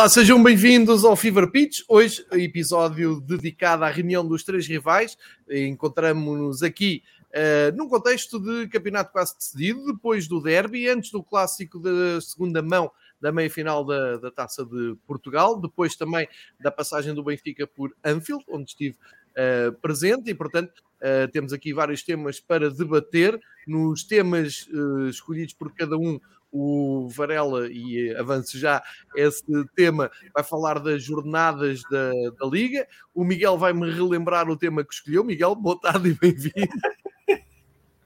Olá, 0.00 0.08
sejam 0.08 0.42
bem-vindos 0.42 1.04
ao 1.04 1.14
Fever 1.14 1.50
Pitch. 1.50 1.82
Hoje, 1.86 2.24
episódio 2.32 3.20
dedicado 3.20 3.84
à 3.84 3.90
reunião 3.90 4.26
dos 4.26 4.42
três 4.42 4.66
rivais. 4.66 5.14
Encontramos-nos 5.46 6.62
aqui 6.62 7.02
uh, 7.26 7.76
num 7.76 7.86
contexto 7.86 8.40
de 8.40 8.66
campeonato 8.68 9.12
quase 9.12 9.36
decidido, 9.36 9.84
depois 9.92 10.26
do 10.26 10.40
derby, 10.40 10.88
antes 10.88 11.10
do 11.10 11.22
clássico 11.22 11.78
da 11.78 12.18
segunda 12.18 12.62
mão 12.62 12.90
da 13.20 13.30
meia-final 13.30 13.84
da, 13.84 14.16
da 14.16 14.30
Taça 14.30 14.64
de 14.64 14.96
Portugal, 15.06 15.60
depois 15.60 15.94
também 15.94 16.26
da 16.58 16.70
passagem 16.70 17.12
do 17.12 17.22
Benfica 17.22 17.66
por 17.66 17.94
Anfield, 18.02 18.42
onde 18.48 18.70
estive 18.70 18.96
uh, 18.96 19.70
presente, 19.82 20.30
e 20.30 20.34
portanto 20.34 20.72
uh, 21.02 21.30
temos 21.30 21.52
aqui 21.52 21.74
vários 21.74 22.02
temas 22.02 22.40
para 22.40 22.70
debater. 22.70 23.38
Nos 23.66 24.02
temas 24.02 24.66
escolhidos 25.10 25.52
por 25.52 25.74
cada 25.74 25.96
um, 25.96 26.18
o 26.52 27.08
Varela, 27.08 27.68
e 27.70 28.14
avanço 28.16 28.58
já 28.58 28.82
esse 29.14 29.44
tema, 29.74 30.10
vai 30.34 30.42
falar 30.42 30.78
das 30.78 31.02
jornadas 31.02 31.82
da, 31.90 32.10
da 32.38 32.46
Liga. 32.46 32.86
O 33.14 33.24
Miguel 33.24 33.56
vai-me 33.56 33.90
relembrar 33.90 34.48
o 34.48 34.56
tema 34.56 34.84
que 34.84 34.92
escolheu. 34.92 35.24
Miguel, 35.24 35.54
boa 35.54 35.78
tarde 35.78 36.10
e 36.10 36.14
bem-vindo. 36.14 36.52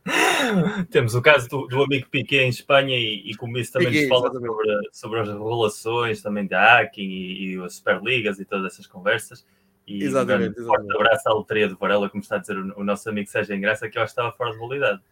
Temos 0.90 1.14
o 1.14 1.22
caso 1.22 1.48
do, 1.48 1.66
do 1.66 1.82
amigo 1.82 2.08
Piquet 2.10 2.42
em 2.42 2.48
Espanha 2.50 2.96
e, 2.96 3.30
e 3.30 3.34
como 3.36 3.56
isso 3.56 3.72
também 3.72 3.88
Piquet, 3.88 4.08
nos 4.08 4.18
fala 4.18 4.32
sobre, 4.32 4.88
sobre, 4.92 5.20
as 5.20 5.28
relações 5.28 6.22
também 6.22 6.46
da 6.46 6.80
hacking 6.80 7.02
e, 7.02 7.54
e 7.54 7.62
as 7.62 7.76
Superligas 7.76 8.38
e 8.38 8.44
todas 8.44 8.72
essas 8.72 8.86
conversas. 8.86 9.46
E 9.86 10.02
exatamente, 10.02 10.60
um 10.60 10.66
forte 10.66 10.94
abraço 10.94 11.28
à 11.28 11.32
loteria 11.32 11.68
do 11.68 11.76
Varela, 11.76 12.08
como 12.08 12.22
está 12.22 12.36
a 12.36 12.38
dizer 12.38 12.58
o, 12.58 12.80
o 12.80 12.84
nosso 12.84 13.08
amigo 13.08 13.28
Sérgio 13.28 13.54
Engraça, 13.54 13.88
que 13.88 13.98
eu 13.98 14.02
acho 14.02 14.14
que 14.14 14.20
estava 14.20 14.36
fora 14.36 14.52
de 14.52 14.58
validade. 14.58 15.02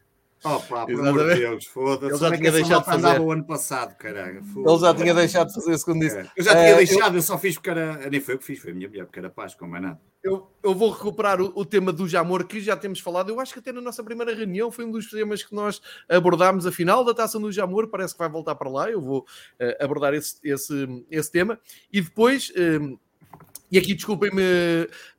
Opa, 0.45 0.87
por 0.87 1.07
amor 1.07 1.29
de 1.29 1.35
Deus, 1.37 1.67
foda-se. 1.67 2.13
Ele 2.13 2.19
já 2.19 2.29
é 2.29 2.37
tinha 2.37 2.53
deixado 2.53 2.81
de 2.81 2.87
fazer. 2.87 3.21
o 3.21 3.31
ano 3.31 3.45
passado, 3.45 3.97
caralho. 3.97 4.43
Ele 4.57 4.79
já 4.79 4.95
tinha 4.95 5.15
deixado 5.15 5.49
de 5.49 5.55
fazer, 5.55 5.79
segundo 5.79 6.01
disse. 6.01 6.31
Eu 6.37 6.45
já 6.45 6.51
tinha 6.53 6.75
uh, 6.75 6.77
deixado, 6.79 7.17
eu... 7.17 7.23
só 7.23 7.39
fiz 7.39 7.55
porque 7.55 7.71
era. 7.71 8.11
Nem 8.11 8.21
foi 8.21 8.35
o 8.35 8.39
que 8.39 8.45
fiz, 8.45 8.59
foi 8.59 8.73
a 8.73 8.75
minha 8.75 8.89
mulher, 8.89 9.05
porque 9.05 9.21
era 9.21 9.33
como 9.57 9.77
é 9.77 9.81
nada. 9.81 10.01
Eu, 10.23 10.51
eu 10.63 10.75
vou 10.75 10.91
recuperar 10.91 11.41
o, 11.41 11.53
o, 11.55 11.65
tema 11.65 11.93
do 11.93 12.09
Jamor, 12.09 12.45
que 12.45 12.61
já 12.61 12.77
temos 12.77 12.99
falado. 12.99 13.29
Eu 13.31 13.39
acho 13.39 13.53
que 13.53 13.61
até 13.61 13.73
na 13.73 13.81
nossa 13.81 14.03
primeira 14.03 14.35
reunião 14.35 14.71
foi 14.71 14.85
um 14.85 14.91
dos 14.91 15.09
temas 15.09 15.43
que 15.45 15.55
nós 15.55 15.81
abordámos. 16.09 16.67
A 16.67 16.73
final 16.73 17.05
da 17.05 17.15
taça 17.15 17.39
do 17.39 17.53
Jamor, 17.53 17.89
parece 17.89 18.15
que 18.15 18.19
vai 18.19 18.29
voltar 18.29 18.57
para 18.57 18.71
lá. 18.71 18.91
Eu 18.91 19.01
vou 19.01 19.21
uh, 19.21 19.85
abordar 19.85 20.13
esse, 20.13 20.37
esse, 20.43 21.05
esse 21.09 21.31
tema. 21.31 21.59
E 21.93 22.01
depois. 22.01 22.51
Uh, 22.51 22.99
e 23.71 23.79
aqui 23.79 23.95
desculpem-me 23.95 24.43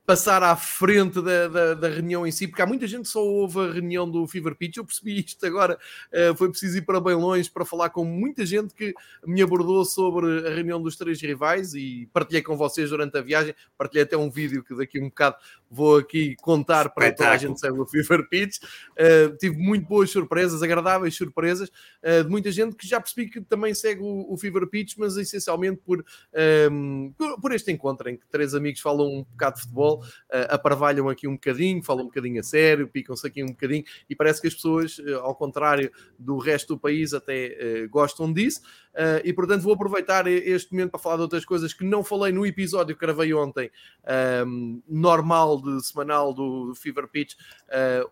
passar 0.06 0.44
à 0.44 0.56
frente 0.56 1.22
da, 1.22 1.48
da, 1.48 1.74
da, 1.76 1.88
reunião 1.88 2.28
em 2.28 2.32
si, 2.32 2.46
porque 2.48 2.62
há 2.62 2.66
muita 2.66 2.86
gente 2.86 3.04
que 3.04 3.10
só 3.10 3.24
ouve 3.24 3.60
a 3.60 3.72
reunião 3.72 4.10
do 4.10 4.28
Fever 4.28 4.54
Pitch. 4.54 4.78
Eu 4.78 4.86
percebi 4.86 5.20
isto 5.20 5.46
agora, 5.46 5.78
uh, 6.12 6.36
foi 6.36 6.50
preciso 6.50 6.78
ir 6.78 6.82
para 6.82 7.00
bem 7.00 7.16
longe 7.16 7.50
para 7.50 7.64
falar 7.64 7.90
com 7.90 8.04
muita 8.04 8.46
gente 8.46 8.74
que 8.74 8.94
me 9.26 9.42
abordou 9.42 9.86
sobre 9.86 10.46
a 10.46 10.54
reunião 10.54 10.82
dos 10.82 10.98
três 10.98 11.22
rivais 11.22 11.74
e 11.74 12.10
partilhei 12.12 12.42
com 12.42 12.58
vocês 12.58 12.90
durante 12.90 13.18
a 13.18 13.22
viagem. 13.22 13.56
Partilhei 13.78 14.04
até 14.04 14.18
um 14.18 14.30
vídeo 14.30 14.62
que 14.64 14.76
daqui 14.76 15.00
a 15.00 15.02
um 15.02 15.06
bocado 15.06 15.38
vou 15.70 15.98
aqui 15.98 16.36
contar 16.42 16.90
para 16.90 17.12
toda 17.12 17.32
a 17.32 17.38
gente 17.38 17.60
saber 17.60 17.80
o 17.80 17.86
Fever 17.86 18.28
Pitch. 18.28 18.58
Uh, 18.92 19.36
tive 19.38 19.58
muito 19.58 19.88
boas 19.88 20.10
surpresas, 20.12 20.62
agradáveis 20.62 21.16
surpresas, 21.16 21.70
uh, 22.04 22.24
de 22.24 22.30
muita 22.30 22.52
gente 22.52 22.76
que 22.76 22.86
já 22.86 23.00
percebi 23.00 23.30
que 23.30 23.42
também 23.42 23.74
segue 23.74 24.02
o, 24.02 24.32
o 24.32 24.38
Fever 24.38 24.68
Pitch, 24.68 24.96
mas 24.98 25.16
essencialmente 25.16 25.82
por, 25.84 26.04
um, 26.72 27.14
por, 27.18 27.40
por 27.40 27.52
este 27.54 27.72
encontro 27.72 28.10
em 28.10 28.18
que 28.18 28.28
três 28.28 28.54
amigos 28.54 28.82
falam 28.82 29.08
um 29.08 29.24
bocado 29.24 29.56
de 29.56 29.62
futebol 29.62 29.93
futebol, 29.94 30.00
uh, 30.02 30.48
aparvalham 30.50 31.10
aqui 31.10 31.28
um 31.28 31.34
bocadinho, 31.34 31.84
falam 31.84 32.04
um 32.04 32.08
bocadinho 32.08 32.40
a 32.40 32.44
sério, 32.44 32.88
picam-se 32.88 33.26
aqui 33.26 33.44
um 33.44 33.48
bocadinho, 33.48 33.84
e 34.10 34.16
parece 34.16 34.42
que 34.42 34.48
as 34.48 34.56
pessoas, 34.56 34.98
uh, 35.00 35.20
ao 35.22 35.36
contrário 35.36 35.92
do 36.18 36.38
resto 36.38 36.76
do 36.76 36.80
país, 36.80 37.14
até 37.14 37.86
uh, 37.86 37.90
gostam 37.90 38.32
disso. 38.32 38.62
E 39.24 39.34
portanto 39.34 39.64
vou 39.64 39.74
aproveitar 39.74 40.28
este 40.28 40.72
momento 40.72 40.92
para 40.92 41.00
falar 41.00 41.16
de 41.16 41.24
outras 41.24 41.44
coisas 41.44 41.74
que 41.74 41.84
não 41.84 42.04
falei 42.04 42.32
no 42.32 42.46
episódio 42.46 42.96
que 42.96 43.04
gravei 43.04 43.34
ontem, 43.34 43.72
um, 44.46 44.84
normal 44.88 45.60
de 45.60 45.84
semanal 45.84 46.32
do 46.32 46.76
Fever 46.76 47.08
Pitch. 47.08 47.34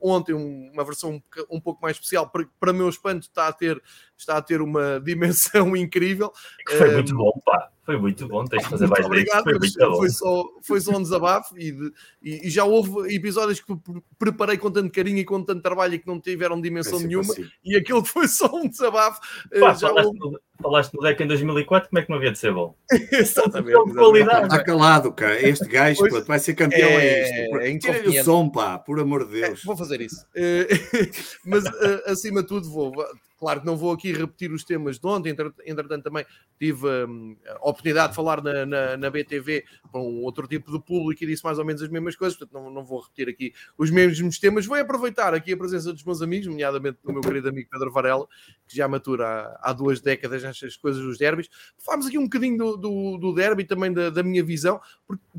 Ontem 0.02 0.34
uma 0.34 0.84
versão 0.84 1.12
um, 1.12 1.58
um, 1.58 1.62
pouco 1.62 1.80
mais 1.84 1.98
especial, 1.98 2.28
para, 2.32 2.48
para 2.60 2.74
meu 2.74 2.90
espanto 2.90 3.28
está 3.28 3.48
a 3.48 3.54
ter, 3.54 3.80
está 4.18 4.38
a 4.38 4.42
ter 4.42 4.60
uma 4.60 5.00
dimensão 5.06 5.78
incrível. 5.78 6.34
Foi 6.68 6.90
um, 6.90 6.94
muito 6.94 7.16
bom, 7.16 7.40
pá. 7.46 7.70
Foi 7.92 8.00
muito 8.00 8.26
bom, 8.26 8.46
tens 8.46 8.64
de 8.64 8.70
fazer 8.70 8.88
mais 8.88 9.06
obrigado, 9.06 9.44
foi, 9.44 9.60
muito 9.60 9.98
foi, 9.98 10.10
só, 10.10 10.50
foi 10.62 10.80
só 10.80 10.96
um 10.96 11.02
desabafo 11.04 11.58
e, 11.58 11.74
de, 11.74 11.92
e, 12.24 12.48
e, 12.48 12.50
já 12.50 12.64
houve 12.64 13.14
episódios 13.14 13.60
que 13.60 13.76
preparei 14.18 14.58
com 14.58 14.72
tanto 14.72 14.90
carinho 14.90 15.18
e 15.18 15.26
com 15.26 15.44
tanto 15.44 15.62
trabalho 15.62 15.96
e 15.96 16.00
que 16.00 16.08
não 16.08 16.22
tiveram 16.22 16.62
dimensão 16.62 17.02
é 17.02 17.04
nenhuma 17.04 17.34
assim. 17.34 17.46
e 17.66 17.76
aquilo 17.76 18.02
que 18.02 18.08
foi 18.08 18.30
só 18.30 18.50
um 18.56 18.70
desabafo 18.70 19.20
Pá, 19.60 19.74
já 19.74 19.90
falaste, 19.90 20.08
houve... 20.08 20.20
no, 20.20 20.40
falaste 20.62 20.94
no 20.94 21.02
deck 21.02 21.22
em 21.22 21.28
2004, 21.28 21.90
como 21.90 22.00
é 22.00 22.04
que 22.04 22.10
não 22.10 22.18
havia 22.18 22.32
de 22.32 22.40
ser 22.40 22.54
bom? 22.54 22.74
exatamente, 23.12 23.78
exatamente. 23.78 24.44
Está 24.44 24.64
calado, 24.64 25.12
cara. 25.12 25.42
Este 25.46 25.68
gajo 25.68 26.00
pois, 26.00 26.26
vai 26.26 26.40
ser 26.40 26.54
campeão 26.54 26.90
é, 26.92 27.66
é 27.66 27.70
isto. 27.72 27.88
É 27.88 28.22
o 28.22 28.24
som, 28.24 28.48
pá, 28.48 28.80
por 28.80 29.02
amor 29.02 29.26
de 29.26 29.42
Deus. 29.42 29.60
É, 29.60 29.66
vou 29.66 29.76
fazer 29.76 30.00
isso. 30.00 30.26
Eh, 30.34 30.68
mas 31.46 31.66
eh, 31.66 32.04
acima 32.08 32.42
de 32.42 32.48
tudo 32.48 32.70
vou 32.70 32.94
Claro 33.42 33.62
que 33.62 33.66
não 33.66 33.76
vou 33.76 33.92
aqui 33.92 34.14
repetir 34.14 34.52
os 34.52 34.64
temas 34.64 35.00
de 35.00 35.08
ontem, 35.08 35.36
entretanto 35.66 36.04
também 36.04 36.24
tive 36.60 36.86
um, 36.86 37.36
a 37.48 37.70
oportunidade 37.70 38.10
de 38.10 38.16
falar 38.16 38.40
na, 38.40 38.68
na, 38.68 38.98
na, 38.98 39.10
BTV 39.10 39.66
com 39.92 40.22
outro 40.22 40.48
tipo 40.48 40.72
de 40.72 40.80
público 40.80 41.24
e 41.24 41.26
disse 41.26 41.44
mais 41.44 41.58
ou 41.58 41.66
menos 41.66 41.82
as 41.82 41.90
mesmas 41.90 42.16
coisas, 42.16 42.38
portanto 42.38 42.62
não, 42.62 42.70
não 42.70 42.86
vou 42.86 43.02
repetir 43.02 43.28
aqui 43.28 43.52
os 43.80 43.90
mesmos 43.90 44.38
temas. 44.38 44.68
Vou 44.68 44.78
aproveitar 44.78 45.34
aqui 45.34 45.54
a 45.54 45.58
presença 45.58 45.92
dos 45.92 46.04
meus 46.04 46.22
amigos, 46.22 46.46
nomeadamente 46.46 47.00
do 47.04 47.12
meu 47.12 47.22
querido 47.24 47.50
amigo 47.50 47.68
Pedro 47.68 47.92
Varela, 47.92 48.28
que 48.68 48.78
já 48.78 48.88
matura 48.88 49.28
há, 49.28 49.72
há 49.72 49.74
duas 49.74 50.00
décadas 50.02 50.44
estas 50.44 50.78
coisas 50.78 51.02
dos 51.02 51.18
derbys. 51.18 51.50
Falámos 51.80 52.06
aqui 52.06 52.20
um 52.20 52.26
bocadinho 52.26 52.56
do, 52.60 52.78
do, 52.78 53.18
do 53.18 53.34
derby 53.34 53.64
também 53.64 53.92
da, 53.92 54.12
da, 54.12 54.22
minha 54.22 54.44
visão, 54.44 54.80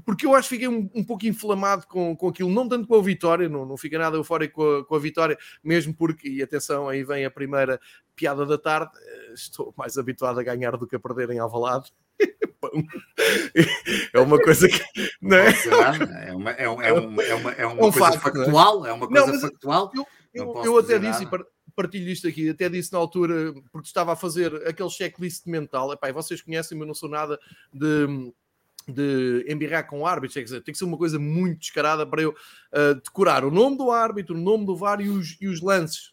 porque 0.04 0.26
eu 0.26 0.34
acho 0.34 0.48
que 0.48 0.56
fiquei 0.56 0.66
um, 0.66 0.90
um 0.92 1.04
pouco 1.04 1.24
inflamado 1.24 1.86
com, 1.86 2.16
com 2.16 2.26
aquilo, 2.26 2.50
não 2.50 2.68
tanto 2.68 2.88
com 2.88 2.96
a 2.96 3.02
vitória, 3.02 3.48
não, 3.48 3.64
não 3.64 3.76
fica 3.76 3.96
nada 3.96 4.16
eufórico 4.16 4.56
com 4.56 4.78
a, 4.78 4.84
com 4.84 4.94
a 4.96 4.98
vitória, 4.98 5.38
mesmo 5.62 5.94
porque, 5.94 6.28
e 6.28 6.42
atenção, 6.42 6.88
aí 6.88 7.04
vem 7.04 7.24
a 7.24 7.30
primeira 7.30 7.80
piada 8.14 8.44
da 8.46 8.58
tarde, 8.58 8.92
eh, 9.00 9.32
estou 9.34 9.74
mais 9.76 9.96
habituado 9.96 10.38
a 10.38 10.42
ganhar 10.42 10.76
do 10.76 10.86
que 10.86 10.96
a 10.96 11.00
perder 11.00 11.30
em 11.30 11.38
Alvalade. 11.38 11.92
é 14.12 14.20
uma 14.20 14.38
coisa 14.38 14.68
que 14.68 14.80
não 15.20 15.36
é? 15.36 15.50
É 16.28 16.34
uma, 16.34 16.50
é 16.50 16.68
uma, 16.68 16.84
é 16.84 16.92
uma, 16.92 17.22
é 17.22 17.34
uma, 17.34 17.50
é 17.52 17.66
uma 17.66 17.74
um 17.74 17.90
coisa 17.90 17.98
facto, 17.98 18.16
é? 18.16 18.20
factual, 18.20 18.86
é 18.86 18.92
uma 18.92 19.08
coisa 19.08 19.32
não, 19.32 19.40
factual. 19.40 19.90
Eu, 19.94 20.06
eu, 20.34 20.64
eu 20.64 20.78
até 20.78 20.98
disse, 20.98 21.24
nada. 21.24 21.46
partilho 21.74 22.10
isto 22.10 22.28
aqui, 22.28 22.50
até 22.50 22.68
disse 22.68 22.92
na 22.92 22.98
altura, 22.98 23.54
porque 23.72 23.88
estava 23.88 24.12
a 24.12 24.16
fazer 24.16 24.54
aquele 24.66 24.90
checklist 24.90 25.46
mental. 25.46 25.92
Epá, 25.92 26.12
vocês 26.12 26.40
conhecem, 26.40 26.78
eu 26.78 26.86
não 26.86 26.94
sou 26.94 27.08
nada 27.08 27.38
de 27.72 28.32
de 28.88 29.46
embirrar 29.48 29.86
com 29.86 30.06
árbitros, 30.06 30.34
quer 30.34 30.42
dizer, 30.42 30.62
tem 30.62 30.72
que 30.72 30.78
ser 30.78 30.84
uma 30.84 30.98
coisa 30.98 31.18
muito 31.18 31.60
descarada 31.60 32.06
para 32.06 32.22
eu 32.22 32.30
uh, 32.30 32.94
decorar 32.96 33.44
o 33.44 33.50
nome 33.50 33.76
do 33.76 33.90
árbitro, 33.90 34.34
o 34.34 34.40
nome 34.40 34.66
do 34.66 34.76
VAR 34.76 35.00
e 35.00 35.08
os, 35.08 35.36
e 35.40 35.46
os 35.46 35.60
lances. 35.60 36.12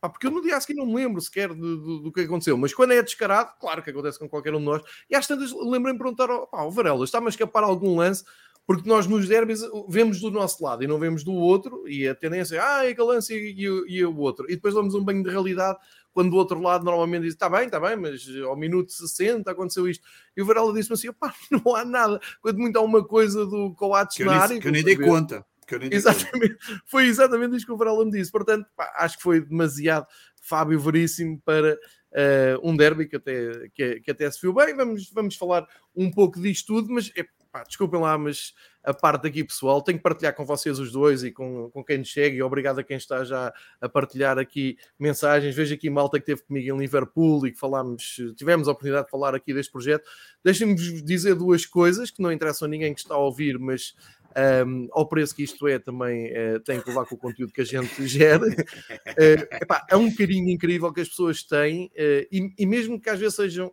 Pá, 0.00 0.08
porque 0.08 0.26
eu 0.26 0.30
no 0.30 0.40
dia 0.40 0.56
a 0.56 0.60
seguir 0.60 0.78
não 0.78 0.86
me 0.86 0.94
lembro 0.94 1.20
sequer 1.20 1.52
do, 1.52 1.76
do, 1.76 1.98
do, 2.00 2.12
que 2.12 2.22
aconteceu, 2.22 2.56
mas 2.56 2.72
quando 2.72 2.92
é 2.92 3.02
descarado, 3.02 3.52
claro 3.60 3.82
que 3.82 3.90
acontece 3.90 4.18
com 4.18 4.28
qualquer 4.28 4.54
um 4.54 4.58
de 4.58 4.64
nós, 4.64 4.82
e 5.10 5.14
às 5.14 5.26
tantas 5.26 5.52
lembrei-me 5.52 5.92
de 5.92 5.98
perguntar 5.98 6.30
ao, 6.30 6.46
pá, 6.46 6.66
Varela, 6.68 7.04
está-me 7.04 7.26
a 7.26 7.28
escapar 7.28 7.62
algum 7.62 7.96
lance, 7.96 8.24
porque 8.66 8.88
nós 8.88 9.06
nos 9.06 9.28
derbys 9.28 9.60
vemos 9.88 10.20
do 10.20 10.30
nosso 10.30 10.62
lado 10.64 10.82
e 10.82 10.86
não 10.86 10.98
vemos 10.98 11.22
do 11.22 11.32
outro, 11.32 11.86
e 11.86 12.08
a 12.08 12.14
tendência 12.14 12.56
é, 12.56 12.60
ah, 12.60 12.86
é 12.86 12.90
aquele 12.90 13.08
lance 13.08 13.34
e, 13.34 13.52
e, 13.52 13.96
e 13.96 14.04
o 14.04 14.16
outro, 14.16 14.46
e 14.46 14.54
depois 14.54 14.74
damos 14.74 14.94
um 14.94 15.04
banho 15.04 15.22
de 15.22 15.30
realidade 15.30 15.78
quando 16.12 16.30
do 16.30 16.36
outro 16.36 16.60
lado 16.60 16.84
normalmente 16.84 17.22
diz, 17.22 17.34
está 17.34 17.48
bem, 17.48 17.66
está 17.66 17.78
bem, 17.78 17.96
mas 17.96 18.26
ao 18.44 18.56
minuto 18.56 18.92
60 18.92 19.50
aconteceu 19.50 19.88
isto. 19.88 20.04
E 20.36 20.42
o 20.42 20.44
Varela 20.44 20.72
disse-me 20.72 20.94
assim, 20.94 21.12
pá, 21.12 21.32
não 21.50 21.74
há 21.74 21.84
nada, 21.84 22.20
quando 22.40 22.58
muito 22.58 22.76
há 22.76 22.82
uma 22.82 23.04
coisa 23.04 23.46
do 23.46 23.74
Coates 23.74 24.24
na 24.24 24.36
área. 24.36 24.60
Que 24.60 24.68
eu 24.68 24.72
nem 24.72 24.82
dei 24.82 24.96
conta. 24.96 25.46
Exatamente, 25.94 26.56
foi 26.86 27.06
exatamente 27.06 27.56
isso 27.56 27.66
que 27.66 27.72
o 27.72 27.76
Varela 27.76 28.04
me 28.04 28.10
disse. 28.10 28.30
Portanto, 28.30 28.66
pá, 28.76 28.92
acho 28.96 29.16
que 29.16 29.22
foi 29.22 29.40
demasiado 29.40 30.06
Fábio 30.40 30.80
Veríssimo 30.80 31.40
para 31.44 31.74
uh, 31.74 32.68
um 32.68 32.76
derby 32.76 33.06
que 33.06 33.16
até, 33.16 33.68
que, 33.74 34.00
que, 34.00 34.10
até 34.10 34.30
se 34.30 34.40
viu 34.40 34.52
bem. 34.52 34.74
Vamos, 34.74 35.10
vamos 35.10 35.36
falar 35.36 35.66
um 35.94 36.10
pouco 36.10 36.40
disto 36.40 36.74
tudo, 36.74 36.92
mas 36.92 37.10
é, 37.16 37.24
pá, 37.52 37.62
desculpem 37.64 38.00
lá, 38.00 38.16
mas 38.16 38.54
a 38.82 38.94
parte 38.94 39.26
aqui 39.26 39.44
pessoal, 39.44 39.82
tenho 39.82 39.98
que 39.98 40.02
partilhar 40.02 40.34
com 40.34 40.44
vocês 40.44 40.78
os 40.78 40.90
dois 40.90 41.22
e 41.22 41.30
com, 41.30 41.70
com 41.70 41.84
quem 41.84 41.98
nos 41.98 42.08
chega, 42.08 42.34
e 42.34 42.42
obrigado 42.42 42.78
a 42.78 42.84
quem 42.84 42.96
está 42.96 43.22
já 43.24 43.52
a 43.80 43.88
partilhar 43.88 44.38
aqui 44.38 44.78
mensagens. 44.98 45.54
Vejo 45.54 45.74
aqui 45.74 45.90
malta 45.90 46.18
que 46.18 46.22
esteve 46.22 46.46
comigo 46.46 46.74
em 46.74 46.78
Liverpool 46.78 47.46
e 47.46 47.52
que 47.52 47.58
falámos, 47.58 48.16
tivemos 48.36 48.68
a 48.68 48.72
oportunidade 48.72 49.06
de 49.06 49.10
falar 49.10 49.34
aqui 49.34 49.52
deste 49.52 49.70
projeto. 49.70 50.08
Deixem-me 50.42 50.74
dizer 50.74 51.34
duas 51.34 51.66
coisas 51.66 52.10
que 52.10 52.22
não 52.22 52.32
interessam 52.32 52.66
a 52.66 52.70
ninguém 52.70 52.94
que 52.94 53.00
está 53.00 53.14
a 53.14 53.18
ouvir, 53.18 53.58
mas 53.58 53.94
um, 54.66 54.88
ao 54.92 55.08
preço 55.08 55.34
que 55.34 55.42
isto 55.42 55.66
é, 55.66 55.78
também 55.78 56.30
uh, 56.32 56.60
tem 56.60 56.80
que 56.80 56.88
levar 56.88 57.04
com 57.04 57.14
o 57.14 57.18
conteúdo 57.18 57.52
que 57.52 57.60
a 57.60 57.64
gente 57.64 57.90
gera. 58.06 58.46
Uh, 58.46 59.62
epá, 59.62 59.86
é 59.90 59.96
um 59.96 60.14
carinho 60.14 60.48
incrível 60.48 60.92
que 60.92 61.00
as 61.00 61.08
pessoas 61.08 61.42
têm, 61.42 61.86
uh, 61.86 62.26
e, 62.30 62.54
e, 62.58 62.66
mesmo 62.66 63.00
que 63.00 63.10
às 63.10 63.18
vezes 63.18 63.34
sejam. 63.34 63.72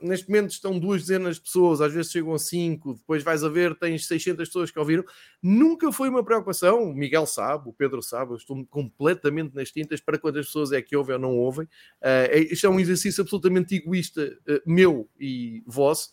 Neste 0.00 0.26
momento 0.30 0.52
estão 0.52 0.78
duas 0.78 1.02
dezenas 1.02 1.36
de 1.36 1.42
pessoas, 1.42 1.82
às 1.82 1.92
vezes 1.92 2.10
chegam 2.10 2.32
a 2.32 2.38
cinco, 2.38 2.94
depois 2.94 3.22
vais 3.22 3.44
a 3.44 3.48
ver, 3.50 3.74
tens 3.74 4.06
600 4.06 4.48
pessoas 4.48 4.70
que 4.70 4.78
ouviram. 4.78 5.04
Nunca 5.42 5.92
foi 5.92 6.08
uma 6.08 6.24
preocupação, 6.24 6.82
o 6.82 6.94
Miguel 6.94 7.26
sabe, 7.26 7.68
o 7.68 7.74
Pedro 7.74 8.00
sabe, 8.00 8.32
eu 8.32 8.36
estou 8.38 8.64
completamente 8.70 9.54
nas 9.54 9.70
tintas 9.70 10.00
para 10.00 10.18
quantas 10.18 10.46
pessoas 10.46 10.72
é 10.72 10.80
que 10.80 10.96
ouvem 10.96 11.16
ou 11.16 11.20
não 11.20 11.36
ouvem. 11.36 11.66
Uh, 12.00 12.38
isto 12.50 12.66
é 12.66 12.70
um 12.70 12.80
exercício 12.80 13.20
absolutamente 13.20 13.74
egoísta, 13.74 14.38
meu 14.64 15.10
e 15.20 15.62
vosso 15.66 16.10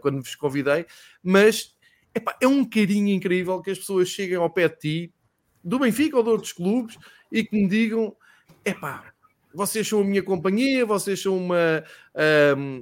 quando 0.00 0.20
vos 0.20 0.34
convidei, 0.34 0.84
mas 1.22 1.75
epá, 2.16 2.36
é 2.40 2.48
um 2.48 2.64
carinho 2.64 3.08
incrível 3.08 3.60
que 3.60 3.70
as 3.70 3.78
pessoas 3.78 4.08
cheguem 4.08 4.36
ao 4.36 4.50
pé 4.50 4.68
de 4.68 4.78
ti, 4.78 5.14
do 5.62 5.78
Benfica 5.78 6.16
ou 6.16 6.22
de 6.22 6.30
outros 6.30 6.52
clubes, 6.52 6.98
e 7.30 7.44
que 7.44 7.56
me 7.56 7.68
digam: 7.68 8.16
epá, 8.64 9.12
vocês 9.54 9.86
são 9.86 10.00
a 10.00 10.04
minha 10.04 10.22
companhia, 10.22 10.84
vocês 10.84 11.20
são 11.20 11.36
uma, 11.36 11.84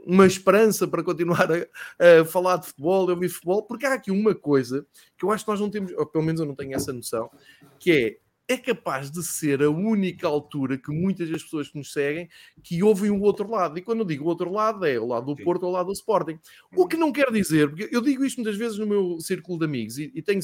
uma 0.07 0.27
esperança 0.27 0.87
para 0.87 1.03
continuar 1.03 1.49
a, 1.51 2.21
a 2.21 2.25
falar 2.25 2.57
de 2.57 2.67
futebol, 2.67 3.09
eu 3.09 3.19
vi 3.19 3.29
futebol, 3.29 3.63
porque 3.63 3.87
há 3.87 3.95
aqui 3.95 4.11
uma 4.11 4.35
coisa 4.35 4.87
que 5.17 5.25
eu 5.25 5.31
acho 5.31 5.45
que 5.45 5.51
nós 5.51 5.61
não 5.61 5.71
temos, 5.71 5.93
ou 5.93 6.07
pelo 6.07 6.25
menos 6.25 6.41
eu 6.41 6.47
não 6.47 6.55
tenho 6.55 6.75
essa 6.75 6.93
noção, 6.93 7.31
que 7.79 7.93
é 7.93 8.24
é 8.47 8.57
capaz 8.57 9.11
de 9.11 9.23
ser 9.23 9.63
a 9.63 9.71
única 9.71 10.27
altura 10.27 10.77
que 10.77 10.91
muitas 10.91 11.31
das 11.31 11.43
pessoas 11.43 11.69
que 11.69 11.79
nos 11.79 11.93
seguem 11.93 12.29
que 12.63 12.83
ouvem 12.83 13.11
o 13.11 13.21
outro 13.21 13.51
lado. 13.51 13.79
E 13.79 13.83
quando 13.83 14.01
eu 14.01 14.05
digo 14.05 14.25
o 14.25 14.29
outro 14.29 14.53
lado, 14.53 14.85
é 14.85 14.99
o 14.99 15.07
lado 15.07 15.35
do 15.35 15.43
Porto 15.43 15.63
ou 15.65 15.71
o 15.71 15.73
lado 15.73 15.87
do 15.87 15.93
Sporting. 15.93 16.39
O 16.77 16.87
que 16.87 16.97
não 16.97 17.11
quer 17.11 17.31
dizer, 17.31 17.69
porque 17.69 17.89
eu 17.91 18.01
digo 18.01 18.25
isto 18.25 18.39
muitas 18.39 18.57
vezes 18.57 18.79
no 18.79 18.87
meu 18.87 19.19
círculo 19.21 19.59
de 19.59 19.65
amigos 19.65 19.99
e, 19.99 20.13
e 20.15 20.23
tenho 20.23 20.43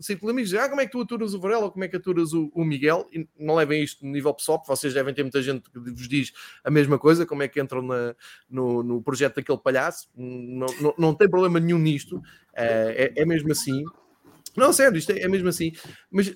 círculo 0.00 0.30
de 0.32 0.36
amigos, 0.36 0.54
ah, 0.54 0.68
como 0.68 0.80
é 0.80 0.86
que 0.86 0.92
tu 0.92 1.00
aturas 1.00 1.34
o 1.34 1.40
Varela 1.40 1.64
ou 1.64 1.70
como 1.70 1.84
é 1.84 1.88
que 1.88 1.96
aturas 1.96 2.32
o, 2.32 2.50
o, 2.54 2.64
Miguel? 2.64 3.08
E 3.12 3.26
não 3.38 3.54
levem 3.54 3.82
isto 3.82 4.04
no 4.04 4.12
nível 4.12 4.34
pessoal, 4.34 4.58
porque 4.58 4.74
vocês 4.74 4.92
devem 4.92 5.14
ter 5.14 5.22
muita 5.22 5.40
gente 5.40 5.70
que 5.70 5.78
vos 5.78 6.08
diz 6.08 6.32
a 6.64 6.70
mesma 6.70 6.98
coisa, 6.98 7.24
como 7.24 7.42
é 7.42 7.48
que 7.48 7.60
entram 7.60 7.82
na, 7.82 8.14
no, 8.48 8.82
no 8.82 9.02
projeto 9.02 9.36
daquele 9.36 9.58
palhaço. 9.58 10.08
Não, 10.14 10.66
não, 10.80 10.94
não 10.98 11.14
tem 11.14 11.28
problema 11.28 11.60
nenhum 11.60 11.78
nisto, 11.78 12.20
é, 12.54 13.12
é, 13.16 13.22
é 13.22 13.24
mesmo 13.24 13.50
assim. 13.52 13.84
Não, 14.56 14.72
sério, 14.72 14.98
isto 14.98 15.12
é, 15.12 15.20
é 15.20 15.28
mesmo 15.28 15.48
assim. 15.48 15.72
Mas 16.10 16.34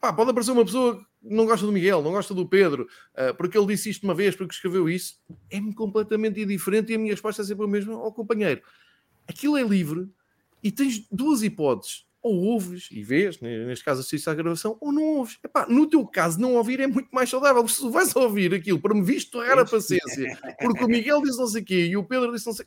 pá, 0.00 0.12
pode 0.12 0.30
aparecer 0.30 0.52
uma 0.52 0.64
pessoa 0.64 0.96
que 0.96 1.04
não 1.22 1.46
gosta 1.46 1.66
do 1.66 1.72
Miguel, 1.72 2.02
não 2.02 2.12
gosta 2.12 2.34
do 2.34 2.46
Pedro, 2.46 2.88
uh, 3.14 3.34
porque 3.36 3.56
ele 3.56 3.66
disse 3.66 3.90
isto 3.90 4.04
uma 4.04 4.14
vez, 4.14 4.34
porque 4.34 4.54
escreveu 4.54 4.88
isso. 4.88 5.20
É-me 5.50 5.74
completamente 5.74 6.40
indiferente 6.40 6.92
e 6.92 6.94
a 6.94 6.98
minha 6.98 7.12
resposta 7.12 7.42
é 7.42 7.44
sempre 7.44 7.64
a 7.64 7.68
mesma 7.68 7.94
ao 7.94 8.12
companheiro. 8.12 8.62
Aquilo 9.26 9.56
é 9.56 9.62
livre 9.62 10.08
e 10.62 10.70
tens 10.70 11.06
duas 11.10 11.42
hipóteses 11.42 12.06
ou 12.22 12.36
ouves 12.36 12.88
e 12.92 13.02
vês, 13.02 13.40
neste 13.40 13.84
caso 13.84 14.00
assistes 14.00 14.28
à 14.28 14.34
gravação, 14.34 14.78
ou 14.80 14.92
não 14.92 15.02
ouves. 15.02 15.38
Epá, 15.42 15.66
no 15.68 15.88
teu 15.88 16.06
caso, 16.06 16.40
não 16.40 16.54
ouvir 16.54 16.78
é 16.78 16.86
muito 16.86 17.08
mais 17.10 17.28
saudável. 17.28 17.66
Se 17.66 17.88
vais 17.90 18.14
ouvir 18.14 18.54
aquilo 18.54 18.80
para 18.80 18.94
me 18.94 19.02
visto 19.02 19.32
torrar 19.32 19.58
a 19.58 19.64
paciência, 19.64 20.38
porque 20.60 20.84
o 20.84 20.88
Miguel 20.88 21.20
disse 21.20 21.38
não 21.38 21.48
sei 21.48 21.62
o 21.62 21.64
quê 21.64 21.86
e 21.86 21.96
o 21.96 22.04
Pedro 22.04 22.32
disse 22.32 22.46
não 22.46 22.52
sei 22.52 22.64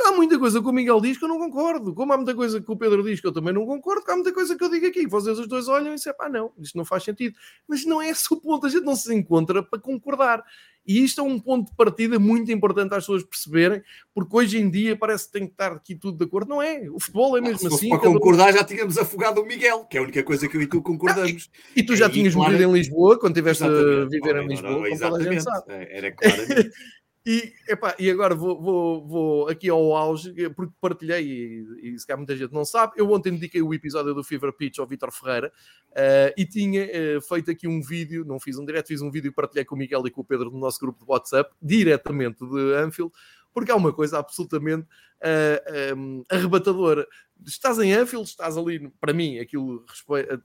Há 0.00 0.12
muita 0.12 0.38
coisa 0.38 0.60
que 0.60 0.68
o 0.68 0.72
Miguel 0.72 1.00
diz 1.00 1.16
que 1.16 1.24
eu 1.24 1.28
não 1.28 1.38
concordo. 1.38 1.94
Como 1.94 2.12
há 2.12 2.16
muita 2.16 2.34
coisa 2.34 2.60
que 2.60 2.70
o 2.70 2.76
Pedro 2.76 3.02
diz 3.02 3.20
que 3.20 3.26
eu 3.26 3.32
também 3.32 3.54
não 3.54 3.64
concordo, 3.64 4.02
há 4.10 4.14
muita 4.14 4.32
coisa 4.32 4.56
que 4.56 4.64
eu 4.64 4.70
digo 4.70 4.86
aqui. 4.86 5.06
Vocês 5.06 5.38
os 5.38 5.46
dois 5.46 5.68
olham 5.68 5.92
e 5.92 5.94
dizem, 5.94 6.12
pá, 6.16 6.28
não, 6.28 6.52
isto 6.58 6.76
não 6.76 6.84
faz 6.84 7.04
sentido. 7.04 7.36
Mas 7.68 7.84
não 7.84 8.02
é 8.02 8.10
esse 8.10 8.32
o 8.32 8.36
ponto. 8.36 8.66
A 8.66 8.68
gente 8.68 8.84
não 8.84 8.96
se 8.96 9.14
encontra 9.14 9.62
para 9.62 9.78
concordar. 9.78 10.44
E 10.86 11.02
isto 11.02 11.20
é 11.20 11.24
um 11.24 11.38
ponto 11.40 11.70
de 11.70 11.76
partida 11.76 12.18
muito 12.18 12.52
importante 12.52 12.92
às 12.92 13.04
pessoas 13.04 13.24
perceberem, 13.24 13.82
porque 14.14 14.36
hoje 14.36 14.58
em 14.58 14.68
dia 14.68 14.94
parece 14.94 15.26
que 15.26 15.32
tem 15.32 15.46
que 15.46 15.52
estar 15.52 15.72
aqui 15.72 15.94
tudo 15.94 16.18
de 16.18 16.24
acordo. 16.24 16.48
Não 16.48 16.60
é? 16.60 16.90
O 16.90 17.00
futebol 17.00 17.38
é 17.38 17.40
mesmo 17.40 17.68
ah, 17.70 17.74
assim. 17.74 17.88
Para 17.88 18.00
concordar, 18.00 18.52
já 18.52 18.62
tínhamos 18.62 18.98
afogado 18.98 19.40
o 19.40 19.46
Miguel, 19.46 19.86
que 19.86 19.96
é 19.96 20.00
a 20.00 20.02
única 20.02 20.22
coisa 20.22 20.46
que 20.46 20.56
eu 20.56 20.62
e 20.62 20.66
tu 20.66 20.82
concordamos. 20.82 21.50
Ah, 21.50 21.58
e, 21.74 21.80
e, 21.80 21.86
tu 21.86 21.96
já 21.96 22.06
é, 22.06 22.10
tinhas 22.10 22.34
morrido 22.34 22.62
em 22.62 22.72
Lisboa, 22.72 23.18
quando 23.18 23.32
estiveste 23.32 23.64
a 23.64 24.04
viver 24.04 24.36
em 24.36 24.48
Lisboa, 24.48 24.88
como 24.88 24.98
toda 24.98 25.16
a 25.16 25.22
gente 25.22 25.42
sabe. 25.42 25.72
É, 25.72 25.98
era 25.98 26.12
claro. 26.12 26.36
E, 27.26 27.54
epá, 27.66 27.96
e 27.98 28.10
agora 28.10 28.34
vou, 28.34 28.60
vou, 28.60 29.06
vou, 29.06 29.48
aqui 29.48 29.70
ao 29.70 29.96
auge, 29.96 30.34
porque 30.50 30.74
partilhei, 30.78 31.24
e, 31.24 31.94
e 31.94 31.98
se 31.98 32.06
calhar 32.06 32.18
muita 32.18 32.36
gente 32.36 32.52
não 32.52 32.66
sabe, 32.66 32.92
eu 32.96 33.10
ontem 33.10 33.32
dediquei 33.32 33.62
o 33.62 33.72
episódio 33.72 34.12
do 34.12 34.22
Fever 34.22 34.52
Pitch 34.52 34.78
ao 34.78 34.86
Vitor 34.86 35.10
Ferreira 35.10 35.50
uh, 35.92 36.34
e 36.36 36.44
tinha 36.44 36.84
uh, 36.84 37.22
feito 37.22 37.50
aqui 37.50 37.66
um 37.66 37.80
vídeo, 37.80 38.26
não 38.26 38.38
fiz 38.38 38.58
um 38.58 38.66
direto, 38.66 38.88
fiz 38.88 39.00
um 39.00 39.10
vídeo 39.10 39.28
e 39.28 39.32
partilhei 39.32 39.64
com 39.64 39.74
o 39.74 39.78
Miguel 39.78 40.06
e 40.06 40.10
com 40.10 40.20
o 40.20 40.24
Pedro 40.24 40.50
no 40.50 40.58
nosso 40.58 40.78
grupo 40.78 41.02
de 41.02 41.10
WhatsApp, 41.10 41.50
diretamente 41.62 42.44
de 42.44 42.74
Anfield, 42.74 43.10
porque 43.54 43.70
há 43.70 43.76
uma 43.76 43.92
coisa 43.92 44.18
absolutamente 44.18 44.82
uh, 44.82 45.62
eh, 45.66 45.94
um, 45.96 46.24
arrebatadora. 46.28 47.06
Estás 47.46 47.78
em 47.78 47.92
Anfield, 47.92 48.28
estás 48.28 48.56
ali, 48.56 48.88
para 49.00 49.12
mim, 49.12 49.38
aquilo 49.38 49.84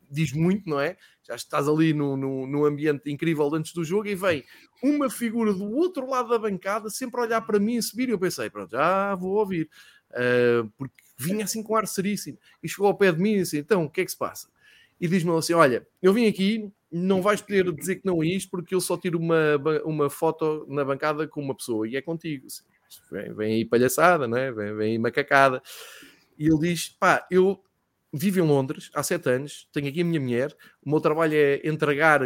diz 0.10 0.34
muito, 0.34 0.70
não 0.70 0.80
é? 0.80 0.98
Já 1.24 1.36
estás 1.36 1.68
ali 1.68 1.94
no, 1.94 2.18
no, 2.18 2.48
no, 2.48 2.66
ambiente 2.66 3.10
incrível 3.10 3.54
antes 3.54 3.74
do 3.74 3.84
jogo 3.84 4.08
e 4.08 4.16
vem 4.16 4.44
uma 4.84 5.10
figura 5.10 5.54
do 5.54 5.72
outro 5.72 6.10
lado 6.10 6.30
da 6.30 6.38
bancada 6.38 6.90
sempre 6.90 7.22
olhar 7.22 7.42
para 7.42 7.60
mim 7.60 7.76
e 7.76 7.84
subir. 7.84 8.10
E 8.10 8.12
eu 8.12 8.20
pensei, 8.20 8.50
pronto, 8.50 8.72
já 8.72 9.16
vou 9.16 9.38
ouvir, 9.38 9.70
uh, 10.12 10.70
porque 10.78 10.96
vinha 11.18 11.46
assim 11.46 11.64
com 11.64 11.76
ar 11.76 11.88
seríssimo 11.88 12.38
e 12.62 12.68
chegou 12.68 12.88
ao 12.88 12.98
pé 12.98 13.12
de 13.12 13.20
mim 13.20 13.34
e 13.34 13.40
disse: 13.40 13.58
Então, 13.58 13.86
o 13.86 13.90
que 13.90 14.02
é 14.02 14.06
que 14.06 14.12
se 14.12 14.18
passa? 14.18 14.50
E 15.00 15.08
diz-me 15.08 15.32
assim: 15.38 15.54
Olha, 15.54 15.88
eu 16.02 16.14
vim 16.14 16.28
aqui, 16.28 16.72
não 16.92 17.22
vais 17.22 17.42
poder 17.42 17.72
dizer 17.72 17.98
que 17.98 18.06
não 18.06 18.22
é 18.24 18.28
isto, 18.28 18.50
porque 18.50 18.76
eu 18.76 18.82
só 18.82 18.98
tiro 18.98 19.20
uma, 19.20 19.56
uma 19.86 20.10
foto 20.10 20.66
na 20.68 20.84
bancada 20.84 21.28
com 21.28 21.42
uma 21.42 21.56
pessoa 21.56 21.88
e 21.88 21.96
é 21.96 22.02
contigo. 22.02 22.48
Assim 22.48 22.64
vem, 23.12 23.34
vem 23.34 23.54
aí 23.56 23.66
palhaçada, 23.66 24.28
né? 24.28 24.52
vem, 24.52 24.76
vem 24.76 24.92
aí 24.92 24.98
macacada. 24.98 25.62
E 26.40 26.48
ele 26.48 26.60
diz: 26.60 26.90
pá, 26.90 27.28
eu 27.30 27.62
vivo 28.12 28.40
em 28.40 28.44
Londres 28.44 28.90
há 28.96 29.04
sete 29.04 29.30
anos, 29.30 29.68
tenho 29.72 29.90
aqui 29.90 30.02
a 30.02 30.06
minha 30.06 30.20
mulher, 30.20 30.56
o 30.84 30.90
meu 30.90 31.02
trabalho 31.02 31.36
é 31.36 31.62
entregar 31.64 32.22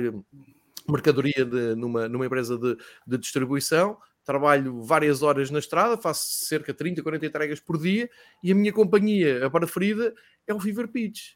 mercadoria 0.87 1.43
de, 1.43 1.75
numa, 1.75 2.07
numa 2.07 2.25
empresa 2.25 2.57
de, 2.57 2.77
de 3.07 3.17
distribuição, 3.17 3.97
trabalho 4.23 4.81
várias 4.81 5.21
horas 5.21 5.49
na 5.49 5.59
estrada, 5.59 5.97
faço 5.97 6.45
cerca 6.45 6.71
de 6.71 6.77
30, 6.77 7.01
40 7.01 7.25
entregas 7.25 7.59
por 7.59 7.77
dia 7.77 8.09
e 8.43 8.51
a 8.51 8.55
minha 8.55 8.71
companhia, 8.71 9.45
a 9.45 9.49
preferida, 9.49 10.13
é 10.47 10.53
o 10.53 10.59
Fever 10.59 10.87
Pitch. 10.87 11.33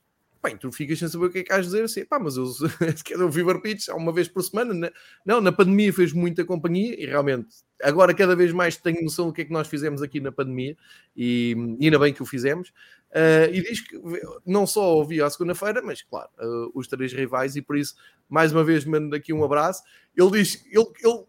Bem, 0.48 0.56
tu 0.56 0.72
ficas 0.72 0.98
sem 0.98 1.10
saber 1.10 1.26
o 1.26 1.30
que 1.30 1.40
é 1.40 1.44
que 1.44 1.52
has 1.52 1.66
dizer 1.66 1.84
assim, 1.84 2.06
pá, 2.06 2.18
mas 2.18 2.38
eu 2.38 2.48
quero 3.04 3.28
o 3.28 3.32
Fever 3.32 3.60
Pitch 3.60 3.90
uma 3.90 4.14
vez 4.14 4.30
por 4.30 4.42
semana. 4.42 4.74
Né? 4.74 4.92
Não, 5.26 5.42
na 5.42 5.52
pandemia 5.52 5.92
fez 5.92 6.14
muita 6.14 6.46
companhia 6.46 6.96
e 6.98 7.06
realmente 7.06 7.50
agora 7.84 8.14
cada 8.14 8.34
vez 8.34 8.54
mais 8.54 8.78
tenho 8.78 9.04
noção 9.04 9.28
do 9.28 9.34
que 9.34 9.42
é 9.42 9.46
que 9.46 9.52
nós 9.52 9.68
fizemos 9.68 10.02
aqui 10.02 10.22
na 10.22 10.32
pandemia 10.32 10.78
e, 11.14 11.54
e 11.78 11.86
ainda 11.86 12.00
bem 12.00 12.14
que 12.14 12.24
o 12.24 12.26
fizemos. 12.26 12.70
Uh, 13.10 13.52
e 13.52 13.62
diz 13.62 13.82
que 13.82 14.00
não 14.46 14.66
só 14.66 14.96
ouvi 14.96 15.22
à 15.22 15.30
segunda-feira, 15.30 15.82
mas 15.82 16.02
claro, 16.02 16.30
uh, 16.40 16.72
os 16.74 16.88
três 16.88 17.12
rivais, 17.12 17.58
e 17.58 17.62
por 17.62 17.76
isso, 17.76 17.96
mais 18.30 18.54
uma 18.54 18.64
vez, 18.64 18.86
mando 18.86 19.14
aqui 19.18 19.34
um 19.34 19.44
abraço. 19.44 19.84
Ele 20.16 20.32
diz, 20.32 20.66
ele, 20.72 20.86
ele, 21.04 21.26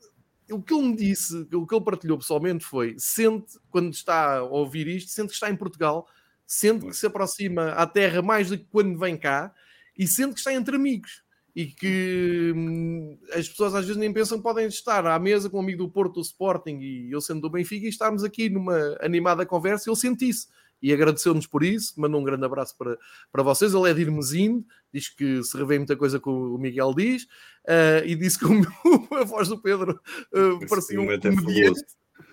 o 0.53 0.63
que 0.63 0.73
ele 0.73 0.89
me 0.89 0.97
disse, 0.97 1.35
o 1.53 1.67
que 1.67 1.75
ele 1.75 1.85
partilhou 1.85 2.19
pessoalmente 2.19 2.65
foi: 2.65 2.95
sente, 2.99 3.59
quando 3.69 3.93
está 3.93 4.39
a 4.39 4.43
ouvir 4.45 4.87
isto, 4.87 5.11
sente 5.11 5.29
que 5.29 5.35
está 5.35 5.51
em 5.51 5.57
Portugal 5.57 6.07
sendo 6.49 6.87
que 6.87 6.97
se 6.97 7.07
aproxima 7.07 7.73
à 7.73 7.87
Terra 7.87 8.23
mais 8.23 8.49
do 8.49 8.57
que 8.57 8.65
quando 8.73 8.99
vem 8.99 9.19
cá 9.19 9.53
e 9.97 10.07
sendo 10.07 10.33
que 10.33 10.41
está 10.41 10.55
entre 10.55 10.77
amigos 10.77 11.23
e 11.55 11.67
que 11.67 12.53
hum, 12.57 13.19
as 13.35 13.47
pessoas 13.47 13.75
às 13.75 13.85
vezes 13.85 14.01
nem 14.01 14.11
pensam 14.11 14.39
que 14.39 14.43
podem 14.43 14.67
estar 14.67 15.05
à 15.07 15.19
mesa 15.19 15.51
com 15.51 15.59
um 15.59 15.61
amigo 15.61 15.85
do 15.85 15.91
Porto, 15.91 16.15
do 16.15 16.21
Sporting 16.23 16.79
e 16.79 17.11
eu 17.13 17.21
sendo 17.21 17.43
do 17.43 17.51
Benfica 17.51 17.85
e 17.85 17.91
estarmos 17.91 18.25
aqui 18.25 18.49
numa 18.49 18.97
animada 19.03 19.45
conversa, 19.45 19.91
ele 19.91 19.97
sente 19.97 20.27
isso. 20.27 20.49
E 20.81 20.93
agradeceu-nos 20.93 21.47
por 21.47 21.63
isso, 21.63 22.01
mandou 22.01 22.21
um 22.21 22.25
grande 22.25 22.47
abraço 22.47 22.75
para, 22.79 22.97
para 23.31 23.43
vocês, 23.43 23.75
ele 23.75 23.91
é 23.91 23.93
de 23.93 24.03
Irmesinde, 24.03 24.65
diz 24.95 25.09
que 25.09 25.43
se 25.43 25.55
revê 25.59 25.77
muita 25.77 25.97
coisa 25.97 26.21
que 26.21 26.29
o 26.29 26.57
Miguel 26.57 26.95
diz 26.95 27.25
uh, 27.25 28.07
e 28.07 28.15
disse 28.15 28.39
que 28.39 28.47
o, 28.47 28.53
a 29.21 29.25
voz 29.25 29.49
do 29.49 29.61
Pedro 29.61 30.01
uh, 30.33 30.67
parecia 30.69 30.99
um 30.99 31.05
comediante 31.05 31.85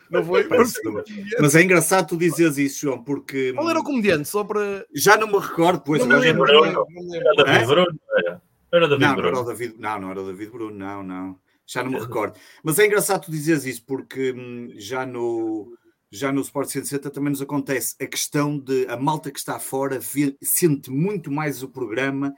não 0.10 0.24
foi? 0.24 0.48
Mas 1.40 1.56
é 1.56 1.64
engraçado 1.64 2.10
tu 2.10 2.18
dizeres 2.18 2.58
isso, 2.58 2.82
João, 2.82 3.04
porque. 3.04 3.54
Qual 3.54 3.70
era 3.70 3.80
o 3.80 3.84
comediante? 3.84 4.28
Só 4.28 4.44
para. 4.44 4.86
Já 4.94 5.18
não 5.18 5.28
me 5.28 5.40
recordo, 5.40 5.82
pois. 5.82 6.06
Não, 6.06 6.20
me 6.20 6.26
lembro, 6.26 6.46
não, 6.46 6.66
Era 6.66 7.44
David 7.44 7.66
Bruno, 7.66 8.00
era. 8.72 8.88
David 8.88 9.06
não, 9.06 9.16
Bruno. 9.16 9.32
Não, 9.32 9.40
era 9.40 9.48
David, 9.48 9.76
não, 9.78 10.00
não 10.00 10.12
era 10.12 10.22
o 10.22 10.26
David 10.26 10.52
Bruno, 10.52 10.78
não, 10.78 11.04
não. 11.04 11.40
Já 11.66 11.84
não 11.84 11.92
me 11.92 12.00
recordo. 12.00 12.38
Mas 12.64 12.78
é 12.78 12.86
engraçado 12.86 13.26
tu 13.26 13.32
dizeres 13.32 13.66
isso, 13.66 13.84
porque 13.86 14.32
hum, 14.32 14.74
já 14.76 15.06
no. 15.06 15.74
Já 16.12 16.32
no 16.32 16.40
Sport 16.42 16.70
160 16.70 17.10
também 17.10 17.32
nos 17.32 17.42
acontece 17.42 17.96
a 18.00 18.06
questão 18.06 18.58
de 18.58 18.86
a 18.88 18.96
malta 18.96 19.32
que 19.32 19.40
está 19.40 19.60
fora 19.60 20.00
vê, 20.00 20.38
sente 20.42 20.90
muito 20.90 21.30
mais 21.30 21.62
o 21.62 21.68
programa. 21.68 22.34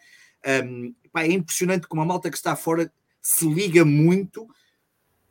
Um, 0.66 0.96
pá, 1.12 1.24
é 1.24 1.32
impressionante 1.32 1.86
como 1.88 2.02
a 2.02 2.06
malta 2.06 2.32
que 2.32 2.38
está 2.38 2.56
fora 2.56 2.92
se 3.22 3.48
liga 3.48 3.84
muito 3.84 4.48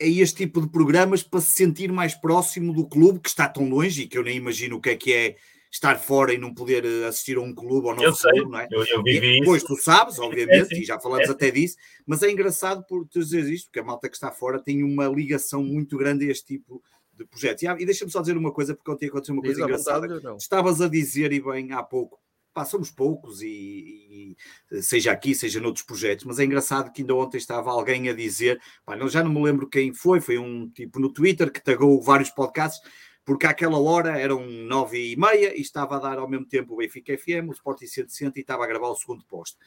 a 0.00 0.06
este 0.06 0.38
tipo 0.44 0.60
de 0.60 0.68
programas 0.68 1.22
para 1.22 1.40
se 1.40 1.50
sentir 1.50 1.90
mais 1.90 2.14
próximo 2.14 2.72
do 2.72 2.86
clube 2.86 3.20
que 3.20 3.28
está 3.28 3.48
tão 3.48 3.68
longe 3.68 4.02
e 4.02 4.06
que 4.06 4.18
eu 4.18 4.22
nem 4.22 4.36
imagino 4.36 4.76
o 4.76 4.80
que 4.80 4.90
é 4.90 4.96
que 4.96 5.12
é 5.12 5.36
estar 5.70 5.96
fora 5.98 6.32
e 6.32 6.38
não 6.38 6.54
poder 6.54 6.84
eh, 6.84 7.06
assistir 7.06 7.36
a 7.36 7.40
um 7.40 7.54
clube 7.54 7.88
ou 7.88 7.94
não 7.94 8.12
clube, 8.12 8.50
não 8.50 8.58
é? 8.58 8.68
Eu, 8.70 8.84
eu 8.84 9.02
vivi 9.02 9.40
e, 9.40 9.44
Pois 9.44 9.62
tu 9.62 9.76
sabes, 9.76 10.18
obviamente, 10.20 10.74
é, 10.74 10.78
e 10.78 10.84
já 10.84 10.98
falamos 10.98 11.28
é. 11.28 11.32
até 11.32 11.50
disso, 11.50 11.76
mas 12.06 12.22
é 12.22 12.30
engraçado 12.30 12.84
por 12.86 13.06
tu 13.06 13.20
dizer 13.20 13.44
isto, 13.52 13.66
porque 13.66 13.80
a 13.80 13.84
malta 13.84 14.08
que 14.08 14.16
está 14.16 14.30
fora 14.30 14.62
tem 14.62 14.82
uma 14.82 15.06
ligação 15.06 15.62
muito 15.62 15.96
grande 15.96 16.26
a 16.26 16.30
este 16.30 16.46
tipo 16.56 16.82
de 17.12 17.26
projetos. 17.26 17.62
E, 17.62 17.66
e 17.66 17.84
deixa-me 17.84 18.10
só 18.10 18.20
dizer 18.20 18.36
uma 18.36 18.52
coisa, 18.52 18.74
porque 18.74 18.90
ontem 18.90 19.08
aconteceu 19.08 19.34
uma 19.34 19.42
coisa 19.42 19.56
Diz 19.56 19.64
engraçada. 19.64 20.36
Estavas 20.38 20.80
a 20.80 20.88
dizer, 20.88 21.32
e 21.32 21.40
bem, 21.40 21.72
há 21.72 21.82
pouco, 21.82 22.18
pá, 22.56 22.64
somos 22.64 22.90
poucos 22.90 23.42
e, 23.42 24.34
e, 24.72 24.82
seja 24.82 25.12
aqui, 25.12 25.34
seja 25.34 25.60
noutros 25.60 25.84
projetos, 25.84 26.24
mas 26.24 26.38
é 26.38 26.44
engraçado 26.44 26.90
que 26.90 27.02
ainda 27.02 27.14
ontem 27.14 27.36
estava 27.36 27.70
alguém 27.70 28.08
a 28.08 28.14
dizer, 28.14 28.58
pá, 28.82 28.96
não, 28.96 29.10
já 29.10 29.22
não 29.22 29.30
me 29.30 29.42
lembro 29.42 29.68
quem 29.68 29.92
foi, 29.92 30.22
foi 30.22 30.38
um 30.38 30.66
tipo 30.70 30.98
no 30.98 31.12
Twitter 31.12 31.52
que 31.52 31.62
tagou 31.62 32.00
vários 32.00 32.30
podcasts, 32.30 32.80
porque 33.26 33.46
àquela 33.46 33.78
hora 33.78 34.18
eram 34.18 34.46
nove 34.46 35.12
e 35.12 35.16
meia 35.16 35.54
e 35.54 35.60
estava 35.60 35.96
a 35.96 35.98
dar 35.98 36.18
ao 36.18 36.26
mesmo 36.26 36.46
tempo 36.46 36.72
o 36.72 36.78
Benfica 36.78 37.14
FM, 37.18 37.50
o 37.50 37.52
Sporting 37.52 37.88
160 37.88 38.38
e 38.38 38.40
estava 38.40 38.64
a 38.64 38.66
gravar 38.66 38.88
o 38.88 38.96
segundo 38.96 39.22
posto. 39.26 39.58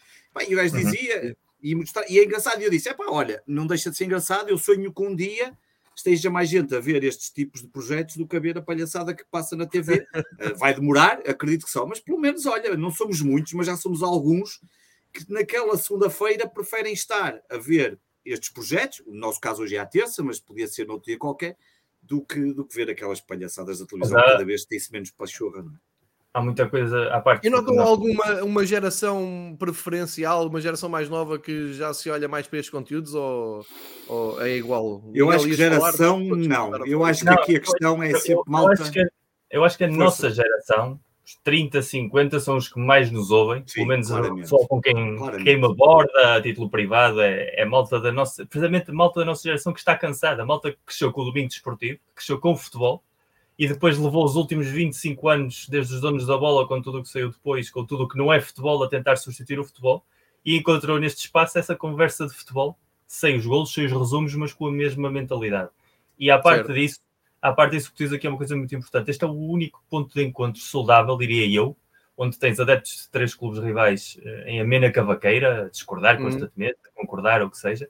e 0.48 0.54
o 0.56 0.58
gajo 0.58 0.76
uhum. 0.76 0.84
dizia, 0.84 1.38
e, 1.62 1.76
e, 2.10 2.20
é 2.20 2.24
engraçado, 2.24 2.60
e 2.60 2.64
eu 2.64 2.72
disse, 2.72 2.90
é 2.90 2.96
pá, 2.96 3.06
olha, 3.08 3.44
não 3.46 3.68
deixa 3.68 3.92
de 3.92 3.98
ser 3.98 4.06
engraçado, 4.06 4.50
eu 4.50 4.58
sonho 4.58 4.92
com 4.92 5.10
um 5.10 5.16
dia 5.16 5.56
esteja 6.00 6.30
mais 6.30 6.50
gente 6.50 6.74
a 6.76 6.80
ver 6.80 7.04
estes 7.04 7.30
tipos 7.30 7.62
de 7.62 7.68
projetos 7.68 8.18
do 8.18 8.28
que 8.28 8.36
a 8.36 8.40
ver 8.40 8.58
a 8.58 8.62
palhaçada 8.62 9.14
que 9.14 9.24
passa 9.30 9.56
na 9.56 9.66
TV. 9.66 10.06
uh, 10.16 10.58
vai 10.58 10.74
demorar, 10.74 11.22
acredito 11.28 11.66
que 11.66 11.72
só, 11.72 11.86
mas 11.86 12.00
pelo 12.00 12.20
menos, 12.20 12.46
olha, 12.46 12.76
não 12.76 12.92
somos 12.92 13.22
muitos, 13.22 13.54
mas 13.54 13.68
já 13.68 13.78
somos 13.78 14.02
alguns 14.02 14.62
que 15.14 15.32
naquela 15.32 15.78
segunda-feira 15.78 16.48
preferem 16.48 16.94
estar 16.94 17.42
a 17.50 17.58
ver 17.58 18.00
estes 18.24 18.50
projetos, 18.50 19.02
no 19.06 19.16
nosso 19.16 19.40
caso 19.40 19.64
hoje 19.64 19.76
é 19.76 19.80
à 19.80 19.86
terça, 19.86 20.24
mas 20.24 20.40
podia 20.40 20.68
ser 20.68 20.86
noutro 20.86 21.08
dia 21.08 21.18
qualquer, 21.18 21.58
do 22.02 22.22
que, 22.22 22.54
do 22.54 22.66
que 22.66 22.76
ver 22.76 22.90
aquelas 22.90 23.20
palhaçadas 23.20 23.80
da 23.80 23.86
televisão 23.86 24.18
cada 24.18 24.46
vez 24.46 24.66
tem-se 24.66 24.92
menos 24.92 25.12
pachorra, 25.12 25.64
não 25.64 25.72
é? 25.72 25.89
Há 26.32 26.42
muita 26.42 26.70
coisa 26.70 27.08
à 27.12 27.20
parte. 27.20 27.48
E 27.48 27.50
notam 27.50 27.80
alguma 27.80 28.44
uma 28.44 28.64
geração 28.64 29.56
preferencial, 29.58 30.46
uma 30.48 30.62
geração 30.62 30.88
mais 30.88 31.10
nova 31.10 31.40
que 31.40 31.74
já 31.74 31.92
se 31.92 32.08
olha 32.08 32.28
mais 32.28 32.46
para 32.46 32.60
estes 32.60 32.72
conteúdos 32.72 33.16
ou, 33.16 33.66
ou 34.08 34.40
é 34.40 34.56
igual? 34.56 35.04
Eu 35.12 35.32
acho 35.32 35.46
que 35.46 35.54
geração 35.54 36.20
não. 36.20 36.86
Eu 36.86 37.04
acho 37.04 37.24
que 37.24 37.30
aqui 37.30 37.56
a 37.56 37.60
questão 37.60 38.04
é 38.04 38.14
sempre 38.14 38.44
malta. 38.48 38.74
Eu 38.74 38.84
acho 38.84 38.92
que, 38.92 39.08
eu 39.50 39.64
acho 39.64 39.78
que 39.78 39.84
a 39.86 39.88
Força. 39.88 40.04
nossa 40.04 40.30
geração, 40.30 41.00
os 41.26 41.36
30, 41.44 41.82
50, 41.82 42.40
são 42.40 42.58
os 42.58 42.70
que 42.70 42.80
mais 42.80 43.10
nos 43.10 43.32
ouvem, 43.32 43.64
Sim, 43.66 43.74
pelo 43.74 43.88
menos 43.88 44.08
só 44.48 44.58
com 44.68 44.80
quem, 44.80 44.94
quem 45.44 45.58
me 45.58 45.66
aborda 45.66 46.36
a 46.36 46.42
título 46.44 46.70
privado, 46.70 47.22
é, 47.22 47.60
é 47.60 47.66
malta 47.66 48.00
da 48.00 48.12
nossa, 48.12 48.46
precisamente 48.46 48.92
malta 48.92 49.22
da 49.22 49.26
nossa 49.26 49.42
geração 49.42 49.74
que 49.74 49.80
está 49.80 49.98
cansada, 49.98 50.46
malta 50.46 50.72
que 50.72 50.78
cresceu 50.86 51.12
com 51.12 51.22
o 51.22 51.26
domingo 51.26 51.48
desportivo, 51.48 51.98
que 51.98 52.16
cresceu 52.18 52.40
com 52.40 52.52
o 52.52 52.56
futebol 52.56 53.04
e 53.60 53.68
depois 53.68 53.98
levou 53.98 54.24
os 54.24 54.38
últimos 54.38 54.68
25 54.68 55.28
anos, 55.28 55.68
desde 55.68 55.94
os 55.94 56.00
donos 56.00 56.26
da 56.26 56.38
bola, 56.38 56.66
com 56.66 56.82
tudo 56.82 57.00
o 57.00 57.04
que 57.04 57.10
saiu 57.10 57.30
depois, 57.30 57.70
com 57.70 57.86
tudo 57.86 58.06
o 58.06 58.08
que 58.08 58.18
não 58.18 58.32
é 58.32 58.40
futebol, 58.40 58.82
a 58.82 58.88
tentar 58.88 59.18
substituir 59.18 59.60
o 59.60 59.66
futebol, 59.66 60.06
e 60.46 60.56
encontrou 60.56 60.98
neste 60.98 61.26
espaço 61.26 61.60
essa 61.60 61.76
conversa 61.76 62.26
de 62.26 62.34
futebol, 62.34 62.80
sem 63.06 63.36
os 63.36 63.46
golos, 63.46 63.74
sem 63.74 63.86
os 63.86 63.92
resumos, 63.92 64.34
mas 64.34 64.54
com 64.54 64.68
a 64.68 64.72
mesma 64.72 65.12
mentalidade. 65.12 65.72
E 66.18 66.32
à 66.32 66.40
parte 66.40 66.68
certo. 66.68 66.74
disso, 66.74 67.00
à 67.42 67.52
parte 67.52 67.72
disso 67.72 67.92
que 67.92 67.98
tu 67.98 68.04
dizes 68.04 68.14
aqui 68.16 68.28
é 68.28 68.30
uma 68.30 68.38
coisa 68.38 68.56
muito 68.56 68.74
importante. 68.74 69.12
Este 69.12 69.26
é 69.26 69.28
o 69.28 69.34
único 69.34 69.84
ponto 69.90 70.14
de 70.14 70.24
encontro 70.24 70.62
saudável, 70.62 71.18
diria 71.18 71.46
eu, 71.54 71.76
onde 72.18 72.40
tens 72.40 72.62
adeptos 72.62 73.04
de 73.04 73.10
três 73.10 73.36
clubes 73.36 73.60
rivais 73.60 74.18
eh, 74.24 74.44
em 74.48 74.62
amena 74.62 74.90
cavaqueira, 74.90 75.66
a 75.66 75.70
discordar 75.70 76.16
uhum. 76.16 76.30
constantemente, 76.30 76.78
a 76.88 76.98
concordar, 76.98 77.42
ou 77.42 77.48
o 77.48 77.52
que 77.52 77.58
seja, 77.58 77.90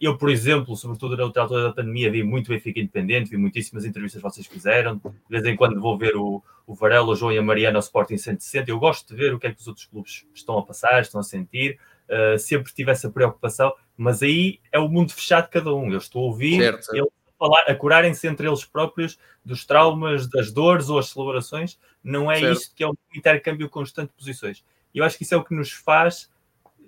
eu, 0.00 0.16
por 0.16 0.30
exemplo, 0.30 0.76
sobretudo 0.76 1.16
na 1.16 1.24
altura 1.24 1.64
da 1.64 1.72
pandemia, 1.72 2.10
vi 2.10 2.22
muito 2.22 2.48
Benfica 2.48 2.78
Independente, 2.78 3.30
vi 3.30 3.36
muitíssimas 3.36 3.84
entrevistas 3.84 4.22
que 4.22 4.28
vocês 4.28 4.46
fizeram. 4.46 4.96
De 4.96 5.12
vez 5.28 5.44
em 5.44 5.56
quando 5.56 5.80
vou 5.80 5.98
ver 5.98 6.16
o, 6.16 6.42
o 6.66 6.74
Varela, 6.74 7.08
o 7.08 7.16
João 7.16 7.32
e 7.32 7.38
a 7.38 7.42
Mariana 7.42 7.78
ao 7.78 7.80
Sporting 7.80 8.16
160. 8.16 8.70
Eu 8.70 8.78
gosto 8.78 9.08
de 9.08 9.16
ver 9.16 9.34
o 9.34 9.38
que 9.38 9.46
é 9.46 9.52
que 9.52 9.60
os 9.60 9.66
outros 9.66 9.86
clubes 9.86 10.26
estão 10.34 10.58
a 10.58 10.62
passar, 10.62 11.00
estão 11.00 11.20
a 11.20 11.24
sentir. 11.24 11.78
Uh, 12.08 12.38
sempre 12.38 12.72
tive 12.72 12.90
essa 12.90 13.10
preocupação, 13.10 13.72
mas 13.96 14.22
aí 14.22 14.60
é 14.70 14.78
o 14.78 14.88
mundo 14.88 15.12
fechado 15.12 15.44
de 15.44 15.50
cada 15.50 15.74
um. 15.74 15.90
Eu 15.90 15.98
estou 15.98 16.22
a 16.22 16.26
ouvir 16.26 16.58
certo, 16.58 16.94
eles 16.94 17.08
a, 17.28 17.38
falar, 17.38 17.62
a 17.62 17.74
curarem-se 17.74 18.26
entre 18.26 18.46
eles 18.46 18.64
próprios 18.64 19.18
dos 19.44 19.64
traumas, 19.64 20.28
das 20.28 20.52
dores 20.52 20.88
ou 20.88 20.98
as 20.98 21.08
celebrações. 21.08 21.78
Não 22.02 22.30
é 22.30 22.38
certo. 22.38 22.58
isto 22.58 22.74
que 22.74 22.84
é 22.84 22.88
um 22.88 22.94
intercâmbio 23.14 23.68
constante 23.68 24.08
de 24.10 24.16
posições. 24.16 24.64
Eu 24.94 25.04
acho 25.04 25.16
que 25.16 25.24
isso 25.24 25.34
é 25.34 25.36
o 25.36 25.44
que 25.44 25.54
nos 25.54 25.72
faz 25.72 26.30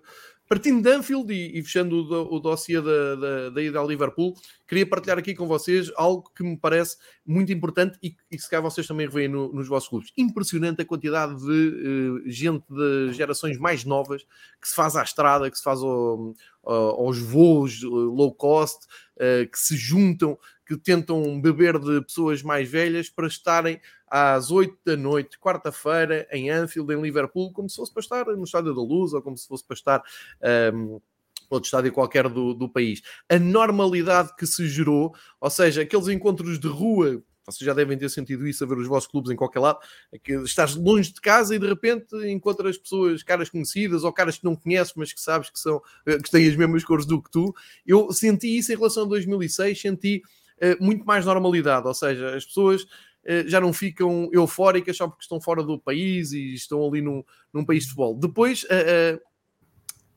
partindo 0.53 0.83
de 0.83 0.91
Anfield 0.91 1.33
e, 1.33 1.59
e 1.59 1.63
fechando 1.63 1.97
o, 1.97 2.37
o 2.37 2.39
dossiê 2.39 2.79
da, 2.79 3.15
da, 3.15 3.49
da, 3.49 3.63
ida 3.63 3.79
ao 3.79 3.89
Liverpool, 3.89 4.35
queria 4.69 4.87
partilhar 4.87 5.19
aqui 5.19 5.35
com 5.35 5.47
vocês 5.47 5.91
algo 5.97 6.31
que 6.37 6.43
me 6.43 6.59
parece 6.59 6.99
muito 7.25 7.51
importante 7.51 7.99
e, 8.03 8.15
e 8.31 8.39
se 8.39 8.51
calhar 8.51 8.63
vocês 8.63 8.87
também 8.87 9.07
revêem 9.07 9.29
no, 9.29 9.51
nos 9.51 9.67
vossos 9.67 9.89
clubes. 9.89 10.13
Impressionante 10.15 10.83
a 10.83 10.85
quantidade 10.85 11.35
de 11.41 11.47
uh, 11.47 12.23
gente 12.31 12.67
de 12.69 13.15
gerações 13.15 13.57
mais 13.57 13.83
novas 13.87 14.25
que 14.61 14.69
se 14.69 14.75
faz 14.75 14.95
à 14.95 15.03
estrada, 15.03 15.51
que 15.51 15.57
se 15.57 15.65
faz 15.65 15.81
ao, 15.81 16.35
aos 16.63 17.19
voos 17.19 17.83
low 17.83 18.35
cost, 18.35 18.85
uh, 19.17 19.51
que 19.51 19.59
se 19.59 19.75
juntam, 19.75 20.39
que 20.67 20.77
tentam 20.77 21.41
beber 21.41 21.79
de 21.79 22.03
pessoas 22.03 22.43
mais 22.43 22.69
velhas 22.69 23.09
para 23.09 23.27
estarem 23.27 23.81
às 24.15 24.51
8 24.51 24.77
da 24.85 24.95
noite, 24.95 25.39
quarta-feira, 25.39 26.29
em 26.31 26.51
Anfield, 26.51 26.93
em 26.93 27.01
Liverpool, 27.01 27.51
como 27.51 27.67
se 27.71 27.77
fosse 27.77 27.91
para 27.91 28.03
estar 28.03 28.27
no 28.27 28.45
Estádio 28.45 28.75
da 28.75 28.83
Luz 28.83 29.15
ou 29.15 29.23
como 29.23 29.39
se 29.39 29.49
fosse 29.49 29.65
para 29.65 29.75
estar. 29.75 30.03
Um, 30.75 31.01
outro 31.49 31.67
estádio 31.67 31.93
qualquer 31.93 32.29
do, 32.31 32.55
do 32.55 32.67
país. 32.67 33.03
A 33.29 33.39
normalidade 33.39 34.35
que 34.37 34.47
se 34.47 34.67
gerou, 34.69 35.15
ou 35.39 35.51
seja, 35.51 35.83
aqueles 35.83 36.09
encontros 36.09 36.59
de 36.59 36.67
rua 36.67 37.23
vocês 37.45 37.67
já 37.67 37.75
devem 37.75 37.99
ter 37.99 38.09
sentido 38.09 38.47
isso 38.47 38.63
a 38.63 38.67
ver 38.67 38.79
os 38.79 38.87
vossos 38.87 39.11
clubes 39.11 39.31
em 39.31 39.37
qualquer 39.37 39.59
lado. 39.59 39.81
É 40.13 40.19
que 40.19 40.33
estás 40.43 40.77
longe 40.77 41.13
de 41.13 41.21
casa 41.21 41.55
e 41.55 41.59
de 41.59 41.67
repente 41.67 42.15
encontras 42.31 42.79
pessoas, 42.79 43.23
caras 43.23 43.51
conhecidas 43.51 44.05
ou 44.05 44.13
caras 44.13 44.39
que 44.39 44.45
não 44.45 44.55
conheces, 44.55 44.93
mas 44.97 45.13
que 45.13 45.21
sabes 45.21 45.51
que 45.51 45.59
são 45.59 45.83
eh, 46.07 46.19
que 46.19 46.31
têm 46.31 46.49
as 46.49 46.55
mesmas 46.55 46.85
cores 46.85 47.05
do 47.05 47.21
que 47.21 47.31
tu. 47.31 47.53
Eu 47.85 48.13
senti 48.13 48.57
isso 48.57 48.73
em 48.73 48.77
relação 48.77 49.03
a 49.05 49.09
2006, 49.09 49.81
senti 49.81 50.23
uh, 50.63 50.83
muito 50.83 51.05
mais 51.05 51.27
normalidade, 51.27 51.87
ou 51.87 51.95
seja, 51.95 52.37
as 52.37 52.45
pessoas 52.45 52.87
já 53.47 53.61
não 53.61 53.73
ficam 53.73 54.29
eufóricas 54.33 54.97
só 54.97 55.07
porque 55.07 55.23
estão 55.23 55.41
fora 55.41 55.63
do 55.63 55.79
país 55.79 56.33
e 56.33 56.55
estão 56.55 56.87
ali 56.87 57.01
num, 57.01 57.23
num 57.53 57.65
país 57.65 57.85
de 57.85 57.91
futebol. 57.91 58.19
Depois, 58.19 58.65
uh, 58.65 59.21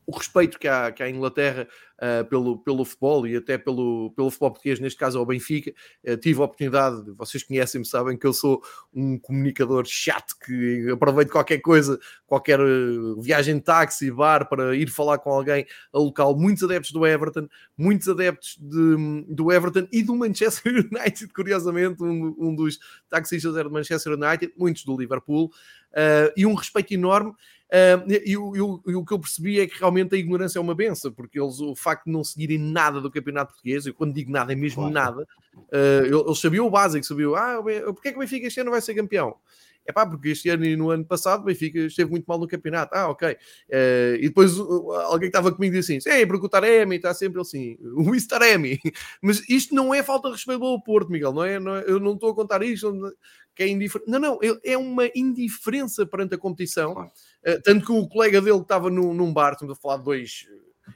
o 0.06 0.16
respeito 0.16 0.58
que 0.58 0.68
há, 0.68 0.92
que 0.92 1.02
há 1.02 1.08
em 1.08 1.16
Inglaterra 1.16 1.66
uh, 1.96 2.24
pelo, 2.26 2.58
pelo 2.58 2.84
futebol 2.84 3.26
e 3.26 3.36
até 3.36 3.58
pelo, 3.58 4.12
pelo 4.12 4.30
futebol 4.30 4.52
português, 4.52 4.78
neste 4.78 4.98
caso 4.98 5.18
ao 5.18 5.26
Benfica. 5.26 5.72
Uh, 6.06 6.16
tive 6.16 6.40
a 6.40 6.44
oportunidade, 6.44 7.10
vocês 7.12 7.42
conhecem-me, 7.42 7.84
sabem 7.84 8.16
que 8.16 8.24
eu 8.24 8.32
sou 8.32 8.62
um 8.94 9.18
comunicador 9.18 9.84
chato 9.84 10.36
que 10.44 10.88
aproveito 10.90 11.30
qualquer 11.30 11.58
coisa, 11.58 11.98
qualquer 12.24 12.60
uh, 12.60 13.20
viagem 13.20 13.56
de 13.56 13.62
táxi, 13.62 14.10
bar, 14.10 14.48
para 14.48 14.76
ir 14.76 14.88
falar 14.88 15.18
com 15.18 15.30
alguém 15.30 15.66
a 15.92 15.98
local. 15.98 16.36
Muitos 16.36 16.62
adeptos 16.62 16.92
do 16.92 17.04
Everton, 17.04 17.48
muitos 17.76 18.08
adeptos 18.08 18.56
de, 18.60 19.24
do 19.28 19.50
Everton 19.50 19.88
e 19.90 20.04
do 20.04 20.14
Manchester 20.14 20.72
United, 20.92 21.32
curiosamente, 21.32 22.00
um, 22.02 22.34
um 22.38 22.54
dos 22.54 22.78
taxistas 23.08 23.56
era 23.56 23.68
do 23.68 23.72
Manchester 23.72 24.12
United, 24.12 24.52
muitos 24.56 24.84
do 24.84 24.96
Liverpool, 24.96 25.50
e 26.36 26.44
um 26.44 26.52
respeito 26.52 26.92
enorme 26.92 27.32
Uh, 27.66 28.08
e, 28.08 28.30
e, 28.30 28.32
e, 28.32 28.94
o 28.94 29.04
que 29.04 29.12
eu 29.12 29.18
percebi 29.18 29.58
é 29.58 29.66
que 29.66 29.78
realmente 29.78 30.14
a 30.14 30.18
ignorância 30.18 30.58
é 30.58 30.62
uma 30.62 30.74
benção, 30.74 31.12
porque 31.12 31.40
eles, 31.40 31.58
o 31.60 31.74
facto 31.74 32.04
de 32.04 32.12
não 32.12 32.22
seguirem 32.22 32.58
nada 32.58 33.00
do 33.00 33.10
campeonato 33.10 33.52
português, 33.52 33.86
eu 33.86 33.94
quando 33.94 34.14
digo 34.14 34.30
nada 34.30 34.52
é 34.52 34.56
mesmo 34.56 34.88
claro. 34.88 34.94
nada, 34.94 35.28
uh, 35.56 36.26
eles 36.28 36.38
sabiam 36.38 36.66
o 36.66 36.70
básico, 36.70 37.04
sabiam, 37.04 37.34
ah, 37.34 37.60
porque 37.86 38.08
é 38.08 38.12
que 38.12 38.18
o 38.18 38.20
Benfica 38.20 38.46
este 38.46 38.60
ano 38.60 38.70
vai 38.70 38.80
ser 38.80 38.94
campeão? 38.94 39.34
É 39.86 39.92
pá, 39.92 40.06
porque 40.06 40.30
este 40.30 40.48
ano 40.48 40.64
e 40.64 40.76
no 40.76 40.90
ano 40.90 41.04
passado 41.04 41.42
o 41.42 41.44
Benfica 41.44 41.80
esteve 41.80 42.10
muito 42.10 42.24
mal 42.26 42.38
no 42.38 42.46
campeonato. 42.46 42.94
Ah, 42.94 43.08
ok. 43.08 43.32
Uh, 43.32 44.16
e 44.16 44.28
depois 44.28 44.58
uh, 44.58 44.90
alguém 44.92 45.30
que 45.30 45.36
estava 45.36 45.52
comigo 45.52 45.74
disse 45.74 45.96
assim: 45.96 46.10
é, 46.10 46.26
porque 46.26 46.46
o 46.46 46.48
Taremi 46.48 46.96
está 46.96 47.14
sempre 47.14 47.40
assim, 47.40 47.76
o 47.94 48.02
Luís 48.02 48.26
Taremi. 48.26 48.80
Mas 49.22 49.48
isto 49.48 49.74
não 49.74 49.94
é 49.94 50.02
falta 50.02 50.28
de 50.28 50.34
respeito 50.34 50.64
ao 50.64 50.82
Porto, 50.82 51.10
Miguel, 51.10 51.32
não 51.32 51.44
é? 51.44 51.58
Não 51.58 51.76
é 51.76 51.84
eu 51.86 52.00
não 52.00 52.14
estou 52.14 52.30
a 52.30 52.34
contar 52.34 52.62
isto 52.62 52.92
que 53.54 53.62
é 53.62 53.68
indiferente. 53.68 54.10
Não, 54.10 54.18
não, 54.18 54.38
é 54.64 54.76
uma 54.76 55.08
indiferença 55.14 56.04
perante 56.04 56.34
a 56.34 56.38
competição. 56.38 56.92
Uh, 56.92 57.62
tanto 57.62 57.86
que 57.86 57.92
o 57.92 58.08
colega 58.08 58.40
dele 58.40 58.58
que 58.58 58.64
estava 58.64 58.90
no, 58.90 59.14
num 59.14 59.32
bar, 59.32 59.52
estamos 59.52 59.76
a 59.76 59.80
falar 59.80 59.98
de 59.98 60.04
dois 60.04 60.46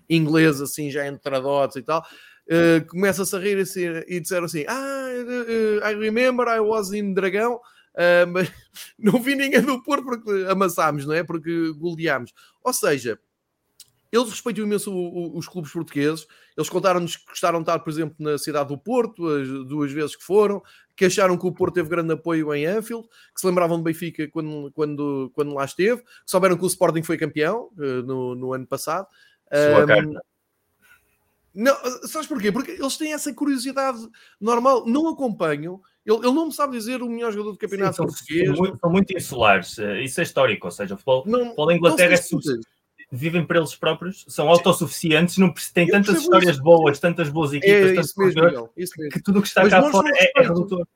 ingleses 0.08 0.60
assim, 0.60 0.90
já 0.90 1.06
entradotes 1.06 1.76
e 1.76 1.82
tal. 1.82 2.04
Uh, 2.46 2.84
começa-se 2.88 3.34
a 3.36 3.38
rir 3.38 3.58
assim, 3.58 3.86
e 4.08 4.20
disseram 4.20 4.44
assim: 4.46 4.64
Ah, 4.68 5.08
I 5.88 5.94
remember 5.94 6.48
I 6.48 6.60
was 6.60 6.92
in 6.92 7.14
Dragão. 7.14 7.60
Uh, 7.94 8.26
mas 8.32 8.52
não 8.98 9.20
vi 9.20 9.34
ninguém 9.34 9.62
do 9.62 9.82
Porto 9.82 10.04
porque 10.04 10.46
amassámos, 10.48 11.06
não 11.06 11.14
é? 11.14 11.22
Porque 11.22 11.72
goleámos. 11.72 12.32
Ou 12.62 12.72
seja, 12.72 13.18
eles 14.12 14.28
respeitam 14.28 14.64
imenso 14.64 14.92
os 15.34 15.46
clubes 15.46 15.72
portugueses. 15.72 16.26
Eles 16.56 16.68
contaram-nos 16.68 17.16
que 17.16 17.26
gostaram 17.26 17.60
de 17.60 17.62
estar, 17.62 17.78
por 17.78 17.90
exemplo, 17.90 18.16
na 18.18 18.36
cidade 18.38 18.68
do 18.68 18.78
Porto, 18.78 19.28
as 19.28 19.48
duas 19.68 19.92
vezes 19.92 20.16
que 20.16 20.24
foram, 20.24 20.62
que 20.96 21.04
acharam 21.04 21.38
que 21.38 21.46
o 21.46 21.52
Porto 21.52 21.74
teve 21.74 21.88
grande 21.88 22.12
apoio 22.12 22.52
em 22.52 22.66
Anfield, 22.66 23.06
que 23.32 23.40
se 23.40 23.46
lembravam 23.46 23.78
de 23.78 23.84
Benfica 23.84 24.28
quando, 24.28 24.72
quando, 24.72 25.30
quando 25.32 25.54
lá 25.54 25.64
esteve, 25.64 26.02
que 26.02 26.08
souberam 26.26 26.56
que 26.56 26.64
o 26.64 26.66
Sporting 26.66 27.04
foi 27.04 27.16
campeão 27.16 27.70
uh, 27.78 28.02
no, 28.02 28.34
no 28.34 28.52
ano 28.52 28.66
passado. 28.66 29.06
Um, 29.52 30.18
não, 31.54 31.76
sabes 32.06 32.28
porquê? 32.28 32.52
Porque 32.52 32.72
eles 32.72 32.96
têm 32.96 33.12
essa 33.12 33.32
curiosidade 33.32 33.98
normal, 34.40 34.86
não 34.86 35.08
acompanham, 35.08 35.80
ele, 36.06 36.18
ele 36.18 36.32
não 36.32 36.46
me 36.46 36.52
sabe 36.52 36.76
dizer 36.76 37.02
o 37.02 37.08
melhor 37.08 37.32
jogador 37.32 37.52
do 37.52 37.58
campeonato 37.58 37.96
Sim, 37.96 38.02
português. 38.06 38.46
São 38.46 38.56
muito, 38.56 38.78
são 38.78 38.90
muito, 38.90 39.16
insulares, 39.16 39.78
eh, 39.78 40.02
isso 40.02 40.20
é 40.20 40.22
histórico, 40.22 40.66
ou 40.66 40.70
seja, 40.70 40.94
o 40.94 40.96
futebol, 40.96 41.24
não, 41.26 41.44
futebol 41.44 41.66
da 41.66 41.74
Inglaterra 41.74 42.14
é 42.14 42.18
vivem 43.12 43.44
para 43.44 43.58
eles 43.58 43.74
próprios, 43.74 44.24
são 44.28 44.48
autossuficientes, 44.48 45.36
não 45.36 45.52
têm 45.74 45.88
tantas 45.88 46.20
histórias 46.20 46.52
isso. 46.52 46.62
boas, 46.62 46.98
tantas 46.98 47.28
boas 47.28 47.52
equipas, 47.52 47.90
é, 47.90 48.00
isso 48.00 48.14
mesmo, 48.18 48.70
isso 48.76 48.92
mesmo. 48.96 49.12
que 49.12 49.20
tudo 49.20 49.40
o 49.40 49.42
que 49.42 49.48
está 49.48 49.62
Mas 49.62 49.72
cá 49.72 49.90
fora 49.90 50.08
é, 50.14 50.32
é 50.36 50.42
redutor. 50.42 50.86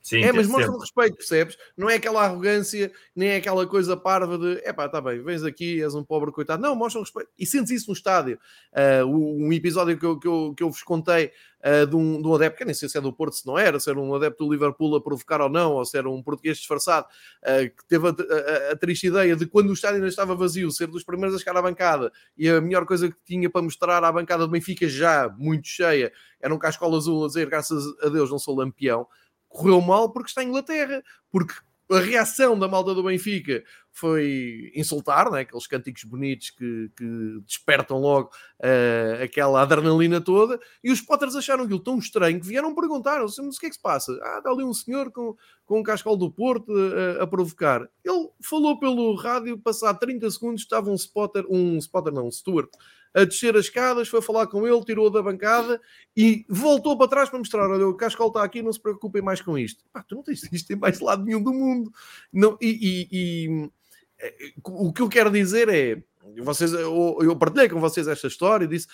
Sim, 0.00 0.22
é, 0.22 0.32
mas 0.32 0.46
mostra 0.46 0.72
o 0.72 0.78
respeito, 0.78 1.16
percebes? 1.16 1.58
Não 1.76 1.90
é 1.90 1.96
aquela 1.96 2.24
arrogância, 2.24 2.90
nem 3.14 3.28
é 3.28 3.36
aquela 3.36 3.66
coisa 3.66 3.94
parva 3.94 4.38
de 4.38 4.58
é 4.64 4.72
pá, 4.72 4.88
tá 4.88 5.02
bem, 5.02 5.20
vens 5.20 5.42
aqui, 5.42 5.82
és 5.82 5.94
um 5.94 6.02
pobre 6.02 6.32
coitado. 6.32 6.62
Não, 6.62 6.74
mostra 6.74 6.98
o 6.98 7.02
respeito. 7.02 7.28
E 7.38 7.44
sentes 7.44 7.70
isso 7.72 7.88
no 7.88 7.92
estádio. 7.92 8.38
Uh, 8.72 9.04
um 9.04 9.52
episódio 9.52 9.98
que 9.98 10.06
eu, 10.06 10.18
que 10.18 10.26
eu, 10.26 10.54
que 10.56 10.62
eu 10.62 10.70
vos 10.70 10.82
contei 10.82 11.30
uh, 11.64 11.86
de, 11.86 11.96
um, 11.96 12.20
de 12.20 12.28
um 12.28 12.34
adepto, 12.34 12.58
que 12.58 12.64
nem 12.64 12.74
sei 12.74 12.88
se 12.88 12.98
é 12.98 13.00
do 13.00 13.12
Porto, 13.12 13.34
se 13.34 13.46
não 13.46 13.58
era, 13.58 13.78
se 13.78 13.90
era 13.90 13.98
um 13.98 14.14
adepto 14.14 14.44
do 14.44 14.52
Liverpool 14.52 14.96
a 14.96 15.00
provocar 15.00 15.40
ou 15.40 15.48
não, 15.48 15.74
ou 15.74 15.84
se 15.84 15.96
era 15.96 16.08
um 16.08 16.22
português 16.22 16.58
disfarçado, 16.58 17.06
uh, 17.42 17.70
que 17.76 17.86
teve 17.86 18.06
a, 18.08 18.10
a, 18.10 18.72
a, 18.72 18.76
triste 18.76 19.06
ideia 19.06 19.36
de 19.36 19.46
quando 19.46 19.70
o 19.70 19.72
estádio 19.72 19.96
ainda 19.96 20.08
estava 20.08 20.34
vazio, 20.34 20.70
ser 20.70 20.86
dos 20.86 21.04
primeiros 21.04 21.36
a 21.36 21.38
chegar 21.38 21.56
à 21.56 21.62
bancada 21.62 22.12
e 22.36 22.48
a 22.48 22.60
melhor 22.60 22.84
coisa 22.86 23.08
que 23.08 23.16
tinha 23.24 23.48
para 23.48 23.62
mostrar 23.62 24.02
à 24.02 24.12
bancada 24.12 24.46
do 24.46 24.50
Benfica, 24.50 24.88
já 24.88 25.28
muito 25.38 25.68
cheia, 25.68 26.12
era 26.40 26.54
um 26.54 26.58
cascola 26.58 26.96
azul 26.96 27.24
a 27.24 27.28
dizer 27.28 27.48
graças 27.48 27.84
a 28.02 28.08
Deus 28.08 28.30
não 28.30 28.38
sou 28.38 28.56
lampião 28.56 29.06
correu 29.48 29.80
mal 29.80 30.12
porque 30.12 30.28
está 30.28 30.42
em 30.42 30.48
Inglaterra, 30.48 31.02
porque 31.30 31.54
a 31.90 32.00
reação 32.00 32.58
da 32.58 32.68
malta 32.68 32.94
do 32.94 33.02
Benfica 33.02 33.62
foi 33.90 34.70
insultar, 34.74 35.30
né? 35.30 35.40
aqueles 35.40 35.66
cânticos 35.66 36.04
bonitos 36.04 36.50
que, 36.50 36.90
que 36.96 37.40
despertam 37.44 37.98
logo 37.98 38.30
uh, 38.60 39.22
aquela 39.22 39.62
adrenalina 39.62 40.20
toda, 40.20 40.60
e 40.84 40.92
os 40.92 41.00
Potters 41.00 41.34
acharam 41.34 41.64
aquilo 41.64 41.80
tão 41.80 41.98
estranho 41.98 42.40
que 42.40 42.46
vieram 42.46 42.74
perguntar: 42.74 43.24
o 43.24 43.28
que 43.28 43.66
é 43.66 43.68
que 43.68 43.74
se 43.74 43.82
passa? 43.82 44.12
Ah, 44.22 44.38
está 44.38 44.50
ali 44.50 44.62
um 44.62 44.74
senhor 44.74 45.10
com, 45.10 45.34
com 45.66 45.80
um 45.80 45.82
cascal 45.82 46.16
do 46.16 46.30
Porto 46.30 46.72
uh, 46.72 47.22
a 47.22 47.26
provocar. 47.26 47.88
Ele 48.04 48.28
falou 48.42 48.78
pelo 48.78 49.16
rádio, 49.16 49.58
passado 49.58 49.98
30 49.98 50.30
segundos, 50.30 50.62
estava 50.62 50.90
um 50.90 50.94
spotter, 50.94 51.44
um 51.48 51.78
spotter 51.78 52.12
não, 52.12 52.28
um 52.28 52.30
steward, 52.30 52.70
a 53.14 53.24
descer 53.24 53.56
as 53.56 53.66
escadas, 53.66 54.08
foi 54.08 54.20
falar 54.20 54.46
com 54.46 54.66
ele, 54.66 54.84
tirou 54.84 55.10
da 55.10 55.22
bancada 55.22 55.80
e 56.16 56.44
voltou 56.48 56.96
para 56.96 57.08
trás 57.08 57.28
para 57.28 57.38
mostrar: 57.38 57.70
olha, 57.70 57.86
o 57.86 57.94
Cascal 57.94 58.28
está 58.28 58.42
aqui, 58.42 58.62
não 58.62 58.72
se 58.72 58.80
preocupem 58.80 59.22
mais 59.22 59.40
com 59.40 59.58
isto. 59.58 59.84
Pá, 59.92 60.02
tu 60.02 60.14
não 60.14 60.22
tens 60.22 60.42
isto 60.52 60.72
em 60.72 60.76
mais 60.76 61.00
lado 61.00 61.24
nenhum 61.24 61.42
do 61.42 61.52
mundo. 61.52 61.92
Não, 62.32 62.56
e, 62.60 62.68
e, 62.68 63.08
e 63.10 63.70
eh, 64.18 64.52
o 64.64 64.92
que 64.92 65.02
eu 65.02 65.08
quero 65.08 65.30
dizer 65.30 65.68
é: 65.68 66.02
vocês, 66.42 66.72
eu, 66.72 67.18
eu 67.22 67.36
partilhei 67.36 67.68
com 67.68 67.80
vocês 67.80 68.06
esta 68.06 68.26
história 68.26 68.64
e 68.64 68.68
disse. 68.68 68.86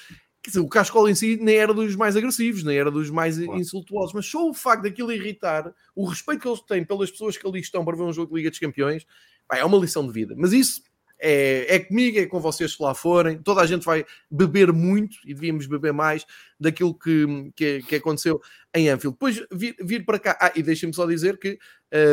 Dizer, 0.47 0.61
o 0.61 0.69
Cascola 0.69 1.11
em 1.11 1.15
si 1.15 1.39
nem 1.41 1.57
era 1.57 1.73
dos 1.73 1.97
mais 1.97 2.19
agressivos, 2.19 2.63
nem 2.65 2.77
era 2.77 2.91
dos 2.91 3.09
mais 3.09 3.39
claro. 3.39 3.59
insultuosos, 3.59 4.13
mas 4.13 4.27
só 4.27 4.47
o 4.47 4.53
facto 4.53 4.83
daquilo 4.83 5.11
irritar, 5.11 5.75
o 5.97 6.05
respeito 6.05 6.43
que 6.43 6.47
eles 6.47 6.61
têm 6.61 6.85
pelas 6.85 7.11
pessoas 7.11 7.39
que 7.39 7.49
ali 7.49 7.61
estão 7.61 7.83
para 7.83 7.97
ver 7.97 8.03
um 8.03 8.13
jogo 8.13 8.29
de 8.29 8.37
Liga 8.37 8.51
dos 8.51 8.59
Campeões, 8.59 9.07
pá, 9.49 9.57
é 9.57 9.65
uma 9.65 9.79
lição 9.79 10.07
de 10.07 10.13
vida. 10.13 10.35
Mas 10.37 10.53
isso 10.53 10.83
é, 11.19 11.77
é 11.77 11.79
comigo, 11.79 12.19
é 12.19 12.27
com 12.27 12.41
vocês 12.41 12.75
que 12.75 12.83
lá 12.83 12.95
forem. 12.95 13.39
Toda 13.39 13.61
a 13.61 13.67
gente 13.67 13.85
vai 13.85 14.05
beber 14.31 14.73
muito 14.73 15.17
e 15.25 15.35
devíamos 15.35 15.67
beber 15.67 15.93
mais 15.93 16.27
daquilo 16.59 16.95
que, 16.95 17.51
que, 17.57 17.83
que 17.83 17.97
aconteceu 17.97 18.41
em 18.75 18.89
Anfield. 18.89 19.15
Depois 19.15 19.45
vir, 19.53 19.77
vir 19.81 20.05
para 20.05 20.19
cá. 20.19 20.39
Ah, 20.41 20.53
e 20.55 20.63
deixem-me 20.63 20.95
só 20.95 21.07
dizer 21.07 21.39
que 21.39 21.59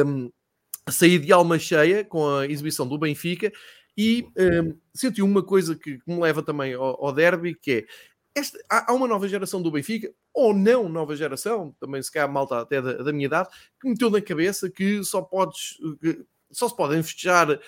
um, 0.05 0.31
saí 0.89 1.19
de 1.19 1.31
alma 1.31 1.59
cheia 1.59 2.03
com 2.03 2.27
a 2.27 2.47
exibição 2.47 2.87
do 2.87 2.97
Benfica 2.97 3.51
e 3.97 4.25
um, 4.37 4.77
senti 4.93 5.21
uma 5.21 5.43
coisa 5.43 5.75
que, 5.75 5.99
me 6.07 6.19
leva 6.19 6.41
também 6.41 6.73
ao, 6.73 7.05
ao 7.05 7.13
derby, 7.13 7.55
que 7.55 7.71
é 7.71 7.85
esta, 8.33 8.57
há, 8.69 8.91
há, 8.91 8.95
uma 8.95 9.07
nova 9.07 9.27
geração 9.27 9.61
do 9.61 9.71
Benfica, 9.71 10.09
ou 10.33 10.53
não 10.53 10.87
nova 10.87 11.15
geração, 11.15 11.75
também 11.79 12.01
se 12.01 12.09
calhar 12.09 12.31
malta 12.31 12.61
até 12.61 12.81
da, 12.81 12.93
da 12.93 13.11
minha 13.11 13.25
idade, 13.25 13.49
que 13.79 13.89
meteu 13.89 14.09
na 14.09 14.21
cabeça 14.21 14.69
que 14.69 15.03
só 15.03 15.21
podes, 15.21 15.77
que 15.99 16.25
só 16.49 16.69
se 16.69 16.75
podem 16.75 17.03
festejar 17.03 17.59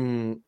um, 0.00 0.40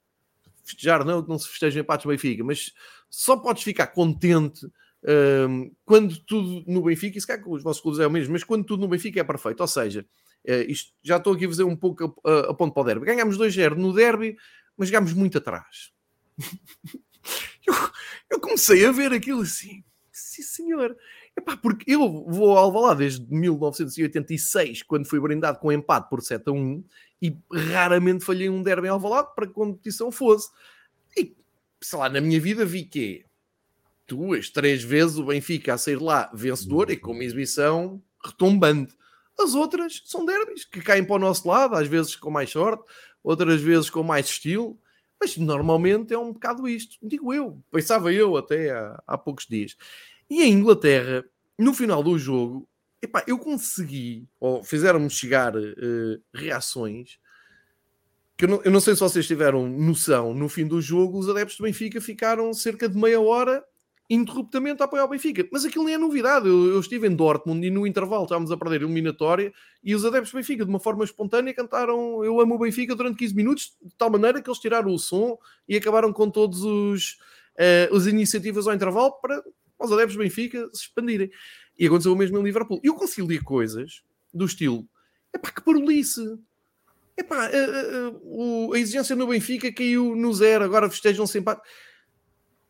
festejar, 0.69 1.05
não 1.05 1.23
que 1.23 1.29
não 1.29 1.39
se 1.39 1.49
festejam 1.49 1.81
empates 1.81 2.05
do 2.05 2.11
Benfica, 2.11 2.45
mas 2.45 2.73
só 3.11 3.37
podes 3.37 3.63
ficar 3.63 3.89
contente 3.89 4.67
um, 5.05 5.71
quando 5.85 6.19
tudo 6.25 6.65
no 6.67 6.83
Benfica, 6.83 7.19
e 7.19 7.21
se 7.21 7.27
calhar 7.27 7.43
com 7.43 7.53
os 7.53 7.63
vossos 7.63 7.81
clubes 7.81 8.01
é 8.01 8.07
o 8.07 8.11
mesmo, 8.11 8.33
mas 8.33 8.45
quando 8.45 8.65
tudo 8.65 8.81
no 8.81 8.89
Benfica 8.89 9.21
é 9.21 9.25
perfeito. 9.25 9.61
Ou 9.61 9.69
seja, 9.69 10.05
uh, 10.49 10.71
isto, 10.71 10.93
já 11.03 11.17
estou 11.17 11.35
aqui 11.35 11.45
a 11.45 11.49
fazer 11.49 11.65
um 11.65 11.77
pouco 11.77 12.21
a, 12.25 12.31
a, 12.31 12.51
a 12.51 12.55
ponto 12.55 12.75
para 12.75 12.83
o 12.83 12.85
derby. 12.85 13.07
Ganhámos 13.07 13.39
2-0 13.39 13.75
no 13.77 13.93
derby, 13.93 14.37
mas 14.77 14.89
chegámos 14.89 15.13
muito 15.13 15.39
atrás. 15.39 15.93
eu, 17.67 17.75
eu, 18.31 18.41
comecei 18.41 18.85
a 18.85 18.93
ver 18.93 19.13
aquilo 19.13 19.43
assim, 19.43 19.85
sim 20.13 20.43
senhor. 20.43 20.97
Epá, 21.37 21.57
porque 21.57 21.93
eu 21.93 22.25
vou 22.25 22.51
ao 22.51 22.65
Alvalade 22.65 22.99
desde 22.99 23.33
1986, 23.33 24.83
quando 24.83 25.07
fui 25.07 25.21
brindado 25.21 25.59
com 25.61 25.71
empate 25.71 26.09
por 26.09 26.21
7 26.21 26.49
a 26.49 26.53
1, 26.53 26.85
e 27.21 27.37
raramente 27.53 28.25
falhei 28.25 28.49
um 28.49 28.63
derby 28.63 28.87
em 28.87 28.91
Alvalade 28.91 29.35
para 29.35 29.47
que 29.47 29.53
a 29.53 29.55
competição 29.55 30.11
fosse. 30.11 30.51
E, 31.17 31.37
sei 31.81 31.99
lá, 31.99 32.09
na 32.09 32.21
minha 32.21 32.41
vida 32.41 32.65
vi 32.65 32.85
que 32.85 33.25
duas, 34.07 34.49
três 34.51 34.83
vezes 34.83 35.19
o 35.19 35.27
Benfica 35.27 35.75
a 35.75 35.79
sair 35.79 36.01
lá 36.01 36.31
vencedor 36.33 36.91
e 36.91 36.97
com 36.97 37.13
uma 37.13 37.25
exibição 37.25 38.03
retombante. 38.25 38.97
As 39.39 39.55
outras 39.55 40.03
são 40.07 40.25
derbys 40.25 40.65
que 40.65 40.81
caem 40.81 41.05
para 41.05 41.17
o 41.17 41.19
nosso 41.19 41.47
lado, 41.47 41.77
às 41.77 41.87
vezes 41.87 42.17
com 42.17 42.31
mais 42.31 42.51
sorte, 42.51 42.83
outras 43.23 43.61
vezes 43.61 43.91
com 43.91 44.03
mais 44.03 44.27
estilo, 44.27 44.79
mas 45.21 45.37
normalmente 45.37 46.13
é 46.13 46.19
um 46.19 46.33
bocado 46.33 46.69
isto. 46.69 46.97
Digo 47.03 47.33
eu, 47.33 47.63
pensava 47.71 48.13
eu 48.13 48.37
até 48.37 48.71
há, 48.71 49.03
há 49.07 49.19
poucos 49.19 49.47
dias. 49.47 49.77
E 50.31 50.43
a 50.43 50.47
Inglaterra, 50.47 51.25
no 51.59 51.73
final 51.73 52.03
do 52.03 52.19
jogo, 52.19 52.69
epá, 53.03 53.25
eu 53.27 53.39
consegui, 53.39 54.29
ou 54.41 54.63
fizeram-me 54.63 55.11
chegar 55.11 55.57
uh, 55.57 56.23
reações 56.35 57.19
que 58.39 58.45
eu 58.45 58.49
não, 58.49 58.63
eu 58.63 58.71
não, 58.71 58.79
sei 58.81 58.95
se 58.95 59.01
vocês 59.01 59.27
tiveram 59.27 59.69
noção, 59.69 60.33
no 60.33 60.49
fim 60.49 60.65
do 60.65 60.81
jogo, 60.81 61.19
os 61.19 61.29
adeptos 61.29 61.57
do 61.57 61.65
Benfica 61.65 62.01
ficaram 62.01 62.55
cerca 62.55 62.89
de 62.89 62.97
meia 62.97 63.21
hora 63.21 63.65
interruptamente 64.09 64.81
a 64.81 64.85
apoiar 64.85 65.05
o 65.05 65.09
Benfica. 65.09 65.47
Mas 65.53 65.65
aquilo 65.65 65.85
nem 65.85 65.95
é 65.95 65.99
novidade. 65.99 66.49
Eu, 66.49 66.67
eu, 66.67 66.81
estive 66.81 67.09
em 67.09 67.15
Dortmund 67.15 67.67
e 67.67 67.71
no 67.71 67.85
intervalo 67.85 68.23
estávamos 68.23 68.53
a 68.53 68.57
perder 68.57 68.81
a 68.81 68.85
eliminatória 68.85 69.53
e 69.83 69.93
os 69.93 70.05
adeptos 70.05 70.31
do 70.31 70.37
Benfica, 70.37 70.65
de 70.65 70.71
uma 70.71 70.79
forma 70.79 71.05
espontânea, 71.05 71.53
cantaram 71.53 72.25
Eu 72.25 72.41
amo 72.41 72.55
o 72.55 72.59
Benfica 72.59 72.95
durante 72.95 73.19
15 73.19 73.35
minutos, 73.35 73.77
de 73.83 73.95
tal 73.97 74.09
maneira 74.09 74.41
que 74.41 74.49
eles 74.49 74.61
tiraram 74.61 74.93
o 74.93 74.99
som 74.99 75.37
e 75.69 75.77
acabaram 75.77 76.13
com 76.13 76.31
todos 76.31 76.63
os, 76.63 77.19
uh, 77.59 77.97
as 77.97 78.07
iniciativas 78.07 78.69
ao 78.69 78.75
intervalo 78.75 79.13
para 79.21 79.43
os 79.81 79.93
adeptos 79.93 80.17
do 80.17 80.23
Benfica 80.23 80.69
se 80.73 80.85
expandirem. 80.85 81.29
E 81.79 81.87
aconteceu 81.87 82.13
o 82.13 82.17
mesmo 82.17 82.39
em 82.39 82.43
Liverpool. 82.43 82.81
Eu 82.83 82.95
consigo 82.95 83.29
ler 83.29 83.43
coisas 83.43 84.03
do 84.33 84.45
estilo: 84.45 84.87
é 85.33 85.39
pá, 85.39 85.51
que 85.51 85.63
parolice. 85.63 86.23
Epá, 87.17 87.37
a, 87.37 87.47
a, 87.47 87.51
a, 87.51 88.75
a 88.75 88.79
exigência 88.79 89.17
no 89.17 89.27
Benfica 89.27 89.73
caiu 89.73 90.15
no 90.15 90.33
zero, 90.33 90.65
agora 90.65 90.89
festejam 90.89 91.27
sempre. 91.27 91.57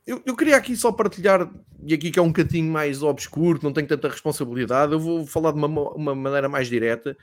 Eu, 0.06 0.22
eu 0.24 0.34
queria 0.34 0.56
aqui 0.56 0.74
só 0.74 0.90
partilhar, 0.90 1.50
e 1.84 1.92
aqui 1.92 2.10
que 2.10 2.18
é 2.18 2.22
um 2.22 2.32
cantinho 2.32 2.72
mais 2.72 3.02
obscuro, 3.02 3.60
não 3.62 3.74
tem 3.74 3.86
tanta 3.86 4.08
responsabilidade, 4.08 4.92
eu 4.92 4.98
vou 4.98 5.26
falar 5.26 5.52
de 5.52 5.58
uma, 5.58 5.66
uma 5.92 6.14
maneira 6.14 6.48
mais 6.48 6.66
direta, 6.66 7.14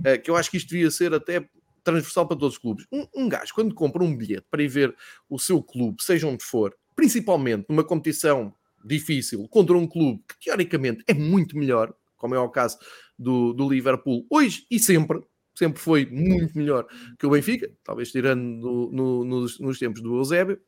uh, 0.00 0.22
que 0.22 0.30
eu 0.30 0.36
acho 0.36 0.50
que 0.50 0.58
isto 0.58 0.68
devia 0.68 0.90
ser 0.90 1.14
até 1.14 1.48
transversal 1.82 2.26
para 2.26 2.36
todos 2.36 2.56
os 2.56 2.58
clubes. 2.58 2.86
Um, 2.92 3.06
um 3.16 3.28
gajo, 3.30 3.54
quando 3.54 3.74
compra 3.74 4.04
um 4.04 4.14
bilhete 4.14 4.46
para 4.50 4.62
ir 4.62 4.68
ver 4.68 4.94
o 5.26 5.38
seu 5.38 5.62
clube, 5.62 6.02
seja 6.02 6.26
onde 6.26 6.44
for, 6.44 6.76
principalmente 6.94 7.64
numa 7.66 7.82
competição 7.82 8.52
difícil 8.84 9.48
contra 9.48 9.76
um 9.76 9.86
clube 9.86 10.22
que 10.28 10.46
teoricamente 10.46 11.02
é 11.06 11.14
muito 11.14 11.56
melhor, 11.56 11.94
como 12.16 12.34
é 12.34 12.38
o 12.38 12.48
caso 12.48 12.78
do, 13.18 13.52
do 13.52 13.68
Liverpool, 13.68 14.26
hoje 14.30 14.66
e 14.70 14.78
sempre, 14.78 15.22
sempre 15.54 15.80
foi 15.80 16.06
muito 16.06 16.56
melhor 16.56 16.86
que 17.18 17.26
o 17.26 17.30
Benfica, 17.30 17.70
talvez 17.82 18.10
tirando 18.12 18.40
no, 18.40 18.92
no, 18.92 19.24
nos, 19.24 19.58
nos 19.58 19.78
tempos 19.78 20.02
do 20.02 20.16
Eusébio, 20.16 20.60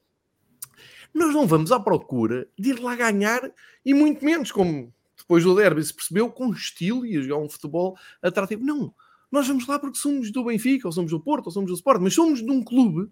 nós 1.14 1.33
não 1.33 1.46
vamos 1.46 1.72
à 1.72 1.81
procura 1.81 2.48
de 2.59 2.70
ir 2.70 2.81
lá 2.81 2.94
ganhar 2.94 3.50
e 3.85 3.94
muito 3.94 4.24
menos, 4.24 4.52
como 4.52 4.92
depois 5.16 5.42
do 5.42 5.55
derby 5.55 5.83
se 5.83 5.94
percebeu, 5.94 6.31
com 6.31 6.52
estilo 6.52 7.07
e 7.07 7.20
jogar 7.22 7.38
um 7.38 7.48
futebol 7.48 7.96
atrativo. 8.22 8.62
Não, 8.62 8.94
nós 9.31 9.48
vamos 9.48 9.66
lá 9.66 9.79
porque 9.79 9.98
somos 9.98 10.31
do 10.31 10.44
Benfica, 10.44 10.87
ou 10.87 10.92
somos 10.92 11.11
do 11.11 11.20
Porto, 11.20 11.46
ou 11.46 11.52
somos 11.52 11.70
do 11.70 11.74
Sport, 11.74 12.00
mas 12.00 12.14
somos 12.14 12.42
de 12.42 12.50
um 12.50 12.62
clube 12.62 13.11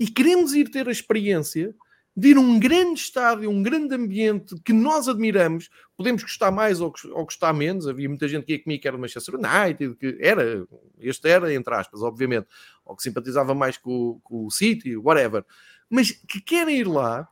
e 0.00 0.06
queremos 0.06 0.54
ir 0.54 0.70
ter 0.70 0.88
a 0.88 0.92
experiência 0.92 1.74
de 2.16 2.28
ir 2.28 2.36
a 2.36 2.40
um 2.40 2.60
grande 2.60 3.00
estádio, 3.00 3.50
um 3.50 3.62
grande 3.62 3.94
ambiente 3.94 4.54
que 4.64 4.72
nós 4.72 5.08
admiramos, 5.08 5.68
podemos 5.96 6.22
gostar 6.22 6.52
mais 6.52 6.80
ou, 6.80 6.92
gostar 7.24 7.52
menos. 7.52 7.88
Havia 7.88 8.08
muita 8.08 8.28
gente 8.28 8.44
que 8.44 8.52
ia 8.52 8.62
comigo 8.62 8.82
que 8.82 8.88
era 8.88 8.96
Manchester 8.96 9.34
United, 9.34 9.96
que 9.96 10.16
era, 10.20 10.64
este 11.00 11.28
era, 11.28 11.52
entre 11.52 11.74
aspas, 11.74 12.02
obviamente, 12.02 12.46
ou 12.84 12.94
que 12.94 13.02
simpatizava 13.02 13.52
mais 13.52 13.76
com, 13.76 14.20
com 14.22 14.46
o 14.46 14.50
City, 14.50 14.96
whatever, 14.96 15.44
mas 15.90 16.12
que 16.12 16.40
querem 16.40 16.78
ir 16.78 16.86
lá 16.86 17.28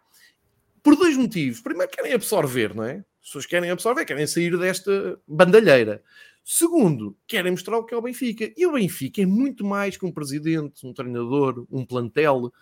por 0.82 0.96
dois 0.96 1.16
motivos. 1.16 1.60
Primeiro, 1.60 1.90
querem 1.92 2.12
absorver, 2.12 2.74
não 2.74 2.82
é? 2.82 3.04
As 3.20 3.26
pessoas 3.26 3.46
querem 3.46 3.70
absorver, 3.70 4.04
querem 4.04 4.26
sair 4.26 4.58
desta 4.58 5.20
bandalheira. 5.28 6.02
Segundo, 6.44 7.16
querem 7.24 7.52
mostrar 7.52 7.78
o 7.78 7.84
que 7.84 7.94
é 7.94 7.96
o 7.96 8.02
Benfica. 8.02 8.52
E 8.56 8.66
o 8.66 8.72
Benfica 8.72 9.22
é 9.22 9.26
muito 9.26 9.64
mais 9.64 9.96
que 9.96 10.04
um 10.04 10.10
presidente, 10.10 10.84
um 10.84 10.92
treinador, 10.92 11.64
um 11.70 11.86
plantel. 11.86 12.52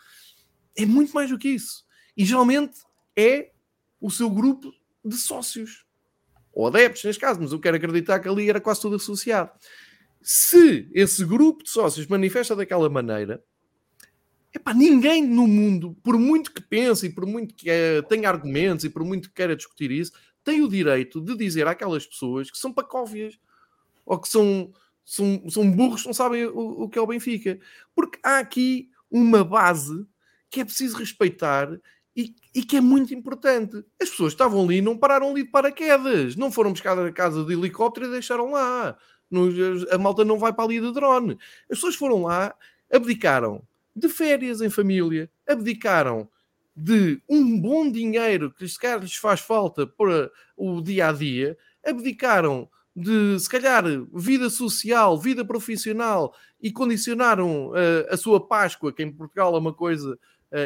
É 0.77 0.85
muito 0.85 1.15
mais 1.15 1.31
do 1.31 1.39
que 1.39 1.49
isso. 1.49 1.89
E 2.21 2.25
geralmente 2.27 2.81
é 3.17 3.51
o 3.99 4.11
seu 4.11 4.29
grupo 4.29 4.75
de 5.03 5.17
sócios. 5.17 5.87
Ou 6.53 6.67
adeptos, 6.67 7.03
neste 7.03 7.19
caso, 7.19 7.41
mas 7.41 7.51
eu 7.51 7.59
quero 7.59 7.79
acreditar 7.79 8.21
que 8.21 8.29
ali 8.29 8.51
era 8.51 8.61
quase 8.61 8.83
tudo 8.83 8.97
associado. 8.97 9.51
Se 10.21 10.87
esse 10.93 11.25
grupo 11.25 11.65
de 11.65 11.71
sócios 11.71 12.07
manifesta 12.07 12.55
daquela 12.55 12.91
maneira, 12.91 13.43
Epá, 14.53 14.75
ninguém 14.75 15.27
no 15.27 15.47
mundo, 15.47 15.97
por 16.03 16.19
muito 16.19 16.53
que 16.53 16.61
pense 16.61 17.07
e 17.07 17.11
por 17.11 17.25
muito 17.25 17.55
que 17.55 17.71
uh, 17.71 18.03
tenha 18.07 18.29
argumentos 18.29 18.85
e 18.85 18.91
por 18.91 19.03
muito 19.03 19.31
que 19.31 19.37
queira 19.37 19.57
discutir 19.57 19.91
isso, 19.91 20.13
tem 20.45 20.61
o 20.61 20.69
direito 20.69 21.23
de 21.23 21.35
dizer 21.35 21.67
àquelas 21.67 22.07
pessoas 22.07 22.51
que 22.51 22.59
são 22.59 22.71
pacóvias 22.71 23.41
ou 24.05 24.21
que 24.21 24.29
são, 24.29 24.71
são, 25.07 25.49
são 25.49 25.71
burros, 25.71 26.05
não 26.05 26.13
sabem 26.13 26.45
o, 26.45 26.83
o 26.83 26.89
que 26.91 26.99
é 26.99 27.01
o 27.01 27.07
Benfica. 27.07 27.59
Porque 27.95 28.19
há 28.23 28.41
aqui 28.41 28.91
uma 29.11 29.43
base 29.43 30.07
que 30.51 30.61
é 30.61 30.65
preciso 30.67 30.99
respeitar 30.99 31.81
e, 32.17 32.35
e, 32.55 32.63
que 32.63 32.77
é 32.77 32.81
muito 32.81 33.15
importante. 33.15 33.85
As 34.01 34.11
pessoas 34.11 34.33
estavam 34.33 34.65
ali 34.65 34.81
não 34.81 34.97
pararam 34.97 35.31
ali 35.31 35.45
de 35.45 35.51
paraquedas, 35.51 36.37
não 36.37 36.51
foram 36.51 36.73
buscar 36.73 36.99
a 36.99 37.13
casa 37.13 37.45
de 37.45 37.53
helicóptero 37.53 38.07
e 38.07 38.11
deixaram 38.11 38.51
lá. 38.51 38.97
a 39.91 39.99
malta 39.99 40.25
não 40.25 40.39
vai 40.39 40.53
para 40.53 40.65
ali 40.65 40.81
de 40.81 40.93
drone. 40.93 41.39
As 41.71 41.79
pessoas 41.79 41.95
foram 41.95 42.25
lá, 42.25 42.55
abdicaram 42.93 43.63
de 43.95 44.09
férias 44.09 44.61
em 44.61 44.71
família, 44.71 45.31
abdicaram 45.47 46.29
de 46.77 47.21
um 47.29 47.61
bom 47.61 47.91
dinheiro 47.91 48.53
que 48.53 48.67
se 48.67 48.79
calhar 48.79 49.01
lhes 49.01 49.17
faz 49.17 49.41
falta 49.41 49.87
para 49.87 50.31
o 50.57 50.81
dia 50.81 51.09
a 51.09 51.13
dia, 51.13 51.57
abdicaram 51.85 52.69
de 52.95 53.39
se 53.39 53.49
calhar 53.49 53.85
vida 54.13 54.51
social, 54.51 55.19
vida 55.19 55.45
profissional 55.45 56.35
e 56.61 56.73
condicionaram 56.73 57.69
uh, 57.69 58.07
a 58.11 58.17
sua 58.17 58.47
Páscoa, 58.47 58.93
que 58.93 59.03
em 59.03 59.13
Portugal 59.13 59.55
é 59.55 59.59
uma 59.59 59.73
coisa 59.73 60.19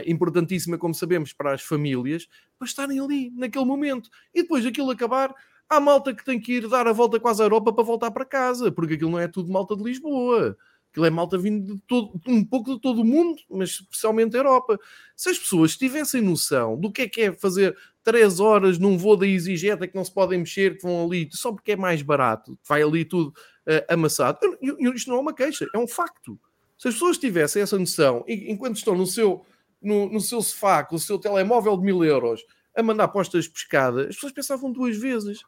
importantíssima, 0.06 0.78
como 0.78 0.94
sabemos, 0.94 1.32
para 1.32 1.54
as 1.54 1.62
famílias, 1.62 2.26
para 2.58 2.66
estarem 2.66 3.00
ali 3.00 3.30
naquele 3.30 3.64
momento. 3.64 4.10
E 4.34 4.42
depois 4.42 4.64
aquilo 4.64 4.90
acabar, 4.90 5.34
há 5.68 5.80
malta 5.80 6.14
que 6.14 6.24
tem 6.24 6.40
que 6.40 6.54
ir 6.54 6.68
dar 6.68 6.86
a 6.86 6.92
volta 6.92 7.20
quase 7.20 7.42
à 7.42 7.44
Europa 7.44 7.72
para 7.72 7.84
voltar 7.84 8.10
para 8.10 8.24
casa, 8.24 8.72
porque 8.72 8.94
aquilo 8.94 9.10
não 9.10 9.18
é 9.18 9.28
tudo 9.28 9.52
malta 9.52 9.76
de 9.76 9.82
Lisboa. 9.82 10.56
Aquilo 10.90 11.06
é 11.06 11.10
malta 11.10 11.36
vindo 11.36 11.74
de 11.74 11.80
todo, 11.88 12.12
um 12.28 12.44
pouco 12.44 12.74
de 12.74 12.80
todo 12.80 13.00
o 13.00 13.04
mundo, 13.04 13.42
mas 13.50 13.70
especialmente 13.70 14.36
a 14.36 14.38
Europa. 14.38 14.78
Se 15.16 15.28
as 15.28 15.36
pessoas 15.36 15.76
tivessem 15.76 16.20
noção 16.20 16.78
do 16.78 16.92
que 16.92 17.02
é 17.02 17.08
que 17.08 17.22
é 17.22 17.32
fazer 17.32 17.76
três 18.04 18.38
horas 18.38 18.78
num 18.78 18.96
voo 18.96 19.16
da 19.16 19.26
EasyJet 19.26 19.88
que 19.88 19.96
não 19.96 20.04
se 20.04 20.14
podem 20.14 20.38
mexer, 20.38 20.76
que 20.76 20.84
vão 20.84 21.04
ali 21.04 21.28
só 21.32 21.50
porque 21.50 21.72
é 21.72 21.76
mais 21.76 22.00
barato, 22.00 22.56
vai 22.64 22.80
ali 22.80 23.04
tudo 23.04 23.30
uh, 23.30 23.92
amassado. 23.92 24.38
Eu, 24.62 24.76
eu, 24.78 24.94
isto 24.94 25.10
não 25.10 25.16
é 25.16 25.20
uma 25.20 25.34
queixa, 25.34 25.66
é 25.74 25.78
um 25.78 25.88
facto. 25.88 26.38
Se 26.78 26.86
as 26.86 26.94
pessoas 26.94 27.18
tivessem 27.18 27.62
essa 27.62 27.76
noção, 27.76 28.24
enquanto 28.28 28.76
estão 28.76 28.94
no 28.94 29.06
seu, 29.06 29.44
no, 29.84 30.08
no 30.08 30.20
seu 30.20 30.42
sofá, 30.42 30.82
com 30.82 30.96
o 30.96 30.98
seu 30.98 31.18
telemóvel 31.18 31.76
de 31.76 31.84
mil 31.84 32.02
euros, 32.04 32.42
a 32.74 32.82
mandar 32.82 33.08
postas 33.08 33.46
pescadas, 33.46 34.08
as 34.08 34.14
pessoas 34.14 34.32
pensavam 34.32 34.72
duas 34.72 34.96
vezes. 34.96 35.40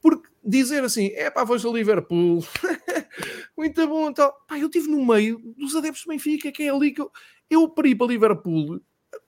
Porque 0.00 0.28
dizer 0.42 0.82
assim, 0.84 1.08
é 1.14 1.30
pá, 1.30 1.44
vais 1.44 1.64
a 1.64 1.68
Liverpool, 1.68 2.44
muito 3.56 3.86
bom, 3.86 4.08
então, 4.08 4.32
pá, 4.48 4.58
eu 4.58 4.66
estive 4.66 4.88
no 4.88 5.04
meio 5.04 5.38
dos 5.58 5.74
adeptos 5.74 6.04
do 6.04 6.08
Benfica, 6.08 6.50
que 6.50 6.62
é 6.62 6.70
ali 6.70 6.92
que 6.92 7.02
eu, 7.02 7.10
eu 7.50 7.68
para 7.68 7.88
ir 7.88 7.96
para 7.96 8.06
Liverpool, 8.06 8.80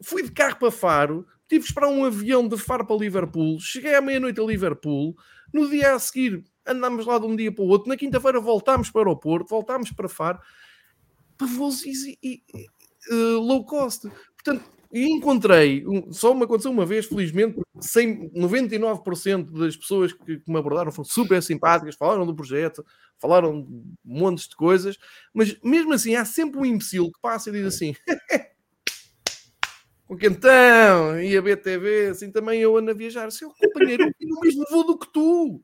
fui 0.03 0.23
de 0.23 0.33
carro 0.33 0.59
para 0.59 0.71
Faro, 0.71 1.27
tive 1.49 1.65
que 1.65 1.69
esperar 1.69 1.89
um 1.89 2.05
avião 2.05 2.49
de 2.49 2.57
Faro 2.57 2.87
para 2.87 2.97
Liverpool, 2.97 3.61
cheguei 3.61 3.95
à 3.95 4.01
meia-noite 4.01 4.41
a 4.41 4.45
Liverpool, 4.45 5.15
no 5.53 5.69
dia 5.69 5.95
a 5.95 5.99
seguir 5.99 6.43
andámos 6.67 7.05
lá 7.05 7.19
de 7.19 7.27
um 7.27 7.37
dia 7.37 7.53
para 7.53 7.65
o 7.65 7.69
outro, 7.69 7.89
na 7.89 7.97
quinta-feira 7.97 8.41
voltámos 8.41 8.91
para 8.91 9.01
o 9.01 9.03
aeroporto, 9.03 9.51
voltámos 9.51 9.93
para 9.93 10.09
Faro, 10.09 10.41
para 11.37 11.49
e, 11.49 12.19
e, 12.23 12.43
uh, 13.11 13.41
low 13.41 13.65
cost. 13.65 14.09
Portanto, 14.35 14.65
encontrei, 14.93 15.85
só 16.11 16.35
me 16.35 16.45
aconteceu 16.45 16.71
uma 16.71 16.85
vez, 16.85 17.07
felizmente, 17.07 17.59
100, 17.81 18.31
99% 18.33 19.51
das 19.59 19.77
pessoas 19.77 20.13
que, 20.13 20.39
que, 20.39 20.51
me 20.51 20.59
abordaram 20.59 20.93
foram 20.93 21.09
super 21.09 21.43
simpáticas, 21.43 21.95
falaram 21.95 22.27
do 22.27 22.35
projeto, 22.35 22.85
falaram 23.19 23.63
de 23.63 23.83
montes 24.05 24.49
de 24.49 24.55
coisas, 24.55 24.99
mas 25.33 25.59
mesmo 25.63 25.95
assim 25.95 26.15
há 26.15 26.25
sempre 26.25 26.61
um 26.61 26.65
imbecil 26.65 27.11
que 27.11 27.21
passa 27.23 27.49
e 27.49 27.53
diz 27.53 27.67
assim: 27.67 27.95
com 30.07 30.17
quentão 30.17 31.19
e 31.21 31.37
a 31.37 31.41
BTV, 31.41 32.09
assim 32.11 32.31
também 32.31 32.61
eu 32.61 32.77
ando 32.77 32.91
a 32.91 32.95
viajar. 32.95 33.31
Seu 33.33 33.51
companheiro, 33.51 34.05
eu 34.05 34.13
tenho 34.19 34.37
o 34.37 34.41
mesmo 34.41 34.65
voo 34.71 34.85
do 34.85 34.99
que 34.99 35.11
tu. 35.11 35.63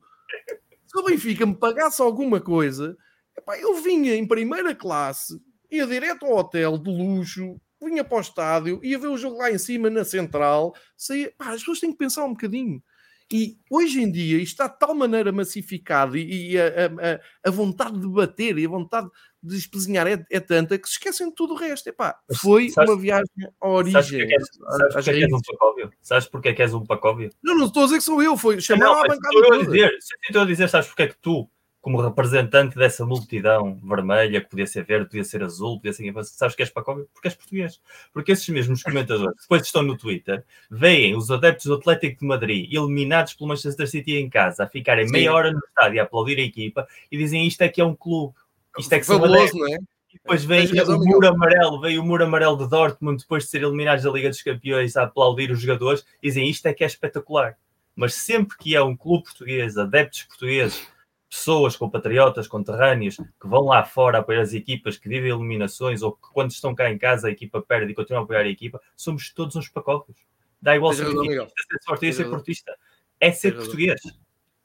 Se 0.87 0.97
o 0.97 1.03
Benfica 1.03 1.45
me 1.45 1.55
pagasse 1.55 2.01
alguma 2.01 2.41
coisa, 2.41 2.97
epá, 3.37 3.59
eu 3.59 3.75
vinha 3.75 4.15
em 4.15 4.27
primeira 4.27 4.73
classe, 4.73 5.39
ia 5.71 5.85
direto 5.85 6.25
ao 6.25 6.37
hotel 6.37 6.77
de 6.77 6.89
luxo 6.89 7.59
vinha 7.81 8.03
para 8.03 8.17
o 8.17 8.21
estádio, 8.21 8.79
ia 8.83 8.99
ver 8.99 9.07
o 9.07 9.17
jogo 9.17 9.37
lá 9.37 9.51
em 9.51 9.57
cima 9.57 9.89
na 9.89 10.03
central, 10.03 10.75
saía, 10.97 11.31
pá, 11.37 11.51
as 11.51 11.59
pessoas 11.59 11.79
têm 11.79 11.91
que 11.91 11.97
pensar 11.97 12.25
um 12.25 12.33
bocadinho. 12.33 12.83
E 13.31 13.57
hoje 13.69 14.01
em 14.01 14.11
dia 14.11 14.37
isto 14.37 14.53
está 14.53 14.67
de 14.67 14.79
tal 14.79 14.95
maneira 14.95 15.31
massificado 15.31 16.17
e, 16.17 16.53
e 16.53 16.59
a, 16.59 16.65
a, 16.65 17.49
a, 17.49 17.51
vontade 17.51 17.99
de 17.99 18.07
bater 18.07 18.57
e 18.57 18.65
a 18.65 18.69
vontade 18.69 19.07
de 19.41 19.55
espezinhar 19.55 20.07
é, 20.07 20.25
é 20.31 20.39
tanta 20.39 20.79
que 20.79 20.87
se 20.87 20.93
esquecem 20.93 21.29
de 21.29 21.35
tudo 21.35 21.53
o 21.53 21.55
resto. 21.55 21.87
Epá, 21.87 22.19
foi 22.41 22.69
sabes, 22.69 22.89
uma 22.89 22.99
viagem 22.99 23.27
à 23.61 23.67
origem. 23.67 24.01
Sabes 24.01 25.05
porque 25.05 25.11
é 25.11 25.13
que 25.13 25.23
és 25.23 25.31
um 25.31 25.41
pacóvio? 25.41 25.91
Sabes 26.01 26.25
porque 26.25 26.49
é 26.49 26.53
que 26.53 26.61
és 26.63 26.73
um 26.73 26.83
pacóvio? 26.83 27.29
Não, 27.43 27.55
não 27.55 27.67
estou 27.67 27.83
a 27.83 27.85
dizer 27.85 27.97
que 27.97 28.03
sou 28.03 28.23
eu, 28.23 28.35
foi 28.35 28.59
chamar 28.59 28.87
a 28.87 29.03
bancada. 29.03 29.35
Estou 29.35 29.53
a 29.53 29.63
dizer, 29.63 29.97
se 29.99 30.15
estou 30.23 30.41
a 30.41 30.45
dizer, 30.45 30.67
sabes 30.67 30.87
porque 30.87 31.03
é 31.03 31.07
que 31.07 31.17
tu 31.21 31.47
como 31.81 32.01
representante 32.01 32.77
dessa 32.77 33.05
multidão 33.05 33.79
vermelha, 33.83 34.41
que 34.41 34.49
podia 34.49 34.67
ser 34.67 34.83
verde, 34.83 35.05
podia 35.05 35.23
ser 35.23 35.43
azul, 35.43 35.77
podia 35.77 35.93
ser. 35.93 36.13
Sabes 36.25 36.55
que 36.55 36.61
és 36.61 36.69
Pacóvio? 36.69 37.07
Porque 37.13 37.29
és 37.29 37.35
português. 37.35 37.81
Porque 38.11 38.33
esses 38.33 38.47
mesmos 38.49 38.83
comentadores, 38.83 39.41
depois 39.41 39.61
estão 39.61 39.81
no 39.81 39.97
Twitter, 39.97 40.43
veem 40.69 41.15
os 41.15 41.31
adeptos 41.31 41.67
do 41.67 41.75
Atlético 41.75 42.19
de 42.19 42.25
Madrid 42.25 42.73
eliminados 42.73 43.33
pelo 43.33 43.49
Manchester 43.49 43.87
City 43.87 44.17
em 44.17 44.29
casa, 44.29 44.65
a 44.65 44.67
ficarem 44.67 45.07
Sim. 45.07 45.13
meia 45.13 45.33
hora 45.33 45.51
no 45.51 45.59
estádio 45.59 46.01
a 46.01 46.03
aplaudir 46.03 46.37
a 46.37 46.43
equipa 46.43 46.87
e 47.09 47.17
dizem 47.17 47.47
isto 47.47 47.61
é 47.61 47.69
que 47.69 47.79
é 47.79 47.85
um 47.85 47.95
clube. 47.95 48.33
Isto 48.77 48.93
é 48.93 48.99
que 48.99 49.05
são 49.05 49.23
adeptos. 49.23 49.59
não 49.59 49.67
é? 49.67 49.77
E 50.11 50.13
depois 50.13 50.43
vem 50.43 50.65
o 50.65 50.97
muro 51.05 51.27
amarelo, 51.27 51.79
veio 51.79 52.01
o 52.01 52.05
muro 52.05 52.23
amarelo 52.23 52.57
de 52.57 52.67
Dortmund 52.67 53.21
depois 53.21 53.43
de 53.43 53.49
ser 53.49 53.61
eliminados 53.61 54.03
da 54.03 54.11
Liga 54.11 54.27
dos 54.27 54.41
Campeões 54.41 54.97
a 54.97 55.03
aplaudir 55.03 55.51
os 55.51 55.61
jogadores 55.61 56.03
dizem 56.21 56.49
isto 56.49 56.65
é 56.65 56.73
que 56.73 56.83
é 56.83 56.87
espetacular. 56.87 57.55
Mas 57.95 58.15
sempre 58.15 58.57
que 58.57 58.75
é 58.75 58.81
um 58.81 58.97
clube 58.97 59.25
português, 59.25 59.77
adeptos 59.77 60.23
portugueses 60.23 60.87
pessoas, 61.29 61.75
compatriotas, 61.75 62.47
conterrâneos, 62.47 63.17
que 63.17 63.47
vão 63.47 63.65
lá 63.65 63.83
fora 63.83 64.17
apoiar 64.17 64.41
as 64.41 64.53
equipas, 64.53 64.97
que 64.97 65.07
vivem 65.07 65.31
eliminações, 65.31 66.01
ou 66.01 66.13
que 66.13 66.27
quando 66.33 66.51
estão 66.51 66.73
cá 66.73 66.89
em 66.89 66.97
casa 66.97 67.27
a 67.27 67.31
equipa 67.31 67.61
perde 67.61 67.91
e 67.91 67.95
continuam 67.95 68.21
a 68.21 68.23
apoiar 68.23 68.41
a 68.41 68.49
equipa, 68.49 68.81
somos 68.95 69.31
todos 69.31 69.55
uns 69.55 69.69
pacóvios. 69.69 70.17
Dá 70.61 70.75
igual 70.75 70.93
ser 70.93 71.05
ser 71.05 71.77
sorteio 71.81 72.13
ser 72.13 72.29
portista. 72.29 72.75
É 73.19 73.31
ser 73.31 73.55
português. 73.55 74.01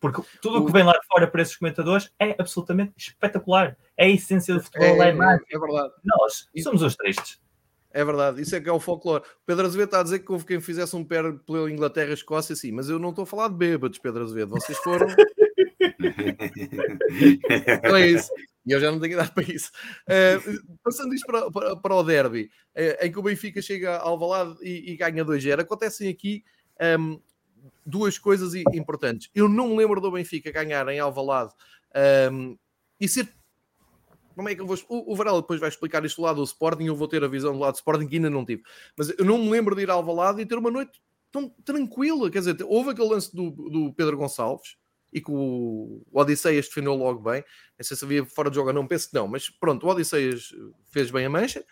Porque 0.00 0.22
tudo 0.42 0.58
o 0.58 0.66
que 0.66 0.72
vem 0.72 0.84
lá 0.84 0.92
de 0.92 1.06
fora 1.06 1.26
para 1.26 1.40
esses 1.40 1.56
comentadores 1.56 2.12
é 2.18 2.34
absolutamente 2.38 2.92
espetacular. 2.96 3.76
É 3.96 4.06
a 4.06 4.08
essência 4.08 4.54
do 4.54 4.62
futebol, 4.62 5.02
é, 5.02 5.10
é, 5.10 5.10
é 5.10 5.58
verdade. 5.58 5.92
Nós 6.04 6.48
somos 6.62 6.82
os 6.82 6.96
tristes. 6.96 7.40
É 7.90 8.04
verdade, 8.04 8.42
isso 8.42 8.56
é 8.56 8.60
que 8.60 8.68
é 8.68 8.72
o 8.72 8.80
folclore. 8.80 9.22
Pedro 9.46 9.66
Azevedo 9.66 9.86
está 9.86 10.00
a 10.00 10.02
dizer 10.02 10.18
que 10.18 10.32
houve 10.32 10.44
quem 10.44 10.60
fizesse 10.60 10.96
um 10.96 11.04
pé 11.04 11.22
pela 11.46 11.70
Inglaterra 11.70 12.10
e 12.10 12.14
Escócia, 12.14 12.56
sim, 12.56 12.72
mas 12.72 12.88
eu 12.88 12.98
não 12.98 13.10
estou 13.10 13.22
a 13.22 13.26
falar 13.26 13.46
de 13.48 13.54
bêbados, 13.54 14.00
Pedro 14.00 14.24
Azevedo. 14.24 14.50
Vocês 14.50 14.76
foram. 14.78 15.06
então 17.78 17.96
é 17.96 18.08
isso. 18.08 18.30
E 18.66 18.72
eu 18.72 18.80
já 18.80 18.90
não 18.90 18.98
tenho 18.98 19.12
idade 19.12 19.32
para 19.32 19.44
isso. 19.44 19.70
Uh, 20.08 20.78
passando 20.82 21.14
isto 21.14 21.26
para, 21.26 21.50
para, 21.50 21.76
para 21.76 21.94
o 21.94 22.02
derby, 22.02 22.50
uh, 22.74 23.04
em 23.04 23.12
que 23.12 23.18
o 23.18 23.22
Benfica 23.22 23.60
chega 23.60 23.98
ao 23.98 24.18
Valado 24.18 24.56
e, 24.62 24.92
e 24.92 24.96
ganha 24.96 25.24
2-0, 25.24 25.60
acontecem 25.60 26.08
aqui 26.08 26.42
um, 26.98 27.20
duas 27.84 28.18
coisas 28.18 28.54
importantes. 28.54 29.30
Eu 29.34 29.48
não 29.48 29.68
me 29.68 29.76
lembro 29.76 30.00
do 30.00 30.10
Benfica 30.10 30.50
ganhar 30.50 30.88
em 30.88 30.98
Alvalade 30.98 31.52
um, 32.32 32.56
e 32.98 33.08
ser. 33.08 33.28
Como 34.34 34.48
é 34.48 34.54
que 34.54 34.60
eu 34.60 34.66
vou. 34.66 34.76
O, 34.88 35.12
o 35.12 35.16
Varela 35.16 35.40
depois 35.40 35.60
vai 35.60 35.68
explicar 35.68 36.04
isto 36.04 36.16
do 36.16 36.22
lado 36.22 36.36
do 36.36 36.44
Sporting. 36.44 36.84
Eu 36.84 36.96
vou 36.96 37.06
ter 37.06 37.22
a 37.22 37.28
visão 37.28 37.52
do 37.52 37.58
lado 37.58 37.74
do 37.74 37.76
Sporting 37.76 38.08
que 38.08 38.16
ainda 38.16 38.30
não 38.30 38.44
tive. 38.44 38.62
Mas 38.96 39.10
eu 39.16 39.24
não 39.24 39.38
me 39.38 39.50
lembro 39.50 39.76
de 39.76 39.82
ir 39.82 39.90
ao 39.90 39.98
Alvalade 39.98 40.40
e 40.40 40.46
ter 40.46 40.56
uma 40.56 40.70
noite 40.70 41.00
tão 41.30 41.48
tranquila. 41.64 42.30
Quer 42.30 42.38
dizer, 42.38 42.56
houve 42.64 42.90
aquele 42.90 43.08
lance 43.08 43.34
do, 43.34 43.50
do 43.50 43.92
Pedro 43.92 44.16
Gonçalves 44.16 44.76
e 45.14 45.20
que 45.20 45.30
o, 45.30 46.02
o 46.10 46.20
Odisseias 46.20 46.66
defendeu 46.66 46.94
logo 46.96 47.20
bem. 47.22 47.44
Não 47.78 47.84
sei 47.84 47.96
se 47.96 48.04
havia 48.04 48.26
fora 48.26 48.50
de 48.50 48.56
jogo 48.56 48.68
ou 48.68 48.74
não, 48.74 48.86
penso 48.86 49.08
que 49.08 49.14
não, 49.14 49.28
mas 49.28 49.48
pronto, 49.48 49.86
o 49.86 49.88
Odisseias 49.88 50.52
fez 50.90 51.10
bem 51.12 51.24
a 51.24 51.30
mancha. 51.30 51.64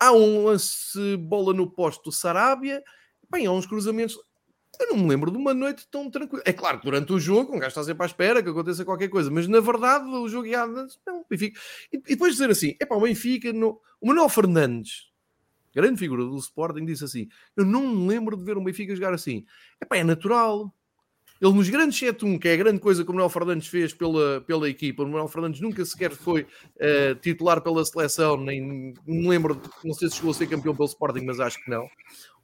Há 0.00 0.12
um 0.12 0.46
lance 0.46 1.16
bola 1.18 1.52
no 1.52 1.70
posto 1.70 2.04
do 2.04 2.12
Sarabia, 2.12 2.82
bem, 3.30 3.44
há 3.44 3.52
uns 3.52 3.66
cruzamentos. 3.66 4.16
Eu 4.80 4.88
não 4.88 4.96
me 4.96 5.08
lembro 5.10 5.30
de 5.30 5.36
uma 5.36 5.52
noite 5.52 5.86
tão 5.90 6.10
tranquila. 6.10 6.42
É 6.46 6.54
claro 6.54 6.80
durante 6.82 7.12
o 7.12 7.20
jogo, 7.20 7.54
um 7.54 7.58
gajo 7.58 7.68
está 7.68 7.84
sempre 7.84 8.02
à 8.02 8.06
espera 8.06 8.42
que 8.42 8.48
aconteça 8.48 8.82
qualquer 8.82 9.08
coisa, 9.08 9.30
mas 9.30 9.46
na 9.46 9.60
verdade 9.60 10.08
o 10.08 10.26
jogo 10.26 10.46
ia. 10.46 10.66
Não, 10.66 11.26
Benfica. 11.28 11.60
E, 11.92 11.96
e 11.96 12.00
depois 12.00 12.32
dizer 12.32 12.48
assim: 12.48 12.74
é 12.80 12.86
para 12.86 12.96
o 12.96 13.00
Benfica. 13.02 13.52
No... 13.52 13.78
O 14.00 14.06
Manuel 14.06 14.30
Fernandes, 14.30 15.10
grande 15.74 15.98
figura 15.98 16.24
do 16.24 16.36
Sporting, 16.38 16.86
disse 16.86 17.04
assim: 17.04 17.28
Eu 17.54 17.66
não 17.66 17.86
me 17.94 18.08
lembro 18.08 18.38
de 18.38 18.44
ver 18.44 18.56
um 18.56 18.64
Benfica 18.64 18.94
jogar 18.94 19.12
assim. 19.12 19.44
É 19.78 19.84
pá, 19.84 19.98
é 19.98 20.04
natural. 20.04 20.74
Ele 21.40 21.54
nos 21.54 21.70
grandes 21.70 21.98
7-1, 21.98 22.38
que 22.38 22.48
é 22.48 22.52
a 22.52 22.56
grande 22.56 22.80
coisa 22.80 23.02
que 23.02 23.10
o 23.10 23.14
Manuel 23.14 23.30
Fernandes 23.30 23.66
fez 23.66 23.94
pela, 23.94 24.42
pela 24.42 24.68
equipa, 24.68 25.02
o 25.02 25.06
Manuel 25.06 25.28
Fernandes 25.28 25.60
nunca 25.60 25.82
sequer 25.86 26.10
foi 26.10 26.42
uh, 26.42 27.14
titular 27.22 27.62
pela 27.62 27.82
seleção, 27.82 28.36
nem 28.36 28.94
me 29.06 29.28
lembro, 29.28 29.60
não 29.82 29.94
sei 29.94 30.10
se 30.10 30.16
chegou 30.16 30.32
a 30.32 30.34
ser 30.34 30.46
campeão 30.48 30.74
pelo 30.76 30.88
Sporting, 30.88 31.24
mas 31.24 31.40
acho 31.40 31.62
que 31.64 31.70
não. 31.70 31.88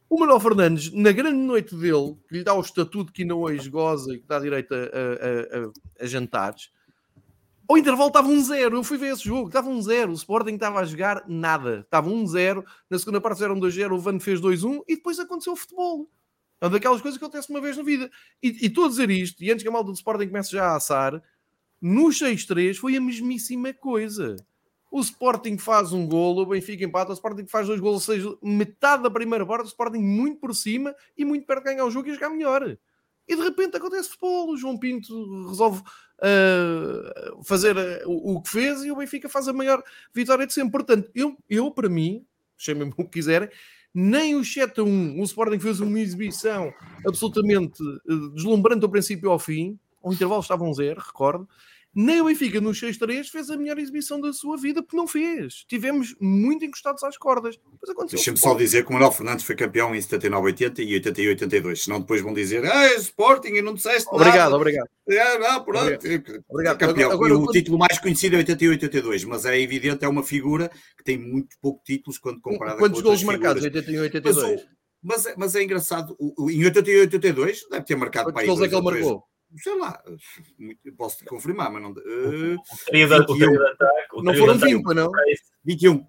O 0.09 0.19
Manuel 0.19 0.41
Fernandes, 0.41 0.93
na 0.93 1.13
grande 1.13 1.37
noite 1.37 1.75
dele, 1.75 2.17
que 2.27 2.39
lhe 2.39 2.45
dá 2.45 2.55
o 2.55 2.61
estatuto 2.61 3.13
que 3.13 3.23
ainda 3.23 3.35
hoje 3.35 3.69
goza 3.69 4.15
e 4.15 4.19
que 4.19 4.27
dá 4.27 4.39
direito 4.39 4.73
a, 4.73 4.79
a, 4.79 4.81
a, 4.81 6.05
a 6.05 6.07
jantares, 6.07 6.71
ao 7.69 7.77
intervalo 7.77 8.09
estava 8.09 8.29
um 8.29 8.43
zero. 8.43 8.77
Eu 8.77 8.85
fui 8.85 8.97
ver 8.97 9.13
esse 9.13 9.25
jogo, 9.25 9.49
estava 9.49 9.69
um 9.69 9.83
zero. 9.83 10.13
O 10.13 10.15
Sporting 10.15 10.55
estava 10.55 10.81
a 10.81 10.85
jogar 10.85 11.25
nada. 11.27 11.81
Estava 11.81 12.09
um 12.09 12.27
zero. 12.27 12.65
Na 12.89 12.99
segunda 12.99 13.21
parte 13.21 13.39
fizeram 13.39 13.59
2-0. 13.59 13.93
O 13.93 13.99
Van 13.99 14.21
fez 14.21 14.41
2-1 14.41 14.83
e 14.87 14.97
depois 14.97 15.19
aconteceu 15.19 15.53
o 15.53 15.57
futebol. 15.57 16.09
É 16.61 16.69
daquelas 16.69 17.03
coisas 17.03 17.19
que 17.19 17.25
acontece 17.25 17.51
uma 17.51 17.61
vez 17.61 17.77
na 17.77 17.83
vida. 17.83 18.11
E, 18.43 18.67
estou 18.67 18.87
a 18.87 18.89
dizer 18.89 19.11
isto, 19.11 19.43
e 19.43 19.51
antes 19.51 19.63
que 19.63 19.69
a 19.69 19.73
malta 19.73 19.91
do 19.91 19.97
Sporting 19.97 20.29
comece 20.29 20.53
já 20.53 20.67
a 20.67 20.77
assar, 20.77 21.23
no 21.81 22.07
6-3 22.07 22.77
foi 22.77 22.97
a 22.97 23.01
mesmíssima 23.01 23.73
coisa. 23.75 24.37
O 24.91 25.01
Sporting 25.01 25.59
faz 25.59 25.93
um 25.93 26.07
golo, 26.07 26.43
o 26.43 26.47
Benfica 26.47 26.85
empata, 26.85 27.11
o 27.11 27.15
Sporting 27.15 27.47
faz 27.47 27.67
dois 27.67 27.81
golos, 27.81 28.05
seja, 28.05 28.35
metade 28.43 29.03
da 29.03 29.11
primeira 29.11 29.45
parte, 29.45 29.65
o 29.65 29.69
Sporting 29.69 29.99
muito 29.99 30.41
por 30.41 30.55
cima 30.55 30.95
e 31.17 31.25
muito 31.25 31.47
perto 31.47 31.65
de 31.65 31.71
ganhar 31.71 31.85
o 31.85 31.91
jogo 31.91 32.09
e 32.09 32.15
jogar 32.15 32.31
melhor. 32.31 32.79
E 33.29 33.37
de 33.37 33.43
repente 33.43 33.77
acontece 33.77 34.09
futebol, 34.09 34.51
o 34.51 34.57
João 34.57 34.79
Pinto 34.79 35.49
resolve 35.49 35.81
uh, 35.81 37.43
fazer 37.43 37.77
uh, 37.77 38.09
o, 38.09 38.37
o, 38.37 38.43
que 38.43 38.51
fez 38.51 38.85
e 38.85 38.91
o 38.91 38.97
Benfica 38.97 39.29
faz 39.29 39.49
a 39.49 39.53
maior 39.53 39.83
vitória 40.15 40.47
de 40.47 40.53
sempre. 40.53 40.71
Portanto, 40.71 41.11
eu, 41.15 41.37
eu 41.51 41.71
para 41.71 41.89
mim, 41.89 42.25
chamem-me 42.57 42.93
o 42.97 43.05
que 43.05 43.11
quiserem, 43.11 43.51
nem 43.99 44.35
o 44.35 44.45
7 44.45 44.81
a 44.81 44.85
1, 44.85 45.19
o 45.19 45.25
Sporting 45.25 45.59
fez 45.59 45.81
uma 45.81 45.99
exibição 45.99 46.71
absolutamente 47.07 47.83
uh, 47.83 48.29
deslumbrante 48.31 48.81
do 48.81 48.91
princípio 48.91 49.31
ao 49.31 49.39
fim, 49.39 49.79
ao 50.05 50.13
intervalo 50.13 50.43
estava 50.43 50.65
um 50.65 50.75
zero, 50.75 51.01
recordo, 51.01 51.49
nem 51.97 52.21
o 52.21 52.27
Benfica 52.27 52.61
no 52.61 52.73
6-3 52.73 53.31
fez 53.31 53.49
a 53.49 53.57
melhor 53.57 53.79
exibição 53.79 54.21
da 54.21 54.31
sua 54.31 54.59
vida, 54.59 54.83
porque 54.83 54.99
não 54.99 55.07
fez. 55.07 55.65
Tivemos 55.67 56.15
muito 56.21 56.63
encostados 56.63 57.03
às 57.03 57.17
cordas. 57.17 57.59
Deixa-me 58.11 58.37
só 58.37 58.53
dizer 58.53 58.85
que 58.85 58.91
o 58.91 58.93
Manuel 58.93 59.13
Fernandes 59.13 59.47
foi 59.47 59.57
campeão 59.57 59.95
em 59.95 59.99
79-80 59.99 60.81
e 60.81 61.01
81-82, 61.01 61.77
senão 61.77 62.01
depois 62.01 62.21
vão 62.21 62.35
dizer 62.35 62.67
ah, 62.67 62.85
é 62.85 62.97
Sporting 62.97 63.55
e 63.55 63.63
não 63.63 63.73
disseste 63.73 64.07
obrigado, 64.13 64.51
nada. 64.51 64.57
Obrigado, 64.57 64.89
obrigado. 65.07 65.41
não, 65.41 65.65
pronto. 65.65 65.95
Obrigado. 65.95 66.45
obrigado. 66.51 66.79
Campeão. 66.79 67.13
Agora, 67.13 67.33
agora, 67.33 67.49
o 67.49 67.51
título 67.51 67.79
mais 67.79 67.99
conhecido 67.99 68.37
é 68.37 68.45
81-82, 68.45 69.27
mas 69.27 69.47
é 69.47 69.59
evidente, 69.59 70.05
é 70.05 70.09
uma 70.09 70.23
figura 70.23 70.71
que 70.99 71.03
tem 71.03 71.17
muito 71.17 71.57
pouco 71.63 71.83
títulos 71.83 72.19
quando 72.19 72.43
comparada 72.43 72.79
Quantos 72.79 73.01
com 73.01 73.09
gols 73.09 73.23
marcados 73.23 73.65
em 73.65 73.71
81-82? 73.71 74.67
Mas, 75.03 75.25
mas, 75.25 75.35
mas, 75.39 75.55
é 75.55 75.63
engraçado, 75.63 76.15
em 76.21 76.61
81-82 76.61 77.61
deve 77.71 77.85
ter 77.87 77.97
marcado 77.97 78.35
Quantos 78.35 78.47
gols 78.47 78.61
é 78.61 78.69
que 78.69 78.75
ele 78.75 78.85
marcou? 78.85 79.25
Sei 79.57 79.79
lá, 79.79 80.03
posso 80.97 81.19
te 81.19 81.25
confirmar, 81.25 81.71
mas 81.71 81.83
não. 81.83 81.91
Uh, 81.91 82.57
o 82.57 82.85
trio 82.87 83.09
de 83.09 83.15
ataque. 83.15 84.23
Não 84.23 84.35
foram 84.35 84.59
20, 84.59 84.85
não? 84.95 85.11
21. 85.65 86.07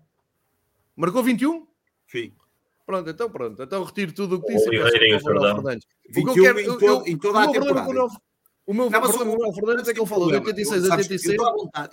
Marcou 0.96 1.24
21? 1.24 1.68
Sim. 2.08 2.34
Pronto, 2.86 3.10
então 3.10 3.30
pronto. 3.30 3.62
Então 3.62 3.84
retiro 3.84 4.14
tudo 4.14 4.38
o 4.38 4.42
que 4.42 4.54
disse. 4.54 4.70
O 4.70 4.72
o 4.72 6.34
que 6.34 6.40
eu 6.40 6.78
quero. 6.78 7.08
Em 7.08 7.18
toda 7.18 7.44
a 7.44 7.52
temporada. 7.52 7.90
O 7.90 8.10
meu 8.74 8.90
não, 8.90 9.02
com 9.02 9.50
o 9.50 9.54
Fernandes 9.54 9.88
é 9.88 9.94
que 9.94 10.00
ele 10.00 10.08
falou 10.08 10.28
de 10.28 10.36
86 10.36 10.90
a 10.90 10.96
86. 10.96 11.38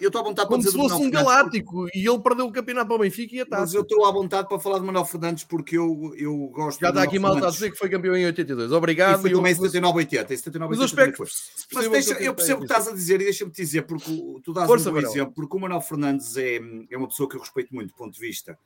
Eu 0.01 0.09
estou 0.09 0.21
à 0.21 0.25
vontade 0.25 0.49
como 0.49 0.61
se 0.61 0.73
fosse 0.73 0.95
um 0.95 1.09
galáctico 1.09 1.87
e 1.95 2.05
ele 2.05 2.19
perdeu 2.19 2.47
o 2.47 2.53
campeonato 2.53 2.89
para 2.89 2.97
o 2.97 2.99
Benfica 2.99 3.37
e 3.37 3.41
a 3.41 3.47
taça. 3.47 3.63
Mas 3.63 3.75
eu 3.75 3.83
estou 3.83 4.05
à 4.05 4.11
vontade 4.11 4.49
para 4.49 4.59
falar 4.59 4.81
de 4.81 4.85
Manuel 4.85 5.05
Fernandes 5.05 5.45
porque 5.45 5.79
eu, 5.79 6.13
eu 6.17 6.37
gosto 6.49 6.81
Já 6.81 6.89
está 6.89 7.03
aqui 7.05 7.17
malta 7.21 7.47
a 7.47 7.51
dizer 7.51 7.71
que 7.71 7.79
foi 7.79 7.89
campeão 7.89 8.17
em 8.17 8.27
82. 8.27 8.73
Obrigado. 8.73 9.21
E 9.21 9.23
foi 9.23 9.31
também 9.33 9.53
em 9.53 9.55
79, 9.55 9.99
80. 9.99 10.35
Em 10.35 10.37
79, 10.37 10.77
80 10.81 11.25
Mas 11.73 11.89
deixa, 11.89 12.15
eu 12.15 12.35
percebo 12.35 12.57
o 12.57 12.67
que 12.67 12.73
estás 12.73 12.89
a 12.89 12.93
dizer 12.93 13.21
e 13.21 13.25
deixa-me 13.25 13.53
dizer, 13.53 13.83
porque 13.83 14.41
tu 14.43 14.53
dás 14.53 14.67
Força, 14.67 14.91
um 14.91 14.95
bom 14.95 14.99
exemplo, 14.99 15.33
porque 15.33 15.57
o 15.57 15.61
Manuel 15.61 15.81
Fernandes 15.81 16.37
é, 16.37 16.61
é 16.91 16.97
uma 16.97 17.07
pessoa 17.07 17.29
que 17.29 17.37
eu 17.37 17.41
respeito 17.41 17.73
muito 17.73 17.91
do 17.91 17.95
ponto 17.95 18.15
de 18.15 18.21
vista 18.21 18.59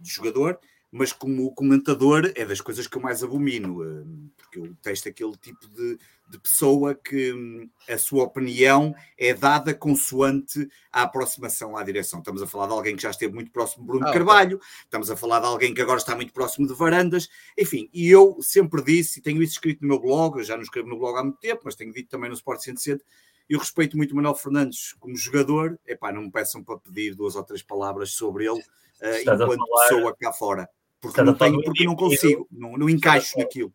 de 0.00 0.08
jogador, 0.08 0.58
mas 0.92 1.12
como 1.12 1.52
comentador 1.54 2.30
é 2.34 2.44
das 2.44 2.60
coisas 2.60 2.86
que 2.86 2.96
eu 2.96 3.02
mais 3.02 3.22
abomino, 3.22 3.82
eh, 3.82 4.04
porque 4.36 4.58
eu 4.58 4.74
testo 4.80 5.08
aquele 5.08 5.36
tipo 5.36 5.68
de, 5.68 5.98
de 6.28 6.38
pessoa 6.38 6.94
que 6.94 7.68
a 7.88 7.96
sua 7.96 8.24
opinião 8.24 8.94
é 9.16 9.32
dada 9.32 9.72
consoante 9.74 10.68
a 10.92 11.02
aproximação 11.02 11.76
à 11.76 11.82
direção. 11.82 12.18
Estamos 12.18 12.42
a 12.42 12.46
falar 12.46 12.66
de 12.66 12.72
alguém 12.72 12.96
que 12.96 13.02
já 13.02 13.10
esteve 13.10 13.32
muito 13.32 13.50
próximo 13.50 13.82
de 13.82 13.88
Bruno 13.88 14.06
ah, 14.06 14.12
Carvalho, 14.12 14.60
estamos 14.84 15.10
a 15.10 15.16
falar 15.16 15.40
de 15.40 15.46
alguém 15.46 15.72
que 15.72 15.80
agora 15.80 15.98
está 15.98 16.14
muito 16.14 16.32
próximo 16.32 16.66
de 16.66 16.74
Varandas, 16.74 17.28
enfim, 17.56 17.88
e 17.92 18.08
eu 18.08 18.36
sempre 18.40 18.82
disse, 18.82 19.20
e 19.20 19.22
tenho 19.22 19.42
isso 19.42 19.54
escrito 19.54 19.80
no 19.82 19.88
meu 19.88 19.98
blog, 19.98 20.38
eu 20.38 20.44
já 20.44 20.54
não 20.54 20.62
escrevo 20.62 20.88
no 20.88 20.98
blog 20.98 21.18
há 21.18 21.22
muito 21.22 21.38
tempo, 21.38 21.62
mas 21.64 21.74
tenho 21.74 21.92
dito 21.92 22.10
também 22.10 22.28
no 22.28 22.36
Sport 22.36 22.60
160, 22.60 23.02
eu 23.48 23.58
respeito 23.58 23.96
muito 23.96 24.12
o 24.12 24.16
Manuel 24.16 24.34
Fernandes 24.34 24.92
como 25.00 25.16
jogador, 25.16 25.78
epá, 25.86 26.12
não 26.12 26.22
me 26.22 26.30
peçam 26.30 26.62
para 26.62 26.78
pedir 26.78 27.14
duas 27.14 27.34
ou 27.36 27.42
três 27.42 27.62
palavras 27.62 28.12
sobre 28.12 28.44
ele, 28.44 28.60
uh, 28.60 29.20
enquanto 29.22 29.66
falar... 29.66 29.88
pessoa 29.88 30.16
cá 30.16 30.32
fora 30.32 30.68
porque 31.00 31.22
não 31.22 31.34
tenho, 31.34 31.62
porque 31.62 31.84
não 31.84 31.94
consigo, 31.94 32.48
não, 32.50 32.76
não 32.76 32.88
encaixo 32.88 33.38
naquilo. 33.38 33.72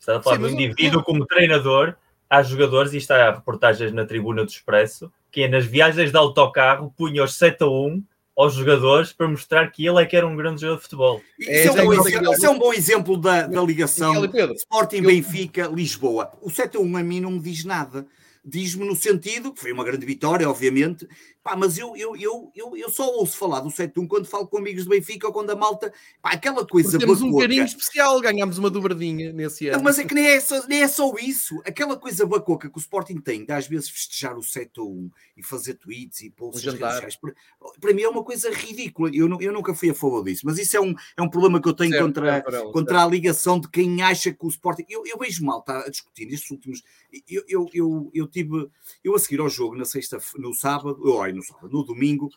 Está 0.00 0.16
a 0.16 0.22
falar 0.22 0.36
Sim, 0.36 0.42
do 0.42 0.48
indivíduo 0.48 1.02
como 1.02 1.26
treinador, 1.26 1.94
há 2.28 2.42
jogadores, 2.42 2.94
e 2.94 2.96
está 2.96 3.28
há 3.28 3.34
reportagens 3.34 3.92
na 3.92 4.06
tribuna 4.06 4.44
do 4.44 4.50
Expresso, 4.50 5.12
que 5.30 5.42
é 5.42 5.48
nas 5.48 5.66
viagens 5.66 6.10
de 6.10 6.16
autocarro 6.16 6.92
punha 6.96 7.22
os 7.22 7.34
7 7.34 7.62
a 7.62 7.66
1 7.66 8.02
aos 8.36 8.54
jogadores 8.54 9.12
para 9.12 9.28
mostrar 9.28 9.70
que 9.70 9.86
ele 9.86 10.00
é 10.02 10.06
que 10.06 10.16
era 10.16 10.26
um 10.26 10.34
grande 10.34 10.62
jogador 10.62 10.78
de 10.78 10.82
futebol. 10.84 11.20
É, 11.46 11.66
é, 11.66 11.70
um, 11.70 11.84
bom 11.84 11.92
exemplo, 11.92 12.34
é 12.42 12.50
um 12.50 12.58
bom 12.58 12.72
exemplo 12.72 13.16
da, 13.18 13.46
da 13.46 13.62
ligação 13.62 14.24
Sporting 14.54 15.02
Benfica 15.02 15.66
Lisboa. 15.66 16.32
O 16.40 16.50
7 16.50 16.78
a 16.78 16.80
1 16.80 16.96
a 16.96 17.02
mim 17.02 17.20
não 17.20 17.32
me 17.32 17.40
diz 17.40 17.64
nada 17.64 18.06
diz-me 18.44 18.86
no 18.86 18.96
sentido, 18.96 19.52
que 19.52 19.60
foi 19.60 19.72
uma 19.72 19.84
grande 19.84 20.06
vitória, 20.06 20.48
obviamente, 20.48 21.06
pá, 21.42 21.56
mas 21.56 21.78
eu, 21.78 21.96
eu, 21.96 22.14
eu, 22.16 22.52
eu, 22.54 22.76
eu 22.76 22.90
só 22.90 23.06
ouço 23.06 23.36
falar 23.36 23.60
do 23.60 23.68
7-1 23.68 24.06
quando 24.06 24.26
falo 24.26 24.46
com 24.46 24.58
amigos 24.58 24.84
do 24.84 24.90
Benfica 24.90 25.26
ou 25.26 25.32
quando 25.32 25.50
a 25.50 25.56
malta, 25.56 25.92
pá, 26.20 26.32
aquela 26.32 26.66
coisa 26.66 26.90
Porque 26.90 27.04
temos 27.04 27.20
bacoca. 27.20 27.36
um 27.36 27.40
carinho 27.40 27.64
especial, 27.64 28.20
ganhámos 28.20 28.58
uma 28.58 28.70
dobradinha 28.70 29.32
nesse 29.32 29.68
ano. 29.68 29.78
Não, 29.78 29.84
mas 29.84 29.98
é 29.98 30.04
que 30.04 30.14
nem 30.14 30.26
é, 30.26 30.40
só, 30.40 30.66
nem 30.66 30.82
é 30.82 30.88
só 30.88 31.12
isso, 31.18 31.60
aquela 31.64 31.96
coisa 31.96 32.26
bacoca 32.26 32.68
que 32.68 32.76
o 32.76 32.80
Sporting 32.80 33.18
tem 33.18 33.44
de 33.44 33.52
às 33.52 33.66
vezes 33.66 33.88
festejar 33.88 34.36
o 34.36 34.42
7-1 34.42 35.10
e 35.36 35.42
fazer 35.42 35.74
tweets 35.74 36.20
e 36.20 36.32
um 36.40 36.52
sociais, 36.52 37.16
para, 37.16 37.32
para, 37.80 37.94
mim 37.94 38.02
é 38.02 38.08
uma 38.08 38.22
coisa 38.22 38.50
ridícula, 38.50 39.10
eu, 39.12 39.28
eu 39.40 39.52
nunca 39.52 39.74
fui 39.74 39.90
a 39.90 39.94
favor 39.94 40.22
disso, 40.24 40.42
mas 40.44 40.58
isso 40.58 40.76
é 40.76 40.80
um, 40.80 40.94
é 41.16 41.22
um 41.22 41.28
problema 41.28 41.60
que 41.60 41.68
eu 41.68 41.74
tenho 41.74 41.92
certo, 41.92 42.04
contra, 42.04 42.36
é 42.36 42.72
contra 42.72 43.02
a 43.02 43.06
ligação 43.06 43.58
de 43.58 43.68
quem 43.68 44.02
acha 44.02 44.32
que 44.32 44.44
o 44.44 44.48
Sporting, 44.48 44.84
eu, 44.88 45.06
eu 45.06 45.18
vejo 45.18 45.44
mal, 45.44 45.60
está 45.60 45.80
a 45.80 45.88
discutir 45.88 46.26
nestes 46.26 46.50
últimos, 46.50 46.82
eu, 47.28 47.42
eu, 47.48 47.66
eu, 47.72 48.10
eu 48.12 48.26
tive, 48.26 48.68
eu 49.02 49.14
a 49.14 49.18
seguir 49.18 49.40
ao 49.40 49.48
jogo 49.48 49.76
na 49.76 49.84
sexta, 49.84 50.18
no 50.36 50.54
sábado, 50.54 50.98
no 51.32 51.42
sábado, 51.42 51.68
no 51.70 51.84
domingo, 51.84 52.30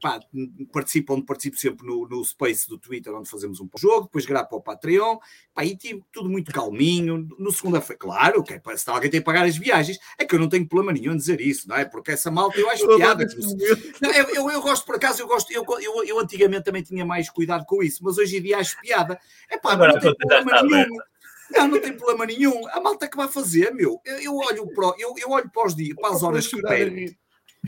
pá, 0.00 0.20
participo 0.72 1.14
onde 1.14 1.24
participo 1.24 1.56
sempre 1.56 1.86
no, 1.86 2.08
no 2.08 2.24
Space 2.24 2.68
do 2.68 2.78
Twitter, 2.78 3.14
onde 3.14 3.28
fazemos 3.28 3.60
um 3.60 3.68
jogo, 3.76 4.04
depois 4.04 4.24
gravo 4.26 4.48
para 4.48 4.58
o 4.58 4.62
Patreon, 4.62 5.18
pá, 5.54 5.64
e 5.64 5.76
tive 5.76 6.02
tudo 6.12 6.28
muito 6.28 6.52
calminho. 6.52 7.28
No 7.38 7.52
segunda-feira, 7.52 7.98
claro, 7.98 8.42
que 8.42 8.54
é, 8.54 8.76
se 8.76 8.90
alguém 8.90 9.10
tem 9.10 9.20
que 9.20 9.26
pagar 9.26 9.44
as 9.44 9.56
viagens, 9.56 9.98
é 10.18 10.24
que 10.24 10.34
eu 10.34 10.38
não 10.38 10.48
tenho 10.48 10.66
problema 10.66 10.92
nenhum 10.92 11.12
em 11.12 11.16
dizer 11.16 11.40
isso, 11.40 11.68
não 11.68 11.76
é? 11.76 11.84
Porque 11.84 12.12
essa 12.12 12.30
malta 12.30 12.58
eu 12.58 12.68
acho 12.70 12.86
piada. 12.96 13.26
Não, 14.00 14.10
eu, 14.10 14.28
eu, 14.30 14.50
eu, 14.50 14.62
gosto, 14.62 14.84
por 14.86 14.96
acaso, 14.96 15.20
eu 15.22 15.26
gosto, 15.26 15.52
eu, 15.52 15.64
eu, 15.80 16.04
eu 16.04 16.18
antigamente 16.18 16.64
também 16.64 16.82
tinha 16.82 17.04
mais 17.04 17.28
cuidado 17.28 17.64
com 17.66 17.82
isso, 17.82 18.02
mas 18.02 18.18
hoje 18.18 18.38
em 18.38 18.42
dia 18.42 18.58
acho 18.58 18.80
piada. 18.80 19.20
É 19.48 19.58
pá, 19.58 19.76
não 19.76 19.98
tem 19.98 20.14
problema 20.14 20.62
nenhum. 20.62 20.96
Não, 21.50 21.66
não 21.66 21.80
tem 21.80 21.92
problema 21.92 22.26
nenhum. 22.26 22.68
A 22.68 22.80
malta 22.80 23.08
que 23.08 23.16
vai 23.16 23.28
fazer, 23.28 23.74
meu, 23.74 24.00
eu, 24.04 24.18
eu 24.18 24.36
olho, 24.36 24.68
para, 24.72 24.94
eu, 24.98 25.14
eu 25.18 25.30
olho 25.30 25.50
para 25.50 25.66
os 25.66 25.74
dias, 25.74 25.96
para 25.96 26.14
as 26.14 26.22
horas 26.22 26.46
que 26.46 26.62
perdem. 26.62 27.16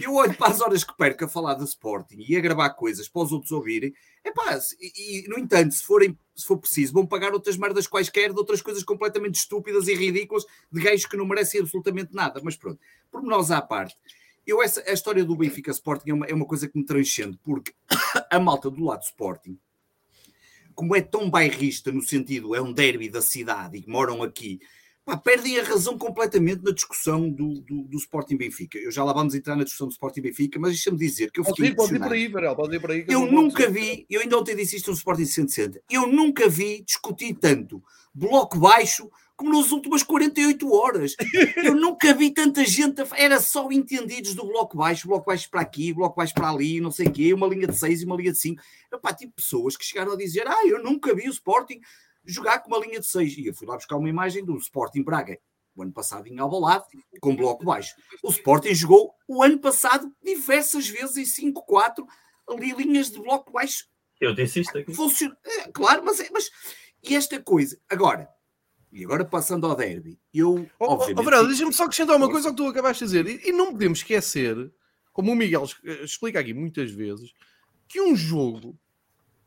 Eu 0.00 0.14
olho 0.14 0.34
para 0.34 0.50
as 0.50 0.60
horas 0.60 0.82
que 0.82 0.96
perco 0.96 1.24
a 1.24 1.28
falar 1.28 1.54
de 1.54 1.64
Sporting 1.64 2.24
e 2.26 2.36
a 2.36 2.40
gravar 2.40 2.70
coisas 2.70 3.08
para 3.08 3.22
os 3.22 3.32
outros 3.32 3.52
ouvirem. 3.52 3.92
Epá, 4.24 4.58
e, 4.80 5.26
e 5.26 5.28
no 5.28 5.38
entanto, 5.38 5.74
se, 5.74 5.84
forem, 5.84 6.18
se 6.34 6.46
for 6.46 6.56
preciso, 6.56 6.94
vão 6.94 7.06
pagar 7.06 7.32
outras 7.32 7.56
merdas 7.58 7.86
quaisquer 7.86 8.32
de 8.32 8.38
outras 8.38 8.62
coisas 8.62 8.82
completamente 8.82 9.34
estúpidas 9.34 9.88
e 9.88 9.94
ridículas 9.94 10.44
de 10.70 10.80
gajos 10.80 11.06
que 11.06 11.16
não 11.16 11.26
merecem 11.26 11.60
absolutamente 11.60 12.14
nada. 12.14 12.40
Mas 12.42 12.56
pronto, 12.56 12.80
por 13.10 13.22
nós 13.22 13.50
à 13.50 13.60
parte, 13.60 13.94
eu 14.46 14.62
essa, 14.62 14.82
a 14.88 14.92
história 14.92 15.24
do 15.24 15.36
Benfica 15.36 15.70
Sporting 15.70 16.10
é 16.10 16.14
uma, 16.14 16.26
é 16.26 16.34
uma 16.34 16.46
coisa 16.46 16.66
que 16.66 16.78
me 16.78 16.84
transcende, 16.84 17.38
porque 17.42 17.74
a 18.30 18.40
malta 18.40 18.70
do 18.70 18.84
lado 18.84 19.02
Sporting, 19.02 19.58
como 20.74 20.96
é 20.96 21.02
tão 21.02 21.28
bairrista 21.28 21.92
no 21.92 22.00
sentido, 22.00 22.54
é 22.54 22.62
um 22.62 22.72
derby 22.72 23.08
da 23.08 23.20
cidade 23.20 23.78
e 23.78 23.88
moram 23.88 24.22
aqui, 24.22 24.58
pá, 25.04 25.16
perdem 25.16 25.58
a 25.58 25.64
razão 25.64 25.98
completamente 25.98 26.62
na 26.62 26.72
discussão 26.72 27.28
do, 27.28 27.60
do, 27.60 27.82
do, 27.84 27.96
Sporting 27.96 28.36
Benfica. 28.36 28.78
Eu 28.78 28.90
já 28.90 29.02
lá 29.04 29.12
vamos 29.12 29.34
entrar 29.34 29.56
na 29.56 29.64
discussão 29.64 29.88
do 29.88 29.92
Sporting 29.92 30.22
Benfica, 30.22 30.58
mas 30.58 30.72
deixa-me 30.72 30.98
dizer 30.98 31.30
que 31.30 31.40
eu 31.40 31.44
fiquei. 31.44 31.74
Pode 31.74 31.94
ir, 31.94 31.96
pode 31.96 31.96
ir 31.96 31.98
por 32.00 32.12
aí, 32.12 32.28
Varel, 32.28 32.56
pode 32.56 32.76
ir 32.76 32.80
por 32.80 32.90
aí. 32.90 33.04
Eu, 33.08 33.30
nunca 33.30 33.68
vi, 33.68 34.06
eu 34.08 34.20
ainda 34.20 34.38
ontem 34.38 34.56
disse 34.56 34.76
isto 34.76 34.90
no 34.90 34.96
Sporting 34.96 35.24
160, 35.24 35.82
eu 35.90 36.06
nunca 36.06 36.48
vi 36.48 36.82
discutir 36.82 37.34
tanto 37.34 37.82
bloco 38.14 38.58
baixo 38.58 39.10
como 39.36 39.58
nas 39.58 39.72
últimas 39.72 40.02
48 40.02 40.72
horas. 40.72 41.16
Eu 41.56 41.74
nunca 41.74 42.14
vi 42.14 42.30
tanta 42.30 42.64
gente, 42.64 43.02
era 43.16 43.40
só 43.40 43.70
entendidos 43.72 44.34
do 44.34 44.46
bloco 44.46 44.76
baixo, 44.76 45.08
bloco 45.08 45.26
baixo 45.26 45.50
para 45.50 45.60
aqui, 45.60 45.92
bloco 45.92 46.16
baixo 46.16 46.34
para 46.34 46.48
ali, 46.48 46.80
não 46.80 46.90
sei 46.90 47.08
o 47.08 47.12
quê, 47.12 47.34
uma 47.34 47.48
linha 47.48 47.66
de 47.66 47.76
6 47.76 48.02
e 48.02 48.04
uma 48.04 48.16
linha 48.16 48.32
de 48.32 48.38
5. 48.38 48.62
Epá, 48.92 49.12
tipo 49.12 49.32
pessoas 49.34 49.76
que 49.76 49.84
chegaram 49.84 50.12
a 50.12 50.16
dizer: 50.16 50.46
Ah, 50.46 50.66
eu 50.66 50.82
nunca 50.82 51.14
vi 51.14 51.28
o 51.28 51.32
Sporting 51.32 51.80
jogar 52.24 52.60
com 52.60 52.68
uma 52.68 52.84
linha 52.84 53.00
de 53.00 53.06
6. 53.06 53.38
E 53.38 53.46
eu 53.46 53.54
fui 53.54 53.66
lá 53.66 53.76
buscar 53.76 53.96
uma 53.96 54.08
imagem 54.08 54.44
do 54.44 54.56
Sporting 54.56 55.02
Braga, 55.02 55.38
o 55.74 55.82
ano 55.82 55.92
passado 55.92 56.26
em 56.26 56.38
Alvalade, 56.38 56.84
com 57.20 57.34
bloco 57.34 57.64
baixo. 57.64 57.94
O 58.22 58.30
Sporting 58.30 58.74
jogou 58.74 59.14
o 59.26 59.42
ano 59.42 59.58
passado 59.58 60.12
diversas 60.22 60.88
vezes 60.88 61.38
em 61.38 61.52
5-4, 61.52 62.06
ali 62.48 62.72
linhas 62.72 63.10
de 63.10 63.18
bloco 63.18 63.52
baixo. 63.52 63.86
Eu 64.20 64.34
disse 64.34 64.60
isto 64.60 64.78
aqui. 64.78 64.94
Funciona, 64.94 65.36
é, 65.44 65.70
claro, 65.72 66.04
mas, 66.04 66.20
é, 66.20 66.28
mas 66.32 66.50
e 67.02 67.16
esta 67.16 67.42
coisa, 67.42 67.80
agora, 67.88 68.28
e 68.92 69.04
agora 69.04 69.24
passando 69.24 69.66
ao 69.66 69.74
derby, 69.74 70.20
eu. 70.32 70.68
Oh, 70.78 70.92
obviamente, 70.92 71.34
oh, 71.34 71.46
deixa-me 71.46 71.72
só 71.72 71.84
acrescentar 71.84 72.16
uma 72.16 72.30
coisa 72.30 72.48
ao 72.48 72.54
que 72.54 72.62
tu 72.62 72.68
acabaste 72.68 73.04
de 73.04 73.10
dizer, 73.10 73.26
e, 73.26 73.48
e 73.48 73.52
não 73.52 73.72
podemos 73.72 73.98
esquecer, 73.98 74.72
como 75.12 75.32
o 75.32 75.34
Miguel 75.34 75.64
explica 76.04 76.38
aqui 76.38 76.54
muitas 76.54 76.92
vezes, 76.92 77.32
que 77.88 78.00
um 78.00 78.14
jogo 78.14 78.78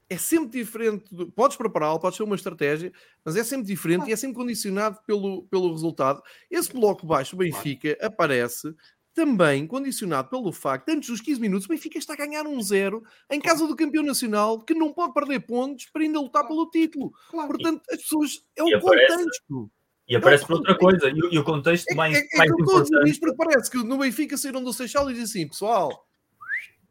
é 0.09 0.17
sempre 0.17 0.59
diferente. 0.59 1.05
Do... 1.13 1.31
Podes 1.31 1.57
prepará-lo, 1.57 1.99
pode 1.99 2.15
ser 2.15 2.23
uma 2.23 2.35
estratégia, 2.35 2.91
mas 3.23 3.35
é 3.35 3.43
sempre 3.43 3.65
diferente 3.67 4.09
e 4.09 4.13
é 4.13 4.15
sempre 4.15 4.35
condicionado 4.35 4.99
pelo, 5.05 5.43
pelo 5.47 5.71
resultado. 5.71 6.21
Esse 6.49 6.71
bloco 6.71 7.05
baixo, 7.05 7.35
o 7.35 7.39
Benfica, 7.39 7.97
aparece 8.01 8.73
também 9.15 9.65
condicionado 9.65 10.29
pelo 10.29 10.51
facto, 10.51 10.89
antes 10.89 11.09
dos 11.09 11.21
15 11.21 11.39
minutos, 11.39 11.65
o 11.65 11.69
Benfica 11.69 11.97
está 11.97 12.13
a 12.13 12.17
ganhar 12.17 12.45
um 12.45 12.61
zero 12.61 13.01
em 13.31 13.39
casa 13.39 13.65
do 13.65 13.75
campeão 13.75 14.03
nacional, 14.03 14.59
que 14.59 14.73
não 14.73 14.91
pode 14.91 15.13
perder 15.13 15.39
pontos 15.39 15.85
para 15.85 16.03
ainda 16.03 16.19
lutar 16.19 16.45
pelo 16.45 16.69
título. 16.69 17.13
Claro. 17.31 17.47
Portanto, 17.47 17.81
as 17.89 18.01
pessoas. 18.01 18.43
É 18.57 18.63
o 18.63 18.79
contexto. 18.79 19.71
E 20.07 20.15
aparece 20.15 20.43
é 20.43 20.47
por 20.47 20.57
outra 20.57 20.77
coisa. 20.77 21.09
E, 21.09 21.33
e 21.35 21.39
o 21.39 21.43
contexto 21.43 21.89
é, 21.89 21.95
mais, 21.95 22.15
é, 22.15 22.19
é 22.19 22.37
mais 22.37 22.51
importante. 22.51 23.09
Isto 23.09 23.21
porque 23.21 23.37
parece 23.37 23.71
que 23.71 23.77
no 23.77 23.97
Benfica 23.97 24.37
saíram 24.37 24.61
do 24.61 24.73
Seixal 24.73 25.09
e 25.09 25.13
dizem 25.13 25.43
assim, 25.43 25.47
pessoal, 25.47 26.05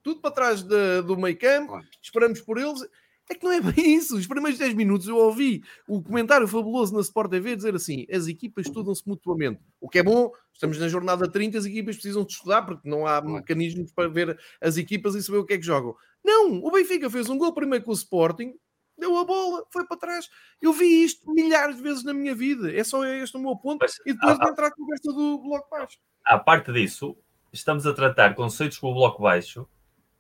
tudo 0.03 0.21
para 0.21 0.31
trás 0.31 0.63
de, 0.63 1.03
do 1.03 1.17
meio 1.17 1.39
campo, 1.39 1.79
esperamos 2.01 2.41
por 2.41 2.59
eles. 2.59 2.81
É 3.29 3.35
que 3.35 3.45
não 3.45 3.53
é 3.53 3.61
bem 3.73 3.97
isso. 3.97 4.17
Os 4.17 4.27
primeiros 4.27 4.59
10 4.59 4.75
minutos 4.75 5.09
eu 5.09 5.17
ouvi 5.17 5.63
o 5.89 6.03
comentário 6.03 6.47
fabuloso 6.47 6.95
na 6.95 7.01
Sport 7.01 7.31
TV 7.31 7.57
dizer 7.57 7.75
assim: 7.75 8.07
as 8.13 8.27
equipas 8.27 8.67
estudam-se 8.67 9.07
mutuamente. 9.07 9.61
O 9.81 9.89
que 9.89 9.99
é 9.99 10.03
bom, 10.03 10.31
estamos 10.53 10.79
na 10.79 10.89
jornada 10.89 11.31
30, 11.31 11.59
as 11.59 11.65
equipas 11.65 11.97
precisam 11.97 12.25
de 12.25 12.33
estudar 12.33 12.63
porque 12.63 12.89
não 12.89 13.07
há 13.07 13.21
mecanismos 13.21 13.93
para 13.93 14.09
ver 14.09 14.39
as 14.61 14.77
equipas 14.77 15.15
e 15.15 15.23
saber 15.23 15.39
o 15.39 15.45
que 15.45 15.55
é 15.55 15.59
que 15.59 15.65
jogam. 15.65 15.95
Não, 16.25 16.63
o 16.63 16.71
Benfica 16.71 17.11
fez 17.11 17.29
um 17.29 17.39
gol 17.39 17.53
primeiro 17.53 17.85
com 17.85 17.91
o 17.91 17.95
Sporting, 17.95 18.55
deu 18.99 19.17
a 19.19 19.25
bola, 19.25 19.65
foi 19.71 19.87
para 19.87 19.97
trás. 19.97 20.29
Eu 20.61 20.73
vi 20.73 21.05
isto 21.05 21.31
milhares 21.31 21.77
de 21.77 21.83
vezes 21.83 22.05
na 22.05 22.15
minha 22.15 22.35
vida. 22.35 22.75
É 22.75 22.83
só 22.83 23.05
este 23.05 23.37
o 23.37 23.41
meu 23.41 23.57
ponto. 23.57 23.81
Mas, 23.81 23.97
e 24.07 24.13
depois 24.13 24.39
de 24.39 24.49
entrar 24.49 24.69
a 24.69 24.75
conversa 24.75 25.13
do 25.13 25.39
bloco 25.39 25.69
baixo. 25.71 25.99
À 26.25 26.39
parte 26.39 26.73
disso, 26.73 27.17
estamos 27.53 27.87
a 27.87 27.93
tratar 27.93 28.35
conceitos 28.35 28.79
com 28.79 28.91
o 28.91 28.95
bloco 28.95 29.23
baixo 29.23 29.69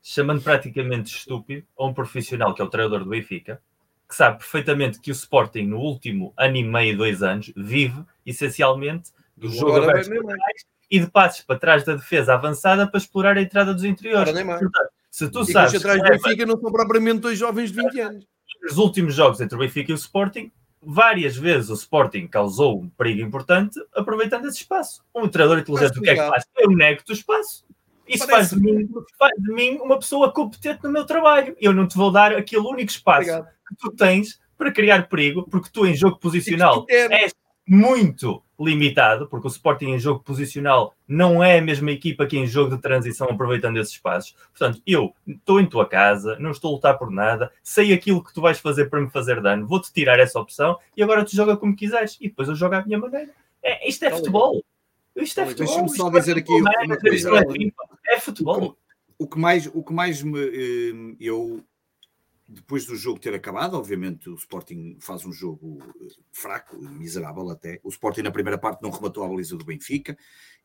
chamando 0.06 0.42
praticamente 0.42 1.16
estúpido 1.16 1.66
a 1.78 1.86
um 1.86 1.94
profissional 1.94 2.54
que 2.54 2.60
é 2.60 2.64
o 2.64 2.68
treinador 2.68 3.00
do 3.00 3.08
Benfica, 3.08 3.58
que 4.06 4.14
sabe 4.14 4.36
perfeitamente 4.36 5.00
que 5.00 5.10
o 5.10 5.12
Sporting 5.12 5.62
no 5.62 5.78
último 5.78 6.34
ano 6.36 6.56
e 6.56 6.62
meio, 6.62 6.94
dois 6.94 7.22
anos, 7.22 7.50
vive 7.56 8.04
essencialmente 8.26 9.10
do 9.34 9.48
jogo 9.48 9.76
aberto 9.76 10.10
e 10.90 11.00
de 11.00 11.10
passos 11.10 11.40
para 11.40 11.58
trás 11.58 11.84
da 11.84 11.94
defesa 11.94 12.34
avançada 12.34 12.86
para 12.86 12.98
explorar 12.98 13.38
a 13.38 13.40
entrada 13.40 13.72
dos 13.72 13.82
interiores. 13.82 14.30
Portanto, 14.30 14.90
se 15.10 15.30
tu 15.30 15.40
e 15.40 15.46
sabes... 15.50 15.74
Atrás 15.76 16.02
do 16.02 16.08
Benfica 16.10 16.44
não 16.44 16.60
são 16.60 16.70
propriamente 16.70 17.20
dois 17.20 17.38
jovens 17.38 17.72
de 17.72 17.80
20 17.80 18.00
anos. 18.00 18.26
Nos 18.62 18.76
últimos 18.76 19.14
jogos 19.14 19.40
entre 19.40 19.56
o 19.56 19.58
Benfica 19.58 19.90
e 19.90 19.94
o 19.94 19.96
Sporting, 19.96 20.52
várias 20.82 21.34
vezes 21.34 21.70
o 21.70 21.74
Sporting 21.74 22.26
causou 22.26 22.78
um 22.78 22.90
perigo 22.90 23.22
importante 23.22 23.80
aproveitando 23.94 24.44
esse 24.44 24.58
espaço. 24.58 25.02
Um 25.14 25.26
treinador 25.28 25.60
inteligente, 25.60 25.98
o 25.98 26.02
que 26.02 26.10
é 26.10 26.14
que 26.14 26.28
faz? 26.28 26.44
Eu 26.58 26.68
nego-te 26.70 27.10
o 27.10 27.14
espaço. 27.14 27.64
Isso 28.06 28.26
faz 28.26 28.50
de, 28.50 28.56
mim, 28.60 28.88
faz 29.18 29.32
uma 29.80 29.98
pessoa 29.98 30.32
competente 30.32 30.82
no 30.84 30.90
meu 30.90 31.04
trabalho. 31.04 31.56
Eu 31.60 31.72
não 31.72 31.86
te 31.86 31.96
vou 31.96 32.10
dar 32.10 32.32
aquele 32.32 32.66
único 32.66 32.90
espaço 32.90 33.30
Obrigado. 33.30 33.48
que 33.68 33.76
tu 33.76 33.90
tens 33.92 34.40
para 34.56 34.72
criar 34.72 35.08
perigo, 35.08 35.44
porque 35.50 35.68
tu 35.72 35.86
em 35.86 35.94
jogo 35.94 36.18
posicional 36.18 36.86
és 36.88 37.34
muito 37.66 38.42
limitado, 38.60 39.26
porque 39.26 39.46
o 39.46 39.50
Sporting 39.50 39.86
em 39.86 39.98
jogo 39.98 40.22
posicional 40.22 40.94
não 41.08 41.42
é 41.42 41.58
a 41.58 41.62
mesma 41.62 41.90
equipa 41.90 42.26
que 42.26 42.38
em 42.38 42.46
jogo 42.46 42.76
de 42.76 42.82
transição 42.82 43.28
aproveitando 43.28 43.78
esses 43.78 43.94
espaços. 43.94 44.36
Portanto, 44.56 44.80
eu 44.86 45.14
estou 45.26 45.60
em 45.60 45.66
tua 45.66 45.86
casa, 45.86 46.36
não 46.38 46.50
estou 46.50 46.70
a 46.70 46.74
lutar 46.74 46.98
por 46.98 47.10
nada, 47.10 47.50
sei 47.62 47.92
aquilo 47.92 48.22
que 48.22 48.32
tu 48.32 48.40
vais 48.40 48.58
fazer 48.60 48.88
para 48.88 49.00
me 49.00 49.10
fazer 49.10 49.40
dano, 49.40 49.66
vou-te 49.66 49.92
tirar 49.92 50.18
essa 50.18 50.38
opção 50.38 50.78
e 50.96 51.02
agora 51.02 51.24
tu 51.24 51.34
joga 51.34 51.56
como 51.56 51.74
quiseres 51.74 52.16
e 52.20 52.28
depois 52.28 52.48
eu 52.48 52.54
jogo 52.54 52.74
à 52.74 52.84
minha 52.84 52.98
maneira. 52.98 53.30
É, 53.62 53.88
isto 53.88 54.04
é 54.04 54.10
futebol. 54.10 54.62
Isto 55.16 55.40
é 55.40 55.46
futebol. 55.46 55.66
Deixa-me 55.66 55.96
só 55.96 56.10
dizer 56.10 56.36
aqui 56.36 56.52
uma 56.52 56.96
coisa. 56.96 57.30
É 58.08 58.20
futebol. 58.20 58.76
O 59.18 59.28
que 59.28 59.38
mais, 59.38 59.66
o 59.66 59.82
que 59.82 59.92
mais 59.92 60.22
me, 60.22 60.40
eh, 60.40 61.16
eu 61.20 61.64
depois 62.46 62.84
do 62.84 62.94
jogo 62.94 63.18
ter 63.18 63.32
acabado, 63.32 63.74
obviamente 63.74 64.28
o 64.28 64.34
Sporting 64.34 64.98
faz 65.00 65.24
um 65.24 65.32
jogo 65.32 65.78
eh, 65.82 66.08
fraco, 66.32 66.76
miserável 66.76 67.48
até. 67.50 67.80
O 67.82 67.88
Sporting 67.88 68.22
na 68.22 68.30
primeira 68.30 68.58
parte 68.58 68.82
não 68.82 68.90
rematou 68.90 69.24
a 69.24 69.28
baliza 69.28 69.56
do 69.56 69.64
Benfica 69.64 70.16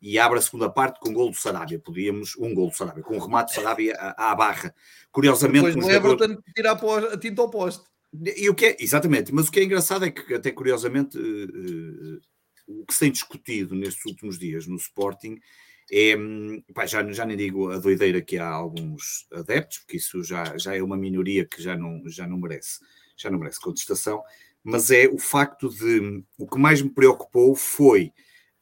e 0.01 0.17
abre 0.17 0.39
a 0.39 0.41
segunda 0.41 0.69
parte 0.69 0.99
com 0.99 1.09
um 1.09 1.13
gol 1.13 1.29
do 1.29 1.37
Sarabia. 1.37 1.79
Podíamos, 1.79 2.35
um 2.37 2.53
gol 2.53 2.69
do 2.69 2.75
Sarabia, 2.75 3.03
com 3.03 3.15
um 3.15 3.19
remate 3.19 3.53
do 3.53 3.61
Sarabia 3.61 3.95
à, 3.95 4.31
à 4.31 4.35
barra. 4.35 4.73
Curiosamente, 5.11 5.67
depois 5.67 5.85
um 5.85 5.89
jogador... 5.89 6.23
Everton 6.23 6.41
tirar 6.55 7.13
a 7.13 7.17
tinta 7.17 7.41
ao 7.41 7.49
poste. 7.49 7.83
E 8.35 8.49
o 8.49 8.55
que 8.55 8.65
é, 8.65 8.77
exatamente, 8.79 9.31
mas 9.31 9.47
o 9.47 9.51
que 9.51 9.59
é 9.59 9.63
engraçado 9.63 10.03
é 10.03 10.09
que 10.09 10.33
até 10.33 10.51
curiosamente 10.51 11.15
uh, 11.15 12.19
o 12.69 12.85
que 12.85 12.97
tem 12.97 13.11
discutido 13.11 13.75
nestes 13.75 14.05
últimos 14.05 14.37
dias 14.37 14.67
no 14.67 14.75
Sporting 14.75 15.39
é, 15.91 16.15
pá, 16.73 16.85
já, 16.85 17.03
já 17.11 17.25
nem 17.25 17.35
digo 17.35 17.71
a 17.71 17.79
doideira 17.79 18.21
que 18.21 18.37
há 18.37 18.47
alguns 18.47 19.27
adeptos, 19.33 19.79
porque 19.79 19.97
isso 19.97 20.23
já, 20.23 20.55
já 20.57 20.75
é 20.75 20.83
uma 20.83 20.95
minoria 20.95 21.45
que 21.45 21.61
já 21.61 21.75
não, 21.75 22.07
já 22.07 22.27
não 22.27 22.37
merece, 22.37 22.79
já 23.17 23.29
não 23.29 23.39
merece 23.39 23.59
contestação, 23.59 24.21
mas 24.63 24.91
é 24.91 25.07
o 25.07 25.17
facto 25.17 25.67
de 25.69 26.23
o 26.37 26.47
que 26.47 26.59
mais 26.59 26.81
me 26.81 26.89
preocupou 26.89 27.55
foi 27.55 28.13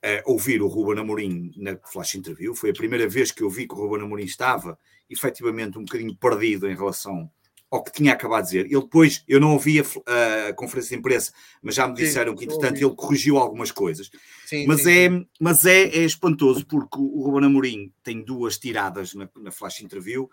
uh, 0.05 0.31
ouvir 0.31 0.61
o 0.61 0.67
Ruben 0.67 1.01
Amorim 1.01 1.51
na 1.57 1.77
flash 1.91 2.15
interview. 2.15 2.55
Foi 2.55 2.69
a 2.69 2.73
primeira 2.73 3.09
vez 3.09 3.31
que 3.31 3.43
eu 3.43 3.49
vi 3.49 3.67
que 3.67 3.73
o 3.73 3.77
Ruben 3.77 4.05
Amorim 4.05 4.23
estava 4.23 4.79
efetivamente 5.09 5.77
um 5.77 5.83
bocadinho 5.83 6.15
perdido 6.15 6.69
em 6.69 6.75
relação 6.75 7.29
ao 7.69 7.83
que 7.83 7.91
tinha 7.91 8.13
acabado 8.13 8.43
de 8.43 8.51
dizer. 8.51 8.65
Ele 8.65 8.81
depois, 8.81 9.23
eu 9.27 9.39
não 9.39 9.53
ouvi 9.53 9.79
a, 9.79 10.49
a 10.49 10.53
conferência 10.53 10.95
de 10.95 10.99
imprensa, 10.99 11.31
mas 11.61 11.75
já 11.75 11.87
me 11.87 11.93
disseram 11.93 12.31
sim, 12.31 12.37
que, 12.37 12.45
entretanto, 12.45 12.77
ele 12.77 12.95
corrigiu 12.95 13.37
algumas 13.37 13.71
coisas. 13.71 14.09
Sim, 14.45 14.65
mas 14.65 14.83
sim, 14.83 14.91
é, 14.91 15.25
mas 15.39 15.65
é, 15.65 15.83
é, 15.83 16.03
espantoso, 16.03 16.65
porque 16.65 16.97
o 16.97 17.23
Ruben 17.23 17.45
Amorim 17.45 17.91
tem 18.03 18.23
duas 18.23 18.57
tiradas 18.57 19.13
na, 19.13 19.29
na 19.37 19.51
flash 19.51 19.81
interview 19.81 20.29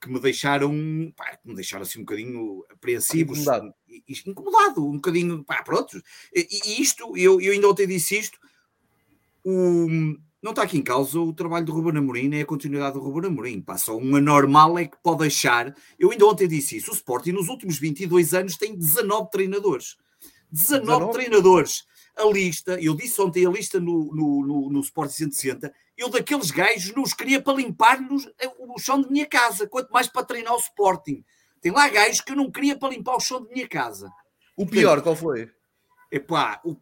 que 0.00 0.08
me 0.08 0.20
deixaram, 0.20 0.72
pá, 1.16 1.36
que 1.36 1.48
me 1.48 1.54
deixaram 1.54 1.82
assim 1.82 1.98
um 1.98 2.04
bocadinho 2.04 2.64
apreensivos. 2.70 3.40
Incomodado. 3.40 3.74
Incomodado, 4.26 4.86
um 4.86 4.94
bocadinho, 4.94 5.44
pá, 5.44 5.62
pronto. 5.62 6.00
E, 6.34 6.46
e 6.64 6.80
isto, 6.80 7.16
eu, 7.16 7.40
eu 7.40 7.52
ainda 7.52 7.68
ontem 7.68 7.86
disse 7.86 8.16
isto, 8.16 8.38
o 9.44 9.88
não 10.40 10.52
está 10.52 10.62
aqui 10.62 10.78
em 10.78 10.82
causa 10.82 11.18
o 11.18 11.32
trabalho 11.32 11.64
do 11.66 11.72
Ruben 11.72 11.98
Amorim, 11.98 12.28
nem 12.28 12.42
a 12.42 12.46
continuidade 12.46 12.94
do 12.94 13.00
Ruben 13.00 13.30
Amorim. 13.30 13.60
Pá, 13.60 13.76
só 13.76 13.96
um 13.96 14.14
anormal 14.14 14.78
é 14.78 14.86
que 14.86 14.96
pode 15.02 15.26
achar. 15.26 15.74
Eu 15.98 16.12
ainda 16.12 16.26
ontem 16.26 16.46
disse 16.46 16.76
isso. 16.76 16.92
O 16.92 16.94
Sporting, 16.94 17.32
nos 17.32 17.48
últimos 17.48 17.78
22 17.78 18.34
anos, 18.34 18.56
tem 18.56 18.76
19 18.76 19.30
treinadores. 19.30 19.96
19, 20.50 20.86
19? 20.86 21.12
treinadores. 21.12 21.84
A 22.16 22.24
lista, 22.24 22.80
eu 22.80 22.94
disse 22.94 23.20
ontem 23.20 23.46
a 23.46 23.50
lista 23.50 23.80
no, 23.80 24.14
no, 24.14 24.46
no, 24.46 24.70
no 24.70 24.80
Sporting 24.80 25.14
160, 25.14 25.72
eu 25.96 26.08
daqueles 26.08 26.50
gajos 26.50 26.94
não 26.94 27.02
os 27.02 27.14
queria 27.14 27.40
para 27.40 27.54
limpar-nos 27.54 28.28
o 28.58 28.78
chão 28.78 29.00
de 29.00 29.10
minha 29.10 29.26
casa, 29.26 29.68
quanto 29.68 29.92
mais 29.92 30.08
para 30.08 30.24
treinar 30.24 30.54
o 30.54 30.58
Sporting. 30.58 31.24
Tem 31.60 31.70
lá 31.70 31.88
gajos 31.88 32.20
que 32.20 32.32
eu 32.32 32.36
não 32.36 32.50
queria 32.50 32.76
para 32.76 32.88
limpar 32.88 33.16
o 33.16 33.20
chão 33.20 33.44
de 33.44 33.52
minha 33.52 33.68
casa. 33.68 34.10
O 34.56 34.66
pior, 34.66 35.00
qual 35.00 35.14
foi? 35.14 35.48
Epá, 36.10 36.60
o, 36.64 36.76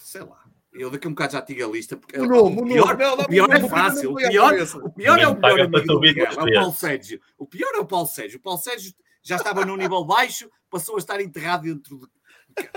sei 0.00 0.22
lá 0.22 0.43
Eu 0.74 0.90
daqui 0.90 1.06
a 1.06 1.10
um 1.10 1.12
bocado 1.14 1.32
já 1.34 1.42
tinha 1.42 1.64
a 1.64 1.68
lista. 1.68 1.96
Porque 1.96 2.18
o 2.18 2.26
nome, 2.26 2.60
o 2.60 2.64
pior, 2.64 2.98
não, 2.98 3.14
o 3.14 3.28
pior 3.28 3.50
é 3.50 3.68
fácil. 3.68 4.12
O 4.12 4.16
pior, 4.16 4.54
o 4.82 4.90
pior 4.90 5.18
é 5.18 5.28
o 5.28 5.36
pior 5.36 5.60
amigo 5.60 5.86
do 5.86 6.00
Miguel, 6.00 6.26
é 6.26 6.32
o 6.32 6.52
Paulo 6.52 6.72
Sérgio. 6.72 7.20
O 7.38 7.46
pior 7.46 7.74
é 7.74 7.78
o 7.78 7.86
Paulo 7.86 8.08
Sérgio. 8.08 8.38
O 8.38 8.42
Paulo 8.42 8.58
Sérgio 8.58 8.92
já 9.22 9.36
estava 9.36 9.64
num 9.64 9.76
nível 9.76 10.04
baixo, 10.04 10.50
passou 10.68 10.96
a 10.96 10.98
estar 10.98 11.20
enterrado 11.20 11.62
dentro 11.62 11.98
de. 11.98 12.06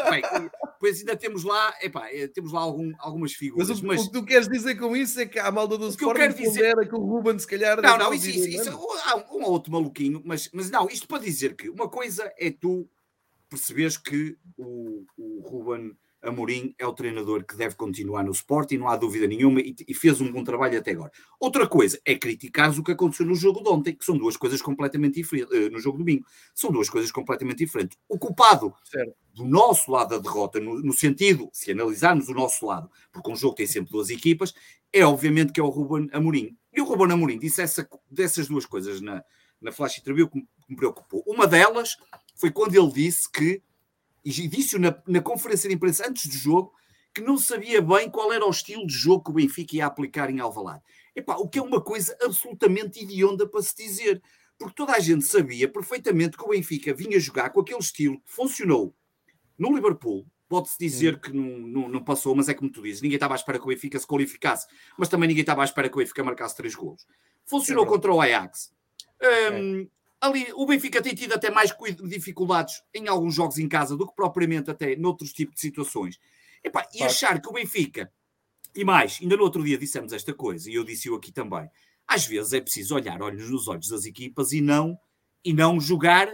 Bem, 0.10 0.24
depois 0.74 1.00
ainda 1.00 1.16
temos 1.16 1.44
lá, 1.44 1.74
epá, 1.82 2.12
eh, 2.12 2.28
temos 2.28 2.52
lá 2.52 2.62
algum, 2.62 2.92
algumas 2.98 3.34
figuras. 3.34 3.70
Mas, 3.70 3.80
o, 3.80 3.86
mas 3.86 4.02
o 4.02 4.06
que 4.06 4.12
tu 4.12 4.26
queres 4.26 4.48
dizer 4.48 4.76
com 4.76 4.96
isso 4.96 5.20
é 5.20 5.26
que 5.28 5.38
a 5.38 5.52
malda 5.52 5.78
do 5.78 5.88
Sport 5.90 6.18
quero 6.18 6.34
dizer... 6.34 6.76
que 6.88 6.96
o 6.96 7.00
Ruben 7.00 7.38
se 7.38 7.46
calhar... 7.46 7.80
Não, 7.80 7.96
não, 7.96 8.14
isso, 8.14 8.28
isso, 8.28 8.48
isso, 8.48 8.70
há 9.06 9.18
um 9.18 9.44
ou 9.44 9.52
outro 9.52 9.72
maluquinho, 9.72 10.20
mas, 10.26 10.50
mas 10.52 10.72
não, 10.72 10.88
isto 10.88 11.08
para 11.08 11.22
dizer 11.22 11.56
que 11.56 11.70
uma 11.70 11.88
coisa 11.88 12.32
é 12.40 12.50
tu 12.50 12.90
perceberes 13.50 13.98
que 13.98 14.36
o, 14.58 15.06
o 15.16 15.42
Ruben 15.48 15.96
Amorim 16.28 16.76
é 16.78 16.86
o 16.86 16.94
treinador 16.94 17.46
que 17.46 17.56
deve 17.56 17.76
continuar 17.76 18.24
no 18.24 18.32
Sporting, 18.32 18.78
não 18.78 18.88
há 18.88 18.96
dúvida 18.96 19.26
nenhuma, 19.28 19.62
e, 19.62 19.76
e, 19.88 19.94
fez 19.94 20.20
um 20.20 20.32
bom 20.32 20.44
trabalho 20.44 20.78
até 20.78 20.92
agora. 20.92 21.12
Outra 21.40 21.68
coisa 21.68 22.00
é 22.06 22.16
criticar 22.16 22.78
o 22.78 22.84
que 22.84 22.92
aconteceu 22.92 23.26
no 23.26 23.36
jogo 23.36 23.64
de 23.64 23.70
ontem, 23.70 23.96
que 23.96 24.04
são 24.04 24.18
duas 24.18 24.36
coisas 24.36 24.62
completamente 24.62 25.16
diferentes, 25.16 25.52
uh, 25.52 25.72
no 25.72 25.80
jogo 25.80 25.98
de 25.98 26.04
domingo, 26.04 26.26
são 26.54 26.72
duas 26.72 26.90
coisas 26.90 27.12
completamente 27.12 27.60
diferentes. 27.60 27.98
O 28.10 28.20
culpado 28.20 28.74
certo. 28.84 29.16
do 29.34 29.46
nosso 29.46 29.90
lado 29.92 30.10
da 30.10 30.18
derrota, 30.18 30.60
no, 30.60 30.82
no, 30.82 30.94
sentido, 30.94 31.50
se 31.54 31.72
analisarmos 31.72 32.28
o 32.28 32.34
nosso 32.34 32.66
lado, 32.66 32.90
porque 33.12 33.32
um 33.32 33.36
jogo 33.36 33.56
tem 33.56 33.66
sempre 33.66 33.92
duas 33.92 34.10
equipas, 34.10 34.54
é 34.92 35.06
obviamente 35.06 35.54
que 35.54 35.60
é 35.60 35.64
o 35.64 35.70
Ruben 35.70 36.10
Amorim. 36.12 36.58
E 36.74 36.82
o 36.82 36.86
Ruben 36.86 37.12
Amorim 37.12 37.40
disse 37.40 37.62
essa, 37.62 37.88
dessas 38.10 38.48
duas 38.48 38.66
coisas 38.66 39.02
na, 39.02 39.24
na 39.62 39.72
flash 39.72 40.00
interview 40.00 40.30
que 40.30 40.46
me 40.68 40.76
preocupou. 40.76 41.24
Uma 41.26 41.48
delas 41.48 41.98
foi 42.36 42.52
quando 42.52 42.76
ele 42.76 42.92
disse 42.92 43.32
que 43.32 43.62
e 44.28 44.48
disse 44.48 44.78
na, 44.78 44.96
na 45.08 45.22
conferência 45.22 45.70
de 45.70 45.76
imprensa 45.76 46.08
antes 46.08 46.28
do 46.28 46.36
jogo 46.36 46.74
que 47.14 47.22
não 47.22 47.38
sabia 47.38 47.82
bem 47.82 48.10
qual 48.10 48.32
era 48.32 48.46
o 48.46 48.50
estilo 48.50 48.86
de 48.86 48.94
jogo 48.94 49.24
que 49.24 49.32
o 49.32 49.34
Benfica 49.34 49.76
ia 49.76 49.86
aplicar 49.86 50.30
em 50.30 50.40
Alvalade. 50.40 50.84
Epá, 51.16 51.36
o 51.38 51.48
que 51.48 51.58
é 51.58 51.62
uma 51.62 51.82
coisa 51.82 52.16
absolutamente 52.22 53.02
idionda 53.02 53.48
para 53.48 53.62
se 53.64 53.76
dizer, 53.76 54.22
porque 54.58 54.76
toda 54.76 54.94
a 54.94 55.00
gente 55.00 55.26
sabia 55.26 55.68
perfeitamente 55.68 56.38
que 56.38 56.44
o 56.44 56.50
Benfica 56.50 56.94
vinha 56.94 57.20
jogar 57.20 57.50
com 57.50 57.62
aquele 57.62 57.80
estilo 57.80 58.20
que 58.20 58.32
funcionou 58.32 58.94
no 59.58 59.74
Liverpool. 59.74 60.28
Pode-se 60.48 60.78
dizer 60.78 61.16
hum. 61.16 61.20
que 61.20 61.34
não, 61.34 61.58
não, 61.58 61.90
não, 61.90 62.04
passou, 62.04 62.36
mas 62.36 62.50
é 62.50 62.54
como 62.54 62.72
tu 62.72 62.82
dizes, 62.82 63.02
ninguém 63.02 63.16
estava 63.16 63.34
à 63.34 63.38
espera 63.38 63.58
que 63.58 63.66
o 63.66 63.70
Benfica 63.70 63.98
se 63.98 64.06
qualificasse, 64.06 64.68
mas 64.98 65.10
também 65.10 65.28
ninguém 65.28 65.42
estava 65.42 65.62
à 65.62 65.66
espera 65.66 65.90
que 65.90 65.96
o 65.96 66.00
Benfica 66.00 66.24
marcasse 66.24 66.56
três 66.56 66.76
golos. 66.76 67.06
Funcionou 67.46 67.86
é 67.86 67.88
contra 67.88 68.14
o 68.14 68.22
Ajax. 68.22 68.72
Um, 69.54 69.88
ali 70.20 70.48
o 70.54 70.66
Benfica 70.66 71.02
tem 71.02 71.14
tido 71.14 71.34
até 71.34 71.50
mais 71.50 71.74
dificuldades 72.04 72.82
em 72.94 73.08
alguns 73.08 73.36
jogos 73.36 73.58
em 73.58 73.68
casa 73.68 73.96
do 73.96 74.08
que 74.08 74.16
propriamente 74.16 74.72
até 74.72 74.96
noutros 74.96 75.32
tipos 75.32 75.56
de 75.56 75.62
situações. 75.62 76.20
Epá, 76.64 76.88
e 76.94 77.04
achar 77.04 77.40
que 77.42 77.48
o 77.48 77.54
Benfica, 77.54 78.12
e 78.76 78.84
mais, 78.84 79.20
ainda 79.22 79.38
no 79.38 79.44
outro 79.44 79.64
dia 79.64 79.78
dissemos 79.78 80.12
esta 80.12 80.34
coisa, 80.34 80.70
e 80.70 80.76
eu 80.76 80.84
disse-o 80.84 81.16
aqui 81.16 81.32
também, 81.32 81.70
às 82.08 82.26
vezes 82.26 82.54
é 82.54 82.62
preciso 82.62 82.96
olhar 82.96 83.22
olhos 83.22 83.50
nos 83.50 83.68
olhos 83.68 83.90
das 83.90 84.06
equipas 84.06 84.52
e 84.52 84.62
não, 84.62 84.98
e 85.44 85.54
não 85.54 85.80
jogar 85.80 86.30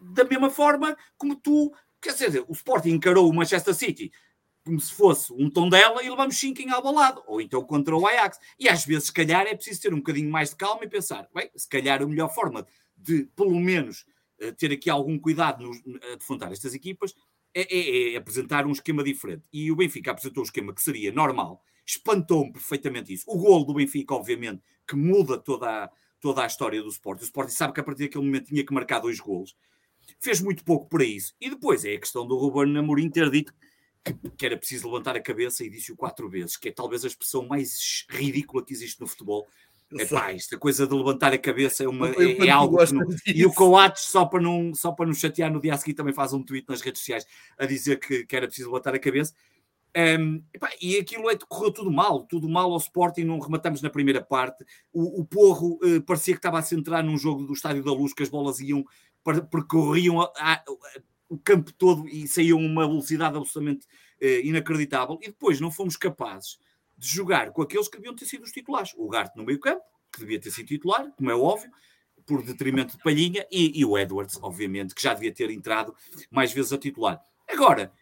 da 0.00 0.24
mesma 0.24 0.50
forma 0.50 0.96
como 1.16 1.36
tu, 1.36 1.72
quer 2.00 2.12
dizer, 2.12 2.44
o 2.48 2.52
Sporting 2.52 2.90
encarou 2.90 3.28
o 3.28 3.34
Manchester 3.34 3.74
City 3.74 4.12
como 4.68 4.78
se 4.78 4.92
fosse 4.92 5.32
um 5.32 5.48
tom 5.48 5.66
dela 5.66 6.02
e 6.02 6.10
levamos 6.10 6.38
5 6.38 6.60
em 6.60 6.68
lado 6.68 7.24
ou 7.26 7.40
então 7.40 7.64
contra 7.64 7.96
o 7.96 8.06
Ajax. 8.06 8.38
E 8.60 8.68
às 8.68 8.84
vezes, 8.84 9.06
se 9.06 9.12
calhar, 9.12 9.46
é 9.46 9.54
preciso 9.54 9.80
ter 9.80 9.94
um 9.94 9.98
bocadinho 9.98 10.30
mais 10.30 10.50
de 10.50 10.56
calma 10.56 10.84
e 10.84 10.88
pensar, 10.88 11.26
bem, 11.34 11.50
se 11.56 11.66
calhar 11.66 12.02
a 12.02 12.06
melhor 12.06 12.28
forma 12.28 12.66
de, 12.94 13.24
pelo 13.34 13.58
menos, 13.58 14.04
eh, 14.38 14.52
ter 14.52 14.70
aqui 14.70 14.90
algum 14.90 15.18
cuidado 15.18 15.64
no, 15.64 15.72
a 16.12 16.16
defrontar 16.16 16.52
estas 16.52 16.74
equipas 16.74 17.14
é, 17.54 17.62
é, 17.62 18.12
é, 18.12 18.16
apresentar 18.16 18.66
um 18.66 18.72
esquema 18.72 19.02
diferente. 19.02 19.44
E 19.50 19.72
o 19.72 19.76
Benfica 19.76 20.10
apresentou 20.10 20.42
um 20.42 20.44
esquema 20.44 20.74
que 20.74 20.82
seria 20.82 21.10
normal, 21.10 21.62
espantou-me 21.86 22.52
perfeitamente 22.52 23.12
isso. 23.12 23.24
O 23.26 23.38
gol 23.38 23.64
do 23.64 23.72
Benfica, 23.72 24.14
obviamente, 24.14 24.62
que 24.86 24.94
muda 24.94 25.38
toda 25.38 25.84
a, 25.84 25.90
toda 26.20 26.42
a 26.42 26.46
história 26.46 26.82
do 26.82 26.88
Sport. 26.88 27.20
O 27.20 27.24
Sport 27.24 27.48
sabe 27.48 27.72
que 27.72 27.80
a 27.80 27.84
partir 27.84 28.04
daquele 28.04 28.24
momento 28.24 28.48
tinha 28.48 28.64
que 28.64 28.74
marcar 28.74 28.98
dois 28.98 29.18
golos. 29.18 29.56
Fez 30.20 30.40
muito 30.40 30.62
pouco 30.62 30.88
para 30.88 31.04
isso. 31.04 31.34
E 31.40 31.48
depois 31.48 31.84
é 31.84 31.94
a 31.94 32.00
questão 32.00 32.26
do 32.26 32.36
Ruben 32.36 32.76
Amorim 32.76 33.08
ter 33.08 33.30
dito 33.30 33.52
que, 33.52 33.58
que, 34.36 34.46
era 34.46 34.56
preciso 34.56 34.88
levantar 34.88 35.16
a 35.16 35.20
cabeça 35.20 35.64
e 35.64 35.70
disse-o 35.70 35.96
quatro 35.96 36.28
vezes, 36.28 36.56
que 36.56 36.68
é 36.68 36.72
talvez 36.72 37.04
a 37.04 37.08
expressão 37.08 37.46
mais 37.46 38.06
ridícula 38.08 38.64
que 38.64 38.72
existe 38.72 39.00
no 39.00 39.06
futebol. 39.06 39.46
É 39.98 40.04
pá, 40.04 40.32
esta 40.32 40.58
coisa 40.58 40.86
de 40.86 40.94
levantar 40.94 41.32
a 41.32 41.38
cabeça 41.38 41.82
é, 41.82 41.88
uma, 41.88 42.08
é, 42.10 42.46
é 42.46 42.50
algo 42.50 42.76
que 42.84 42.92
não... 42.92 43.06
E 43.26 43.46
o 43.46 43.52
Coates, 43.52 44.04
só 44.04 44.26
para, 44.26 44.42
não, 44.42 44.74
só 44.74 44.92
para 44.92 45.06
nos 45.06 45.18
chatear 45.18 45.50
no 45.50 45.60
dia 45.60 45.72
a 45.72 45.78
seguir, 45.78 45.94
também 45.94 46.12
faz 46.12 46.32
um 46.34 46.42
tweet 46.42 46.68
nas 46.68 46.82
redes 46.82 47.00
sociais 47.00 47.26
a 47.56 47.64
dizer 47.64 47.98
que, 47.98 48.26
que 48.26 48.36
era 48.36 48.46
preciso 48.46 48.68
levantar 48.68 48.94
a 48.94 48.98
cabeça. 48.98 49.32
Um, 49.96 50.42
epá, 50.52 50.70
e 50.80 50.98
aquilo 50.98 51.30
é, 51.30 51.36
correu 51.48 51.72
tudo 51.72 51.90
mal, 51.90 52.22
tudo 52.24 52.48
mal 52.48 52.70
ao 52.70 52.76
Sporting, 52.76 53.24
não 53.24 53.38
rematamos 53.38 53.80
na 53.80 53.88
primeira 53.88 54.22
parte. 54.22 54.62
O, 54.92 55.22
o 55.22 55.24
Porro 55.24 55.78
uh, 55.82 56.02
parecia 56.02 56.34
que 56.34 56.38
estava 56.38 56.58
a 56.58 56.62
se 56.62 56.74
entrar 56.74 57.02
num 57.02 57.16
jogo 57.16 57.44
do 57.44 57.54
Estádio 57.54 57.82
da 57.82 57.92
Luz, 57.92 58.12
que 58.12 58.22
as 58.22 58.28
bolas 58.28 58.60
iam, 58.60 58.84
percorriam 59.50 60.20
a, 60.20 60.30
a, 60.36 60.64
o 61.28 61.38
campo 61.38 61.72
todo 61.72 62.08
e 62.08 62.26
saíam 62.26 62.58
uma 62.58 62.86
velocidade 62.86 63.36
absolutamente 63.36 63.86
uh, 64.22 64.46
inacreditável. 64.46 65.18
E 65.22 65.26
depois 65.26 65.60
não 65.60 65.70
fomos 65.70 65.96
capazes 65.96 66.58
de 66.96 67.08
jogar 67.08 67.52
com 67.52 67.62
aqueles 67.62 67.88
que 67.88 67.96
deviam 67.96 68.14
ter 68.14 68.26
sido 68.26 68.44
os 68.44 68.52
titulares. 68.52 68.92
O 68.96 69.08
Garte 69.08 69.36
no 69.36 69.44
meio 69.44 69.60
campo, 69.60 69.82
que 70.12 70.20
devia 70.20 70.40
ter 70.40 70.50
sido 70.50 70.66
titular, 70.66 71.12
como 71.16 71.30
é 71.30 71.36
óbvio, 71.36 71.70
por 72.26 72.42
detrimento 72.42 72.96
de 72.96 73.02
Palhinha, 73.02 73.46
e, 73.50 73.80
e 73.80 73.84
o 73.84 73.96
Edwards, 73.96 74.38
obviamente, 74.42 74.94
que 74.94 75.02
já 75.02 75.14
devia 75.14 75.32
ter 75.32 75.50
entrado 75.50 75.94
mais 76.30 76.52
vezes 76.52 76.72
a 76.72 76.78
titular. 76.78 77.20
Agora, 77.48 77.92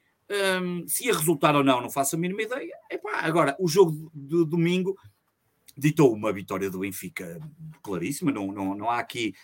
hum, 0.62 0.84
se 0.88 1.06
ia 1.06 1.14
resultar 1.14 1.54
ou 1.54 1.62
não, 1.62 1.80
não 1.80 1.90
faço 1.90 2.16
a 2.16 2.18
mínima 2.18 2.42
ideia. 2.42 2.74
Epá, 2.90 3.20
agora, 3.20 3.56
o 3.60 3.68
jogo 3.68 4.10
de 4.12 4.44
domingo 4.44 4.96
ditou 5.76 6.12
uma 6.12 6.32
vitória 6.32 6.70
do 6.70 6.80
Benfica 6.80 7.38
claríssima, 7.82 8.32
não, 8.32 8.52
não, 8.52 8.74
não 8.74 8.90
há 8.90 8.98
aqui 8.98 9.34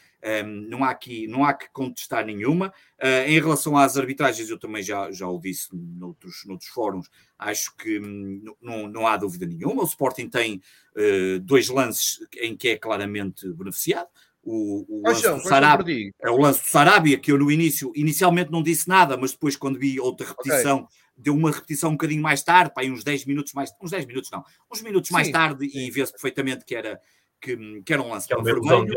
um, 0.45 0.69
não, 0.69 0.85
há 0.85 0.91
aqui, 0.91 1.27
não 1.27 1.45
há 1.45 1.53
que 1.53 1.69
contestar 1.71 2.25
nenhuma. 2.25 2.73
Uh, 3.03 3.27
em 3.29 3.41
relação 3.41 3.77
às 3.77 3.97
arbitragens, 3.97 4.49
eu 4.49 4.59
também 4.59 4.83
já, 4.83 5.11
já 5.11 5.27
o 5.27 5.39
disse 5.39 5.69
noutros, 5.73 6.45
noutros 6.47 6.71
fóruns, 6.71 7.09
acho 7.39 7.77
que 7.77 7.99
hum, 7.99 8.55
não, 8.61 8.87
não 8.89 9.07
há 9.07 9.17
dúvida 9.17 9.47
nenhuma. 9.47 9.83
O 9.83 9.87
Sporting 9.87 10.29
tem 10.29 10.63
uh, 10.97 11.41
dois 11.41 11.69
lances 11.69 12.25
em 12.41 12.57
que 12.57 12.69
é 12.69 12.77
claramente 12.77 13.53
beneficiado. 13.53 14.09
O, 14.45 14.85
o 14.89 15.03
lance 15.07 15.23
do 15.23 15.41
Sarabia, 15.41 16.11
é 16.21 16.31
o 16.31 16.37
lance 16.37 16.61
do 16.61 16.67
Sarabia, 16.67 17.19
que 17.19 17.31
eu 17.31 17.39
no 17.39 17.51
início, 17.51 17.93
inicialmente 17.95 18.51
não 18.51 18.63
disse 18.63 18.89
nada, 18.89 19.17
mas 19.17 19.33
depois 19.33 19.55
quando 19.55 19.79
vi 19.79 20.01
outra 20.01 20.27
repetição, 20.27 20.79
okay. 20.79 20.97
deu 21.17 21.35
uma 21.35 21.53
repetição 21.53 21.91
um 21.91 21.93
bocadinho 21.93 22.23
mais 22.23 22.43
tarde, 22.43 22.75
para 22.75 22.85
uns 22.87 23.05
10 23.05 23.25
minutos 23.27 23.53
mais, 23.53 23.71
uns 23.81 23.93
10 23.93 24.07
minutos 24.07 24.31
não, 24.33 24.45
uns 24.73 24.83
minutos 24.83 25.09
sim, 25.09 25.15
mais 25.15 25.31
tarde 25.31 25.71
sim. 25.71 25.79
e 25.79 25.91
vê-se 25.93 26.11
perfeitamente 26.11 26.65
que 26.65 26.75
era, 26.75 27.01
que, 27.41 27.83
que 27.83 27.93
era 27.93 28.03
um 28.03 28.11
lance 28.11 28.27
que 28.27 28.35
é 28.35 28.43
vermelho. 28.43 28.93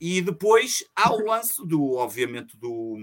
E 0.00 0.22
depois 0.22 0.84
há 0.94 1.12
o 1.12 1.24
lance 1.24 1.66
do, 1.66 1.94
obviamente, 1.94 2.56
do, 2.56 2.96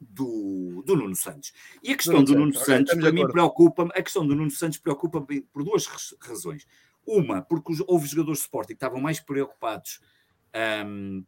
do, 0.00 0.82
do 0.86 0.96
Nuno 0.96 1.14
Santos. 1.14 1.52
E 1.82 1.92
a 1.92 1.96
questão 1.96 2.24
do, 2.24 2.32
do 2.32 2.38
Nuno 2.38 2.54
Santos, 2.54 2.92
okay, 2.92 3.02
para 3.02 3.12
mim, 3.12 3.26
preocupa-me, 3.26 3.90
a 3.94 4.02
questão 4.02 4.26
do 4.26 4.34
Nuno 4.34 4.50
Santos 4.50 4.78
preocupa-me 4.78 5.42
por 5.42 5.62
duas 5.62 5.86
razões. 6.20 6.66
Uma, 7.08 7.42
porque 7.42 7.72
houve 7.86 8.06
jogadores 8.06 8.38
de 8.38 8.44
Sporting 8.44 8.68
que 8.68 8.74
estavam 8.74 9.00
mais 9.00 9.18
preocupados 9.18 10.00
um, 10.84 11.24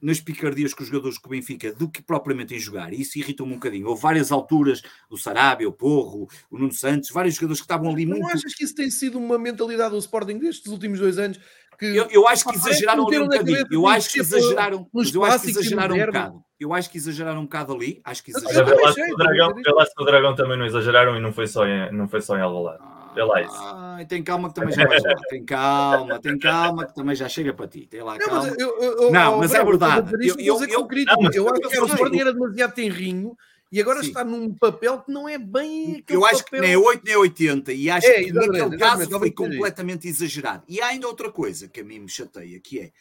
nas 0.00 0.20
picardias 0.20 0.72
com 0.72 0.82
os 0.82 0.88
jogadores 0.88 1.20
do 1.20 1.28
Benfica 1.28 1.72
do 1.72 1.88
que 1.88 2.00
propriamente 2.00 2.54
em 2.54 2.58
jogar. 2.58 2.92
E 2.92 3.00
isso 3.00 3.18
irritou-me 3.18 3.52
um 3.52 3.56
bocadinho. 3.56 3.88
Houve 3.88 4.00
várias 4.00 4.30
alturas, 4.30 4.82
o 5.10 5.16
Sarabia, 5.16 5.68
o 5.68 5.72
Porro, 5.72 6.28
o 6.50 6.58
Nuno 6.58 6.72
Santos, 6.72 7.10
vários 7.10 7.34
jogadores 7.34 7.60
que 7.60 7.64
estavam 7.64 7.90
ali 7.90 8.06
Não 8.06 8.18
muito... 8.18 8.36
achas 8.36 8.54
que 8.54 8.64
isso 8.64 8.74
tem 8.74 8.90
sido 8.90 9.18
uma 9.18 9.38
mentalidade 9.38 9.90
do 9.90 9.98
Sporting 9.98 10.38
destes 10.38 10.70
últimos 10.70 11.00
dois 11.00 11.18
anos? 11.18 11.38
Que, 11.78 11.86
eu, 11.86 12.08
eu 12.10 12.26
acho 12.26 12.44
que 12.44 12.56
exageraram 12.56 13.06
ali 13.06 13.18
um 13.18 13.24
bocadinho. 13.28 13.66
Eu 13.70 13.86
acho 13.86 14.10
que 14.10 14.18
exageraram, 14.18 14.88
eu 15.14 15.24
acho 15.24 15.42
que 15.42 15.50
exageraram 15.50 15.94
um 15.94 16.06
bocado. 16.06 16.44
Eu 16.58 16.74
acho 16.74 16.90
que 16.90 16.98
exageraram 16.98 17.40
um 17.40 17.44
bocado 17.44 17.72
ali. 17.72 18.00
Acho 18.02 18.24
que 18.24 18.32
exageraram. 18.32 18.76
O 19.96 20.04
Dragão 20.04 20.34
também 20.34 20.58
não 20.58 20.66
exageraram 20.66 21.16
e 21.16 21.20
não 21.20 21.32
foi 21.32 21.46
só 21.46 21.64
em, 21.64 21.92
não 21.92 22.08
foi 22.08 22.20
só 22.20 22.36
em 22.36 22.40
Alvalade. 22.40 22.82
Vê 23.18 23.24
lá 23.24 23.42
isso. 23.42 23.56
Ah, 23.56 23.98
tem 24.08 24.22
calma 24.22 24.48
que 24.48 24.54
também 24.54 24.72
já 24.72 24.86
vai 24.86 25.00
lá. 25.00 25.14
Tem 25.28 25.44
calma, 25.44 26.20
tem 26.20 26.38
calma 26.38 26.86
que 26.86 26.94
também 26.94 27.16
já 27.16 27.28
chega 27.28 27.52
para 27.52 27.66
ti. 27.66 27.84
Tem 27.90 28.00
lá 28.00 28.16
calma. 28.16 28.44
Não, 28.44 28.50
mas, 28.50 28.58
eu, 28.60 28.80
eu, 28.80 29.10
não, 29.10 29.38
mas 29.38 29.52
é 29.52 29.64
verdade. 29.64 30.12
Eu, 30.14 30.36
eu, 30.38 30.62
eu, 30.62 30.88
eu 31.34 31.48
acho 31.48 31.68
que 31.68 31.80
o 31.80 31.86
Sporting 31.86 32.20
era 32.20 32.32
demasiado 32.32 32.74
tenrinho 32.74 33.36
e 33.72 33.80
agora 33.80 34.02
Sim. 34.02 34.08
está 34.08 34.22
num 34.22 34.54
papel 34.54 35.00
que 35.00 35.10
não 35.10 35.28
é 35.28 35.36
bem 35.36 36.04
Eu 36.08 36.24
acho 36.24 36.44
papel... 36.44 36.60
que 36.60 36.66
nem 36.66 36.74
é 36.74 36.78
8 36.78 37.04
nem 37.04 37.16
80 37.16 37.72
e 37.72 37.90
acho 37.90 38.06
é, 38.06 38.22
que 38.22 38.32
naquele 38.32 38.78
caso 38.78 39.18
foi 39.18 39.32
completamente 39.32 40.06
exagerado. 40.06 40.62
E 40.68 40.80
há 40.80 40.86
ainda 40.86 41.08
outra 41.08 41.32
coisa 41.32 41.66
que 41.66 41.80
a 41.80 41.84
mim 41.84 41.98
me 41.98 42.08
chateia, 42.08 42.60
que 42.60 42.78
é 42.78 42.92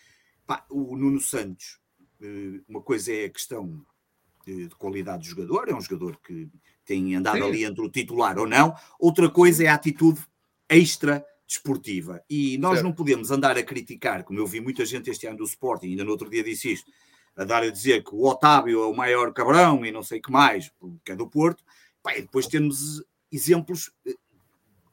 pá, 0.48 0.66
o 0.68 0.98
Nuno 0.98 1.22
Santos, 1.22 1.78
eh, 2.20 2.60
uma 2.68 2.82
coisa 2.82 3.14
é 3.14 3.26
a 3.26 3.30
questão 3.30 3.86
de, 4.48 4.68
de 4.68 4.76
qualidade 4.76 5.20
do 5.20 5.30
jogador, 5.30 5.70
é 5.70 5.76
um 5.76 5.82
jogador 5.82 6.18
que 6.26 6.50
tem 6.88 7.16
andado 7.16 7.38
Sim. 7.38 7.44
ali 7.44 7.64
entre 7.66 7.86
o 7.86 7.90
titular 7.90 8.40
ou 8.40 8.48
não, 8.48 8.74
outra 8.98 9.30
coisa 9.30 9.64
é 9.64 9.68
a 9.68 9.76
atitude 9.76 10.22
extra 10.70 11.24
desportiva. 11.46 12.22
E 12.30 12.58
nós 12.58 12.76
certo. 12.76 12.86
não 12.86 12.94
podemos 12.94 13.30
andar 13.30 13.58
a 13.58 13.64
criticar, 13.64 14.24
como 14.24 14.40
eu 14.40 14.48
vi 14.48 14.60
muita 14.60 14.86
gente 14.86 15.10
este 15.10 15.28
ano 15.28 15.38
do 15.38 15.44
Sporting, 15.44 15.88
ainda 15.88 16.04
no 16.04 16.12
outro 16.12 16.30
dia 16.30 16.44
disse 16.44 16.74
isto, 16.74 16.92
a 17.36 17.44
dar 17.44 17.64
a 17.64 17.70
dizer 17.70 18.04
que 18.04 18.16
o 18.16 18.26
Otávio 18.26 18.84
é 18.84 18.88
o 18.88 18.96
maior 18.96 19.32
cabrão 19.32 19.86
e 19.86 19.92
não 19.92 20.02
sei 20.02 20.20
o 20.20 20.22
que 20.22 20.32
mais, 20.32 20.72
que 21.06 21.12
é 21.12 21.16
do 21.16 21.28
Porto, 21.28 21.64
e 22.10 22.22
depois 22.22 22.48
temos 22.48 23.04
exemplos 23.32 23.92
eh, 24.06 24.16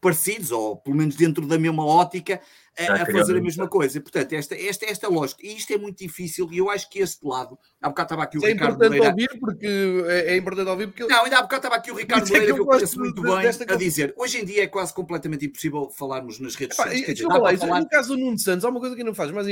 parecidos, 0.01 0.51
ou 0.51 0.77
pelo 0.77 0.97
menos 0.97 1.17
dentro 1.17 1.47
da 1.47 1.59
mesma 1.59 1.85
ótica, 1.85 2.41
a, 2.79 3.03
a 3.03 3.07
fazer 3.07 3.37
a 3.37 3.41
mesma 3.41 3.69
coisa. 3.69 4.01
Portanto, 4.01 4.33
esta, 4.33 4.55
esta, 4.55 4.85
esta 4.87 5.09
lógica, 5.09 5.47
e 5.47 5.57
isto 5.57 5.73
é 5.73 5.79
muito 5.79 5.99
difícil, 5.99 6.49
e 6.53 6.59
eu 6.59 6.69
acho 6.69 6.89
que 6.91 6.99
este 6.99 7.25
lado, 7.27 7.59
há 7.81 7.89
bocado 7.89 8.07
estava 8.07 8.23
aqui 8.25 8.39
o 8.39 8.45
é 8.45 8.49
Ricardo 8.49 8.75
importante 8.75 8.97
Moreira. 8.97 9.11
ouvir 9.11 9.41
porque 9.41 9.67
é, 10.09 10.33
é, 10.33 10.37
importante 10.37 10.69
ouvir 10.69 10.87
porque 10.89 11.05
não, 11.05 11.25
ainda 11.25 11.39
há 11.39 11.43
bocado 11.43 11.61
estava 11.61 11.77
aqui 11.77 11.91
o 11.91 11.95
Ricardo 11.95 12.29
Moreira, 12.29 12.55
que 12.55 12.61
eu 12.61 12.67
conheço 12.67 12.99
muito 12.99 13.15
de, 13.15 13.23
bem, 13.23 13.49
a 13.69 13.77
dizer, 13.77 14.15
hoje 14.17 14.41
em 14.41 14.45
dia 14.45 14.65
é 14.65 14.67
quase 14.67 14.93
completamente 14.93 15.47
impossível 15.47 15.91
falarmos 15.91 16.39
nas 16.41 16.55
redes 16.55 16.77
sociais. 16.77 17.05
Quer 17.05 17.13
dizer, 17.13 17.27
falar, 17.27 17.57
falar... 17.57 17.81
No 17.81 17.89
caso 17.89 18.17
do 18.17 18.19
Nuno 18.19 18.39
Santos, 18.39 18.65
há 18.65 18.69
uma 18.69 18.81
coisa 18.81 18.97
que 18.97 19.05
não 19.05 19.15
faz 19.15 19.31
mais, 19.31 19.47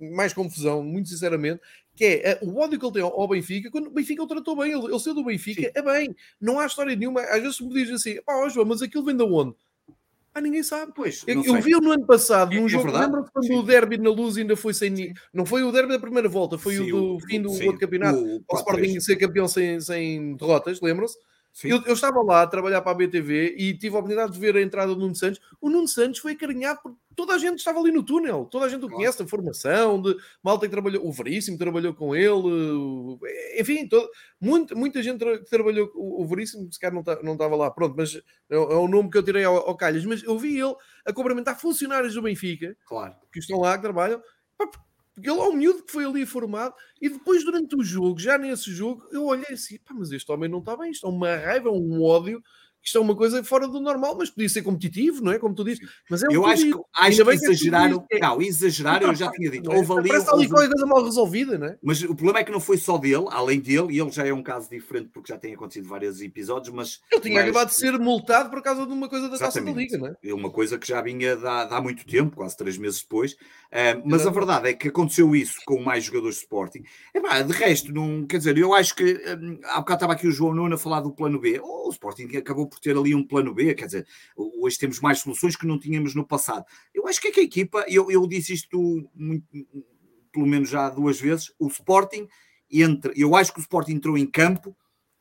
mais 0.00 0.32
confusão, 0.32 0.82
muito 0.82 1.08
sinceramente, 1.08 1.60
que 1.98 2.04
é 2.04 2.30
eh, 2.30 2.38
o 2.42 2.58
ódio 2.60 2.78
que 2.78 2.86
ele 2.86 2.92
tem 2.92 3.02
ao 3.02 3.28
Benfica, 3.28 3.70
quando 3.70 3.88
o 3.88 3.90
Benfica 3.90 4.22
o 4.22 4.26
tratou 4.26 4.56
bem, 4.56 4.70
ele, 4.70 4.86
ele 4.86 5.00
saiu 5.00 5.14
do 5.14 5.24
Benfica, 5.24 5.62
Sim. 5.62 5.70
é 5.74 5.82
bem, 5.82 6.14
não 6.40 6.60
há 6.60 6.66
história 6.66 6.94
nenhuma, 6.94 7.22
às 7.22 7.42
vezes 7.42 7.60
me 7.60 7.74
dizem 7.74 7.94
assim, 7.96 8.22
pá, 8.22 8.48
João, 8.48 8.66
mas 8.66 8.80
aquilo 8.80 9.04
vem 9.04 9.16
de 9.16 9.24
onde? 9.24 9.54
Ah, 10.34 10.40
ninguém 10.40 10.62
sabe. 10.62 10.92
Pois, 10.94 11.24
eu, 11.26 11.42
eu 11.44 11.60
vi 11.60 11.72
no 11.72 11.90
ano 11.90 12.06
passado, 12.06 12.54
num 12.54 12.66
é, 12.66 12.68
jogo. 12.68 12.88
É 12.88 13.00
Lembra-se 13.00 13.30
quando 13.32 13.46
sim. 13.46 13.56
o 13.56 13.62
derby 13.62 13.98
na 13.98 14.10
luz 14.10 14.36
ainda 14.36 14.56
foi 14.56 14.72
sem. 14.72 15.12
Não 15.32 15.44
foi 15.44 15.62
o 15.62 15.72
derby 15.72 15.92
da 15.92 15.98
primeira 15.98 16.28
volta, 16.28 16.56
foi 16.58 16.76
sim, 16.76 16.92
o 16.92 17.18
do 17.18 17.20
fim 17.20 17.42
do 17.42 17.50
outro 17.50 17.78
campeonato. 17.78 18.18
O, 18.18 18.44
o 18.48 18.56
Sporting 18.56 19.00
ser 19.00 19.16
campeão 19.16 19.48
sem, 19.48 19.80
sem 19.80 20.36
derrotas, 20.36 20.80
lembram-se? 20.80 21.16
Eu, 21.64 21.82
eu, 21.86 21.94
estava 21.94 22.22
lá 22.22 22.42
a 22.42 22.46
trabalhar 22.46 22.82
para 22.82 22.92
a 22.92 22.94
BTV 22.94 23.56
e 23.58 23.76
tive 23.76 23.96
a 23.96 23.98
oportunidade 23.98 24.32
de 24.32 24.38
ver 24.38 24.56
a 24.56 24.62
entrada 24.62 24.94
do 24.94 25.00
Nuno 25.00 25.14
Santos. 25.14 25.40
O 25.60 25.68
Nuno 25.68 25.88
Santos 25.88 26.20
foi 26.20 26.32
acarinhado 26.32 26.80
por 26.82 26.96
toda 27.18 27.34
a 27.34 27.38
gente 27.38 27.58
estava 27.58 27.80
ali 27.80 27.90
no 27.90 28.04
túnel, 28.04 28.44
toda 28.44 28.66
a 28.66 28.68
gente 28.68 28.84
o 28.84 28.88
conhece, 28.88 29.20
a 29.20 29.26
formação, 29.26 30.00
de 30.00 30.16
malta 30.40 30.66
que 30.66 30.70
trabalhou, 30.70 31.04
o 31.04 31.10
Veríssimo 31.10 31.58
trabalhou 31.58 31.92
com 31.92 32.14
ele, 32.14 33.18
enfim, 33.58 33.88
todo, 33.88 34.08
muita, 34.40 34.72
muita 34.76 35.02
gente 35.02 35.18
que 35.18 35.50
trabalhou 35.50 35.88
com 35.88 35.98
o 35.98 36.24
Veríssimo, 36.28 36.72
se 36.72 36.78
calhar 36.78 36.94
não, 36.94 37.02
tá, 37.02 37.18
não 37.20 37.32
estava 37.32 37.56
lá, 37.56 37.72
pronto, 37.72 37.96
mas 37.96 38.14
é, 38.14 38.54
é, 38.54 38.56
o 38.56 38.86
nome 38.86 39.10
que 39.10 39.18
eu 39.18 39.22
tirei 39.24 39.42
ao, 39.42 39.56
ao 39.56 39.76
Calhas, 39.76 40.04
mas 40.04 40.22
eu 40.22 40.38
vi 40.38 40.60
ele 40.60 40.76
a 41.04 41.12
cumprimentar 41.12 41.58
funcionários 41.58 42.14
do 42.14 42.22
Benfica, 42.22 42.76
claro. 42.86 43.16
que 43.32 43.40
estão 43.40 43.58
lá, 43.58 43.74
que 43.74 43.82
trabalham, 43.82 44.22
porque 45.18 45.30
ele 45.30 45.40
é 45.40 45.54
miúdo 45.54 45.82
que 45.82 45.92
foi 45.92 46.04
ali 46.04 46.24
formado 46.24 46.74
e 47.00 47.08
depois 47.08 47.44
durante 47.44 47.76
o 47.76 47.82
jogo, 47.82 48.18
já 48.18 48.38
nesse 48.38 48.72
jogo, 48.72 49.06
eu 49.10 49.24
olhei 49.24 49.52
assim, 49.52 49.78
pá, 49.78 49.94
mas 49.94 50.12
este 50.12 50.30
homem 50.30 50.48
não 50.48 50.60
está 50.60 50.76
bem, 50.76 50.90
isto 50.90 51.06
é 51.06 51.10
uma 51.10 51.36
raiva, 51.36 51.70
um 51.70 52.02
ódio 52.02 52.42
isto 52.82 52.98
é 52.98 53.00
uma 53.00 53.16
coisa 53.16 53.42
fora 53.44 53.66
do 53.68 53.80
normal, 53.80 54.16
mas 54.18 54.30
podia 54.30 54.48
ser 54.48 54.62
competitivo, 54.62 55.22
não 55.22 55.32
é? 55.32 55.38
Como 55.38 55.54
tu 55.54 55.64
dizes. 55.64 55.86
Mas 56.08 56.22
é 56.22 56.28
um 56.28 56.32
eu 56.32 56.46
acho 56.46 56.64
que, 56.64 56.80
acho 56.96 57.24
que 57.24 57.30
exageraram. 57.30 58.06
Que 58.08 58.18
não, 58.18 58.40
exageraram, 58.40 59.08
eu 59.08 59.14
já 59.14 59.30
tinha 59.30 59.50
dito. 59.50 59.70
Houve 59.70 59.92
ali, 59.92 60.08
Parece 60.08 60.30
ali 60.30 60.42
houve... 60.44 60.48
coisa 60.48 60.86
mal 60.86 61.04
resolvida, 61.04 61.58
não 61.58 61.66
é? 61.66 61.78
Mas 61.82 62.02
o 62.02 62.14
problema 62.14 62.40
é 62.40 62.44
que 62.44 62.52
não 62.52 62.60
foi 62.60 62.78
só 62.78 62.96
dele, 62.98 63.26
além 63.30 63.60
dele, 63.60 63.94
e 63.94 64.00
ele 64.00 64.10
já 64.10 64.26
é 64.26 64.32
um 64.32 64.42
caso 64.42 64.70
diferente 64.70 65.10
porque 65.12 65.32
já 65.32 65.38
tem 65.38 65.54
acontecido 65.54 65.88
vários 65.88 66.20
episódios, 66.20 66.74
mas. 66.74 67.00
Ele 67.10 67.20
tinha 67.20 67.34
mas... 67.34 67.44
acabado 67.44 67.68
de 67.68 67.74
ser 67.74 67.98
multado 67.98 68.50
por 68.50 68.62
causa 68.62 68.86
de 68.86 68.92
uma 68.92 69.08
coisa 69.08 69.28
da 69.28 69.34
Exatamente. 69.34 69.64
taça 69.64 69.74
da 69.74 69.80
Liga, 69.80 69.98
não 69.98 70.06
é? 70.06 70.30
É 70.30 70.34
uma 70.34 70.50
coisa 70.50 70.78
que 70.78 70.86
já 70.86 71.00
vinha 71.02 71.36
de 71.36 71.46
há, 71.46 71.62
há 71.62 71.80
muito 71.80 72.06
tempo, 72.06 72.36
quase 72.36 72.56
três 72.56 72.78
meses 72.78 73.02
depois. 73.02 73.32
Uh, 73.32 74.00
mas 74.04 74.26
a 74.26 74.30
verdade 74.30 74.68
é 74.68 74.72
que 74.72 74.88
aconteceu 74.88 75.34
isso 75.36 75.58
com 75.66 75.80
mais 75.80 76.04
jogadores 76.04 76.36
de 76.36 76.42
Sporting. 76.42 76.82
É 77.14 77.42
de 77.42 77.52
resto, 77.52 77.92
não, 77.92 78.26
quer 78.26 78.38
dizer, 78.38 78.56
eu 78.56 78.72
acho 78.74 78.94
que 78.94 79.04
um, 79.04 79.58
há 79.64 79.78
bocado 79.80 79.98
estava 79.98 80.12
aqui 80.14 80.26
o 80.26 80.32
João 80.32 80.54
Nuno 80.54 80.74
a 80.74 80.78
falar 80.78 81.00
do 81.00 81.12
plano 81.12 81.38
B. 81.38 81.60
Oh, 81.62 81.88
o 81.88 81.90
Sporting 81.90 82.28
acabou 82.36 82.67
por 82.68 82.78
ter 82.78 82.96
ali 82.96 83.14
um 83.14 83.26
plano 83.26 83.54
B, 83.54 83.74
quer 83.74 83.86
dizer, 83.86 84.06
hoje 84.36 84.78
temos 84.78 85.00
mais 85.00 85.20
soluções 85.20 85.56
que 85.56 85.66
não 85.66 85.78
tínhamos 85.78 86.14
no 86.14 86.26
passado. 86.26 86.64
Eu 86.94 87.06
acho 87.06 87.20
que 87.20 87.28
é 87.28 87.30
que 87.32 87.40
a 87.40 87.44
equipa, 87.44 87.84
eu, 87.88 88.10
eu 88.10 88.26
disse 88.26 88.52
isto 88.52 89.08
muito, 89.14 89.46
pelo 90.32 90.46
menos 90.46 90.68
já 90.68 90.88
duas 90.90 91.20
vezes, 91.20 91.52
o 91.58 91.68
Sporting 91.68 92.28
entre, 92.70 93.12
eu 93.16 93.34
acho 93.34 93.52
que 93.52 93.58
o 93.58 93.62
Sporting 93.62 93.92
entrou 93.92 94.18
em 94.18 94.26
campo 94.26 94.76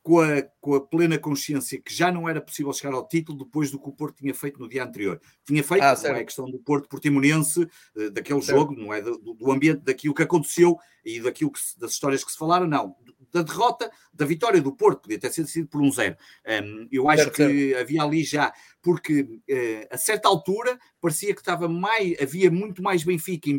com 0.07 0.21
a, 0.21 0.41
com 0.61 0.75
a, 0.75 0.79
plena 0.79 1.17
consciência 1.17 1.81
que 1.81 1.93
já 1.93 2.09
não 2.09 2.29
era 2.29 2.39
possível 2.39 2.71
chegar 2.71 2.93
ao 2.93 3.05
título 3.05 3.43
depois 3.43 3.71
do 3.71 3.77
que 3.77 3.89
o 3.89 3.91
Porto 3.91 4.15
tinha 4.15 4.33
feito 4.33 4.57
no 4.57 4.69
dia 4.69 4.85
anterior. 4.85 5.19
Tinha 5.45 5.61
feito, 5.61 5.83
ah, 5.83 5.95
não 6.01 6.15
é 6.15 6.21
a 6.21 6.23
questão 6.23 6.49
do 6.49 6.59
Porto 6.59 6.87
Portimonense, 6.87 7.67
eh, 7.97 8.09
daquele 8.09 8.41
certo. 8.41 8.57
jogo, 8.57 8.73
não 8.73 8.93
é 8.93 9.01
do, 9.01 9.17
do, 9.17 9.51
ambiente, 9.51 9.81
daquilo 9.81 10.13
que 10.13 10.23
aconteceu 10.23 10.77
e 11.03 11.19
daquilo 11.19 11.51
que, 11.51 11.59
das 11.77 11.91
histórias 11.91 12.23
que 12.23 12.31
se 12.31 12.37
falaram, 12.37 12.65
não. 12.65 12.95
Da 13.31 13.41
derrota, 13.41 13.91
da 14.13 14.25
vitória 14.25 14.61
do 14.61 14.71
Porto, 14.71 15.01
podia 15.01 15.19
ter 15.19 15.31
sido 15.31 15.67
por 15.67 15.81
um 15.81 15.91
zero. 15.91 16.15
Um, 16.63 16.87
eu 16.91 17.09
acho 17.09 17.23
certo, 17.23 17.35
que 17.35 17.69
certo. 17.69 17.81
havia 17.81 18.03
ali 18.03 18.23
já, 18.23 18.53
porque 18.81 19.21
uh, 19.21 19.87
a 19.91 19.97
certa 19.97 20.27
altura 20.27 20.79
parecia 21.01 21.33
que 21.33 21.41
estava 21.41 21.67
mais, 21.67 22.19
havia 22.21 22.49
muito 22.49 22.81
mais 22.81 23.03
Benfica 23.03 23.49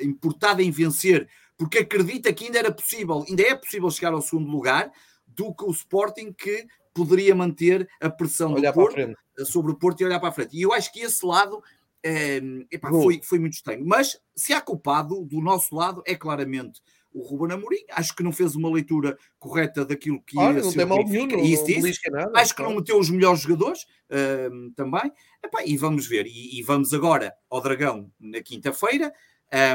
importada 0.00 0.62
em 0.62 0.70
vencer, 0.70 1.28
porque 1.56 1.78
acredita 1.78 2.32
que 2.32 2.44
ainda 2.44 2.58
era 2.58 2.72
possível, 2.72 3.24
ainda 3.28 3.42
é 3.42 3.54
possível 3.54 3.90
chegar 3.90 4.12
ao 4.12 4.20
segundo 4.20 4.50
lugar 4.50 4.92
do 5.26 5.54
que 5.54 5.64
o 5.64 5.70
Sporting 5.70 6.32
que 6.32 6.66
poderia 6.92 7.34
manter 7.34 7.88
a 8.00 8.08
pressão 8.08 8.54
olhar 8.54 8.72
do 8.72 8.74
Porto 8.74 8.96
sobre 9.44 9.72
o 9.72 9.76
Porto 9.76 10.00
e 10.00 10.04
olhar 10.04 10.18
para 10.18 10.30
a 10.30 10.32
frente. 10.32 10.56
E 10.56 10.62
eu 10.62 10.72
acho 10.72 10.92
que 10.92 11.00
esse 11.00 11.24
lado 11.24 11.62
é, 12.02 12.40
epá, 12.70 12.88
foi, 12.88 13.20
foi 13.22 13.38
muito 13.38 13.54
estranho. 13.54 13.84
Mas 13.84 14.18
se 14.34 14.52
há 14.52 14.60
culpado 14.60 15.24
do 15.24 15.40
nosso 15.40 15.74
lado 15.74 16.02
é 16.06 16.14
claramente 16.14 16.80
o 17.16 17.22
Ruben 17.22 17.54
Amorim. 17.54 17.82
Acho 17.90 18.14
que 18.14 18.22
não 18.22 18.30
fez 18.30 18.54
uma 18.54 18.70
leitura 18.70 19.18
correta 19.38 19.84
daquilo 19.84 20.20
que 20.22 20.36
ia 20.36 20.52
não 20.52 20.70
ser 20.70 20.78
tem 20.78 20.86
mal 20.86 21.02
nenhum, 21.02 21.26
não, 21.26 21.42
isso, 21.42 21.64
não, 22.10 22.18
nada, 22.18 22.38
Acho 22.38 22.54
que 22.54 22.62
não 22.62 22.76
meteu 22.76 22.98
os 22.98 23.08
melhores 23.08 23.40
jogadores 23.40 23.82
uh, 24.10 24.70
também. 24.76 25.10
Epá, 25.42 25.64
e 25.64 25.76
vamos 25.76 26.06
ver. 26.06 26.26
E, 26.26 26.58
e, 26.58 26.62
vamos 26.62 26.92
agora 26.92 27.34
ao 27.48 27.62
Dragão 27.62 28.12
na 28.20 28.42
quinta-feira. 28.42 29.12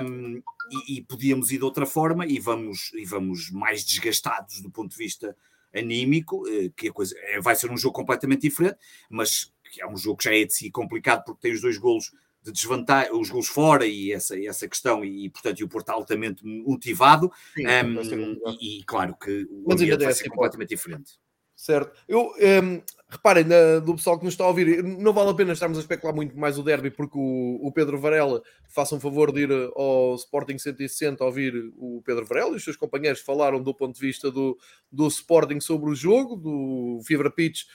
Um, 0.05 0.41
e, 0.87 0.97
e, 0.97 1.01
podíamos 1.01 1.49
ir 1.51 1.57
de 1.57 1.63
outra 1.63 1.85
forma 1.85 2.25
e 2.25 2.39
vamos, 2.39 2.91
e 2.93 3.05
vamos 3.05 3.49
mais 3.49 3.83
desgastados 3.83 4.61
do 4.61 4.69
ponto 4.69 4.91
de 4.91 4.97
vista 4.97 5.35
anímico, 5.73 6.45
eh, 6.47 6.69
que 6.75 6.89
a 6.89 6.91
coisa 6.91 7.15
é, 7.19 7.39
vai 7.39 7.55
ser 7.55 7.71
um 7.71 7.77
jogo 7.77 7.95
completamente 7.95 8.41
diferente, 8.41 8.77
mas 9.09 9.53
que 9.71 9.81
é 9.81 9.87
um 9.87 9.95
jogo 9.95 10.17
que 10.17 10.25
já 10.25 10.35
é 10.35 10.43
de 10.43 10.53
si 10.53 10.69
complicado 10.69 11.23
porque 11.23 11.39
tem 11.39 11.53
os 11.53 11.61
dois 11.61 11.77
golos 11.77 12.11
de 12.43 12.51
desvantagem, 12.51 13.13
os 13.13 13.29
gols 13.29 13.47
fora 13.47 13.85
e 13.85 14.11
essa, 14.11 14.39
essa 14.43 14.67
questão, 14.67 15.05
e, 15.05 15.29
portanto, 15.29 15.59
e 15.59 15.63
o 15.63 15.69
Porto 15.69 15.89
altamente 15.89 16.45
motivado, 16.45 17.31
Sim, 17.53 17.65
um, 17.67 18.37
e, 18.59 18.79
e, 18.79 18.83
claro 18.83 19.15
que 19.15 19.47
o 19.49 19.71
ambiente 19.71 20.03
vai 20.03 20.13
ser 20.13 20.29
completamente 20.29 20.69
diferente. 20.69 21.19
Certo. 21.61 21.95
Eu, 22.07 22.33
um, 22.63 22.81
reparem, 23.07 23.43
na, 23.43 23.77
do 23.77 23.93
pessoal 23.93 24.17
que 24.17 24.25
nos 24.25 24.33
está 24.33 24.43
a 24.43 24.47
ouvir, 24.47 24.81
não 24.83 25.13
vale 25.13 25.29
a 25.29 25.33
pena 25.35 25.53
estarmos 25.53 25.77
a 25.77 25.81
especular 25.81 26.15
muito 26.15 26.35
mais 26.35 26.57
o 26.57 26.63
derby, 26.63 26.89
porque 26.89 27.15
o, 27.15 27.59
o 27.61 27.71
Pedro 27.71 27.99
Varela, 27.99 28.41
faça 28.67 28.95
um 28.95 28.99
favor 28.99 29.31
de 29.31 29.41
ir 29.41 29.51
ao 29.75 30.15
Sporting 30.15 30.57
160 30.57 31.23
a 31.23 31.27
ouvir 31.27 31.53
o 31.77 32.01
Pedro 32.03 32.25
Varela 32.25 32.53
e 32.53 32.55
os 32.55 32.63
seus 32.63 32.75
companheiros 32.75 33.21
falaram 33.21 33.61
do 33.61 33.75
ponto 33.75 33.93
de 33.93 34.01
vista 34.01 34.31
do, 34.31 34.57
do 34.91 35.07
Sporting 35.07 35.59
sobre 35.59 35.91
o 35.91 35.93
jogo, 35.93 36.35
do 36.35 36.99
Fibra 37.05 37.29
Pitch 37.29 37.65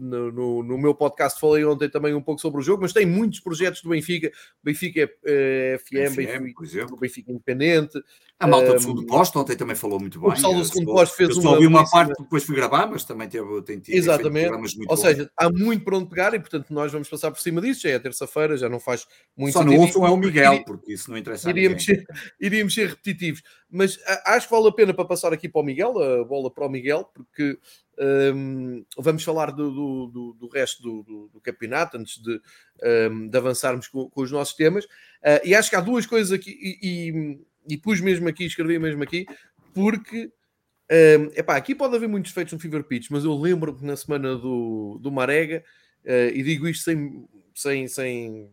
no, 0.00 0.32
no, 0.32 0.62
no, 0.62 0.78
meu 0.78 0.94
podcast 0.94 1.38
falei 1.38 1.64
ontem 1.64 1.88
também 1.88 2.14
um 2.14 2.22
pouco 2.22 2.40
sobre 2.40 2.60
o 2.60 2.62
jogo, 2.62 2.82
mas 2.82 2.92
tem 2.92 3.06
muitos 3.06 3.40
projetos 3.40 3.82
do 3.82 3.90
Benfica, 3.90 4.30
Benfica 4.62 5.00
é, 5.00 5.08
é 5.24 5.78
FM, 5.78 6.16
Benfica, 6.16 6.96
Benfica 6.96 7.30
Independente. 7.30 8.02
A 8.42 8.46
malta 8.46 8.74
do 8.74 8.80
segundo 8.80 9.06
posto 9.06 9.38
ontem 9.38 9.56
também 9.56 9.76
falou 9.76 10.00
muito 10.00 10.20
bem. 10.20 10.30
O 10.30 10.32
pessoal 10.32 10.54
do 10.54 10.64
segundo 10.64 10.92
posto 10.92 11.16
fez 11.16 11.30
eu 11.30 11.36
uma. 11.36 11.42
Só 11.42 11.54
ouvi 11.54 11.66
uma 11.66 11.88
parte, 11.88 12.20
depois 12.20 12.42
fui 12.42 12.56
gravar, 12.56 12.86
mas 12.88 13.04
também 13.04 13.28
teve, 13.28 13.62
tem 13.62 13.78
tido 13.78 13.94
Exatamente. 13.94 14.52
Ou 14.52 14.86
bons. 14.86 15.00
seja, 15.00 15.30
há 15.36 15.48
muito 15.48 15.84
para 15.84 15.96
onde 15.96 16.08
pegar 16.08 16.34
e, 16.34 16.40
portanto, 16.40 16.66
nós 16.70 16.90
vamos 16.90 17.08
passar 17.08 17.30
por 17.30 17.40
cima 17.40 17.60
disso. 17.60 17.82
Já 17.82 17.90
é 17.90 17.98
terça-feira, 18.00 18.56
já 18.56 18.68
não 18.68 18.80
faz 18.80 19.06
muito 19.36 19.52
Só 19.52 19.62
não 19.62 19.76
ouçam 19.76 20.04
é 20.04 20.10
o 20.10 20.16
Miguel, 20.16 20.64
porque 20.64 20.92
isso 20.92 21.08
não 21.08 21.16
interessa 21.16 21.48
iríamos 21.50 21.84
ser, 21.84 22.04
iríamos 22.40 22.74
ser 22.74 22.88
repetitivos. 22.88 23.42
Mas 23.70 23.98
acho 24.26 24.48
que 24.48 24.54
vale 24.54 24.68
a 24.68 24.72
pena 24.72 24.92
para 24.92 25.04
passar 25.04 25.32
aqui 25.32 25.48
para 25.48 25.60
o 25.62 25.64
Miguel, 25.64 25.98
a 25.98 26.24
bola 26.24 26.50
para 26.50 26.66
o 26.66 26.68
Miguel, 26.68 27.08
porque 27.14 27.58
um, 28.34 28.84
vamos 28.98 29.22
falar 29.22 29.52
do, 29.52 29.70
do, 29.70 30.06
do, 30.08 30.32
do 30.34 30.48
resto 30.48 30.82
do, 30.82 31.28
do, 31.32 31.40
campeonato 31.40 31.96
antes 31.96 32.20
de, 32.20 32.40
um, 33.10 33.28
de 33.28 33.38
avançarmos 33.38 33.86
com, 33.88 34.08
com, 34.10 34.22
os 34.22 34.32
nossos 34.32 34.54
temas. 34.54 34.84
Uh, 34.84 35.40
e 35.44 35.54
acho 35.54 35.70
que 35.70 35.76
há 35.76 35.80
duas 35.80 36.06
coisas 36.06 36.32
aqui, 36.32 36.50
e, 36.50 36.78
e, 36.82 37.40
e, 37.68 37.76
pus 37.76 38.00
mesmo 38.00 38.28
aqui, 38.28 38.44
escrevi 38.44 38.78
mesmo 38.78 39.02
aqui, 39.02 39.26
porque 39.74 40.30
um, 40.90 41.24
epá, 41.34 41.56
aqui 41.56 41.74
pode 41.74 41.96
haver 41.96 42.08
muitos 42.08 42.30
defeitos 42.30 42.52
no 42.52 42.58
Fever 42.58 42.84
Pitch, 42.84 43.08
mas 43.10 43.24
eu 43.24 43.34
lembro 43.34 43.74
que 43.74 43.84
na 43.84 43.96
semana 43.96 44.36
do, 44.36 44.98
do 45.00 45.10
Marega, 45.10 45.64
uh, 46.04 46.34
e 46.34 46.42
digo 46.42 46.68
isto 46.68 46.84
sem, 46.84 47.26
sem, 47.54 47.88
sem, 47.88 48.50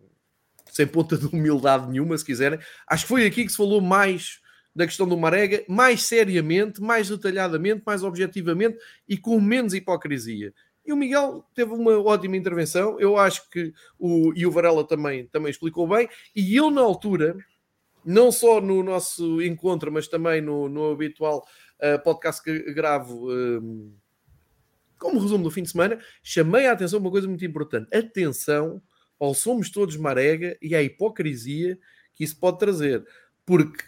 sem 0.72 0.88
ponta 0.88 1.18
de 1.18 1.26
humildade 1.26 1.90
nenhuma, 1.90 2.18
se 2.18 2.26
quiserem, 2.26 2.60
acho 2.88 3.04
que 3.04 3.10
foi 3.10 3.26
aqui 3.26 3.44
que 3.44 3.52
se 3.52 3.58
falou 3.58 3.82
mais 3.82 4.40
da 4.76 4.86
questão 4.86 5.08
do 5.08 5.18
Marega 5.18 5.64
mais 5.68 6.04
seriamente, 6.04 6.82
mais 6.82 7.10
detalhadamente, 7.10 7.84
mais 7.86 8.04
objetivamente 8.04 8.78
e 9.08 9.18
com 9.18 9.40
menos 9.42 9.74
hipocrisia. 9.74 10.54
E 10.86 10.94
o 10.94 10.96
Miguel 10.96 11.46
teve 11.54 11.74
uma 11.74 12.00
ótima 12.00 12.38
intervenção, 12.38 13.00
eu 13.00 13.18
acho 13.18 13.50
que 13.50 13.74
o, 14.00 14.32
e 14.36 14.46
o 14.46 14.52
Varela 14.52 14.84
também, 14.88 15.28
também 15.28 15.52
explicou 15.52 15.88
bem, 15.88 16.08
e 16.36 16.56
eu 16.56 16.72
na 16.72 16.82
altura, 16.82 17.38
não 18.06 18.32
só 18.32 18.62
no 18.62 18.84
nosso 18.84 19.42
encontro, 19.42 19.92
mas 19.92 20.08
também 20.08 20.42
no, 20.42 20.70
no 20.70 20.92
habitual 20.92 21.46
uh, 21.82 22.02
podcast 22.04 22.42
que 22.42 22.74
gravo 22.74 23.32
um, 23.32 23.94
como 25.00 25.20
resumo 25.20 25.44
do 25.44 25.52
fim 25.52 25.64
de 25.64 25.72
semana, 25.72 25.98
chamei 26.22 26.68
a 26.68 26.74
atenção 26.74 27.00
uma 27.00 27.10
coisa 27.10 27.28
muito 27.28 27.46
importante. 27.46 27.96
Atenção 27.96 28.82
ao 29.20 29.34
somos 29.34 29.70
todos 29.70 29.96
marega 29.96 30.58
e 30.62 30.76
à 30.76 30.84
hipocrisia 30.84 31.80
que 32.14 32.24
isso 32.24 32.38
pode 32.38 32.60
trazer. 32.60 33.06
Porque 33.46 33.84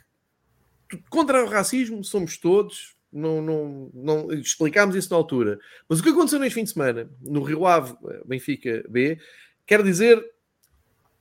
contra 1.10 1.44
o 1.44 1.50
racismo 1.50 2.04
somos 2.04 2.38
todos, 2.38 2.96
Não, 3.12 3.42
não, 3.42 3.92
não, 3.94 4.32
explicámos 4.32 4.96
isso 4.96 5.10
na 5.10 5.18
altura. 5.18 5.60
Mas 5.88 6.00
o 6.00 6.04
que 6.04 6.10
aconteceu 6.10 6.40
neste 6.40 6.56
fim 6.56 6.64
de 6.64 6.72
semana, 6.72 7.10
no 7.22 7.44
Rio 7.44 7.66
Ave, 7.66 7.94
Benfica 8.26 8.84
B, 8.90 9.20
quer 9.66 9.84
dizer 9.84 10.24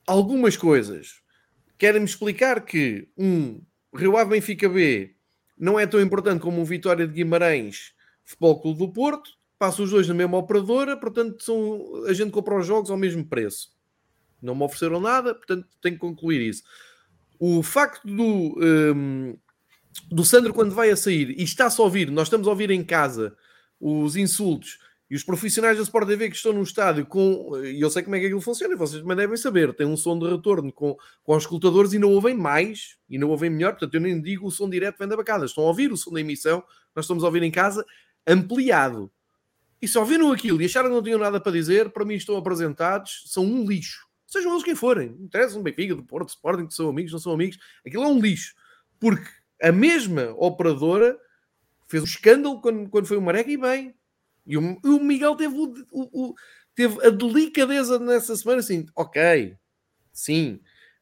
algumas 0.07 0.57
coisas. 0.57 1.20
Querem-me 1.81 2.05
explicar 2.05 2.61
que 2.61 3.09
um 3.17 3.63
Rio 3.97 4.19
Ave 4.19 4.33
Benfica 4.33 4.69
B 4.69 5.17
não 5.57 5.81
é 5.81 5.87
tão 5.87 5.99
importante 5.99 6.43
como 6.43 6.61
um 6.61 6.65
Vitória 6.65 7.07
de 7.07 7.15
Guimarães 7.15 7.95
Futebol 8.23 8.61
Clube 8.61 8.79
do 8.81 8.93
Porto, 8.93 9.31
passa 9.59 9.83
os 9.83 9.91
dois 9.91 10.07
na 10.07 10.13
mesma 10.13 10.37
operadora, 10.37 10.95
portanto 10.95 11.43
são, 11.43 12.05
a 12.05 12.13
gente 12.13 12.33
compra 12.33 12.59
os 12.59 12.67
jogos 12.67 12.91
ao 12.91 12.99
mesmo 12.99 13.25
preço. 13.25 13.71
Não 14.43 14.55
me 14.55 14.63
ofereceram 14.63 15.01
nada, 15.01 15.35
portanto 15.35 15.67
tenho 15.81 15.95
que 15.95 16.03
concluir 16.03 16.43
isso. 16.43 16.63
O 17.39 17.63
facto 17.63 18.07
do, 18.07 18.59
um, 18.63 19.39
do 20.11 20.23
Sandro, 20.23 20.53
quando 20.53 20.75
vai 20.75 20.91
a 20.91 20.97
sair 20.97 21.31
e 21.31 21.43
está-se 21.43 21.81
a 21.81 21.85
ouvir, 21.85 22.11
nós 22.11 22.27
estamos 22.27 22.47
a 22.47 22.51
ouvir 22.51 22.71
em 22.71 22.85
casa 22.85 23.35
os 23.81 24.17
insultos 24.17 24.79
e 25.11 25.17
os 25.17 25.25
profissionais 25.25 25.77
da 25.77 25.83
Sport 25.83 26.07
TV 26.07 26.31
que 26.31 26.37
estão 26.37 26.53
no 26.53 26.63
estádio 26.63 27.05
com. 27.05 27.61
E 27.65 27.81
eu 27.81 27.91
sei 27.91 28.05
como 28.05 28.15
é 28.15 28.21
que 28.21 28.27
aquilo 28.27 28.41
funciona, 28.41 28.77
vocês 28.77 29.03
também 29.03 29.17
devem 29.17 29.37
saber. 29.37 29.75
Tem 29.75 29.85
um 29.85 29.97
som 29.97 30.17
de 30.17 30.29
retorno 30.29 30.73
com, 30.73 30.97
com 31.25 31.37
os 31.37 31.43
escutadores 31.43 31.93
e 31.93 31.99
não 31.99 32.11
ouvem 32.11 32.35
mais 32.37 32.97
e 33.09 33.19
não 33.19 33.29
ouvem 33.29 33.51
melhor. 33.51 33.73
Portanto, 33.73 33.95
eu 33.95 34.01
nem 34.01 34.23
digo 34.23 34.47
o 34.47 34.51
som 34.53 34.71
direto 34.71 34.99
vem 34.99 35.09
da 35.09 35.17
bacana. 35.17 35.47
Estão 35.47 35.65
a 35.65 35.67
ouvir 35.67 35.91
o 35.91 35.97
som 35.97 36.13
da 36.13 36.21
emissão, 36.21 36.63
nós 36.95 37.07
estamos 37.07 37.25
a 37.25 37.27
ouvir 37.27 37.43
em 37.43 37.51
casa 37.51 37.85
ampliado. 38.25 39.11
E 39.83 39.89
se 39.89 39.99
ouviram 39.99 40.31
aquilo 40.31 40.63
e 40.63 40.67
acharam 40.67 40.91
que 40.91 40.95
não 40.95 41.03
tinham 41.03 41.19
nada 41.19 41.41
para 41.41 41.51
dizer, 41.51 41.91
para 41.91 42.05
mim 42.05 42.15
estão 42.15 42.37
apresentados, 42.37 43.25
são 43.27 43.45
um 43.45 43.67
lixo. 43.67 44.07
Sejam 44.29 44.53
eles 44.53 44.63
quem 44.63 44.77
forem. 44.77 45.09
Não 45.09 45.25
interessa 45.25 45.59
um 45.59 45.63
Benfica, 45.63 45.97
do 45.97 46.05
Porto, 46.05 46.29
Sporting, 46.29 46.67
que 46.67 46.75
são 46.75 46.89
amigos, 46.89 47.11
não 47.11 47.19
são 47.19 47.33
amigos. 47.33 47.59
Aquilo 47.85 48.05
é 48.05 48.07
um 48.07 48.21
lixo. 48.21 48.55
Porque 49.01 49.29
a 49.61 49.73
mesma 49.73 50.33
operadora 50.37 51.19
fez 51.89 52.03
um 52.05 52.07
escândalo 52.07 52.61
quando, 52.61 52.89
quando 52.89 53.07
foi 53.07 53.17
o 53.17 53.23
Mareca 53.23 53.51
e 53.51 53.57
bem. 53.57 53.95
E 54.51 54.57
o, 54.57 54.81
o 54.85 54.99
Miguel 54.99 55.37
teve, 55.37 55.55
o, 55.57 55.73
o, 55.93 56.35
teve 56.75 57.07
a 57.07 57.11
delicadeza 57.11 58.01
nessa 58.01 58.35
semana 58.35 58.59
assim, 58.59 58.85
ok, 58.97 59.55
sim, 60.13 60.59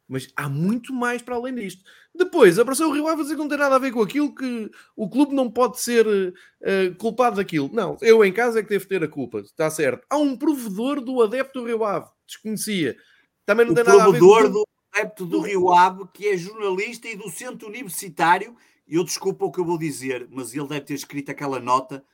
mas 0.07 0.29
há 0.37 0.51
muito 0.51 0.93
mais 0.93 1.23
para 1.23 1.37
além 1.37 1.55
disto. 1.55 1.83
Depois 2.15 2.59
apareceu 2.59 2.91
o 2.91 2.93
Rio 2.93 3.09
Ave 3.09 3.21
a 3.21 3.23
dizer 3.23 3.37
que 3.37 3.41
não 3.41 3.49
tem 3.49 3.57
nada 3.57 3.77
a 3.77 3.79
ver 3.79 3.91
com 3.91 4.03
aquilo, 4.03 4.35
que 4.35 4.71
o 4.95 5.09
clube 5.09 5.35
não 5.35 5.51
pode 5.51 5.81
ser 5.81 6.07
uh, 6.07 6.95
culpado 6.99 7.37
daquilo. 7.37 7.71
Não, 7.73 7.97
eu 8.03 8.23
em 8.23 8.33
casa 8.35 8.61
é 8.61 8.63
que 8.63 8.69
devo 8.69 8.87
ter 8.87 9.03
a 9.03 9.09
culpa, 9.09 9.39
está 9.41 9.71
certo. 9.71 10.05
Há 10.11 10.19
um 10.19 10.37
provedor 10.37 11.01
do 11.01 11.23
adepto 11.23 11.61
do 11.61 11.67
Rio 11.67 11.85
Ave, 11.85 12.11
desconhecia. 12.27 12.99
Também 13.47 13.65
não 13.65 13.73
o 13.73 13.75
tem 13.75 13.85
nada 13.85 14.05
a 14.05 14.11
ver 14.11 14.19
com... 14.19 14.51
do 14.51 14.69
adepto 14.93 15.25
do 15.25 15.41
Rio 15.41 15.73
Ave, 15.73 16.07
que 16.13 16.29
é 16.29 16.37
jornalista 16.37 17.09
e 17.09 17.17
docente 17.17 17.65
universitário, 17.65 18.55
eu 18.87 19.03
desculpa 19.03 19.47
o 19.47 19.51
que 19.51 19.59
eu 19.59 19.65
vou 19.65 19.79
dizer, 19.79 20.29
mas 20.31 20.55
ele 20.55 20.69
deve 20.69 20.83
ter 20.83 20.95
escrito 20.95 21.31
aquela 21.31 21.59
nota 21.59 22.05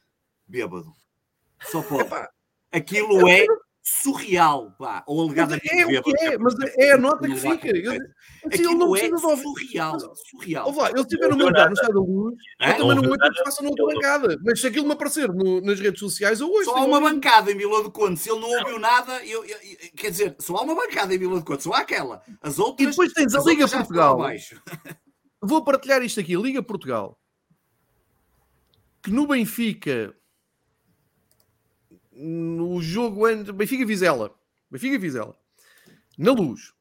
bêbado. 0.46 0.92
Só 1.70 1.82
pode. 1.82 2.08
Aquilo 2.72 3.28
é 3.28 3.46
surreal, 3.86 4.74
pá, 4.78 5.04
ou 5.06 5.20
alegadamente 5.20 5.68
é, 5.70 5.82
é 5.82 6.00
o 6.00 6.02
que 6.02 6.24
é, 6.24 6.38
mas 6.38 6.54
é 6.78 6.92
a 6.92 6.96
nota 6.96 7.28
que 7.28 7.36
fica. 7.36 7.68
Eu, 7.68 7.92
assim, 7.92 8.64
ele 8.64 8.74
não 8.76 8.90
precisa 8.90 9.14
é 9.14 9.36
surreal, 9.36 10.16
surreal. 10.30 10.74
Lá, 10.74 10.88
ele 10.88 11.00
estiver 11.00 11.28
no 11.28 11.36
meu 11.36 11.48
lugar, 11.48 11.68
no 11.68 11.74
estado 11.74 11.92
da 11.92 12.00
luz, 12.00 12.34
é? 12.60 12.70
eu 12.70 12.76
também 12.78 12.96
não 12.96 13.04
aguento 13.04 13.34
que 13.34 13.44
faça 13.44 13.62
noutra 13.62 13.84
bancada. 13.84 14.38
Mas 14.42 14.60
se 14.60 14.66
aquilo 14.66 14.86
me 14.86 14.94
aparecer 14.94 15.28
no, 15.28 15.60
nas 15.60 15.78
redes 15.78 16.00
sociais, 16.00 16.40
eu 16.40 16.50
hoje. 16.50 16.64
Só 16.64 16.78
há 16.78 16.84
uma 16.84 16.98
bancada 16.98 17.52
em 17.52 17.56
Vila 17.58 17.82
do 17.82 17.90
Conde, 17.90 18.18
se 18.18 18.30
ele 18.30 18.40
não 18.40 18.48
ouviu 18.48 18.78
nada, 18.78 19.22
eu, 19.22 19.44
eu, 19.44 19.58
quer 19.94 20.10
dizer, 20.10 20.34
só 20.38 20.56
há 20.56 20.62
uma 20.62 20.74
bancada 20.74 21.14
em 21.14 21.18
Vila 21.18 21.38
do 21.38 21.44
Conde, 21.44 21.62
só 21.62 21.74
há 21.74 21.80
aquela. 21.80 22.22
As 22.40 22.58
outras. 22.58 22.88
E 22.88 22.90
depois 22.90 23.12
tens 23.12 23.34
a 23.34 23.42
Liga 23.42 23.68
Portugal. 23.68 24.18
Vou 25.42 25.62
partilhar 25.62 26.02
isto 26.02 26.20
aqui, 26.20 26.34
Liga 26.36 26.62
Portugal. 26.62 27.18
Que 29.02 29.10
no 29.10 29.26
Benfica 29.26 30.16
no 32.16 32.80
jogo 32.80 33.28
entre 33.28 33.52
Benfica 33.52 33.84
Vizela. 33.84 34.34
Benfica 34.70 34.98
Vizela. 34.98 35.36
Na 36.16 36.32
luz. 36.32 36.72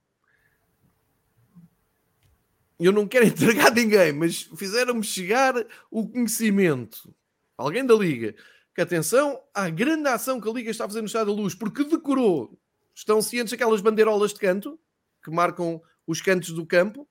Eu 2.79 2.91
não 2.91 3.07
quero 3.07 3.25
entregar 3.27 3.73
ninguém, 3.73 4.13
mas 4.13 4.43
fizeram-me 4.55 5.03
chegar 5.03 5.55
o 5.89 6.07
conhecimento. 6.07 7.13
Alguém 7.57 7.85
da 7.85 7.95
Liga. 7.95 8.35
Que 8.75 8.81
atenção 8.81 9.39
à 9.53 9.69
grande 9.69 10.07
ação 10.07 10.41
que 10.41 10.49
a 10.49 10.51
Liga 10.51 10.71
está 10.71 10.85
a 10.85 10.87
fazer 10.87 11.01
no 11.01 11.07
Estado 11.07 11.27
da 11.27 11.41
Luz, 11.41 11.53
porque 11.53 11.83
decorou. 11.83 12.59
Estão 12.95 13.21
cientes 13.21 13.51
daquelas 13.51 13.81
bandeirolas 13.81 14.33
de 14.33 14.39
canto 14.39 14.79
que 15.23 15.31
marcam 15.31 15.81
os 16.05 16.21
cantos 16.21 16.51
do 16.51 16.65
campo. 16.65 17.07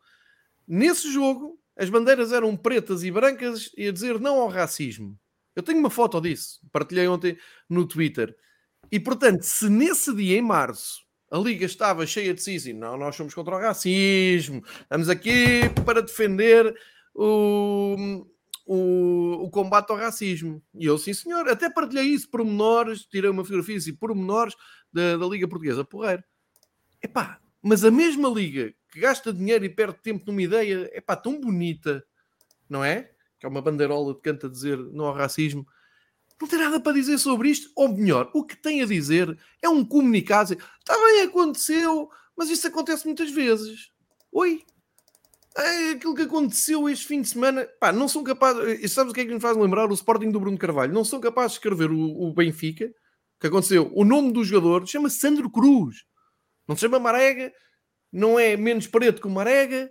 Nesse 0.67 1.11
jogo, 1.13 1.59
as 1.77 1.89
bandeiras 1.89 2.33
eram 2.33 2.57
pretas 2.57 3.03
e 3.03 3.11
brancas 3.11 3.71
e 3.77 3.89
a 3.89 3.93
dizer 3.93 4.21
não 4.21 4.41
ao 4.41 4.49
racismo. 4.49 5.19
Eu 5.55 5.63
tenho 5.63 5.79
uma 5.79 5.91
foto 5.91 6.21
disso, 6.21 6.61
partilhei 6.73 7.07
ontem 7.07 7.37
no 7.69 7.87
Twitter. 7.87 8.35
E 8.91 8.99
portanto, 8.99 9.43
se 9.43 9.69
nesse 9.69 10.15
dia, 10.15 10.39
em 10.39 10.43
março, 10.43 11.03
a 11.31 11.39
Liga 11.39 11.65
estava 11.65 12.07
cheia 12.07 12.35
de 12.35 12.57
assim, 12.57 12.73
não, 12.73 12.97
nós 12.97 13.17
somos 13.17 13.33
contra 13.33 13.57
o 13.57 13.59
racismo, 13.59 14.63
estamos 14.83 15.09
aqui 15.09 15.63
para 15.87 16.03
defender 16.03 16.75
o, 17.15 18.27
o, 18.67 19.45
o, 19.45 19.51
combate 19.51 19.91
ao 19.91 19.97
racismo. 19.97 20.63
E 20.75 20.85
eu, 20.85 20.99
sim 20.99 21.15
senhor, 21.15 21.49
até 21.49 21.71
partilhei 21.71 22.05
isso, 22.05 22.31
pormenores, 22.31 23.07
tirei 23.07 23.31
uma 23.31 23.45
fotografia 23.45 23.77
assim, 23.77 23.95
pormenores 23.95 24.55
da, 24.93 25.17
da 25.17 25.27
Liga 25.27 25.49
Portuguesa, 25.49 25.85
porreiro. 25.85 26.23
Epá, 27.03 27.41
mas 27.63 27.85
a 27.85 27.91
mesma 27.91 28.29
Liga 28.29 28.75
que 28.91 29.01
gasta 29.01 29.33
dinheiro 29.33 29.65
e 29.65 29.71
perde 29.71 29.99
tempo 30.03 30.25
numa 30.27 30.43
ideia, 30.43 30.91
epá, 30.93 31.17
tão 31.17 31.41
bonita, 31.41 32.05
não 32.69 32.85
é? 32.85 33.12
Que 33.43 33.47
é 33.47 33.49
uma 33.49 33.61
bandeirola 33.61 34.15
de 34.15 34.21
canto 34.21 34.47
a 34.47 34.49
dizer 34.49 34.79
não 34.79 35.05
ao 35.05 35.15
racismo, 35.15 35.67
não 36.41 36.47
tem 36.47 36.61
nada 36.61 36.79
para 36.79 36.93
dizer 36.93 37.19
sobre 37.19 37.49
isto, 37.49 37.73
ou 37.75 37.89
melhor, 37.89 38.31
o 38.33 38.45
que 38.45 38.55
tem 38.55 38.83
a 38.83 38.87
dizer 38.87 39.37
é 39.61 39.69
um 39.69 39.85
comunicado, 39.85 40.53
está 40.53 40.95
bem, 40.97 41.23
aconteceu, 41.23 42.09
mas 42.37 42.49
isso 42.49 42.69
acontece 42.69 43.05
muitas 43.05 43.33
vezes. 43.33 43.91
Oi? 44.31 44.63
É 45.57 45.91
aquilo 45.91 46.15
que 46.15 46.23
aconteceu 46.23 46.89
este 46.89 47.05
fim 47.05 47.21
de 47.21 47.31
semana, 47.31 47.69
pá, 47.81 47.91
não 47.91 48.07
são 48.07 48.23
capazes, 48.23 48.93
sabes 48.93 49.11
o 49.11 49.15
que 49.15 49.23
é 49.23 49.25
que 49.25 49.33
nos 49.33 49.43
faz 49.43 49.57
lembrar? 49.57 49.91
O 49.91 49.95
Sporting 49.95 50.31
do 50.31 50.39
Bruno 50.39 50.57
Carvalho, 50.57 50.95
não 50.95 51.05
são 51.05 51.19
capazes 51.19 51.53
de 51.53 51.59
escrever 51.59 51.91
o, 51.91 51.99
o 51.99 52.33
Benfica, 52.33 52.95
que 53.41 53.49
aconteceu, 53.49 53.91
o 53.93 54.05
nome 54.05 54.33
do 54.33 54.45
jogador 54.45 54.87
chama 54.87 55.11
Sandro 55.11 55.51
Cruz, 55.51 56.05
não 56.69 56.77
se 56.77 56.83
chama 56.83 57.01
Marega, 57.01 57.53
não 58.13 58.39
é 58.39 58.57
menos 58.57 58.87
preto 58.87 59.21
que 59.21 59.27
o 59.27 59.31
Marega, 59.31 59.91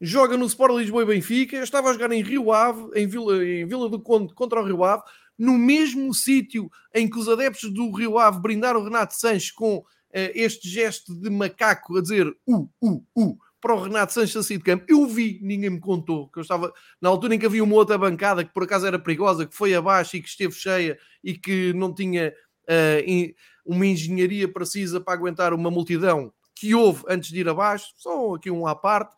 joga 0.00 0.36
no 0.36 0.46
Sport 0.46 0.74
Lisboa 0.74 1.02
e 1.02 1.06
Benfica. 1.06 1.56
Estava 1.58 1.90
a 1.90 1.92
jogar 1.92 2.12
em 2.12 2.22
Rio 2.22 2.52
Ave, 2.52 2.88
em 2.94 3.06
Vila, 3.06 3.44
em 3.44 3.66
Vila 3.66 3.88
do 3.88 4.00
Conde, 4.00 4.34
contra 4.34 4.60
o 4.60 4.64
Rio 4.64 4.84
Ave, 4.84 5.02
no 5.38 5.58
mesmo 5.58 6.12
sítio 6.14 6.70
em 6.94 7.08
que 7.08 7.18
os 7.18 7.28
adeptos 7.28 7.70
do 7.72 7.90
Rio 7.90 8.18
Ave 8.18 8.40
brindaram 8.40 8.82
Renato 8.82 9.14
Sanches 9.14 9.50
com 9.50 9.76
uh, 9.76 9.84
este 10.12 10.68
gesto 10.68 11.14
de 11.14 11.28
macaco 11.28 11.98
a 11.98 12.02
dizer 12.02 12.26
uh, 12.46 12.70
uh, 12.80 13.04
uh, 13.16 13.38
para 13.60 13.74
o 13.74 13.82
Renato 13.82 14.12
Sanches 14.12 14.36
assim 14.36 14.58
de 14.58 14.64
campo. 14.64 14.84
Eu 14.88 15.06
vi, 15.06 15.38
ninguém 15.42 15.70
me 15.70 15.80
contou, 15.80 16.28
que 16.28 16.38
eu 16.38 16.42
estava 16.42 16.72
na 17.00 17.08
altura 17.08 17.34
em 17.34 17.38
que 17.38 17.46
havia 17.46 17.64
uma 17.64 17.74
outra 17.74 17.98
bancada 17.98 18.44
que 18.44 18.52
por 18.52 18.62
acaso 18.62 18.86
era 18.86 18.98
perigosa, 18.98 19.46
que 19.46 19.54
foi 19.54 19.74
abaixo 19.74 20.16
e 20.16 20.22
que 20.22 20.28
esteve 20.28 20.54
cheia 20.54 20.98
e 21.22 21.34
que 21.34 21.72
não 21.72 21.92
tinha 21.92 22.32
uh, 22.68 23.34
uma 23.64 23.86
engenharia 23.86 24.50
precisa 24.50 25.00
para 25.00 25.14
aguentar 25.14 25.52
uma 25.52 25.70
multidão 25.70 26.32
que 26.54 26.74
houve 26.74 27.04
antes 27.08 27.30
de 27.30 27.40
ir 27.40 27.48
abaixo, 27.48 27.92
só 27.96 28.34
aqui 28.34 28.50
um 28.50 28.66
à 28.66 28.74
parte. 28.74 29.14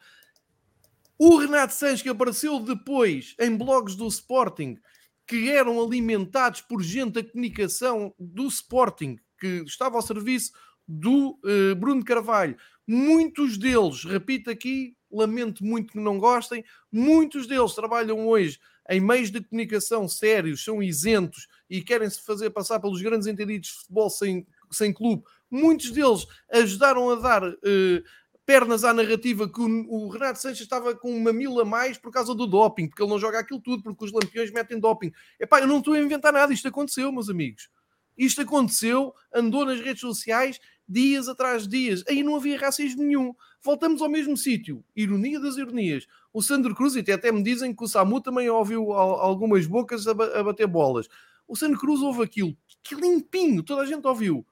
O 1.19 1.37
Renato 1.37 1.75
Sanches, 1.75 2.03
que 2.03 2.09
apareceu 2.09 2.61
depois 2.61 3.35
em 3.41 3.57
blogs 3.57 3.97
do 3.97 4.07
Sporting, 4.07 4.79
que 5.27 5.51
eram 5.51 5.83
alimentados 5.83 6.61
por 6.61 6.81
gente 6.81 7.15
da 7.15 7.25
comunicação 7.25 8.15
do 8.19 8.47
Sporting, 8.47 9.19
que 9.39 9.65
estava 9.67 9.97
ao 9.97 10.03
serviço 10.03 10.53
do 10.87 11.39
uh, 11.45 11.75
Bruno 11.75 12.05
Carvalho. 12.05 12.57
Muitos 12.87 13.59
deles, 13.59 14.05
repito 14.05 14.49
aqui, 14.49 14.97
lamento 15.11 15.65
muito 15.65 15.93
que 15.93 15.99
não 15.99 16.19
gostem, 16.19 16.65
muitos 16.91 17.47
deles 17.47 17.75
trabalham 17.75 18.29
hoje 18.29 18.61
em 18.89 19.01
meios 19.01 19.31
de 19.31 19.43
comunicação 19.43 20.09
sérios, 20.09 20.65
são 20.65 20.83
isentos 20.83 21.47
e 21.69 21.83
querem 21.83 22.09
se 22.09 22.25
fazer 22.25 22.51
passar 22.51 22.81
pelos 22.81 23.03
grandes 23.03 23.27
entendidos 23.27 23.69
de 23.69 23.75
futebol 23.75 24.09
sem, 24.09 24.47
sem 24.71 24.93
clube. 24.93 25.25
Muitos 25.51 25.91
deles 25.91 26.27
ajudaram 26.51 27.11
a 27.11 27.17
dar 27.17 27.45
uh, 27.45 28.03
pernas 28.49 28.83
à 28.83 28.95
narrativa 28.95 29.47
que 29.47 29.61
o, 29.61 29.67
o, 29.91 30.09
Renato 30.09 30.39
Sanches 30.39 30.63
estava 30.63 30.95
com 30.95 31.15
uma 31.15 31.35
mil 31.35 31.61
a 31.61 31.67
mais 31.67 31.99
por 31.99 32.11
causa 32.11 32.35
do 32.35 32.47
doping, 32.47 32.89
porque 32.89 33.03
ele 33.03 33.11
não 33.11 33.19
joga 33.19 33.39
aquilo 33.39 33.61
tudo, 33.61 33.83
porque 33.83 34.03
os 34.03 34.11
lampiões 34.11 34.51
metem 34.51 34.81
doping. 34.81 35.13
Epá, 35.39 35.61
eu 35.61 35.67
não 35.67 35.81
estou 35.81 35.93
a 35.93 35.99
inventar 35.99 36.33
nada, 36.33 36.51
isto 36.51 36.67
aconteceu, 36.67 37.13
meus 37.13 37.29
amigos. 37.29 37.69
Isto 38.17 38.41
aconteceu, 38.41 39.13
andou 39.35 39.67
nas 39.67 39.79
redes 39.81 40.01
sociais 40.01 40.59
dias 40.89 41.29
atrás 41.29 41.65
de 41.65 41.69
dias. 41.69 42.03
Aí 42.09 42.23
não 42.23 42.37
havia 42.37 42.59
racismo 42.59 43.03
nenhum. 43.03 43.35
Voltamos 43.63 44.01
ao 44.01 44.09
mesmo 44.09 44.35
sítio. 44.35 44.83
Ironia 44.97 45.39
das 45.39 45.59
ironias. 45.59 46.07
O 46.33 46.41
Sandro 46.41 46.75
Cruz, 46.75 46.97
e 46.97 47.13
até 47.13 47.31
me 47.31 47.43
dizem 47.43 47.75
que 47.75 47.85
o 47.85 47.87
Samu 47.87 48.19
também 48.19 48.49
ouviu 48.49 48.95
algumas 48.95 49.67
bocas 49.67 50.07
a, 50.09 50.15
bater 50.15 50.67
bolas. 50.67 51.07
O 51.47 51.55
Sandro 51.55 51.79
Cruz 51.79 52.01
ouve 52.01 52.23
aquilo. 52.23 52.57
Que 52.83 52.95
limpinho, 52.95 53.63
toda 53.63 53.83
a 53.83 53.87
gente 53.87 54.07
ouviu. 54.07 54.47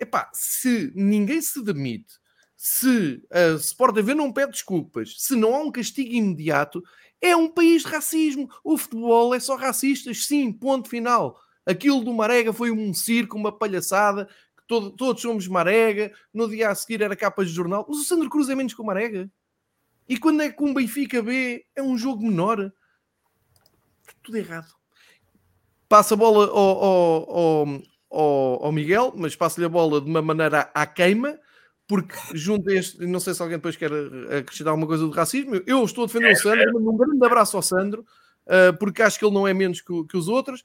Epá, 0.00 0.30
se 0.32 0.90
ninguém 0.94 1.42
se 1.42 1.62
demite 1.62 2.23
se 2.66 3.22
a 3.30 3.56
Sport 3.56 3.94
TV 3.94 4.14
não 4.14 4.32
pede 4.32 4.52
desculpas, 4.52 5.16
se 5.18 5.36
não 5.36 5.54
há 5.54 5.58
um 5.58 5.70
castigo 5.70 6.14
imediato, 6.14 6.82
é 7.20 7.36
um 7.36 7.46
país 7.46 7.82
de 7.82 7.88
racismo. 7.88 8.48
O 8.64 8.78
futebol 8.78 9.34
é 9.34 9.38
só 9.38 9.54
racistas, 9.54 10.24
sim, 10.24 10.50
ponto 10.50 10.88
final. 10.88 11.38
Aquilo 11.66 12.02
do 12.02 12.14
Marega 12.14 12.54
foi 12.54 12.70
um 12.70 12.94
circo, 12.94 13.36
uma 13.36 13.52
palhaçada, 13.52 14.26
todo, 14.66 14.90
todos 14.92 15.20
somos 15.20 15.46
Marega, 15.46 16.10
no 16.32 16.48
dia 16.48 16.70
a 16.70 16.74
seguir 16.74 17.02
era 17.02 17.14
capa 17.14 17.44
de 17.44 17.50
jornal, 17.52 17.84
mas 17.86 17.98
o 17.98 18.02
Sandro 18.02 18.30
Cruz 18.30 18.48
é 18.48 18.54
menos 18.54 18.72
que 18.72 18.80
o 18.80 18.84
Marega. 18.86 19.30
E 20.08 20.16
quando 20.16 20.40
é 20.40 20.50
com 20.50 20.70
o 20.70 20.74
Benfica 20.74 21.22
B 21.22 21.66
é 21.76 21.82
um 21.82 21.98
jogo 21.98 22.22
menor, 22.22 22.72
tudo 24.22 24.38
errado. 24.38 24.72
Passa 25.86 26.14
a 26.14 26.16
bola 26.16 26.46
ao, 26.46 26.84
ao, 26.84 27.82
ao, 28.10 28.64
ao 28.64 28.72
Miguel, 28.72 29.12
mas 29.14 29.36
passa-lhe 29.36 29.66
a 29.66 29.68
bola 29.68 30.00
de 30.00 30.08
uma 30.08 30.22
maneira 30.22 30.70
à 30.74 30.86
queima, 30.86 31.38
porque 31.86 32.14
junto 32.32 32.70
a 32.70 32.74
este, 32.74 33.04
não 33.06 33.20
sei 33.20 33.34
se 33.34 33.42
alguém 33.42 33.58
depois 33.58 33.76
quer 33.76 33.90
acrescentar 34.38 34.70
alguma 34.70 34.86
coisa 34.86 35.04
do 35.04 35.10
racismo, 35.10 35.60
eu 35.66 35.84
estou 35.84 36.04
a 36.04 36.06
defender 36.06 36.32
o 36.32 36.36
Sandro, 36.36 36.74
mando 36.74 36.90
um 36.90 36.96
grande 36.96 37.24
abraço 37.24 37.56
ao 37.56 37.62
Sandro, 37.62 38.06
eh, 38.46 38.72
porque 38.72 39.02
acho 39.02 39.18
que 39.18 39.24
ele 39.24 39.34
não 39.34 39.46
é 39.46 39.52
menos 39.52 39.80
que, 39.80 40.04
que 40.04 40.16
os 40.16 40.28
outros, 40.28 40.64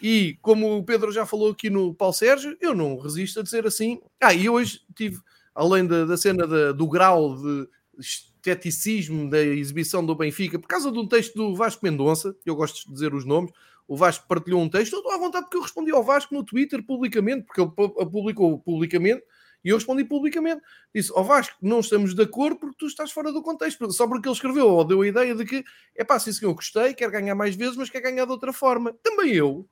e 0.00 0.38
como 0.40 0.76
o 0.76 0.84
Pedro 0.84 1.10
já 1.10 1.26
falou 1.26 1.50
aqui 1.50 1.68
no 1.70 1.94
Paulo 1.94 2.14
Sérgio, 2.14 2.56
eu 2.60 2.74
não 2.74 2.98
resisto 2.98 3.40
a 3.40 3.42
dizer 3.42 3.66
assim. 3.66 4.00
Ah, 4.20 4.32
e 4.32 4.48
hoje 4.48 4.80
tive, 4.94 5.18
além 5.54 5.86
da, 5.86 6.04
da 6.04 6.16
cena 6.16 6.46
da, 6.46 6.72
do 6.72 6.86
grau 6.86 7.36
de 7.36 7.68
esteticismo 7.98 9.28
da 9.28 9.40
exibição 9.42 10.04
do 10.04 10.14
Benfica, 10.14 10.58
por 10.58 10.68
causa 10.68 10.92
de 10.92 10.98
um 10.98 11.06
texto 11.06 11.34
do 11.34 11.56
Vasco 11.56 11.84
Mendonça, 11.84 12.34
eu 12.46 12.54
gosto 12.54 12.86
de 12.86 12.92
dizer 12.92 13.12
os 13.12 13.24
nomes, 13.24 13.50
o 13.88 13.96
Vasco 13.96 14.28
partilhou 14.28 14.60
um 14.60 14.68
texto, 14.68 14.92
eu 14.92 14.98
estou 14.98 15.12
à 15.12 15.18
vontade 15.18 15.46
porque 15.46 15.56
eu 15.56 15.62
respondi 15.62 15.90
ao 15.90 16.04
Vasco 16.04 16.34
no 16.34 16.44
Twitter 16.44 16.82
publicamente, 16.84 17.44
porque 17.44 17.60
ele 17.60 17.70
publicou 18.10 18.58
publicamente, 18.58 19.22
e 19.68 19.70
eu 19.70 19.76
respondi 19.76 20.02
publicamente. 20.02 20.62
Disse, 20.94 21.12
ao 21.12 21.20
oh 21.20 21.24
Vasco, 21.24 21.54
não 21.60 21.80
estamos 21.80 22.14
de 22.14 22.22
acordo 22.22 22.58
porque 22.58 22.76
tu 22.78 22.86
estás 22.86 23.12
fora 23.12 23.30
do 23.30 23.42
contexto, 23.42 23.92
só 23.92 24.08
porque 24.08 24.26
ele 24.26 24.34
escreveu 24.34 24.66
ou 24.66 24.82
deu 24.82 25.02
a 25.02 25.06
ideia 25.06 25.34
de 25.34 25.44
que, 25.44 25.62
é 25.94 26.02
pá, 26.02 26.18
sim, 26.18 26.30
eu 26.40 26.54
gostei, 26.54 26.94
quero 26.94 27.12
ganhar 27.12 27.34
mais 27.34 27.54
vezes, 27.54 27.76
mas 27.76 27.90
quer 27.90 28.00
ganhar 28.00 28.24
de 28.24 28.30
outra 28.30 28.50
forma. 28.50 28.94
Também 29.02 29.34
eu. 29.34 29.68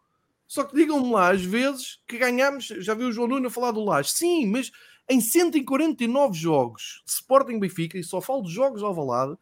Só 0.46 0.64
que 0.64 0.76
digam-me 0.76 1.10
lá, 1.10 1.30
às 1.30 1.42
vezes, 1.42 1.98
que 2.06 2.18
ganhamos, 2.18 2.66
já 2.66 2.92
viu 2.92 3.08
o 3.08 3.12
João 3.12 3.26
Nuno 3.26 3.48
falar 3.48 3.70
do 3.70 3.82
Laje, 3.82 4.10
sim, 4.10 4.46
mas 4.46 4.70
em 5.08 5.18
149 5.18 6.34
jogos 6.34 7.02
Sporting 7.06 7.58
Benfica, 7.58 7.96
e 7.96 8.04
só 8.04 8.20
falo 8.20 8.42
de 8.42 8.52
jogos 8.52 8.82
ao 8.82 8.94
Valado, 8.94 9.38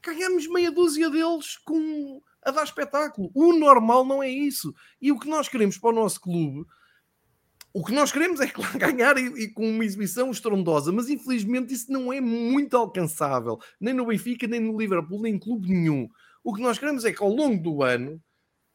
ganhamos 0.00 0.46
meia 0.46 0.70
dúzia 0.70 1.10
deles 1.10 1.56
com 1.64 2.22
a 2.44 2.52
dar 2.52 2.62
espetáculo. 2.62 3.32
O 3.34 3.52
normal 3.52 4.04
não 4.04 4.22
é 4.22 4.28
isso. 4.28 4.72
E 5.02 5.10
o 5.10 5.18
que 5.18 5.28
nós 5.28 5.48
queremos 5.48 5.78
para 5.78 5.90
o 5.90 5.94
nosso 5.94 6.20
clube, 6.20 6.64
o 7.76 7.84
que 7.84 7.92
nós 7.92 8.12
queremos 8.12 8.40
é 8.40 8.46
ganhar 8.78 9.18
e, 9.18 9.26
e, 9.42 9.48
com 9.48 9.68
uma 9.68 9.84
exibição 9.84 10.30
estrondosa, 10.30 10.92
mas 10.92 11.08
infelizmente 11.08 11.74
isso 11.74 11.90
não 11.90 12.12
é 12.12 12.20
muito 12.20 12.76
alcançável, 12.76 13.58
nem 13.80 13.92
no 13.92 14.06
Benfica, 14.06 14.46
nem 14.46 14.60
no 14.60 14.78
Liverpool, 14.78 15.20
nem 15.20 15.34
em 15.34 15.38
clube 15.38 15.68
nenhum. 15.68 16.08
O 16.44 16.54
que 16.54 16.62
nós 16.62 16.78
queremos 16.78 17.04
é 17.04 17.12
que 17.12 17.22
ao 17.22 17.28
longo 17.28 17.60
do 17.60 17.82
ano 17.82 18.22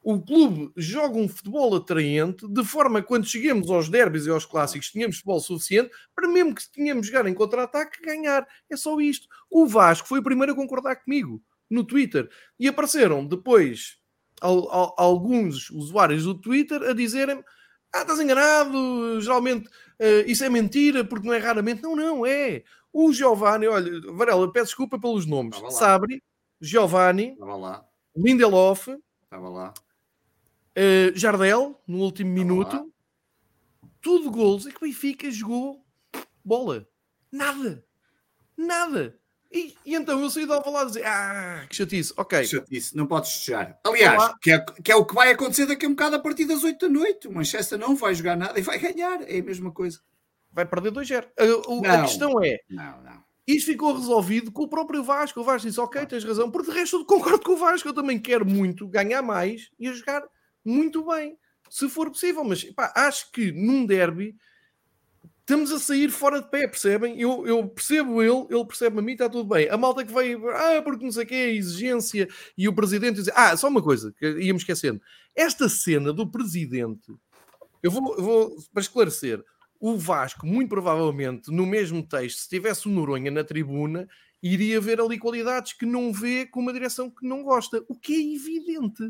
o 0.02 0.22
clube 0.22 0.72
joga 0.76 1.18
um 1.18 1.30
futebol 1.30 1.76
atraente, 1.76 2.45
de 2.47 2.64
forma 2.64 3.02
que 3.02 3.08
quando 3.08 3.26
cheguemos 3.26 3.70
aos 3.70 3.88
derbys 3.88 4.26
e 4.26 4.30
aos 4.30 4.45
clássicos 4.45 4.91
tenhamos 4.91 5.18
futebol 5.18 5.39
suficiente 5.39 5.91
para 6.14 6.28
mesmo 6.28 6.54
que 6.54 6.70
tenhamos 6.72 7.08
jogar 7.08 7.26
em 7.28 7.34
contra-ataque 7.34 8.02
ganhar. 8.02 8.45
É 8.70 8.76
só 8.76 9.00
isto. 9.00 9.28
O 9.50 9.66
Vasco 9.66 10.08
foi 10.08 10.20
o 10.20 10.24
primeiro 10.24 10.54
a 10.54 10.56
concordar 10.56 10.97
comigo 10.97 11.41
no 11.70 11.84
Twitter 11.84 12.30
e 12.58 12.68
apareceram 12.68 13.26
depois 13.26 13.97
al, 14.41 14.70
al, 14.72 14.95
alguns 14.97 15.70
usuários 15.70 16.24
do 16.24 16.34
Twitter 16.34 16.82
a 16.84 16.93
dizerem 16.93 17.43
ah, 17.94 18.02
estás 18.02 18.20
enganado, 18.20 19.20
geralmente 19.22 19.68
uh, 19.68 20.28
isso 20.28 20.44
é 20.44 20.50
mentira, 20.50 21.04
porque 21.04 21.28
não 21.28 21.34
é 21.34 21.38
raramente. 21.38 21.82
Não, 21.82 21.96
não, 21.96 22.26
é. 22.26 22.64
O 22.92 23.12
Giovanni, 23.14 23.68
olha, 23.68 24.02
Varela, 24.14 24.52
peço 24.52 24.68
desculpa 24.68 25.00
pelos 25.00 25.26
nomes. 25.26 25.60
Sabri, 25.72 26.24
Giovanni, 26.60 27.38
Lindelof, 28.16 28.88
lá. 29.32 29.74
Uh, 30.78 31.16
Jardel, 31.16 31.80
no 31.88 32.00
último 32.00 32.32
minuto, 32.32 32.92
tudo 34.02 34.32
gols. 34.32 34.66
E 34.66 34.72
que 34.72 34.78
o 34.78 34.88
Benfica 34.88 35.30
jogou 35.30 35.86
bola. 36.44 36.88
Nada. 37.32 37.86
Nada. 38.58 39.20
E, 39.52 39.76
e, 39.84 39.95
então 39.95 40.22
eu 40.22 40.30
saí 40.30 40.45
da 40.45 40.56
Alvalade 40.56 40.86
a 40.86 40.88
dizer, 40.88 41.06
ah, 41.08 41.66
que 41.68 41.76
chatice, 41.76 42.14
ok. 42.16 42.41
Que 42.41 42.47
chatice, 42.47 42.95
não 42.95 43.08
podes 43.08 43.32
festejar. 43.32 43.80
Aliás, 43.84 44.34
que 44.41 44.52
é, 44.52 44.60
que 44.84 44.91
é, 44.91 44.95
o 44.95 45.04
que 45.04 45.16
vai 45.16 45.32
acontecer 45.32 45.66
daqui 45.66 45.86
a 45.86 45.89
um 45.89 45.93
bocado 45.93 46.18
a 46.18 46.20
partir 46.20 46.45
das 46.45 46.64
8 46.64 46.88
da 46.88 46.93
noite. 46.93 47.28
O 47.28 47.34
Manchester 47.34 47.80
não 47.80 47.95
vai 47.95 48.14
jogar 48.14 48.36
nada 48.36 48.60
e 48.60 48.62
vai 48.62 48.78
ganhar, 48.78 49.22
é 49.28 49.39
a 49.39 49.43
mesma 49.43 49.72
coisa. 49.72 50.00
Vai 50.52 50.66
perder 50.66 50.91
2-0. 50.91 51.26
A, 51.38 51.93
a, 51.93 52.02
questão 52.04 52.43
é, 52.43 52.60
não, 52.70 53.02
não. 53.02 53.24
isto 53.47 53.72
ficou 53.72 53.95
resolvido 53.95 54.52
com 54.52 54.64
o 54.64 54.68
próprio 54.68 55.04
Vasco. 55.04 55.39
O 55.39 55.43
Vasco 55.43 55.68
disse, 55.68 55.80
ok, 55.80 56.06
tens 56.06 56.24
razão, 56.24 56.52
porque 56.52 56.72
de 56.72 56.78
resto 56.78 56.97
eu 56.97 57.06
concordo 57.06 57.43
com 57.43 57.54
o 57.54 57.58
Vasco, 57.58 57.89
eu 57.89 57.93
também 57.93 58.20
quero 58.20 58.45
muito 58.45 58.88
ganhar 58.88 59.24
mais 59.24 59.72
e 59.80 59.88
a 59.88 59.93
jogar 59.93 60.24
muito 60.64 61.06
bem, 61.06 61.38
se 61.72 61.89
for 61.89 62.10
possível. 62.10 62.43
Mas 62.43 62.64
pá, 62.66 62.93
acho 62.95 63.32
que 63.32 63.52
num 63.52 63.84
derby 63.84 64.36
estamos 65.50 65.72
a 65.72 65.80
sair 65.80 66.12
fora 66.12 66.39
de 66.39 66.47
pé, 66.47 66.68
percebem? 66.68 67.20
Eu, 67.20 67.45
eu 67.47 67.68
percebo 67.68 68.22
ele, 68.22 68.45
ele 68.52 68.66
percebe 68.66 69.00
a 69.00 69.02
mim, 69.02 69.14
está 69.14 69.28
tudo 69.28 69.50
bem. 69.50 69.68
A 69.68 69.78
malta 69.78 70.06
que 70.06 70.14
vai, 70.14 70.34
ah, 70.34 70.80
porque 70.84 71.04
não 71.04 71.12
sei 71.12 71.24
o 71.24 71.28
que, 71.28 71.34
a 71.34 71.50
exigência 71.50 72.30
e 72.56 72.68
o 72.68 72.74
presidente 72.74 73.16
diz, 73.16 73.30
ah, 73.34 73.58
só 73.58 73.68
uma 73.68 73.82
coisa 73.82 74.14
que 74.14 74.28
íamos 74.41 74.62
esquecendo. 74.62 75.02
Esta 75.36 75.68
cena 75.68 76.14
do 76.14 76.30
presidente, 76.30 77.12
eu 77.82 77.89
vou, 77.89 78.16
vou 78.22 78.56
para 78.72 78.82
esclarecer. 78.82 79.43
O 79.80 79.97
Vasco, 79.97 80.45
muito 80.45 80.70
provavelmente, 80.70 81.50
no 81.52 81.66
mesmo 81.66 82.06
texto, 82.06 82.39
se 82.39 82.50
tivesse 82.50 82.88
o 82.88 82.91
Noronha 82.91 83.32
na 83.32 83.43
tribuna, 83.43 84.08
iria 84.43 84.80
ver 84.80 85.02
ali 85.02 85.18
qualidades 85.18 85.74
que 85.74 85.86
não 85.86 86.14
vê 86.14 86.45
com 86.45 86.60
uma 86.60 86.74
direção 86.74 87.10
que 87.10 87.26
não 87.26 87.41
gosta, 87.41 87.84
o 87.88 87.95
que 87.95 88.14
é 88.14 88.36
evidente. 88.36 89.04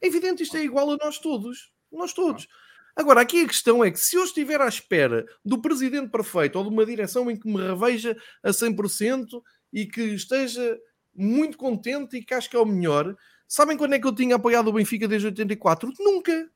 É 0.00 0.08
evidente, 0.08 0.42
isto 0.42 0.56
é 0.56 0.64
igual 0.64 0.90
a 0.90 0.96
nós 0.96 1.18
todos. 1.18 1.70
Nós 1.92 2.12
todos. 2.12 2.48
Agora, 2.96 3.20
aqui 3.20 3.42
a 3.42 3.46
questão 3.46 3.84
é 3.84 3.90
que 3.90 4.00
se 4.00 4.16
eu 4.16 4.24
estiver 4.24 4.60
à 4.60 4.68
espera 4.68 5.24
do 5.44 5.60
presidente 5.60 6.10
perfeito 6.10 6.56
ou 6.56 6.64
de 6.64 6.70
uma 6.70 6.84
direção 6.84 7.30
em 7.30 7.36
que 7.36 7.48
me 7.48 7.60
reveja 7.60 8.16
a 8.42 8.50
100% 8.50 9.26
e 9.72 9.86
que 9.86 10.02
esteja 10.02 10.78
muito 11.14 11.56
contente 11.56 12.16
e 12.16 12.24
que 12.24 12.34
acho 12.34 12.50
que 12.50 12.56
é 12.56 12.58
o 12.58 12.66
melhor, 12.66 13.16
sabem 13.46 13.76
quando 13.76 13.94
é 13.94 13.98
que 13.98 14.06
eu 14.06 14.14
tinha 14.14 14.36
apoiado 14.36 14.68
o 14.68 14.72
Benfica 14.72 15.08
desde 15.08 15.28
84? 15.28 15.92
Nunca. 15.98 16.50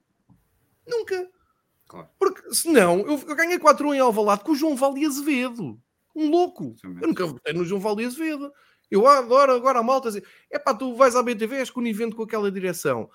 Nunca. 0.86 1.28
Claro. 1.86 2.08
Porque 2.18 2.54
senão 2.54 3.00
eu, 3.00 3.22
eu 3.26 3.36
ganhei 3.36 3.58
4-1 3.58 3.94
em 3.94 4.00
Alvalade 4.00 4.42
com 4.42 4.52
o 4.52 4.56
João 4.56 4.76
Valde 4.76 5.04
Azevedo. 5.04 5.80
Um 6.14 6.30
louco. 6.30 6.74
Eu 6.82 7.08
nunca 7.08 7.26
votei 7.26 7.52
no 7.52 7.64
João 7.64 7.80
Valde 7.80 8.04
Azevedo. 8.04 8.52
Eu 8.90 9.06
adoro 9.06 9.52
agora 9.52 9.80
a 9.80 9.82
malta 9.82 10.08
dizer: 10.08 10.26
é 10.50 10.58
pá, 10.58 10.74
tu 10.74 10.94
vais 10.94 11.16
à 11.16 11.22
BTV, 11.22 11.56
és 11.56 11.70
conivente 11.70 12.14
com 12.14 12.22
aquela 12.22 12.50
direção. 12.50 13.10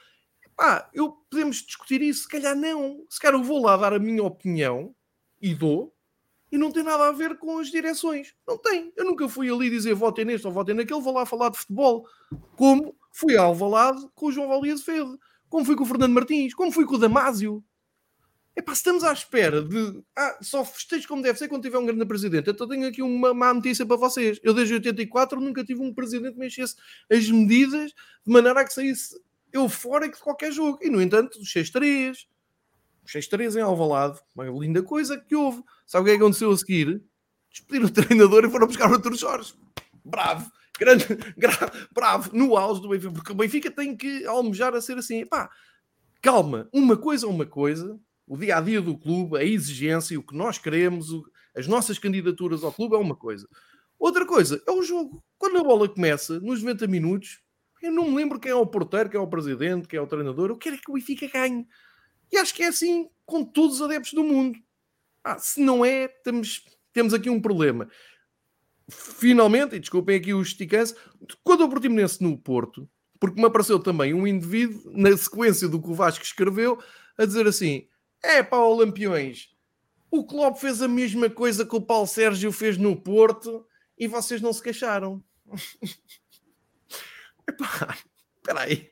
Ah, 0.60 0.90
eu 0.94 1.12
podemos 1.30 1.58
discutir 1.58 2.02
isso, 2.02 2.24
se 2.24 2.28
calhar 2.28 2.56
não. 2.56 3.06
Se 3.10 3.20
calhar 3.20 3.40
eu 3.40 3.44
vou 3.44 3.64
lá 3.64 3.78
dar 3.78 3.94
a 3.94 4.00
minha 4.00 4.24
opinião 4.24 4.94
e 5.42 5.56
dou, 5.56 5.94
e 6.52 6.58
não 6.58 6.72
tem 6.72 6.84
nada 6.84 7.08
a 7.08 7.12
ver 7.12 7.38
com 7.38 7.60
as 7.60 7.70
direções. 7.70 8.34
Não 8.48 8.58
tem. 8.58 8.92
Eu 8.96 9.06
nunca 9.06 9.30
fui 9.30 9.50
ali 9.50 9.70
dizer 9.70 9.94
votem 9.94 10.26
neste 10.26 10.48
ou 10.48 10.54
votem 10.54 10.76
naquele, 10.76 11.00
vou 11.00 11.14
lá 11.14 11.26
falar 11.26 11.50
de 11.50 11.58
futebol. 11.58 12.06
Como 12.56 12.96
fui 13.12 13.38
ao 13.38 13.48
Alvalade 13.48 14.06
com 14.16 14.28
o 14.28 14.32
João 14.32 14.48
Valia 14.48 14.74
Azevedo, 14.74 15.20
como 15.48 15.66
fui 15.66 15.76
com 15.76 15.84
o 15.84 15.86
Fernando 15.86 16.14
Martins, 16.14 16.54
como 16.54 16.72
fui 16.72 16.86
com 16.86 16.96
o 16.96 16.98
Damásio. 16.98 17.64
Epá, 18.56 18.74
se 18.74 18.80
estamos 18.80 19.04
à 19.04 19.14
espera 19.14 19.62
de. 19.62 20.04
Ah, 20.18 20.38
só 20.42 20.66
festejo 20.66 21.08
como 21.08 21.22
deve 21.22 21.40
ser 21.40 21.48
quando 21.48 21.62
tiver 21.62 21.78
um 21.78 21.86
grande 21.86 22.06
presidente. 22.06 22.50
Então 22.50 22.68
tenho 22.68 22.88
aqui 22.88 23.02
uma 23.02 23.34
má 23.34 23.54
notícia 23.54 23.86
para 23.86 23.96
vocês. 23.96 24.40
Eu 24.44 24.54
desde 24.54 24.74
84 24.74 25.40
nunca 25.40 25.64
tive 25.64 25.82
um 25.82 25.94
presidente 25.94 26.34
que 26.34 26.40
mexesse 26.40 26.76
as 27.10 27.30
medidas 27.30 27.92
de 28.26 28.34
maneira 28.34 28.60
a 28.60 28.66
que 28.66 28.74
saísse 28.74 29.16
eufórico 29.54 30.18
de 30.18 30.24
qualquer 30.24 30.52
jogo. 30.52 30.80
E, 30.82 30.90
no 30.90 31.02
entanto, 31.02 31.40
os 31.40 31.54
6-3, 31.54 32.16
os 33.06 33.12
6-3 33.12 33.58
em 33.58 33.62
Alvalade, 33.62 34.20
uma 34.36 34.46
linda 34.46 34.84
coisa 34.84 35.20
que 35.20 35.36
houve. 35.36 35.64
Sabe 35.86 36.04
o 36.04 36.06
que 36.06 36.12
é 36.12 36.18
que 36.18 36.24
aconteceu 36.24 36.52
a 36.52 36.58
seguir? 36.58 37.02
Despediram 37.52 37.88
o 37.88 37.92
treinador 37.92 38.46
e 38.46 38.50
foram 38.50 38.68
buscar 38.68 38.90
o 38.90 38.94
Arthur 38.94 39.16
Jorge. 39.16 39.54
Bravo! 40.04 40.52
Grande, 40.80 41.06
gra, 41.38 41.72
bravo, 41.92 42.32
no 42.34 42.56
auge 42.56 42.82
do 42.82 42.88
Benfica, 42.88 43.12
porque 43.12 43.32
o 43.34 43.36
Benfica 43.36 43.70
tem 43.70 43.98
que 43.98 44.26
almejar 44.26 44.74
a 44.74 44.82
ser 44.82 44.98
assim. 44.98 45.26
Pá, 45.26 45.50
calma, 46.22 46.70
uma 46.72 46.96
coisa 46.96 47.26
é 47.26 47.30
uma 47.30 47.46
coisa, 47.46 48.00
o 48.26 48.38
dia 48.38 48.58
a 48.58 48.62
dia 48.62 48.82
do 48.82 48.98
clube, 48.98 49.38
a 49.38 49.44
exigência, 49.44 50.18
o 50.18 50.24
que 50.24 50.36
nós 50.36 50.58
queremos, 50.58 51.12
o, 51.12 51.22
as 51.54 51.68
nossas 51.68 52.00
candidaturas 52.00 52.64
ao 52.64 52.72
clube 52.72 52.96
é 52.96 52.98
uma 52.98 53.16
coisa. 53.16 53.46
Outra 54.00 54.26
coisa 54.26 54.64
é 54.66 54.72
o 54.72 54.82
jogo. 54.82 55.22
Quando 55.38 55.58
a 55.58 55.64
bola 55.64 55.90
começa, 55.90 56.40
nos 56.40 56.64
90 56.64 56.88
minutos, 56.88 57.42
eu 57.82 57.92
não 57.92 58.10
me 58.10 58.16
lembro 58.16 58.40
quem 58.40 58.52
é 58.52 58.56
o 58.56 58.66
porteiro, 58.66 59.10
quem 59.10 59.20
é 59.20 59.24
o 59.24 59.28
presidente, 59.28 59.88
quem 59.88 59.98
é 59.98 60.02
o 60.02 60.08
treinador. 60.08 60.50
Eu 60.50 60.58
quero 60.58 60.78
que 60.78 60.92
o 60.92 60.94
Benfica 60.94 61.28
ganhe. 61.28 61.68
E 62.32 62.38
acho 62.38 62.54
que 62.54 62.64
é 62.64 62.68
assim 62.68 63.10
com 63.26 63.44
todos 63.44 63.76
os 63.76 63.82
adeptos 63.82 64.14
do 64.14 64.24
mundo. 64.24 64.60
Ah, 65.24 65.38
se 65.38 65.62
não 65.62 65.84
é, 65.84 66.08
temos, 66.08 66.66
temos 66.94 67.14
aqui 67.14 67.30
um 67.30 67.42
problema. 67.42 67.90
Finalmente, 68.90 69.76
e 69.76 69.80
desculpem 69.80 70.16
aqui 70.16 70.34
o 70.34 70.42
esticância, 70.42 70.96
quando 71.44 71.62
eu 71.62 71.70
Portimonense 71.70 72.24
no 72.24 72.38
Porto, 72.38 72.90
porque 73.20 73.40
me 73.40 73.46
apareceu 73.46 73.80
também 73.80 74.14
um 74.14 74.26
indivíduo, 74.26 74.92
na 74.94 75.16
sequência 75.16 75.68
do 75.68 75.82
que 75.82 75.90
o 75.90 75.94
Vasco 75.94 76.24
escreveu, 76.24 76.82
a 77.18 77.26
dizer 77.26 77.46
assim: 77.48 77.88
é 78.24 78.42
pá, 78.42 78.58
Olampiões, 78.58 79.50
O 80.10 80.26
Klopp 80.26 80.58
fez 80.58 80.82
a 80.82 80.88
mesma 80.88 81.30
coisa 81.30 81.66
que 81.66 81.76
o 81.76 81.82
Paulo 81.82 82.08
Sérgio 82.08 82.52
fez 82.52 82.78
no 82.78 82.96
Porto 82.96 83.66
e 83.98 84.08
vocês 84.08 84.42
não 84.42 84.54
se 84.54 84.64
queixaram. 84.64 85.24
Epá, 87.50 87.98
espera 88.38 88.62
aí. 88.62 88.92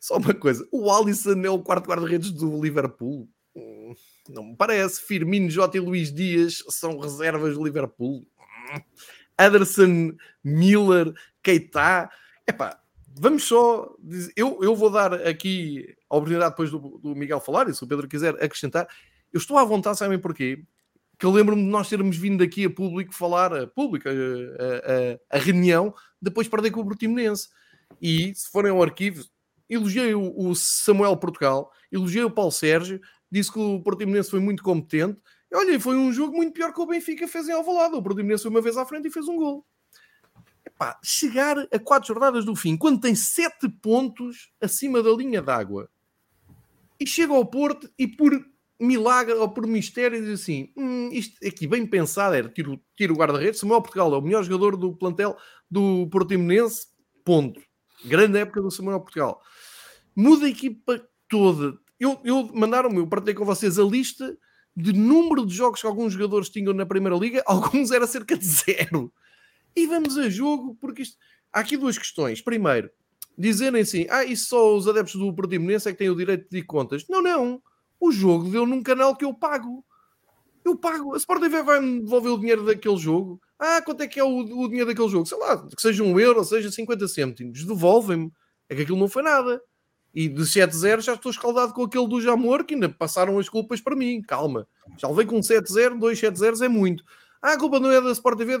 Só 0.00 0.16
uma 0.16 0.34
coisa. 0.34 0.66
O 0.70 0.90
Alisson 0.90 1.42
é 1.44 1.50
o 1.50 1.62
quarto 1.62 1.88
guarda-redes 1.88 2.30
do 2.30 2.62
Liverpool? 2.62 3.28
Hum, 3.54 3.94
não 4.28 4.44
me 4.44 4.56
parece. 4.56 5.02
Firmino, 5.02 5.50
Jota 5.50 5.76
e 5.76 5.80
Luís 5.80 6.12
Dias 6.12 6.62
são 6.68 6.98
reservas 6.98 7.54
do 7.54 7.64
Liverpool. 7.64 8.26
Anderson, 9.38 10.12
Miller, 10.42 11.12
Keita. 11.42 12.10
Epá, 12.46 12.80
vamos 13.18 13.44
só. 13.44 13.94
Dizer, 14.00 14.32
eu, 14.36 14.58
eu 14.62 14.74
vou 14.74 14.90
dar 14.90 15.14
aqui 15.14 15.94
a 16.10 16.16
oportunidade 16.16 16.50
depois 16.50 16.70
do, 16.70 16.98
do 16.98 17.14
Miguel 17.14 17.40
falar, 17.40 17.68
e 17.68 17.74
se 17.74 17.82
o 17.82 17.86
Pedro 17.86 18.08
quiser 18.08 18.34
acrescentar. 18.42 18.88
Eu 19.32 19.38
estou 19.38 19.58
à 19.58 19.64
vontade, 19.64 19.98
sabem 19.98 20.18
porquê? 20.18 20.62
Que 21.18 21.26
eu 21.26 21.30
lembro-me 21.30 21.62
de 21.62 21.68
nós 21.68 21.88
termos 21.88 22.16
vindo 22.16 22.42
aqui 22.42 22.64
a 22.64 22.70
público 22.70 23.14
falar, 23.14 23.52
a 23.52 23.66
público, 23.66 24.08
a, 24.08 24.12
a, 24.12 25.36
a, 25.36 25.40
reunião, 25.40 25.94
depois 26.22 26.48
perder 26.48 26.70
com 26.70 26.80
o 26.80 26.84
Portimonense. 26.84 27.48
E 28.00 28.34
se 28.34 28.50
forem 28.50 28.70
ao 28.70 28.82
arquivo, 28.82 29.24
elogiei 29.68 30.14
o, 30.14 30.54
Samuel 30.54 31.16
Portugal, 31.16 31.72
elogiei 31.90 32.24
o 32.24 32.30
Paulo 32.30 32.52
Sérgio, 32.52 33.00
disse 33.30 33.52
que 33.52 33.58
o 33.58 33.82
Portimonense 33.82 34.30
foi 34.30 34.40
muito 34.40 34.62
competente. 34.62 35.20
E, 35.50 35.56
olha, 35.56 35.78
foi 35.80 35.96
um 35.96 36.12
jogo 36.12 36.36
muito 36.36 36.52
pior 36.52 36.72
que 36.72 36.80
o 36.80 36.86
Benfica 36.86 37.26
fez 37.26 37.48
em 37.48 37.52
Alvalade. 37.52 37.94
O 37.94 38.02
Portimonense 38.02 38.42
foi 38.42 38.50
uma 38.50 38.60
vez 38.60 38.76
à 38.76 38.84
frente 38.84 39.08
e 39.08 39.10
fez 39.10 39.26
um 39.28 39.36
gol. 39.36 39.66
Epá, 40.64 40.98
chegar 41.02 41.56
a 41.72 41.78
quatro 41.78 42.08
jornadas 42.08 42.44
do 42.44 42.54
fim, 42.54 42.76
quando 42.76 43.00
tem 43.00 43.14
sete 43.14 43.68
pontos 43.68 44.52
acima 44.60 45.02
da 45.02 45.10
linha 45.10 45.40
d'água, 45.40 45.90
e 47.00 47.06
chega 47.06 47.32
ao 47.32 47.46
Porto 47.46 47.90
e 47.98 48.06
por 48.06 48.44
milagre 48.80 49.34
ou 49.34 49.48
por 49.48 49.66
mistério 49.66 50.20
diz 50.20 50.40
assim: 50.40 50.72
hum, 50.76 51.10
isto 51.12 51.36
aqui 51.46 51.66
bem 51.66 51.86
pensado 51.86 52.34
era 52.34 52.48
tiro, 52.48 52.80
tiro 52.96 53.14
o 53.14 53.16
guarda-redes. 53.16 53.60
Samuel 53.60 53.82
Portugal 53.82 54.12
é 54.14 54.18
o 54.18 54.22
melhor 54.22 54.42
jogador 54.44 54.76
do 54.76 54.94
plantel 54.94 55.36
do 55.70 56.08
Portimonense, 56.08 56.86
ponto. 57.24 57.60
Grande 58.04 58.38
época 58.38 58.60
do 58.60 58.70
Samuel 58.70 59.00
Portugal. 59.00 59.40
Muda 60.14 60.46
a 60.46 60.50
equipa 60.50 61.02
toda. 61.28 61.78
Eu, 61.98 62.20
eu 62.24 62.50
mandaram-me, 62.54 62.98
eu 62.98 63.06
partilhei 63.06 63.34
com 63.34 63.44
vocês 63.44 63.78
a 63.78 63.84
lista 63.84 64.36
de 64.76 64.92
número 64.92 65.44
de 65.44 65.52
jogos 65.52 65.80
que 65.80 65.86
alguns 65.86 66.12
jogadores 66.12 66.48
tinham 66.48 66.72
na 66.72 66.86
Primeira 66.86 67.16
Liga, 67.16 67.42
alguns 67.46 67.90
era 67.90 68.06
cerca 68.06 68.36
de 68.36 68.46
zero. 68.46 69.12
E 69.74 69.86
vamos 69.86 70.16
a 70.16 70.28
jogo, 70.28 70.76
porque 70.80 71.02
isto... 71.02 71.16
há 71.52 71.60
aqui 71.60 71.76
duas 71.76 71.98
questões. 71.98 72.40
Primeiro, 72.40 72.90
dizerem 73.36 73.82
assim, 73.82 74.06
ah, 74.10 74.24
isso 74.24 74.48
só 74.48 74.76
os 74.76 74.86
adeptos 74.86 75.14
do 75.14 75.34
Portimonense 75.34 75.88
é 75.88 75.92
que 75.92 75.98
têm 75.98 76.10
o 76.10 76.16
direito 76.16 76.48
de 76.50 76.62
contas. 76.62 77.04
Não, 77.08 77.20
não. 77.20 77.62
O 78.00 78.12
jogo 78.12 78.48
deu 78.48 78.64
num 78.64 78.82
canal 78.82 79.16
que 79.16 79.24
eu 79.24 79.34
pago. 79.34 79.84
Eu 80.68 80.76
pago. 80.76 81.14
A 81.14 81.16
Sport 81.16 81.40
TV 81.40 81.62
vai-me 81.62 82.00
devolver 82.00 82.32
o 82.32 82.38
dinheiro 82.38 82.64
daquele 82.64 82.96
jogo. 82.98 83.40
Ah, 83.58 83.80
quanto 83.80 84.02
é 84.02 84.06
que 84.06 84.20
é 84.20 84.24
o, 84.24 84.38
o 84.38 84.68
dinheiro 84.68 84.86
daquele 84.86 85.08
jogo? 85.08 85.26
Sei 85.26 85.38
lá, 85.38 85.56
que 85.66 85.80
seja 85.80 86.02
um 86.02 86.20
euro, 86.20 86.44
seja 86.44 86.70
50 86.70 87.08
cêntimos. 87.08 87.64
Devolvem-me. 87.64 88.30
É 88.68 88.76
que 88.76 88.82
aquilo 88.82 88.98
não 88.98 89.08
foi 89.08 89.22
nada. 89.22 89.62
E 90.14 90.28
de 90.28 90.42
7-0 90.42 91.00
já 91.00 91.14
estou 91.14 91.30
escaldado 91.30 91.72
com 91.72 91.82
aquele 91.82 92.06
do 92.06 92.20
Jamor, 92.20 92.64
que 92.64 92.74
ainda 92.74 92.88
passaram 92.88 93.38
as 93.38 93.48
culpas 93.48 93.80
para 93.80 93.96
mim. 93.96 94.20
Calma. 94.20 94.68
Já 94.98 95.08
levei 95.08 95.24
com 95.24 95.40
7-0, 95.40 95.98
2 95.98 96.20
7-0 96.20 96.64
é 96.64 96.68
muito. 96.68 97.02
Ah, 97.40 97.52
a 97.52 97.58
culpa 97.58 97.80
não 97.80 97.90
é 97.90 98.00
da 98.00 98.12
Sport 98.12 98.36
TV 98.36 98.58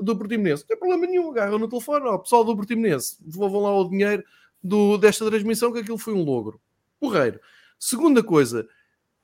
do 0.00 0.16
Portimonense. 0.16 0.62
Não 0.62 0.68
tem 0.68 0.78
problema 0.78 1.06
nenhum, 1.06 1.30
agarram 1.30 1.58
no 1.58 1.68
telefone, 1.68 2.06
ó, 2.06 2.18
pessoal 2.18 2.42
do 2.42 2.56
Portimonense, 2.56 3.16
devolvam 3.20 3.62
lá 3.62 3.78
o 3.78 3.88
dinheiro 3.88 4.24
do, 4.62 4.96
desta 4.96 5.26
transmissão, 5.26 5.72
que 5.72 5.80
aquilo 5.80 5.98
foi 5.98 6.14
um 6.14 6.24
logro. 6.24 6.58
Porreiro. 6.98 7.38
Segunda 7.78 8.22
coisa, 8.22 8.66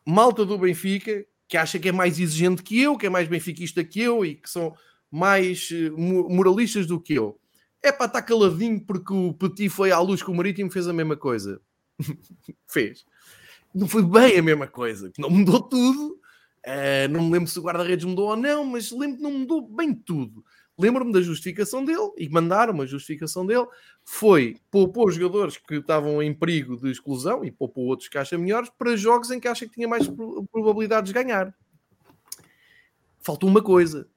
malta 0.04 0.44
do 0.44 0.58
Benfica, 0.58 1.24
que 1.50 1.56
acha 1.56 1.78
que 1.78 1.88
é 1.88 1.92
mais 1.92 2.20
exigente 2.20 2.62
que 2.62 2.80
eu, 2.80 2.96
que 2.96 3.06
é 3.06 3.10
mais 3.10 3.28
benfiquista 3.28 3.82
que 3.82 4.00
eu 4.00 4.24
e 4.24 4.36
que 4.36 4.48
são 4.48 4.72
mais 5.10 5.68
uh, 5.72 5.98
moralistas 5.98 6.86
do 6.86 7.00
que 7.00 7.14
eu. 7.14 7.38
É 7.82 7.90
para 7.90 8.06
estar 8.06 8.22
caladinho 8.22 8.80
porque 8.80 9.12
o 9.12 9.34
Petit 9.34 9.68
foi 9.68 9.90
à 9.90 9.98
luz 9.98 10.22
que 10.22 10.30
o 10.30 10.34
Marítimo 10.34 10.70
fez 10.70 10.86
a 10.86 10.92
mesma 10.92 11.16
coisa. 11.16 11.60
fez. 12.70 13.04
Não 13.74 13.88
foi 13.88 14.02
bem 14.04 14.38
a 14.38 14.42
mesma 14.42 14.68
coisa. 14.68 15.10
Não 15.18 15.28
mudou 15.28 15.60
tudo, 15.60 16.20
Uh, 16.66 17.08
não 17.10 17.24
me 17.24 17.32
lembro 17.32 17.48
se 17.48 17.58
o 17.58 17.62
guarda-redes 17.62 18.04
mudou 18.04 18.28
ou 18.28 18.36
não, 18.36 18.64
mas 18.64 18.90
lembro 18.90 19.16
que 19.16 19.22
não 19.22 19.32
mudou 19.32 19.66
bem 19.66 19.94
tudo. 19.94 20.44
Lembro-me 20.80 21.12
da 21.12 21.20
justificação 21.20 21.84
dele 21.84 22.10
e 22.16 22.28
mandaram 22.28 22.72
uma 22.72 22.86
justificação 22.86 23.44
dele. 23.44 23.66
Foi 24.02 24.56
poupou 24.70 25.08
os 25.08 25.14
jogadores 25.14 25.58
que 25.58 25.74
estavam 25.74 26.22
em 26.22 26.32
perigo 26.32 26.76
de 26.76 26.90
exclusão 26.90 27.44
e 27.44 27.50
poupou 27.50 27.84
outros 27.84 28.08
que 28.08 28.16
acha 28.16 28.38
melhores 28.38 28.70
para 28.78 28.96
jogos 28.96 29.30
em 29.30 29.38
que 29.38 29.46
acha 29.46 29.66
que 29.66 29.74
tinha 29.74 29.86
mais 29.86 30.10
probabilidades 30.50 31.12
de 31.12 31.14
ganhar. 31.14 31.54
Faltou 33.20 33.48
uma 33.48 33.62
coisa 33.62 34.08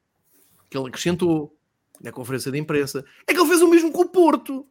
que 0.70 0.78
ele 0.78 0.88
acrescentou 0.88 1.54
na 2.02 2.12
conferência 2.12 2.50
de 2.50 2.58
imprensa: 2.58 3.04
é 3.28 3.34
que 3.34 3.40
ele 3.40 3.50
fez 3.50 3.62
o 3.62 3.68
mesmo 3.68 3.92
com 3.92 4.02
o 4.02 4.10
Porto. 4.10 4.66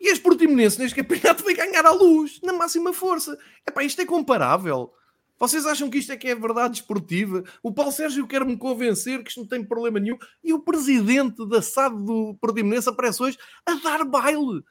E 0.00 0.10
este 0.10 0.22
Portimonense 0.22 0.78
neste 0.78 0.96
campeonato 0.96 1.42
vai 1.44 1.54
ganhar 1.54 1.86
à 1.86 1.90
luz, 1.90 2.40
na 2.42 2.52
máxima 2.52 2.92
força. 2.92 3.38
Epá, 3.66 3.84
isto 3.84 4.00
é 4.00 4.06
comparável. 4.06 4.92
Vocês 5.38 5.64
acham 5.66 5.88
que 5.88 5.98
isto 5.98 6.12
é 6.12 6.16
que 6.16 6.28
é 6.28 6.34
verdade 6.34 6.78
esportiva? 6.78 7.44
O 7.62 7.72
Paulo 7.72 7.92
Sérgio 7.92 8.26
quer 8.26 8.44
me 8.44 8.56
convencer 8.56 9.22
que 9.22 9.30
isto 9.30 9.40
não 9.40 9.46
tem 9.46 9.64
problema 9.64 10.00
nenhum. 10.00 10.18
E 10.42 10.52
o 10.52 10.60
presidente 10.60 11.46
da 11.48 11.62
SAD 11.62 12.04
do 12.04 12.36
Portimonense 12.40 12.88
aparece 12.88 13.22
hoje 13.22 13.38
a 13.64 13.74
dar 13.74 14.04
baile. 14.04 14.64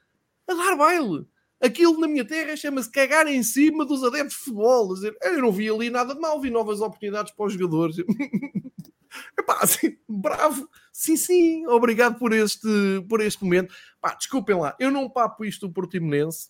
A 0.47 0.53
dar 0.53 0.75
baile. 0.75 1.25
Aquilo 1.61 1.99
na 1.99 2.07
minha 2.07 2.25
terra 2.25 2.55
chama-se 2.55 2.91
cagar 2.91 3.27
em 3.27 3.41
cima 3.41 3.85
dos 3.85 4.03
adeptos 4.03 4.37
de 4.37 4.43
futebol. 4.43 4.93
Dizer, 4.93 5.15
eu 5.21 5.41
não 5.41 5.51
vi 5.51 5.69
ali 5.69 5.89
nada 5.89 6.13
de 6.13 6.19
mal, 6.19 6.39
vi 6.39 6.49
novas 6.49 6.81
oportunidades 6.81 7.33
para 7.33 7.45
os 7.45 7.53
jogadores. 7.53 7.97
Epá, 9.39 9.59
assim, 9.61 9.97
bravo. 10.07 10.69
Sim, 10.91 11.15
sim, 11.15 11.65
obrigado 11.67 12.19
por 12.19 12.33
este, 12.33 12.67
por 13.07 13.21
este 13.21 13.43
momento. 13.43 13.73
Pá, 14.01 14.13
desculpem 14.13 14.55
lá, 14.55 14.75
eu 14.79 14.91
não 14.91 15.09
papo 15.09 15.45
isto 15.45 15.67
do 15.67 15.73
Portimonense 15.73 16.49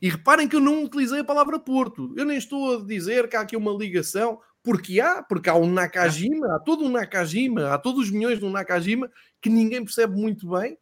e 0.00 0.08
reparem 0.08 0.48
que 0.48 0.56
eu 0.56 0.60
não 0.60 0.84
utilizei 0.84 1.20
a 1.20 1.24
palavra 1.24 1.58
Porto. 1.58 2.12
Eu 2.16 2.24
nem 2.24 2.38
estou 2.38 2.78
a 2.78 2.84
dizer 2.84 3.28
que 3.28 3.36
há 3.36 3.40
aqui 3.40 3.56
uma 3.56 3.72
ligação, 3.72 4.40
porque 4.62 5.00
há, 5.00 5.22
porque 5.22 5.50
há 5.50 5.54
um 5.54 5.70
Nakajima, 5.70 6.54
há 6.54 6.58
todo 6.58 6.84
um 6.84 6.90
Nakajima, 6.90 7.74
há 7.74 7.78
todos 7.78 8.04
os 8.04 8.10
milhões 8.10 8.38
de 8.38 8.44
um 8.44 8.50
Nakajima 8.50 9.10
que 9.40 9.50
ninguém 9.50 9.84
percebe 9.84 10.18
muito 10.18 10.48
bem, 10.50 10.78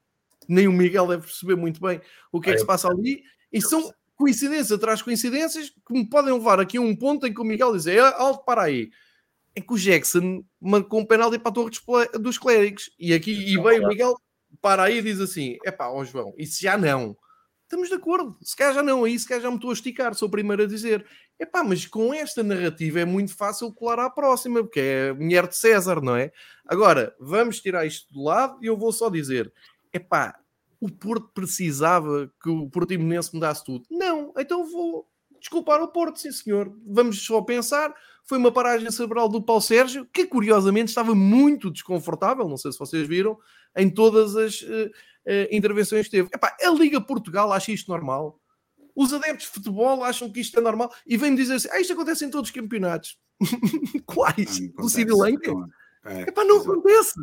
nem 0.49 0.69
o 0.69 0.73
Miguel 0.73 1.07
deve 1.07 1.23
perceber 1.23 1.57
muito 1.57 1.81
bem 1.81 2.01
o 2.31 2.41
que 2.41 2.51
é 2.51 2.53
que 2.55 2.61
se 2.61 2.67
passa 2.67 2.89
ali, 2.89 3.23
e 3.53 3.61
são 3.61 3.93
coincidências 4.17 4.73
atrás 4.73 5.03
coincidências 5.03 5.71
que 5.71 5.93
me 5.93 6.09
podem 6.09 6.33
levar 6.33 6.61
aqui 6.61 6.79
a 6.79 6.81
um 6.81 6.95
ponto 6.95 7.27
em 7.27 7.35
que 7.35 7.41
o 7.41 7.45
Miguel 7.45 7.73
diz: 7.73 7.87
é 7.87 7.99
alto 7.99 8.45
para 8.45 8.63
aí. 8.63 8.91
É 9.55 9.61
que 9.61 9.73
o 9.73 9.79
Jackson 9.79 10.45
marcou 10.61 11.01
um 11.01 11.05
penalti 11.05 11.39
para 11.39 11.51
a 11.51 11.55
torre 11.55 11.71
dos 12.21 12.39
clérigos. 12.39 12.91
E 12.99 13.13
aqui, 13.13 13.33
e 13.33 13.61
bem, 13.61 13.81
o 13.81 13.89
Miguel 13.89 14.15
para 14.61 14.85
aí 14.85 14.99
e 14.99 15.03
diz 15.03 15.21
assim: 15.21 15.57
é 15.65 15.71
pá, 15.71 15.89
ó 15.89 16.05
João, 16.05 16.35
isso 16.37 16.61
já 16.63 16.77
não 16.77 17.17
Estamos 17.69 17.91
de 17.91 17.97
acordo. 17.97 18.35
Se 18.41 18.57
calhar 18.57 18.73
já 18.77 18.83
não 18.83 19.05
aí, 19.05 19.19
se 19.19 19.29
calhar 19.29 19.43
já 19.43 19.51
me 19.51 19.57
estou 19.57 19.69
a 19.69 19.75
esticar, 19.75 20.15
sou 20.15 20.27
o 20.27 20.31
primeiro 20.31 20.63
a 20.63 20.67
dizer. 20.67 21.05
Epá, 21.39 21.63
mas 21.63 21.85
com 21.85 22.15
esta 22.15 22.43
narrativa 22.43 23.01
é 23.01 23.05
muito 23.05 23.37
fácil 23.37 23.71
colar 23.71 23.99
à 23.99 24.09
próxima, 24.09 24.63
porque 24.63 24.81
é 24.81 25.13
mulher 25.13 25.47
de 25.47 25.55
César, 25.55 26.01
não 26.01 26.17
é? 26.17 26.33
Agora, 26.67 27.15
vamos 27.21 27.61
tirar 27.61 27.85
isto 27.85 28.11
do 28.11 28.25
lado 28.25 28.59
e 28.63 28.67
eu 28.69 28.77
vou 28.79 28.91
só 28.91 29.11
dizer: 29.11 29.53
epá, 29.93 30.41
o 30.81 30.91
Porto 30.91 31.31
precisava 31.35 32.33
que 32.43 32.49
o 32.49 32.71
Portimonense 32.71 33.35
mudasse 33.35 33.63
tudo. 33.63 33.85
Não, 33.91 34.33
então 34.39 34.65
vou 34.65 35.07
desculpar 35.39 35.83
o 35.83 35.89
Porto, 35.89 36.19
sim 36.19 36.33
senhor. 36.33 36.73
Vamos 36.87 37.25
só 37.25 37.41
pensar. 37.43 37.95
Foi 38.25 38.37
uma 38.37 38.53
paragem 38.53 38.91
cerebral 38.91 39.29
do 39.29 39.43
Paulo 39.43 39.63
Sérgio, 39.63 40.07
que 40.13 40.27
curiosamente 40.27 40.91
estava 40.91 41.15
muito 41.15 41.71
desconfortável, 41.71 42.47
não 42.47 42.57
sei 42.57 42.73
se 42.73 42.79
vocês 42.79 43.07
viram, 43.09 43.39
em 43.75 43.89
todas 43.89 44.37
as 44.37 44.61
uh, 44.63 44.67
uh, 44.67 45.49
intervenções 45.51 46.07
que 46.07 46.11
teve. 46.11 46.29
Epá, 46.35 46.55
a 46.61 46.71
Liga 46.71 47.01
Portugal 47.01 47.53
acha 47.53 47.73
isto 47.73 47.91
normal. 47.91 48.39
Os 48.95 49.13
adeptos 49.13 49.47
de 49.47 49.53
futebol 49.53 50.05
acham 50.05 50.31
que 50.31 50.41
isto 50.41 50.59
é 50.59 50.63
normal 50.63 50.93
e 51.07 51.17
vêm-me 51.17 51.37
dizer 51.37 51.55
assim: 51.55 51.69
ah, 51.71 51.81
isto 51.81 51.93
acontece 51.93 52.25
em 52.25 52.31
todos 52.31 52.51
os 52.51 52.55
campeonatos. 52.55 53.17
Quais? 54.05 54.59
Do 54.75 54.89
Sri 54.89 55.05
Lanka? 55.05 55.53
É, 56.05 56.23
Epá, 56.23 56.45
não 56.45 56.61
acontece. 56.61 57.15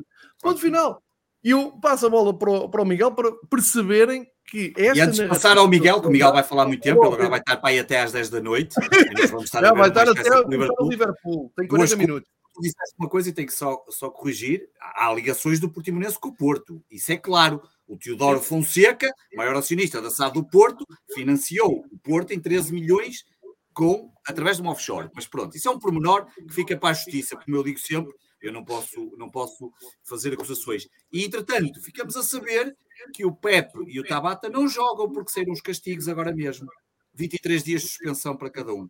Ponto 0.41 0.59
final. 0.59 1.03
E 1.43 1.51
eu 1.51 1.73
passo 1.79 2.07
a 2.07 2.09
bola 2.09 2.35
para 2.35 2.49
o, 2.49 2.69
para 2.69 2.81
o 2.81 2.85
Miguel 2.85 3.11
para 3.11 3.31
perceberem 3.49 4.25
que 4.47 4.73
esta 4.77 4.97
E 4.97 5.01
antes 5.01 5.19
de 5.19 5.27
passar 5.27 5.57
ao 5.57 5.67
Miguel, 5.67 6.01
que 6.01 6.07
o 6.07 6.11
Miguel 6.11 6.31
vai 6.31 6.43
falar 6.43 6.65
muito 6.65 6.81
tempo, 6.81 7.03
ele 7.03 7.13
agora 7.13 7.29
vai 7.29 7.39
estar 7.39 7.57
para 7.57 7.69
aí 7.69 7.79
até 7.79 8.01
às 8.01 8.11
10 8.11 8.29
da 8.29 8.41
noite. 8.41 8.75
Já 9.51 9.73
vai 9.73 9.89
estar 9.89 10.07
até 10.07 10.39
o 10.39 10.47
Liverpool. 10.47 10.89
Liverpool. 10.89 11.51
Tem 11.55 11.67
40 11.67 11.95
minutos 11.95 12.35
tu 12.55 12.61
disseste 12.61 12.95
uma 12.97 13.09
coisa 13.09 13.29
e 13.29 13.33
tenho 13.33 13.47
que 13.47 13.53
só, 13.53 13.83
só 13.89 14.09
corrigir. 14.09 14.69
Há 14.79 15.13
ligações 15.13 15.59
do 15.59 15.69
Portimonense 15.69 16.17
com 16.17 16.29
o 16.29 16.35
Porto. 16.35 16.81
Isso 16.89 17.11
é 17.11 17.17
claro. 17.17 17.61
O 17.85 17.97
Teodoro 17.97 18.41
Fonseca, 18.41 19.13
maior 19.35 19.55
acionista 19.55 20.01
da 20.01 20.09
SAD 20.09 20.33
do 20.33 20.45
Porto, 20.45 20.85
financiou 21.13 21.85
o 21.91 21.99
Porto 21.99 22.31
em 22.31 22.39
13 22.39 22.73
milhões 22.73 23.25
com, 23.73 24.09
através 24.25 24.55
de 24.55 24.63
uma 24.63 24.71
offshore. 24.71 25.09
Mas 25.13 25.27
pronto, 25.27 25.55
isso 25.55 25.67
é 25.67 25.71
um 25.71 25.77
pormenor 25.77 26.25
que 26.47 26.53
fica 26.53 26.77
para 26.77 26.89
a 26.89 26.93
justiça, 26.93 27.35
como 27.35 27.57
eu 27.57 27.63
digo 27.63 27.77
sempre, 27.77 28.13
eu 28.47 28.53
não 28.53 28.63
posso, 28.63 29.15
não 29.17 29.29
posso 29.29 29.71
fazer 30.03 30.33
acusações. 30.33 30.87
E, 31.11 31.23
entretanto, 31.23 31.81
ficamos 31.81 32.15
a 32.15 32.23
saber 32.23 32.75
que 33.13 33.25
o 33.25 33.35
Pepe 33.35 33.79
e 33.87 33.99
o 33.99 34.03
Tabata 34.03 34.49
não 34.49 34.67
jogam 34.67 35.11
porque 35.11 35.31
saíram 35.31 35.53
os 35.53 35.61
castigos 35.61 36.07
agora 36.07 36.33
mesmo. 36.33 36.67
23 37.13 37.63
dias 37.63 37.81
de 37.81 37.87
suspensão 37.89 38.35
para 38.35 38.49
cada 38.49 38.73
um. 38.73 38.89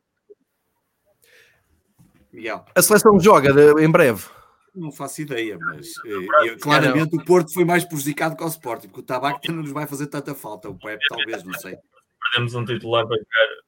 Miguel. 2.32 2.66
A 2.76 2.82
seleção 2.82 3.20
joga 3.20 3.54
de, 3.54 3.84
em 3.84 3.90
breve. 3.90 4.26
Não 4.76 4.92
faço 4.92 5.22
ideia, 5.22 5.58
mas 5.58 5.88
eh, 6.06 6.56
claramente 6.62 7.16
o 7.16 7.24
Porto 7.24 7.54
foi 7.54 7.64
mais 7.64 7.86
prejudicado 7.86 8.36
que 8.36 8.44
o 8.44 8.48
Sporting, 8.48 8.88
porque 8.88 9.00
o 9.00 9.04
tabaco 9.04 9.40
não 9.48 9.62
nos 9.62 9.72
vai 9.72 9.88
fazer 9.88 10.08
tanta 10.08 10.36
falta. 10.36 10.70
O 10.70 10.78
Pep 10.78 11.00
talvez, 11.08 11.44
não 11.46 11.54
sei. 11.54 11.78
Perdemos 12.20 12.56
um 12.56 12.66
titular 12.66 13.08
para 13.08 13.16
jogar. 13.16 13.65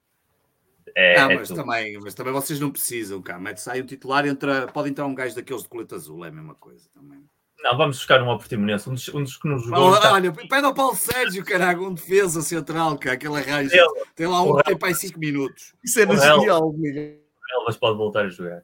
É, 0.99 1.15
não, 1.15 1.29
é 1.29 1.35
mas, 1.35 1.49
também, 1.49 1.99
mas 1.99 2.15
também 2.15 2.33
vocês 2.33 2.59
não 2.59 2.71
precisam, 2.71 3.21
cá. 3.21 3.37
Mete 3.37 3.61
sai 3.61 3.79
um 3.79 3.85
titular, 3.85 4.25
entra, 4.25 4.65
pode 4.65 4.89
entrar 4.89 5.05
um 5.05 5.13
gajo 5.13 5.35
daqueles 5.35 5.61
de 5.61 5.69
colete 5.69 5.93
azul, 5.93 6.25
é 6.25 6.29
a 6.29 6.31
mesma 6.31 6.55
coisa 6.55 6.89
também. 6.91 7.23
Não, 7.59 7.77
vamos 7.77 7.97
buscar 7.97 8.19
um 8.23 8.31
ao 8.31 8.39
Portimonense, 8.39 8.89
um 8.89 8.95
dos, 8.95 9.07
um 9.09 9.21
dos 9.21 9.37
que 9.37 9.47
nos 9.47 9.63
jogou. 9.63 9.91
Olha, 9.91 10.11
olha, 10.13 10.31
pede 10.31 10.65
ao 10.65 10.73
Paulo 10.73 10.95
Sérgio, 10.95 11.45
caralho, 11.45 11.87
um 11.87 11.93
defesa 11.93 12.41
central, 12.41 12.97
que 12.97 13.07
aquele 13.07 13.35
arranjo. 13.35 13.75
Tem 14.15 14.25
lá 14.25 14.41
um 14.41 14.57
que 14.57 14.63
tem 14.63 14.77
para 14.77 14.91
5 14.91 15.19
minutos. 15.19 15.75
Isso 15.83 15.99
é 15.99 16.05
no 16.07 16.17
genial, 16.17 16.73
Miguel. 16.73 17.19
Elvas 17.59 17.77
pode 17.77 17.95
voltar 17.95 18.25
a 18.25 18.29
jogar. 18.29 18.63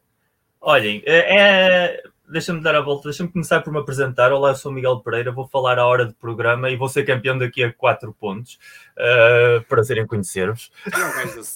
Olhem, 0.59 1.03
é, 1.05 1.37
é 1.37 2.03
deixa-me 2.33 2.61
dar 2.61 2.75
a 2.75 2.81
volta, 2.81 3.03
deixa-me 3.03 3.31
começar 3.31 3.61
por 3.61 3.71
me 3.71 3.79
apresentar. 3.79 4.31
Olá, 4.31 4.49
eu 4.49 4.55
sou 4.55 4.71
Miguel 4.71 4.99
Pereira, 5.01 5.31
vou 5.31 5.47
falar 5.47 5.77
a 5.77 5.85
hora 5.85 6.07
de 6.07 6.13
programa 6.15 6.69
e 6.71 6.75
vou 6.75 6.89
ser 6.89 7.05
campeão 7.05 7.37
daqui 7.37 7.63
a 7.63 7.71
4 7.71 8.11
pontos. 8.11 8.57
Uh, 8.97 9.63
prazer 9.65 9.99
em 9.99 10.07
conhecer-vos. 10.07 10.71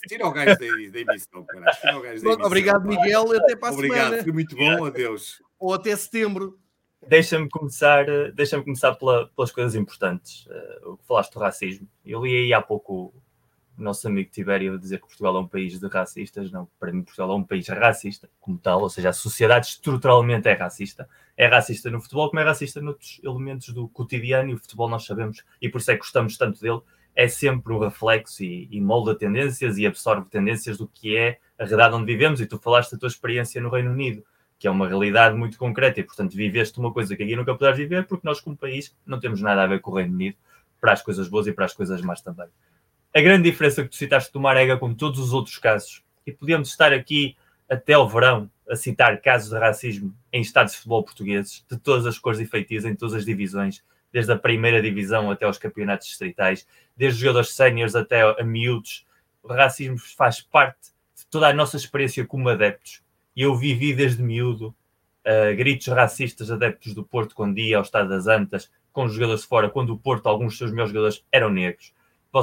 Tira 0.08 0.28
o 0.28 0.32
gajo 0.32 0.56
da, 0.58 1.00
emissão, 1.00 1.44
caralho. 1.44 2.46
Obrigado, 2.46 2.88
Miguel, 2.88 3.34
e 3.34 3.38
até 3.38 3.56
para 3.56 3.70
a 3.70 3.72
Obrigado, 3.74 4.04
semana. 4.04 4.24
foi 4.24 4.32
muito 4.32 4.56
bom, 4.56 4.86
adeus. 4.86 5.42
Ou 5.60 5.74
até 5.74 5.96
setembro. 5.96 6.60
Deixa-me 7.08 7.50
começar, 7.50 8.06
deixa 8.36 8.62
começar 8.62 8.94
pela, 8.94 9.28
pelas 9.30 9.52
coisas 9.52 9.74
importantes. 9.74 10.46
Uh, 10.46 10.92
o 10.92 10.98
que 10.98 11.08
falaste 11.08 11.34
do 11.34 11.40
racismo. 11.40 11.88
Eu 12.06 12.24
li 12.24 12.36
aí 12.36 12.54
há 12.54 12.62
pouco 12.62 13.14
o 13.78 13.84
nosso 13.84 14.08
amigo 14.08 14.32
Tibério 14.32 14.74
a 14.74 14.78
dizer 14.78 14.98
que 14.98 15.06
Portugal 15.06 15.38
é 15.38 15.40
um 15.40 15.48
país 15.48 15.80
de 15.80 15.88
racistas. 15.88 16.52
Não, 16.52 16.68
para 16.80 16.92
mim, 16.92 17.04
Portugal 17.04 17.32
é 17.32 17.36
um 17.36 17.44
país 17.44 17.68
racista, 17.68 18.28
como 18.42 18.58
tal, 18.58 18.82
ou 18.82 18.90
seja, 18.90 19.10
a 19.10 19.14
sociedade 19.14 19.68
estruturalmente 19.68 20.48
é 20.48 20.54
racista. 20.54 21.08
É 21.36 21.48
racista 21.48 21.90
no 21.92 22.02
futebol, 22.02 22.30
como 22.30 22.40
é 22.40 22.44
racista 22.44 22.82
noutros 22.82 23.22
elementos 23.24 23.70
do 23.70 23.88
cotidiano, 23.90 24.50
e 24.50 24.54
o 24.56 24.58
futebol 24.58 24.90
nós 24.90 25.06
sabemos, 25.06 25.44
e 25.62 25.70
por 25.70 25.80
isso 25.80 25.92
é 25.92 25.94
que 25.94 26.00
gostamos 26.00 26.38
tanto 26.38 26.60
dele. 26.60 26.82
É 27.16 27.28
sempre 27.28 27.74
o 27.74 27.80
reflexo 27.80 28.44
e, 28.44 28.68
e 28.72 28.82
molda 28.82 29.16
tendências 29.16 29.78
e 29.78 29.86
absorve 29.86 30.28
tendências 30.30 30.78
do 30.78 30.88
que 30.88 31.16
é 31.16 31.40
a 31.58 31.64
realidade 31.64 31.96
onde 31.96 32.06
vivemos. 32.06 32.42
E 32.42 32.46
tu 32.46 32.60
falaste 32.60 32.92
da 32.92 32.98
tua 32.98 33.08
experiência 33.08 33.62
no 33.62 33.70
Reino 33.70 33.92
Unido, 33.92 34.24
que 34.60 34.68
é 34.68 34.72
uma 34.72 34.88
realidade 34.88 35.36
muito 35.36 35.58
concreta, 35.58 36.00
e 36.00 36.04
portanto 36.04 36.36
viveste 36.36 36.80
uma 36.80 36.92
coisa 36.92 37.16
que 37.16 37.24
aqui 37.24 37.36
nunca 37.36 37.54
poderás 37.54 37.78
viver, 37.78 38.06
porque 38.08 38.28
nós, 38.28 38.40
como 38.40 38.58
país, 38.58 38.96
não 39.06 39.20
temos 39.20 39.42
nada 39.42 39.64
a 39.64 39.68
ver 39.68 39.82
com 39.82 39.92
o 39.92 39.96
Reino 39.96 40.14
Unido, 40.14 40.38
para 40.80 40.94
as 40.94 41.02
coisas 41.02 41.28
boas 41.28 41.48
e 41.48 41.54
para 41.54 41.66
as 41.66 41.74
coisas 41.74 42.02
más 42.02 42.22
também 42.22 42.48
a 43.14 43.22
grande 43.22 43.50
diferença 43.50 43.84
que 43.84 43.90
tu 43.90 43.96
citaste 43.96 44.32
do 44.32 44.40
Marega, 44.40 44.78
como 44.78 44.96
todos 44.96 45.20
os 45.20 45.34
outros 45.34 45.58
casos, 45.58 46.04
e 46.26 46.32
podíamos 46.32 46.70
estar 46.70 46.94
aqui 46.94 47.36
até 47.70 47.98
o 47.98 48.08
verão 48.08 48.50
a 48.70 48.76
citar 48.76 49.22
casos 49.22 49.50
de 49.50 49.58
racismo 49.58 50.14
em 50.32 50.42
estados 50.42 50.74
de 50.74 50.78
futebol 50.80 51.04
portugueses, 51.04 51.66
de 51.70 51.78
todas 51.78 52.06
as 52.06 52.20
cores 52.20 52.40
e 52.40 52.46
feitias, 52.46 52.86
em 52.86 52.96
todas 52.96 53.16
as 53.16 53.26
divisões, 53.26 53.84
desde 54.12 54.32
a 54.32 54.38
primeira 54.38 54.82
divisão 54.82 55.32
até 55.32 55.46
aos 55.46 55.58
campeonatos 55.58 56.08
distritais, 56.08 56.68
desde 56.96 57.22
jogadores 57.22 57.50
séniores 57.50 57.96
até 57.96 58.22
a 58.22 58.44
miúdos. 58.44 59.06
O 59.42 59.48
racismo 59.48 59.98
faz 59.98 60.42
parte 60.42 60.92
de 61.16 61.26
toda 61.30 61.48
a 61.48 61.54
nossa 61.54 61.78
experiência 61.78 62.26
como 62.26 62.50
adeptos. 62.50 63.02
E 63.36 63.42
eu 63.42 63.56
vivi 63.56 63.94
desde 63.94 64.22
miúdo 64.22 64.68
uh, 65.26 65.56
gritos 65.56 65.88
racistas 65.88 66.52
adeptos 66.52 66.94
do 66.94 67.04
Porto 67.04 67.36
quando 67.36 67.58
ia 67.60 67.78
ao 67.78 67.84
Estado 67.84 68.10
das 68.10 68.28
Antas, 68.28 68.70
com 68.92 69.06
os 69.06 69.14
jogadores 69.14 69.44
fora, 69.44 69.70
quando 69.70 69.94
o 69.94 69.98
Porto, 69.98 70.28
alguns 70.28 70.50
dos 70.50 70.58
seus 70.58 70.72
melhores 70.72 70.92
jogadores, 70.92 71.24
eram 71.32 71.50
negros 71.50 71.94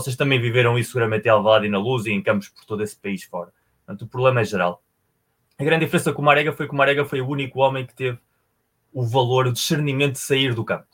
vocês 0.01 0.17
também 0.17 0.41
viveram 0.41 0.79
isso 0.79 0.91
seguramente 0.91 1.27
em 1.27 1.31
Alvalade 1.31 1.67
e 1.67 1.71
na 1.71 1.79
Luz 1.79 2.07
e 2.07 2.13
em 2.13 2.23
campos 2.23 2.49
por 2.49 2.65
todo 2.65 2.83
esse 2.83 2.97
país 2.97 3.25
fora. 3.25 3.53
Portanto, 3.85 4.03
o 4.03 4.09
problema 4.09 4.41
é 4.41 4.45
geral. 4.45 4.83
A 5.59 5.65
grande 5.65 5.85
diferença 5.85 6.13
com 6.13 6.23
o 6.23 6.25
Marega 6.25 6.53
foi 6.53 6.67
que 6.67 6.73
o 6.73 6.77
Marega 6.77 7.05
foi 7.05 7.21
o 7.21 7.29
único 7.29 7.61
homem 7.61 7.87
que 7.87 7.95
teve 7.95 8.19
o 8.93 9.05
valor, 9.05 9.47
o 9.47 9.53
discernimento 9.53 10.13
de 10.13 10.21
sair 10.21 10.55
do 10.55 10.65
campo. 10.65 10.87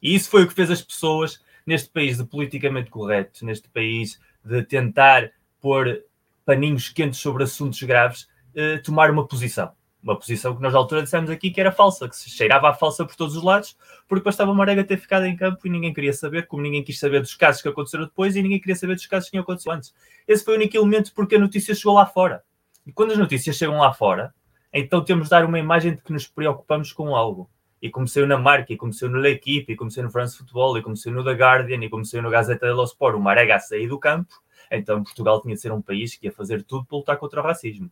E 0.00 0.14
isso 0.14 0.30
foi 0.30 0.44
o 0.44 0.48
que 0.48 0.54
fez 0.54 0.70
as 0.70 0.82
pessoas 0.82 1.42
neste 1.66 1.90
país 1.90 2.16
de 2.16 2.24
politicamente 2.24 2.90
correto, 2.90 3.44
neste 3.44 3.68
país 3.68 4.20
de 4.44 4.62
tentar 4.62 5.30
pôr 5.60 6.04
paninhos 6.44 6.88
quentes 6.88 7.20
sobre 7.20 7.44
assuntos 7.44 7.82
graves, 7.82 8.28
eh, 8.54 8.78
tomar 8.78 9.10
uma 9.10 9.26
posição 9.26 9.72
uma 10.08 10.18
posição 10.18 10.56
que 10.56 10.62
nós 10.62 10.72
na 10.72 10.78
altura 10.78 11.02
dissemos 11.02 11.28
aqui 11.28 11.50
que 11.50 11.60
era 11.60 11.70
falsa, 11.70 12.08
que 12.08 12.16
se 12.16 12.30
cheirava 12.30 12.70
a 12.70 12.74
falsa 12.74 13.04
por 13.04 13.14
todos 13.14 13.36
os 13.36 13.42
lados, 13.42 13.76
porque 14.08 14.24
bastava 14.24 14.50
o 14.50 14.54
Marega 14.54 14.82
ter 14.82 14.96
ficado 14.96 15.26
em 15.26 15.36
campo 15.36 15.66
e 15.66 15.70
ninguém 15.70 15.92
queria 15.92 16.14
saber, 16.14 16.46
como 16.46 16.62
ninguém 16.62 16.82
quis 16.82 16.98
saber 16.98 17.20
dos 17.20 17.34
casos 17.34 17.60
que 17.60 17.68
aconteceram 17.68 18.06
depois 18.06 18.34
e 18.34 18.42
ninguém 18.42 18.58
queria 18.58 18.74
saber 18.74 18.94
dos 18.94 19.06
casos 19.06 19.26
que 19.26 19.32
tinham 19.32 19.42
acontecido 19.42 19.72
antes. 19.72 19.94
Esse 20.26 20.44
foi 20.44 20.54
o 20.54 20.56
único 20.56 20.76
elemento 20.76 21.12
porque 21.14 21.36
a 21.36 21.38
notícia 21.38 21.74
chegou 21.74 21.94
lá 21.94 22.06
fora. 22.06 22.42
E 22.86 22.92
quando 22.92 23.12
as 23.12 23.18
notícias 23.18 23.54
chegam 23.56 23.78
lá 23.78 23.92
fora, 23.92 24.34
então 24.72 25.04
temos 25.04 25.24
de 25.24 25.30
dar 25.30 25.44
uma 25.44 25.58
imagem 25.58 25.94
de 25.94 26.02
que 26.02 26.12
nos 26.12 26.26
preocupamos 26.26 26.90
com 26.90 27.14
algo. 27.14 27.50
E 27.80 27.90
como 27.90 28.08
saiu 28.08 28.26
na 28.26 28.38
Marca, 28.38 28.72
e 28.72 28.76
como 28.76 28.92
saiu 28.92 29.10
no 29.10 29.18
L'Equipe, 29.18 29.72
e 29.72 29.76
como 29.76 29.90
saiu 29.90 30.04
no 30.04 30.10
France 30.10 30.36
Football, 30.38 30.78
e 30.78 30.82
como 30.82 30.96
saiu 30.96 31.14
no 31.14 31.22
The 31.22 31.32
Guardian, 31.32 31.84
e 31.84 31.88
como 31.88 32.04
saiu 32.04 32.22
no 32.22 32.30
Gazeta 32.30 32.66
dello 32.66 32.82
Sport, 32.84 33.14
o 33.14 33.20
Marega 33.20 33.56
a 33.56 33.60
sair 33.60 33.86
do 33.86 33.98
campo, 33.98 34.34
então 34.70 35.04
Portugal 35.04 35.40
tinha 35.42 35.54
de 35.54 35.60
ser 35.60 35.70
um 35.70 35.80
país 35.80 36.16
que 36.16 36.26
ia 36.26 36.32
fazer 36.32 36.64
tudo 36.64 36.86
para 36.86 36.98
lutar 36.98 37.16
contra 37.18 37.40
o 37.40 37.44
racismo. 37.44 37.90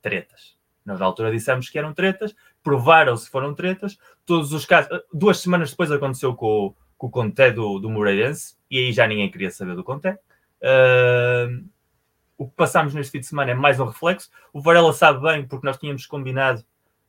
Tretas 0.00 0.55
nós, 0.86 1.00
na 1.00 1.06
altura, 1.06 1.32
dissemos 1.32 1.68
que 1.68 1.78
eram 1.78 1.92
tretas, 1.92 2.34
provaram-se 2.62 3.26
que 3.26 3.30
foram 3.30 3.52
tretas. 3.54 3.98
Todos 4.24 4.52
os 4.52 4.64
casos. 4.64 4.88
Duas 5.12 5.40
semanas 5.40 5.70
depois 5.70 5.90
aconteceu 5.90 6.34
com, 6.34 6.74
com 6.96 7.06
o 7.08 7.10
Conté 7.10 7.50
do, 7.50 7.78
do 7.78 7.90
Moreirense, 7.90 8.56
e 8.70 8.78
aí 8.78 8.92
já 8.92 9.06
ninguém 9.06 9.30
queria 9.30 9.50
saber 9.50 9.74
do 9.74 9.84
Conté. 9.84 10.18
Uh, 10.62 11.66
o 12.38 12.46
que 12.46 12.54
passámos 12.54 12.94
neste 12.94 13.12
fim 13.12 13.20
de 13.20 13.26
semana 13.26 13.50
é 13.50 13.54
mais 13.54 13.80
um 13.80 13.86
reflexo. 13.86 14.30
O 14.52 14.60
Varela 14.60 14.92
sabe 14.92 15.20
bem, 15.20 15.46
porque 15.46 15.66
nós 15.66 15.76
tínhamos 15.76 16.06
combinado 16.06 16.60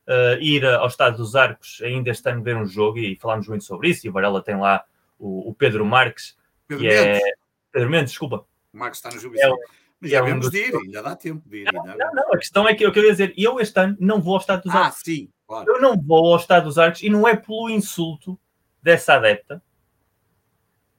uh, 0.06 0.40
ir 0.40 0.66
ao 0.66 0.86
Estado 0.86 1.16
dos 1.16 1.36
Arcos 1.36 1.80
ainda 1.82 2.10
este 2.10 2.28
ano 2.28 2.42
ver 2.42 2.56
um 2.56 2.66
jogo, 2.66 2.98
e 2.98 3.16
falámos 3.16 3.46
muito 3.46 3.64
sobre 3.64 3.90
isso. 3.90 4.06
E 4.06 4.10
o 4.10 4.12
Varela 4.12 4.42
tem 4.42 4.58
lá 4.58 4.84
o, 5.18 5.50
o 5.50 5.54
Pedro 5.54 5.84
Marques, 5.84 6.36
Pedro 6.66 6.82
que 6.82 6.90
é 6.90 7.04
Mendes. 7.04 7.22
é. 7.22 7.32
Pedro 7.70 7.90
Mendes, 7.90 8.10
desculpa. 8.10 8.46
O 8.72 8.78
Marques 8.78 8.98
está 8.98 9.10
no 9.10 9.20
Jubilee. 9.20 9.44
É, 9.44 9.54
mas 10.00 10.10
já 10.10 10.18
é 10.18 10.22
vemos 10.22 10.50
de 10.50 10.58
ir, 10.58 10.74
ainda 10.74 11.02
dá 11.02 11.16
tempo 11.16 11.48
de 11.48 11.62
ir. 11.62 11.72
Não, 11.72 11.84
não, 11.84 12.14
não, 12.14 12.32
a 12.32 12.38
questão 12.38 12.68
é 12.68 12.74
que 12.74 12.84
eu 12.84 12.92
queria 12.92 13.10
dizer, 13.10 13.34
eu 13.36 13.58
este 13.58 13.78
ano 13.78 13.96
não 13.98 14.20
vou 14.20 14.34
ao 14.34 14.40
Estado 14.40 14.62
dos 14.62 14.74
ah, 14.74 14.78
Arcos. 14.78 14.98
Ah, 14.98 15.02
sim, 15.04 15.28
claro. 15.46 15.70
Eu 15.70 15.80
não 15.80 16.00
vou 16.00 16.32
ao 16.32 16.38
Estado 16.38 16.64
dos 16.64 16.78
Arcos 16.78 17.02
e 17.02 17.10
não 17.10 17.26
é 17.26 17.34
pelo 17.34 17.68
insulto 17.68 18.38
dessa 18.82 19.14
adepta, 19.14 19.62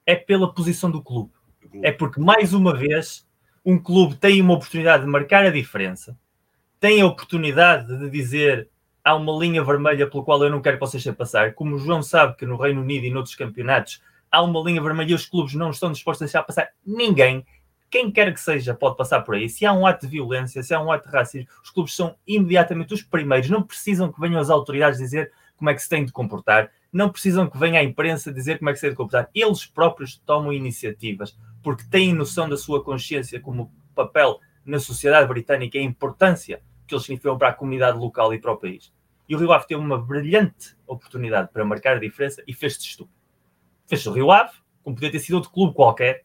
é 0.05 0.15
pela 0.15 0.53
posição 0.53 0.91
do 0.91 1.01
clube. 1.01 1.31
clube. 1.61 1.85
É 1.85 1.91
porque, 1.91 2.19
mais 2.19 2.53
uma 2.53 2.75
vez, 2.75 3.25
um 3.65 3.77
clube 3.77 4.15
tem 4.15 4.41
uma 4.41 4.55
oportunidade 4.55 5.03
de 5.03 5.09
marcar 5.09 5.45
a 5.45 5.49
diferença, 5.49 6.17
tem 6.79 7.01
a 7.01 7.05
oportunidade 7.05 7.97
de 7.97 8.09
dizer 8.09 8.69
há 9.03 9.15
uma 9.15 9.31
linha 9.33 9.63
vermelha 9.63 10.09
pela 10.09 10.23
qual 10.23 10.43
eu 10.43 10.49
não 10.49 10.61
quero 10.61 10.77
que 10.77 10.85
vocês 10.85 11.01
se 11.01 11.11
passar. 11.13 11.53
Como 11.53 11.75
o 11.75 11.79
João 11.79 12.03
sabe 12.03 12.35
que 12.35 12.45
no 12.45 12.57
Reino 12.57 12.81
Unido 12.81 13.05
e 13.05 13.09
noutros 13.09 13.35
campeonatos 13.35 14.01
há 14.31 14.41
uma 14.41 14.61
linha 14.61 14.81
vermelha 14.81 15.11
e 15.11 15.15
os 15.15 15.25
clubes 15.25 15.55
não 15.55 15.71
estão 15.71 15.91
dispostos 15.91 16.23
a 16.23 16.25
deixar 16.25 16.43
passar 16.43 16.69
ninguém 16.85 17.45
quem 17.89 18.11
quer 18.11 18.33
que 18.33 18.39
seja 18.39 18.73
pode 18.73 18.97
passar 18.97 19.21
por 19.21 19.35
aí. 19.35 19.49
Se 19.49 19.65
há 19.65 19.73
um 19.73 19.85
ato 19.85 20.05
de 20.05 20.11
violência, 20.11 20.61
se 20.61 20.73
há 20.73 20.81
um 20.81 20.91
ato 20.91 21.09
de 21.09 21.15
racismo, 21.15 21.49
os 21.63 21.69
clubes 21.69 21.95
são 21.95 22.15
imediatamente 22.27 22.93
os 22.93 23.01
primeiros. 23.01 23.49
Não 23.49 23.63
precisam 23.63 24.11
que 24.11 24.19
venham 24.19 24.39
as 24.39 24.49
autoridades 24.49 24.99
dizer 24.99 25.31
como 25.57 25.69
é 25.69 25.73
que 25.73 25.81
se 25.81 25.89
tem 25.89 26.05
de 26.05 26.11
comportar, 26.11 26.71
não 26.91 27.09
precisam 27.09 27.49
que 27.49 27.57
venha 27.57 27.79
a 27.79 27.83
imprensa 27.83 28.31
dizer 28.31 28.57
como 28.57 28.69
é 28.69 28.73
que 28.73 28.79
se 28.79 28.83
tem 28.83 28.91
de 28.91 28.95
comportar. 28.95 29.29
Eles 29.35 29.65
próprios 29.65 30.17
tomam 30.25 30.53
iniciativas 30.53 31.37
porque 31.61 31.83
têm 31.83 32.13
noção 32.13 32.47
da 32.47 32.57
sua 32.57 32.83
consciência 32.83 33.39
como 33.39 33.71
papel 33.93 34.39
na 34.65 34.79
sociedade 34.79 35.27
britânica 35.27 35.77
e 35.77 35.81
a 35.81 35.83
importância 35.83 36.61
que 36.87 36.95
eles 36.95 37.03
significam 37.03 37.37
para 37.37 37.49
a 37.49 37.53
comunidade 37.53 37.97
local 37.97 38.33
e 38.33 38.39
para 38.39 38.51
o 38.51 38.57
país. 38.57 38.91
E 39.27 39.35
o 39.35 39.37
Rio 39.37 39.51
Ave 39.51 39.67
teve 39.67 39.79
uma 39.79 39.97
brilhante 39.97 40.75
oportunidade 40.87 41.49
para 41.51 41.63
marcar 41.63 41.97
a 41.97 41.99
diferença 41.99 42.43
e 42.47 42.53
fez-se 42.53 42.79
estúpido. 42.79 43.19
Fez-se 43.85 44.09
o 44.09 44.11
Rio 44.11 44.31
Ave, 44.31 44.53
como 44.81 44.95
podia 44.95 45.11
ter 45.11 45.19
sido 45.19 45.35
outro 45.35 45.51
clube 45.51 45.75
qualquer, 45.75 46.23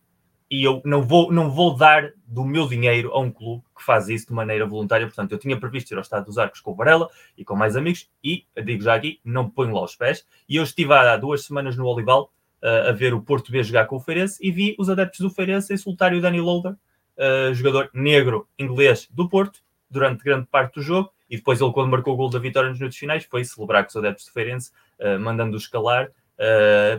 e 0.54 0.62
eu 0.62 0.80
não 0.84 1.02
vou, 1.02 1.32
não 1.32 1.50
vou 1.50 1.74
dar 1.74 2.12
do 2.28 2.44
meu 2.44 2.68
dinheiro 2.68 3.10
a 3.12 3.18
um 3.18 3.28
clube 3.28 3.64
que 3.76 3.82
faz 3.82 4.08
isso 4.08 4.28
de 4.28 4.32
maneira 4.32 4.64
voluntária. 4.64 5.04
Portanto, 5.04 5.32
eu 5.32 5.38
tinha 5.38 5.58
previsto 5.58 5.90
ir 5.90 5.96
ao 5.96 6.02
Estado 6.02 6.26
dos 6.26 6.38
Arcos 6.38 6.60
com 6.60 6.70
o 6.70 6.74
Varela 6.76 7.10
e 7.36 7.44
com 7.44 7.56
mais 7.56 7.76
amigos, 7.76 8.08
e 8.22 8.46
digo 8.64 8.80
já 8.80 8.94
aqui, 8.94 9.18
não 9.24 9.50
ponho 9.50 9.74
lá 9.74 9.82
os 9.82 9.96
pés. 9.96 10.24
E 10.48 10.54
eu 10.54 10.62
estive 10.62 10.92
há 10.92 11.16
duas 11.16 11.44
semanas 11.44 11.76
no 11.76 11.84
Olival 11.84 12.30
uh, 12.62 12.88
a 12.88 12.92
ver 12.92 13.14
o 13.14 13.20
Porto 13.20 13.50
B 13.50 13.64
jogar 13.64 13.86
com 13.86 13.96
o 13.96 14.00
Feirense 14.00 14.38
e 14.40 14.52
vi 14.52 14.76
os 14.78 14.88
adeptos 14.88 15.18
do 15.18 15.28
Feirense 15.28 15.74
insultarem 15.74 16.20
o 16.20 16.22
Danny 16.22 16.40
Loader, 16.40 16.74
uh, 16.74 17.52
jogador 17.52 17.90
negro 17.92 18.46
inglês 18.56 19.08
do 19.10 19.28
Porto, 19.28 19.58
durante 19.90 20.22
grande 20.22 20.46
parte 20.46 20.74
do 20.74 20.82
jogo. 20.82 21.10
E 21.28 21.36
depois 21.36 21.60
ele, 21.60 21.72
quando 21.72 21.90
marcou 21.90 22.14
o 22.14 22.16
gol 22.16 22.30
da 22.30 22.38
vitória 22.38 22.70
nos 22.70 22.78
minutos 22.78 22.96
finais, 22.96 23.24
foi 23.24 23.44
celebrar 23.44 23.82
com 23.82 23.90
os 23.90 23.96
adeptos 23.96 24.26
do 24.26 24.30
Feirense, 24.30 24.70
uh, 25.00 25.18
mandando-os 25.18 25.66
calar, 25.66 26.12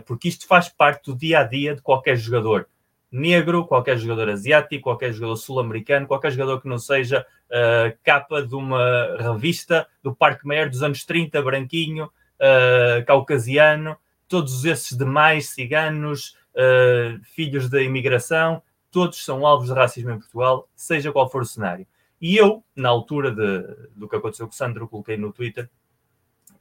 porque 0.06 0.28
isto 0.28 0.46
faz 0.46 0.66
parte 0.66 1.10
do 1.10 1.16
dia 1.16 1.40
a 1.40 1.42
dia 1.42 1.74
de 1.74 1.82
qualquer 1.82 2.16
jogador 2.16 2.66
negro, 3.10 3.66
qualquer 3.66 3.96
jogador 3.98 4.28
asiático, 4.30 4.82
qualquer 4.82 5.12
jogador 5.12 5.36
sul-americano, 5.36 6.06
qualquer 6.06 6.30
jogador 6.32 6.60
que 6.60 6.68
não 6.68 6.78
seja 6.78 7.26
uh, 7.46 7.96
capa 8.02 8.42
de 8.42 8.54
uma 8.54 9.16
revista 9.18 9.86
do 10.02 10.14
Parque 10.14 10.46
Maior 10.46 10.68
dos 10.68 10.82
anos 10.82 11.04
30, 11.04 11.40
branquinho, 11.42 12.06
uh, 12.06 13.04
caucasiano, 13.06 13.96
todos 14.28 14.64
esses 14.64 14.96
demais 14.96 15.50
ciganos, 15.50 16.36
uh, 16.54 17.22
filhos 17.34 17.70
da 17.70 17.80
imigração, 17.80 18.62
todos 18.90 19.24
são 19.24 19.46
alvos 19.46 19.68
de 19.68 19.74
racismo 19.74 20.10
em 20.10 20.18
Portugal, 20.18 20.68
seja 20.74 21.12
qual 21.12 21.30
for 21.30 21.42
o 21.42 21.46
cenário. 21.46 21.86
E 22.20 22.36
eu, 22.36 22.64
na 22.74 22.88
altura 22.88 23.30
de, 23.30 23.62
do 23.94 24.08
que 24.08 24.16
aconteceu 24.16 24.46
com 24.46 24.52
o 24.52 24.56
Sandro, 24.56 24.88
coloquei 24.88 25.16
no 25.16 25.32
Twitter, 25.32 25.68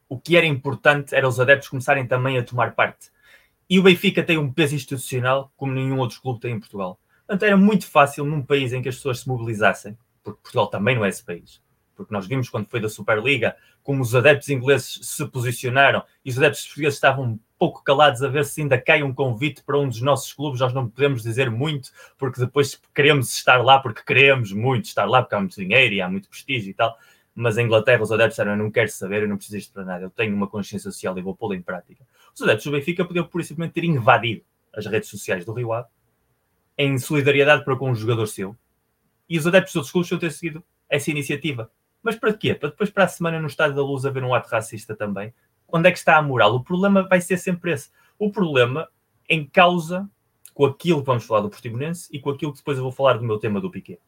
o 0.08 0.20
que 0.20 0.38
era 0.38 0.46
importante 0.46 1.16
era 1.16 1.28
os 1.28 1.40
adeptos 1.40 1.70
começarem 1.70 2.06
também 2.06 2.38
a 2.38 2.44
tomar 2.44 2.76
parte. 2.76 3.10
E 3.70 3.80
o 3.80 3.84
Benfica 3.84 4.24
tem 4.24 4.38
um 4.38 4.52
peso 4.52 4.76
institucional 4.76 5.52
como 5.58 5.74
nenhum 5.74 5.98
outro 6.00 6.22
clube 6.22 6.40
tem 6.40 6.54
em 6.54 6.60
Portugal. 6.60 7.00
Portanto, 7.28 7.44
era 7.44 7.58
muito 7.58 7.88
fácil 7.88 8.24
num 8.24 8.42
país 8.42 8.72
em 8.72 8.82
que 8.82 8.90
as 8.90 8.96
pessoas 8.96 9.22
se 9.22 9.28
mobilizassem, 9.28 9.98
porque 10.24 10.42
Portugal 10.42 10.68
também 10.68 10.96
não 10.96 11.04
é 11.04 11.10
esse 11.10 11.24
país, 11.24 11.60
porque 11.96 12.14
nós 12.14 12.28
vimos 12.28 12.50
quando 12.50 12.68
foi 12.68 12.80
da 12.80 12.90
Superliga 12.90 13.56
como 13.82 14.02
os 14.02 14.16
adeptos 14.16 14.50
ingleses 14.50 15.00
se 15.02 15.26
posicionaram 15.28 16.04
e 16.24 16.30
os 16.32 16.38
adeptos 16.38 16.66
portugueses 16.66 16.96
estavam 16.96 17.40
pouco 17.58 17.84
calados 17.84 18.24
a 18.24 18.28
ver 18.28 18.44
se 18.44 18.62
ainda 18.62 18.82
cai 18.82 19.04
um 19.04 19.14
convite 19.14 19.64
para 19.64 19.80
um 19.80 19.88
dos 19.88 20.02
nossos 20.02 20.34
clubes. 20.34 20.60
Nós 20.60 20.74
não 20.74 20.90
podemos 20.90 21.22
dizer 21.22 21.50
muito, 21.52 21.92
porque 22.18 22.40
depois 22.40 22.82
queremos 22.94 23.32
estar 23.32 23.64
lá, 23.64 23.80
porque 23.80 24.02
queremos 24.04 24.52
muito 24.52 24.86
estar 24.86 25.06
lá, 25.06 25.22
porque 25.22 25.36
há 25.36 25.40
muito 25.40 25.56
dinheiro 25.56 25.94
e 25.94 26.02
há 26.02 26.10
muito 26.10 26.28
prestígio 26.28 26.72
e 26.72 26.74
tal. 26.74 26.98
Mas 27.34 27.58
em 27.58 27.66
Inglaterra 27.66 28.02
os 28.02 28.12
adeptos 28.12 28.34
disseram: 28.34 28.52
Eu 28.54 28.58
não 28.58 28.72
quero 28.72 28.90
saber, 28.90 29.24
eu 29.24 29.28
não 29.28 29.36
preciso 29.36 29.58
disto 29.58 29.74
para 29.74 29.86
nada, 29.86 30.06
eu 30.06 30.10
tenho 30.10 30.36
uma 30.36 30.48
consciência 30.48 30.90
social 30.92 31.18
e 31.18 31.22
vou 31.22 31.36
pô-la 31.36 31.56
em 31.56 31.62
prática. 31.62 32.04
Os 32.36 32.42
adeptos 32.42 32.66
do 32.66 32.72
Benfica 32.74 33.06
podiam, 33.06 33.26
por 33.26 33.42
simplesmente, 33.44 33.74
ter 33.74 33.86
invadido 33.86 34.44
as 34.76 34.86
redes 34.86 35.10
sociais 35.10 35.46
do 35.46 35.54
Rio 35.54 35.72
Ave 35.72 35.88
em 36.78 36.98
solidariedade 37.00 37.64
para 37.64 37.78
com 37.78 37.90
um 37.90 37.96
jogador 37.96 38.28
seu 38.28 38.56
e 39.30 39.40
os 39.40 39.48
adeptos 39.48 39.74
dos 39.74 39.78
outros 39.96 40.10
clubes 40.10 40.20
ter 40.20 40.32
seguido 40.32 40.64
essa 40.90 41.10
iniciativa. 41.10 41.72
Mas 42.04 42.18
para 42.18 42.34
quê? 42.34 42.54
Para 42.54 42.70
depois, 42.70 42.90
para 42.90 43.06
a 43.06 43.08
semana, 43.08 43.40
no 43.40 43.48
Estádio 43.48 43.76
da 43.76 43.82
Luz, 43.82 44.06
haver 44.06 44.24
um 44.24 44.34
ato 44.36 44.50
racista 44.50 44.94
também? 44.94 45.34
Onde 45.68 45.88
é 45.88 45.92
que 45.92 45.98
está 45.98 46.18
a 46.18 46.22
moral? 46.22 46.54
O 46.56 46.64
problema 46.64 47.08
vai 47.08 47.22
ser 47.22 47.38
sempre 47.38 47.72
esse. 47.72 47.90
O 48.20 48.30
problema 48.30 48.88
em 49.28 49.46
causa 49.46 50.08
com 50.54 50.66
aquilo 50.66 51.00
que 51.00 51.06
vamos 51.06 51.26
falar 51.26 51.42
do 51.42 51.50
Portimonense 51.50 52.08
e 52.12 52.20
com 52.20 52.30
aquilo 52.30 52.52
que 52.52 52.60
depois 52.60 52.78
eu 52.78 52.84
vou 52.84 52.92
falar 52.92 53.14
do 53.14 53.24
meu 53.24 53.40
tema 53.40 53.60
do 53.60 53.72
Piquet. 53.72 54.00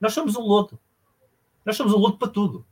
Nós 0.00 0.14
somos 0.14 0.36
um 0.36 0.42
lodo. 0.42 0.78
Nós 1.64 1.76
somos 1.76 1.92
um 1.92 1.98
lodo 1.98 2.16
para 2.16 2.28
tudo. 2.28 2.58
Ou 2.58 2.64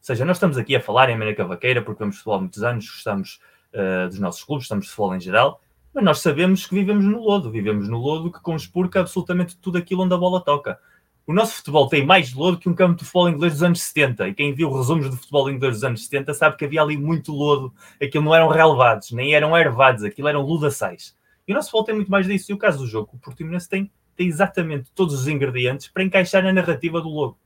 seja, 0.00 0.24
nós 0.24 0.36
estamos 0.36 0.56
aqui 0.56 0.74
a 0.76 0.80
falar 0.80 1.10
em 1.10 1.14
América 1.14 1.44
Vaqueira 1.44 1.82
porque 1.82 1.98
vemos 1.98 2.16
futebol 2.16 2.36
há 2.36 2.40
muitos 2.40 2.62
anos, 2.62 2.88
gostamos 2.88 3.40
uh, 3.74 4.08
dos 4.08 4.18
nossos 4.18 4.42
clubes, 4.44 4.64
estamos 4.64 4.86
de 4.86 4.90
futebol 4.90 5.14
em 5.14 5.20
geral, 5.20 5.60
mas 5.92 6.04
nós 6.04 6.20
sabemos 6.20 6.66
que 6.66 6.74
vivemos 6.74 7.04
no 7.04 7.20
lodo. 7.20 7.50
Vivemos 7.50 7.88
no 7.88 7.98
lodo 7.98 8.32
que 8.32 8.40
conspurca 8.40 9.00
absolutamente 9.00 9.56
tudo 9.56 9.78
aquilo 9.78 10.02
onde 10.02 10.14
a 10.14 10.18
bola 10.18 10.40
toca. 10.40 10.78
O 11.26 11.32
nosso 11.32 11.56
futebol 11.56 11.88
tem 11.88 12.04
mais 12.04 12.34
lodo 12.34 12.58
que 12.58 12.68
um 12.68 12.74
campo 12.74 12.98
de 12.98 13.04
futebol 13.04 13.28
inglês 13.28 13.54
dos 13.54 13.62
anos 13.62 13.80
70. 13.80 14.28
E 14.28 14.34
quem 14.34 14.52
viu 14.52 14.70
resumos 14.70 15.08
de 15.08 15.16
futebol 15.16 15.50
inglês 15.50 15.74
dos 15.74 15.84
anos 15.84 16.04
70 16.04 16.34
sabe 16.34 16.56
que 16.56 16.64
havia 16.64 16.82
ali 16.82 16.96
muito 16.96 17.32
lodo. 17.32 17.72
Aquilo 18.02 18.24
não 18.24 18.34
eram 18.34 18.48
relevados, 18.48 19.12
nem 19.12 19.34
eram 19.34 19.56
ervados, 19.56 20.02
aquilo 20.02 20.28
eram 20.28 20.42
ludaçais. 20.42 21.16
E 21.46 21.52
o 21.52 21.54
nosso 21.54 21.68
futebol 21.68 21.84
tem 21.84 21.94
muito 21.94 22.10
mais 22.10 22.26
disso. 22.26 22.50
E 22.50 22.54
o 22.54 22.58
caso 22.58 22.78
do 22.78 22.86
jogo, 22.86 23.10
o 23.14 23.18
Portimonense 23.18 23.68
tem, 23.68 23.90
tem 24.16 24.26
exatamente 24.26 24.90
todos 24.94 25.14
os 25.14 25.28
ingredientes 25.28 25.88
para 25.88 26.02
encaixar 26.02 26.42
na 26.42 26.52
narrativa 26.52 27.00
do 27.00 27.08
logo. 27.08 27.38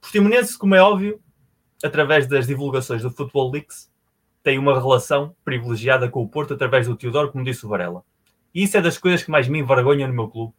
Portimonense, 0.00 0.58
como 0.58 0.74
é 0.74 0.82
óbvio, 0.82 1.20
através 1.82 2.26
das 2.26 2.46
divulgações 2.46 3.02
do 3.02 3.10
Football 3.10 3.52
Leaks, 3.52 3.89
tem 4.42 4.58
uma 4.58 4.78
relação 4.78 5.34
privilegiada 5.44 6.08
com 6.08 6.22
o 6.22 6.28
Porto 6.28 6.54
através 6.54 6.86
do 6.86 6.96
Teodoro, 6.96 7.30
como 7.30 7.44
disse 7.44 7.66
o 7.66 7.68
Varela. 7.68 8.02
E 8.54 8.62
isso 8.62 8.76
é 8.76 8.80
das 8.80 8.98
coisas 8.98 9.22
que 9.22 9.30
mais 9.30 9.48
me 9.48 9.58
envergonham 9.58 10.08
no 10.08 10.14
meu 10.14 10.28
clube 10.28 10.52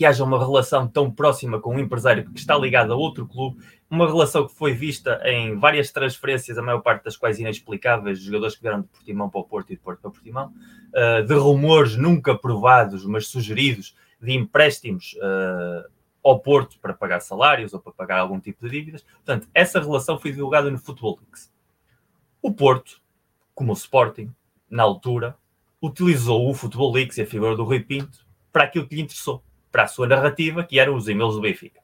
que 0.00 0.06
haja 0.06 0.24
uma 0.24 0.38
relação 0.38 0.88
tão 0.88 1.10
próxima 1.10 1.60
com 1.60 1.74
um 1.74 1.78
empresário 1.78 2.24
que 2.24 2.38
está 2.38 2.56
ligado 2.56 2.90
a 2.90 2.96
outro 2.96 3.28
clube, 3.28 3.62
uma 3.90 4.06
relação 4.06 4.46
que 4.46 4.54
foi 4.54 4.72
vista 4.72 5.20
em 5.26 5.58
várias 5.58 5.92
transferências, 5.92 6.56
a 6.56 6.62
maior 6.62 6.80
parte 6.80 7.04
das 7.04 7.18
quais 7.18 7.38
inexplicáveis, 7.38 8.18
de 8.18 8.24
jogadores 8.24 8.56
que 8.56 8.62
vieram 8.62 8.80
de 8.80 8.86
Portimão 8.86 9.28
para 9.28 9.42
o 9.42 9.44
Porto 9.44 9.70
e 9.70 9.76
de 9.76 9.82
Porto 9.82 10.00
para 10.00 10.10
Portimão, 10.10 10.54
uh, 10.94 11.22
de 11.22 11.34
rumores 11.34 11.96
nunca 11.96 12.34
provados, 12.34 13.04
mas 13.04 13.26
sugeridos, 13.26 13.94
de 14.18 14.32
empréstimos 14.32 15.14
uh, 15.18 15.86
ao 16.24 16.40
Porto 16.40 16.78
para 16.80 16.94
pagar 16.94 17.20
salários 17.20 17.74
ou 17.74 17.78
para 17.78 17.92
pagar 17.92 18.20
algum 18.20 18.40
tipo 18.40 18.64
de 18.64 18.70
dívidas. 18.70 19.02
Portanto, 19.02 19.48
essa 19.52 19.78
relação 19.80 20.18
foi 20.18 20.32
divulgada 20.32 20.70
no 20.70 20.78
Football 20.78 21.18
Leaks. 21.20 21.52
O 22.42 22.52
Porto, 22.52 23.00
como 23.54 23.72
o 23.72 23.76
Sporting, 23.76 24.32
na 24.68 24.82
altura, 24.82 25.36
utilizou 25.82 26.48
o 26.48 26.54
Football 26.54 26.92
Leaks 26.92 27.18
e 27.18 27.22
a 27.22 27.26
figura 27.26 27.54
do 27.54 27.64
Rui 27.64 27.80
Pinto 27.80 28.26
para 28.50 28.64
aquilo 28.64 28.86
que 28.86 28.94
lhe 28.94 29.02
interessou 29.02 29.42
para 29.70 29.84
a 29.84 29.86
sua 29.86 30.06
narrativa, 30.06 30.64
que 30.64 30.78
eram 30.78 30.96
os 30.96 31.06
e-mails 31.06 31.34
do 31.34 31.42
Benfica. 31.42 31.80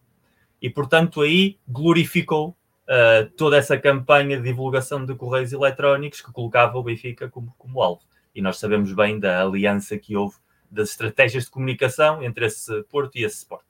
E, 0.60 0.70
portanto, 0.70 1.20
aí 1.20 1.58
glorificou 1.68 2.56
uh, 2.88 3.28
toda 3.36 3.56
essa 3.56 3.78
campanha 3.78 4.38
de 4.38 4.44
divulgação 4.44 5.04
de 5.04 5.14
correios 5.14 5.52
eletrónicos 5.52 6.20
que 6.20 6.32
colocava 6.32 6.78
o 6.78 6.82
Benfica 6.82 7.28
como, 7.28 7.54
como 7.58 7.82
alvo. 7.82 8.02
E 8.34 8.40
nós 8.40 8.58
sabemos 8.58 8.92
bem 8.92 9.20
da 9.20 9.42
aliança 9.42 9.98
que 9.98 10.16
houve 10.16 10.36
das 10.70 10.90
estratégias 10.90 11.44
de 11.44 11.50
comunicação 11.50 12.22
entre 12.22 12.46
esse 12.46 12.82
Porto 12.84 13.16
e 13.16 13.24
esse 13.24 13.38
Sport. 13.38 13.64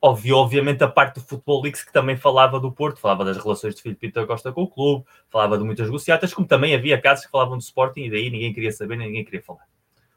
Óbvio, 0.00 0.36
obviamente, 0.36 0.84
a 0.84 0.88
parte 0.88 1.16
do 1.16 1.20
Futebol 1.20 1.60
Leaks 1.62 1.82
que 1.82 1.92
também 1.92 2.16
falava 2.16 2.60
do 2.60 2.70
Porto, 2.70 3.00
falava 3.00 3.24
das 3.24 3.36
relações 3.36 3.74
de 3.74 3.82
Filipe 3.82 4.06
Pinto 4.06 4.24
Costa 4.28 4.52
com 4.52 4.62
o 4.62 4.68
clube, 4.68 5.04
falava 5.28 5.58
de 5.58 5.64
muitas 5.64 5.86
negociatas, 5.86 6.32
como 6.32 6.46
também 6.46 6.72
havia 6.72 7.00
casos 7.00 7.26
que 7.26 7.32
falavam 7.32 7.58
do 7.58 7.62
Sporting 7.62 8.02
e 8.02 8.10
daí 8.10 8.30
ninguém 8.30 8.52
queria 8.52 8.70
saber, 8.70 8.96
ninguém 8.96 9.24
queria 9.24 9.42
falar. 9.42 9.66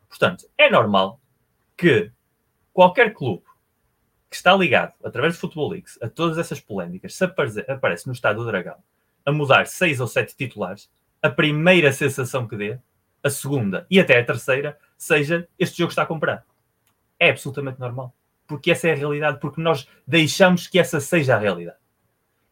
Portanto, 0.07 0.47
é 0.55 0.69
normal 0.69 1.19
que 1.75 2.11
qualquer 2.71 3.11
clube 3.13 3.43
que 4.29 4.35
está 4.35 4.55
ligado, 4.55 4.93
através 5.03 5.33
do 5.33 5.39
Futebol 5.39 5.69
Leaks, 5.69 5.97
a 5.99 6.07
todas 6.07 6.37
essas 6.37 6.59
polémicas, 6.59 7.15
se 7.15 7.23
aparece, 7.23 7.59
aparece 7.67 8.05
no 8.05 8.13
Estado 8.13 8.37
do 8.37 8.45
Dragão 8.45 8.77
a 9.25 9.31
mudar 9.31 9.65
seis 9.65 9.99
ou 9.99 10.07
sete 10.07 10.35
titulares, 10.35 10.89
a 11.21 11.29
primeira 11.29 11.91
sensação 11.91 12.47
que 12.47 12.55
dê, 12.55 12.79
a 13.23 13.29
segunda 13.29 13.85
e 13.89 13.99
até 13.99 14.19
a 14.19 14.25
terceira, 14.25 14.77
seja 14.97 15.47
este 15.57 15.79
jogo 15.79 15.89
está 15.89 16.03
a 16.03 16.07
comprar. 16.07 16.45
É 17.19 17.29
absolutamente 17.29 17.79
normal. 17.79 18.13
Porque 18.51 18.69
essa 18.69 18.89
é 18.89 18.91
a 18.91 18.95
realidade, 18.95 19.39
porque 19.39 19.61
nós 19.61 19.87
deixamos 20.05 20.67
que 20.67 20.77
essa 20.77 20.99
seja 20.99 21.37
a 21.37 21.39
realidade. 21.39 21.77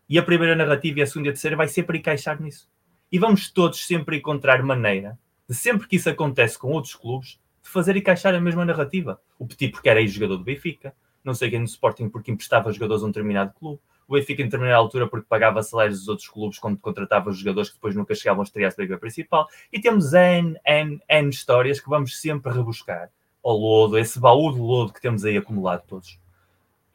E 0.07 0.17
a 0.17 0.23
primeira 0.23 0.55
narrativa 0.55 0.99
e 0.99 1.01
a 1.01 1.05
segunda 1.05 1.27
e 1.27 1.31
a 1.31 1.33
terceira 1.33 1.57
vai 1.57 1.67
sempre 1.67 1.97
encaixar 1.97 2.41
nisso. 2.41 2.69
E 3.11 3.19
vamos 3.19 3.51
todos 3.51 3.85
sempre 3.85 4.15
encontrar 4.15 4.63
maneira 4.63 5.19
de 5.49 5.53
sempre 5.53 5.89
que 5.89 5.97
isso 5.97 6.09
acontece 6.09 6.57
com 6.57 6.71
outros 6.71 6.95
clubes, 6.95 7.37
de 7.61 7.69
fazer 7.69 7.97
encaixar 7.97 8.33
a 8.33 8.39
mesma 8.39 8.63
narrativa. 8.63 9.19
O 9.37 9.45
Petit 9.45 9.73
porque 9.73 9.89
era 9.89 9.99
ex-jogador 9.99 10.37
do 10.37 10.43
Benfica, 10.45 10.95
não 11.21 11.33
sei 11.33 11.49
quem 11.49 11.59
no 11.59 11.65
Sporting 11.65 12.07
porque 12.07 12.31
emprestava 12.31 12.71
jogadores 12.71 13.03
a 13.03 13.05
um 13.07 13.09
determinado 13.09 13.51
clube, 13.59 13.81
o 14.07 14.13
Benfica 14.13 14.41
em 14.41 14.45
determinada 14.45 14.77
altura 14.77 15.05
porque 15.05 15.27
pagava 15.27 15.61
salários 15.61 15.99
dos 15.99 16.07
outros 16.07 16.29
clubes 16.29 16.59
quando 16.59 16.77
contratava 16.77 17.29
os 17.29 17.37
jogadores 17.37 17.67
que 17.67 17.75
depois 17.75 17.93
nunca 17.93 18.15
chegavam 18.15 18.41
a 18.41 18.45
estrear 18.45 18.71
a 18.71 18.81
liga 18.81 18.97
principal. 18.97 19.49
E 19.69 19.81
temos 19.81 20.13
N, 20.13 20.57
N, 20.65 21.01
N 21.09 21.29
histórias 21.29 21.81
que 21.81 21.89
vamos 21.89 22.21
sempre 22.21 22.53
rebuscar 22.53 23.11
ao 23.49 23.57
lodo, 23.57 23.97
esse 23.97 24.19
baú 24.19 24.51
de 24.53 24.59
lodo 24.59 24.93
que 24.93 25.01
temos 25.01 25.25
aí 25.25 25.37
acumulado 25.37 25.83
todos. 25.87 26.19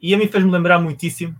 E 0.01 0.15
a 0.15 0.19
mim 0.19 0.29
fez-me 0.29 0.51
lembrar 0.51 0.79
muitíssimo, 0.79 1.35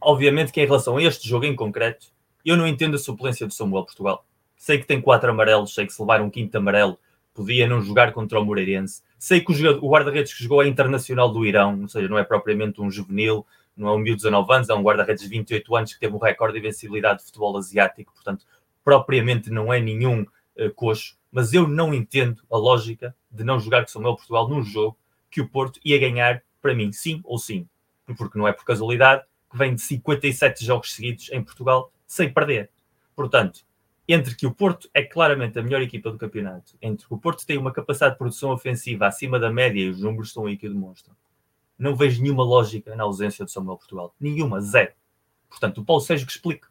obviamente, 0.00 0.52
que 0.52 0.60
em 0.60 0.66
relação 0.66 0.96
a 0.96 1.02
este 1.02 1.28
jogo 1.28 1.44
em 1.44 1.56
concreto, 1.56 2.06
eu 2.44 2.56
não 2.56 2.66
entendo 2.66 2.94
a 2.94 2.98
suplência 2.98 3.46
do 3.46 3.52
Samuel 3.52 3.84
Portugal. 3.84 4.24
Sei 4.56 4.78
que 4.78 4.86
tem 4.86 5.00
quatro 5.00 5.30
amarelos, 5.30 5.74
sei 5.74 5.86
que 5.86 5.92
se 5.92 6.00
levar 6.00 6.20
um 6.20 6.30
quinto 6.30 6.56
amarelo 6.56 6.98
podia 7.34 7.68
não 7.68 7.80
jogar 7.80 8.12
contra 8.12 8.40
o 8.40 8.44
Moreirense. 8.44 9.02
Sei 9.18 9.40
que 9.40 9.52
o, 9.52 9.88
guarda-redes 9.88 10.34
que 10.34 10.42
jogou 10.42 10.62
é 10.62 10.66
internacional 10.66 11.30
do 11.30 11.46
Irão, 11.46 11.82
ou 11.82 11.88
seja, 11.88 12.08
não 12.08 12.18
é 12.18 12.24
propriamente 12.24 12.80
um 12.80 12.90
juvenil, 12.90 13.46
não 13.76 13.88
é 13.88 13.92
um 13.92 13.98
mil 13.98 14.16
19 14.16 14.52
anos, 14.52 14.68
é 14.68 14.74
um 14.74 14.82
guarda-redes 14.82 15.22
de 15.22 15.28
28 15.30 15.76
anos 15.76 15.92
que 15.92 16.00
teve 16.00 16.14
um 16.14 16.18
recorde 16.18 16.54
de 16.54 16.58
invencibilidade 16.60 17.20
de 17.20 17.26
futebol 17.26 17.56
asiático, 17.56 18.12
portanto, 18.12 18.44
propriamente 18.82 19.50
não 19.50 19.72
é 19.72 19.80
nenhum 19.80 20.22
uh, 20.22 20.74
coxo. 20.74 21.16
Mas 21.30 21.52
eu 21.52 21.66
não 21.68 21.94
entendo 21.94 22.42
a 22.50 22.56
lógica 22.56 23.14
de 23.30 23.44
não 23.44 23.60
jogar 23.60 23.82
com 23.82 23.88
Samuel 23.88 24.16
Portugal 24.16 24.48
num 24.48 24.62
jogo 24.62 24.96
que 25.30 25.40
o 25.40 25.48
Porto 25.48 25.78
ia 25.84 25.98
ganhar, 25.98 26.42
para 26.60 26.74
mim, 26.74 26.92
sim 26.92 27.20
ou 27.24 27.38
sim. 27.38 27.68
Porque 28.16 28.38
não 28.38 28.48
é 28.48 28.52
por 28.52 28.64
casualidade 28.64 29.24
que 29.50 29.56
vem 29.56 29.74
de 29.74 29.80
57 29.80 30.64
jogos 30.64 30.94
seguidos 30.94 31.30
em 31.30 31.42
Portugal 31.42 31.92
sem 32.06 32.32
perder. 32.32 32.70
Portanto, 33.14 33.60
entre 34.06 34.34
que 34.34 34.46
o 34.46 34.54
Porto 34.54 34.88
é 34.94 35.02
claramente 35.02 35.58
a 35.58 35.62
melhor 35.62 35.82
equipa 35.82 36.10
do 36.10 36.16
campeonato, 36.16 36.76
entre 36.80 37.06
que 37.06 37.12
o 37.12 37.18
Porto 37.18 37.44
tem 37.44 37.58
uma 37.58 37.72
capacidade 37.72 38.14
de 38.14 38.18
produção 38.18 38.50
ofensiva 38.50 39.06
acima 39.06 39.38
da 39.38 39.50
média 39.50 39.80
e 39.80 39.90
os 39.90 40.00
números 40.00 40.28
estão 40.28 40.46
aí 40.46 40.56
que 40.56 40.66
o 40.66 40.72
demonstram, 40.72 41.14
não 41.78 41.94
vejo 41.94 42.22
nenhuma 42.22 42.42
lógica 42.42 42.96
na 42.96 43.04
ausência 43.04 43.44
de 43.44 43.52
Samuel 43.52 43.76
Portugal. 43.76 44.14
Nenhuma, 44.18 44.60
zero. 44.60 44.92
Portanto, 45.48 45.80
o 45.80 45.84
Paulo 45.84 46.02
Sérgio 46.02 46.26
que 46.26 46.32
explique. 46.32 46.66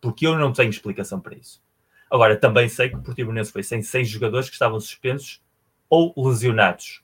Porque 0.00 0.26
eu 0.26 0.38
não 0.38 0.52
tenho 0.52 0.70
explicação 0.70 1.20
para 1.20 1.36
isso. 1.36 1.62
Agora, 2.10 2.34
também 2.36 2.68
sei 2.68 2.88
que 2.88 2.96
o 2.96 3.02
Portimonense 3.02 3.52
foi 3.52 3.62
sem 3.62 3.82
seis 3.82 4.08
jogadores 4.08 4.48
que 4.48 4.54
estavam 4.54 4.80
suspensos 4.80 5.42
ou 5.88 6.12
lesionados. 6.16 7.02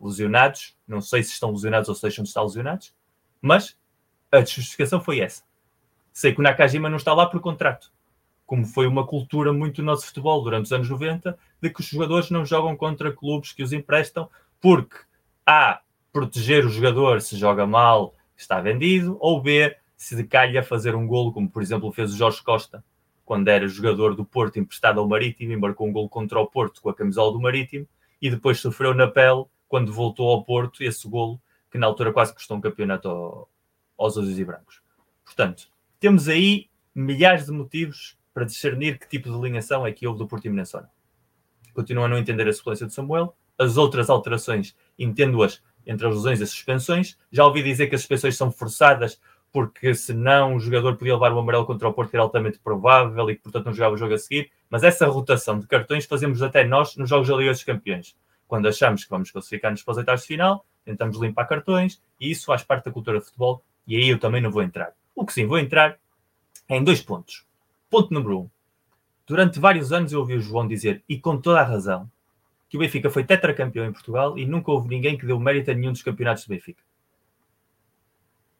Lesionados, 0.00 0.76
não 0.86 1.00
sei 1.00 1.22
se 1.22 1.32
estão 1.32 1.52
lesionados 1.52 1.88
ou 1.88 1.94
se 1.94 2.02
deixam 2.02 2.22
de 2.22 2.28
estar 2.28 2.42
lesionados, 2.42 2.94
mas 3.40 3.78
a 4.30 4.40
justificação 4.40 5.00
foi 5.00 5.20
essa. 5.20 5.44
Sei 6.12 6.32
que 6.32 6.40
o 6.40 6.42
Nakajima 6.42 6.88
não 6.88 6.96
está 6.96 7.14
lá 7.14 7.26
por 7.26 7.40
contrato 7.40 7.92
como 8.52 8.66
foi 8.66 8.86
uma 8.86 9.06
cultura 9.06 9.50
muito 9.50 9.76
do 9.76 9.86
nosso 9.86 10.06
futebol 10.06 10.42
durante 10.42 10.66
os 10.66 10.72
anos 10.74 10.90
90, 10.90 11.38
de 11.58 11.70
que 11.70 11.80
os 11.80 11.86
jogadores 11.86 12.28
não 12.28 12.44
jogam 12.44 12.76
contra 12.76 13.10
clubes 13.10 13.50
que 13.50 13.62
os 13.62 13.72
emprestam, 13.72 14.28
porque 14.60 14.94
A, 15.46 15.80
proteger 16.12 16.66
o 16.66 16.68
jogador 16.68 17.22
se 17.22 17.34
joga 17.38 17.66
mal, 17.66 18.14
está 18.36 18.60
vendido, 18.60 19.16
ou 19.20 19.40
B, 19.40 19.74
se 19.96 20.14
decalha 20.14 20.62
fazer 20.62 20.94
um 20.94 21.06
golo, 21.06 21.32
como 21.32 21.48
por 21.48 21.62
exemplo 21.62 21.90
fez 21.92 22.12
o 22.12 22.16
Jorge 22.18 22.42
Costa, 22.42 22.84
quando 23.24 23.48
era 23.48 23.66
jogador 23.66 24.14
do 24.14 24.22
Porto 24.22 24.58
emprestado 24.58 25.00
ao 25.00 25.08
Marítimo 25.08 25.52
e 25.52 25.56
marcou 25.56 25.88
um 25.88 25.92
golo 25.92 26.10
contra 26.10 26.38
o 26.38 26.46
Porto 26.46 26.82
com 26.82 26.90
a 26.90 26.94
camisola 26.94 27.32
do 27.32 27.40
Marítimo, 27.40 27.88
e 28.22 28.30
depois 28.30 28.60
sofreu 28.60 28.94
na 28.94 29.08
pele, 29.08 29.44
quando 29.68 29.92
voltou 29.92 30.30
ao 30.30 30.44
Porto, 30.44 30.84
esse 30.84 31.08
golo 31.08 31.42
que 31.70 31.78
na 31.78 31.86
altura 31.86 32.12
quase 32.12 32.32
custou 32.32 32.56
um 32.56 32.60
campeonato 32.60 33.08
ao, 33.08 33.50
aos 33.98 34.16
azuis 34.16 34.38
e 34.38 34.44
brancos. 34.44 34.80
Portanto, 35.24 35.68
temos 35.98 36.28
aí 36.28 36.68
milhares 36.94 37.46
de 37.46 37.52
motivos 37.52 38.16
para 38.32 38.44
discernir 38.44 38.98
que 38.98 39.08
tipo 39.08 39.28
de 39.28 39.34
alinhação 39.34 39.86
é 39.86 39.92
que 39.92 40.06
houve 40.06 40.20
do 40.20 40.28
Portimonense 40.28 40.76
ou. 40.76 40.84
Continuo 41.74 42.04
a 42.04 42.08
não 42.08 42.18
entender 42.18 42.46
a 42.46 42.52
sequência 42.52 42.86
de 42.86 42.92
Samuel. 42.92 43.34
As 43.58 43.76
outras 43.76 44.10
alterações, 44.10 44.76
entendo-as 44.98 45.62
entre 45.86 46.06
as 46.06 46.14
lesões 46.14 46.40
e 46.40 46.42
as 46.42 46.50
suspensões. 46.50 47.16
Já 47.30 47.44
ouvi 47.44 47.62
dizer 47.62 47.88
que 47.88 47.94
as 47.94 48.02
suspensões 48.02 48.36
são 48.36 48.52
forçadas 48.52 49.20
porque 49.52 49.94
senão 49.94 50.56
o 50.56 50.60
jogador 50.60 50.96
podia 50.96 51.12
levar 51.12 51.32
o 51.32 51.38
amarelo 51.38 51.66
contra 51.66 51.86
o 51.86 51.92
Porto, 51.92 52.10
que 52.10 52.16
era 52.16 52.22
altamente 52.22 52.58
provável 52.58 53.30
e 53.30 53.36
que, 53.36 53.42
portanto, 53.42 53.66
não 53.66 53.74
jogava 53.74 53.94
o 53.94 53.98
jogo 53.98 54.14
a 54.14 54.18
seguir. 54.18 54.50
Mas 54.70 54.82
essa 54.82 55.06
rotação 55.06 55.58
de 55.58 55.66
cartões 55.66 56.06
fazemos 56.06 56.42
até 56.42 56.64
nós 56.64 56.96
nos 56.96 57.10
Jogos 57.10 57.28
da 57.28 57.36
Liga 57.36 57.52
dos 57.52 57.62
Campeões. 57.62 58.16
Quando 58.48 58.66
achamos 58.66 59.04
que 59.04 59.10
vamos 59.10 59.30
classificar-nos 59.30 59.82
para 59.82 59.92
os 59.92 59.98
oitavos 59.98 60.22
de 60.22 60.26
final, 60.26 60.64
tentamos 60.84 61.20
limpar 61.20 61.46
cartões 61.46 62.02
e 62.18 62.30
isso 62.30 62.46
faz 62.46 62.62
parte 62.62 62.86
da 62.86 62.90
cultura 62.90 63.18
de 63.18 63.26
futebol 63.26 63.62
e 63.86 63.96
aí 63.96 64.08
eu 64.08 64.18
também 64.18 64.40
não 64.40 64.50
vou 64.50 64.62
entrar. 64.62 64.92
O 65.14 65.26
que 65.26 65.32
sim 65.32 65.46
vou 65.46 65.58
entrar 65.58 65.98
é 66.68 66.76
em 66.76 66.84
dois 66.84 67.02
pontos. 67.02 67.44
Ponto 67.90 68.12
número 68.12 68.40
um. 68.40 68.50
Durante 69.26 69.60
vários 69.60 69.92
anos 69.92 70.12
eu 70.12 70.20
ouvi 70.20 70.34
o 70.34 70.40
João 70.40 70.66
dizer, 70.66 71.02
e 71.08 71.18
com 71.18 71.38
toda 71.38 71.60
a 71.60 71.64
razão, 71.64 72.10
que 72.68 72.76
o 72.76 72.80
Benfica 72.80 73.10
foi 73.10 73.22
tetracampeão 73.22 73.84
em 73.84 73.92
Portugal 73.92 74.38
e 74.38 74.46
nunca 74.46 74.70
houve 74.70 74.88
ninguém 74.88 75.16
que 75.16 75.26
deu 75.26 75.38
mérito 75.38 75.70
a 75.70 75.74
nenhum 75.74 75.92
dos 75.92 76.02
campeonatos 76.02 76.44
do 76.44 76.48
Benfica. 76.48 76.82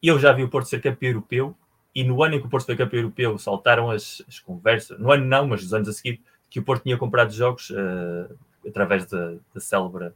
Eu 0.03 0.19
já 0.19 0.33
vi 0.33 0.43
o 0.43 0.49
Porto 0.49 0.69
ser 0.69 0.81
campeão 0.81 1.11
europeu 1.11 1.57
e 1.95 2.03
no 2.03 2.23
ano 2.23 2.35
em 2.35 2.41
que 2.41 2.47
o 2.47 2.51
Porto 2.51 2.67
foi 2.67 2.77
campeão 2.77 3.01
europeu 3.01 3.39
saltaram 3.39 3.91
as, 3.91 4.23
as 4.27 4.39
conversas, 4.39 4.99
no 4.99 5.13
ano 5.13 5.25
não, 5.25 5.47
mas 5.47 5.63
nos 5.63 5.73
anos 5.73 5.89
a 5.89 5.93
seguir, 5.93 6.21
que 6.51 6.59
o 6.59 6.63
Porto 6.65 6.83
tinha 6.83 6.99
comprado 6.99 7.33
jogos 7.33 7.71
uh, 7.71 8.37
através 8.67 9.07
da 9.07 9.39
célebre 9.57 10.13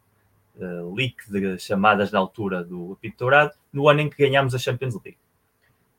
uh, 0.57 0.95
leak 0.95 1.31
de 1.31 1.59
chamadas 1.59 2.11
na 2.11 2.19
altura 2.19 2.65
do 2.65 2.93
Apito 2.93 3.19
Dourado, 3.19 3.53
no 3.73 3.89
ano 3.89 4.01
em 4.01 4.11
que 4.11 4.23
ganhámos 4.23 4.55
a 4.55 4.59
Champions 4.59 4.95
League. 4.95 5.19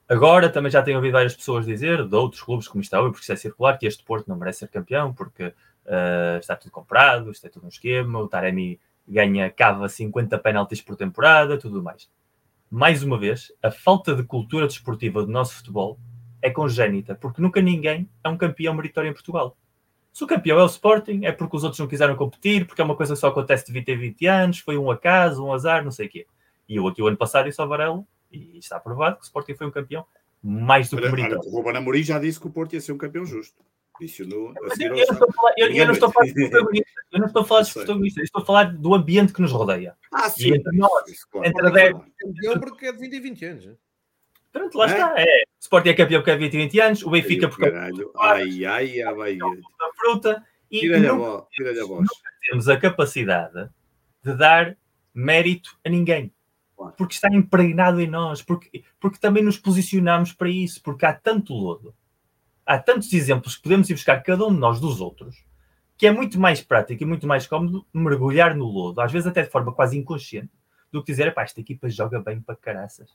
Agora 0.10 0.50
também 0.50 0.72
já 0.72 0.82
tenho 0.82 0.98
ouvido 0.98 1.14
várias 1.14 1.36
pessoas 1.36 1.66
dizer, 1.66 2.06
de 2.08 2.16
outros 2.16 2.42
clubes 2.42 2.68
como 2.68 2.82
está 2.82 3.02
porque 3.02 3.22
isso 3.22 3.32
é 3.32 3.36
circular, 3.36 3.78
que 3.78 3.86
este 3.86 4.04
Porto 4.04 4.28
não 4.28 4.38
merece 4.38 4.60
ser 4.60 4.68
campeão, 4.68 5.14
porque 5.14 5.46
uh, 5.48 6.38
está 6.40 6.56
tudo 6.56 6.72
comprado, 6.72 7.32
isto 7.32 7.46
é 7.46 7.50
tudo 7.50 7.66
um 7.66 7.70
esquema, 7.70 8.20
o 8.20 8.28
Taremi 8.28 8.80
ganha, 9.08 9.50
cava 9.50 9.88
50 9.88 10.38
penaltis 10.40 10.82
por 10.82 10.96
temporada, 10.96 11.58
tudo 11.58 11.82
mais. 11.82 12.10
Mais 12.70 13.02
uma 13.02 13.18
vez, 13.18 13.52
a 13.64 13.72
falta 13.72 14.14
de 14.14 14.24
cultura 14.24 14.68
desportiva 14.68 15.26
do 15.26 15.32
nosso 15.32 15.56
futebol 15.56 15.98
é 16.42 16.50
congénita, 16.50 17.16
porque 17.16 17.42
nunca 17.42 17.62
ninguém 17.62 18.10
é 18.24 18.30
um 18.30 18.38
campeão 18.38 18.74
meritório 18.74 19.10
em 19.10 19.14
Portugal. 19.14 19.58
Se 20.12 20.24
o 20.24 20.28
campeão 20.28 20.60
é 20.60 20.64
o 20.64 20.68
Sporting, 20.68 21.22
é 21.24 21.32
porque 21.32 21.56
os 21.56 21.64
outros 21.64 21.80
não 21.80 21.88
quiseram 21.88 22.16
competir, 22.16 22.66
porque 22.66 22.82
é 22.82 22.84
uma 22.84 22.96
coisa 22.96 23.14
que 23.14 23.20
só 23.20 23.28
acontece 23.28 23.66
de 23.66 23.72
20 23.72 23.92
a 23.92 23.96
20 23.96 24.26
anos, 24.26 24.60
foi 24.60 24.78
um 24.78 24.90
acaso, 24.90 25.46
um 25.46 25.54
azar, 25.54 25.84
não 25.84 25.92
sei 25.92 26.08
o 26.08 26.10
quê. 26.10 26.26
E 26.68 26.76
eu 26.76 26.88
aqui 26.88 27.02
o 27.02 27.08
ano 27.08 27.18
passado 27.18 27.46
disse 27.46 27.62
ao 27.62 27.68
Varela, 27.68 28.04
e 28.32 28.58
está 28.58 28.80
provado 28.80 29.18
que 29.18 29.22
o 29.22 29.26
Sporting 29.26 29.54
foi 29.56 29.68
um 29.68 29.72
campeão 29.72 30.06
mais 30.42 30.90
do 30.90 30.98
que 30.98 31.10
meritório. 31.10 31.40
O 31.48 31.58
Ruben 31.58 31.78
Amorim 31.78 32.04
já 32.04 32.20
disse 32.20 32.40
que 32.40 32.48
o 32.48 32.50
Porto 32.50 32.74
ia 32.74 32.82
ser 32.82 32.92
um 32.92 32.98
campeão 32.98 33.26
justo. 33.26 33.64
Disse 34.00 34.24
no, 34.24 34.54
eu, 35.58 35.72
eu, 35.72 35.86
não 35.86 35.94
estou 35.94 36.10
a 36.10 36.12
falar 36.12 36.26
de 36.32 36.34
protagonista, 36.34 36.92
eu 37.12 37.20
não 37.20 37.28
estou 37.28 37.42
a 37.42 37.46
falar 37.46 37.62
de 37.62 37.74
protagonista, 37.74 38.22
estou 38.22 38.42
a 38.42 38.46
falar 38.46 38.64
do 38.66 38.94
ambiente 38.94 39.34
que 39.34 39.42
nos 39.42 39.52
rodeia. 39.52 39.96
Ah, 40.12 40.30
sim. 40.30 40.50
E 40.50 40.54
entre 40.56 40.78
nós, 40.78 41.24
claro. 41.26 41.48
entre 41.48 41.68
a 41.68 41.70
10... 41.70 41.94
Campeão 41.94 42.60
porque 42.60 42.86
é 42.86 42.92
de 42.92 43.00
20 43.00 43.14
e 43.14 43.20
20 43.20 43.46
anos. 43.46 43.70
Pronto, 44.52 44.78
lá 44.78 44.86
é? 44.86 44.92
está. 44.92 45.14
É. 45.18 45.24
O 45.24 45.62
Sporting 45.62 45.90
é 45.90 45.94
campeão 45.94 46.22
porque 46.22 46.32
é 46.32 46.38
20 46.38 46.54
e 46.54 46.58
20 46.58 46.80
anos, 46.80 47.04
o 47.04 47.10
Benfica 47.10 47.50
porque 47.50 47.66
é. 47.66 47.78
Ai, 48.20 48.66
ai, 48.66 49.02
ai, 49.02 49.22
ai. 49.22 49.38
Da 49.38 49.92
fruta. 49.96 50.44
E 50.70 50.82
tira 50.82 51.00
nunca, 51.00 51.48
tira 51.52 51.72
a 51.72 51.86
voz. 51.86 52.08
temos 52.50 52.68
a 52.68 52.78
capacidade 52.78 53.70
de 54.24 54.36
dar 54.36 54.78
mérito 55.14 55.78
a 55.86 55.90
ninguém. 55.90 56.34
Porque 56.96 57.16
está 57.16 57.28
impregnado 57.34 58.00
em 58.00 58.08
nós, 58.08 58.44
porque, 58.44 58.84
porque 59.00 59.18
também 59.18 59.44
nos 59.44 59.58
posicionamos 59.58 60.32
para 60.32 60.50
isso, 60.50 60.82
porque 60.84 61.06
há 61.06 61.14
tanto 61.14 61.54
lodo, 61.54 61.96
há 62.68 62.78
tantos 62.78 63.12
exemplos 63.14 63.56
que 63.56 63.64
podemos 63.64 63.90
ir 63.90 63.94
buscar 63.94 64.22
cada 64.22 64.46
um 64.46 64.54
de 64.54 64.60
nós 64.60 64.80
dos 64.80 65.02
outros, 65.02 65.44
que 65.98 66.06
é 66.06 66.12
muito 66.12 66.40
mais 66.40 66.62
prático 66.62 67.02
e 67.02 67.06
muito 67.06 67.26
mais 67.26 67.48
cómodo 67.48 67.86
mergulhar 67.94 68.56
no 68.56 68.66
lodo, 68.66 69.02
às 69.02 69.12
vezes 69.12 69.28
até 69.28 69.42
de 69.42 69.50
forma 69.50 69.72
quase 69.72 69.98
inconsciente, 69.98 70.52
do 70.92 71.02
que 71.04 71.12
dizer, 71.12 71.34
esta 71.36 71.60
equipa 71.60 71.90
joga 71.90 72.20
bem 72.20 72.40
para 72.40 72.56
caraças 72.56 73.10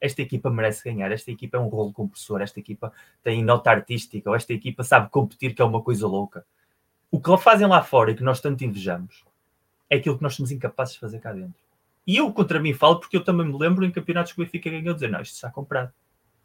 esta 0.00 0.22
equipa 0.22 0.50
merece 0.50 0.84
ganhar, 0.84 1.10
esta 1.10 1.30
equipa 1.30 1.56
é 1.56 1.60
um 1.60 1.68
rolo 1.68 1.92
compressor, 1.92 2.40
esta 2.40 2.60
equipa 2.60 2.92
tem 3.22 3.42
nota 3.42 3.70
artística, 3.70 4.28
ou 4.28 4.36
esta 4.36 4.52
equipa 4.52 4.84
sabe 4.84 5.10
competir, 5.10 5.54
que 5.54 5.62
é 5.62 5.64
uma 5.64 5.82
coisa 5.82 6.06
louca. 6.06 6.44
O 7.10 7.20
que 7.20 7.36
fazem 7.38 7.66
lá 7.66 7.82
fora 7.82 8.10
e 8.10 8.14
que 8.14 8.22
nós 8.22 8.40
tanto 8.40 8.64
invejamos 8.64 9.24
é 9.90 9.96
aquilo 9.96 10.16
que 10.16 10.22
nós 10.22 10.34
somos 10.34 10.52
incapazes 10.52 10.94
de 10.94 11.00
fazer 11.00 11.18
cá 11.18 11.32
dentro. 11.32 11.60
E 12.06 12.16
eu 12.16 12.32
contra 12.32 12.60
mim 12.60 12.74
falo 12.74 13.00
porque 13.00 13.16
eu 13.16 13.24
também 13.24 13.46
me 13.46 13.58
lembro 13.58 13.84
em 13.84 13.90
campeonatos 13.90 14.32
que 14.32 14.40
o 14.40 14.44
Benfica 14.44 14.70
ganhou 14.70 14.94
dizer, 14.94 15.10
não, 15.10 15.20
isto 15.20 15.34
está 15.34 15.50
comprado. 15.50 15.92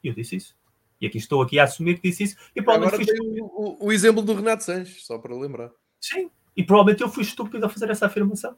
E 0.04 0.08
eu 0.08 0.14
disse 0.14 0.38
isso. 0.38 0.56
E 1.04 1.08
aqui 1.08 1.18
estou 1.18 1.42
aqui 1.42 1.60
a 1.60 1.66
assumir 1.66 2.00
que 2.00 2.10
disse 2.10 2.24
isso. 2.24 2.38
E 2.56 2.62
provavelmente 2.62 2.96
Agora 2.96 3.06
fui 3.06 3.30
tem 3.30 3.42
o, 3.42 3.88
o, 3.88 3.92
exemplo 3.92 4.22
do 4.22 4.34
Renato 4.34 4.64
Sanches, 4.64 5.06
só 5.06 5.18
para 5.18 5.36
lembrar. 5.36 5.70
Sim, 6.00 6.32
e 6.56 6.64
provavelmente 6.64 7.04
eu 7.04 7.10
fui 7.10 7.24
estúpido 7.24 7.66
a 7.66 7.68
fazer 7.68 7.90
essa 7.90 8.06
afirmação. 8.06 8.56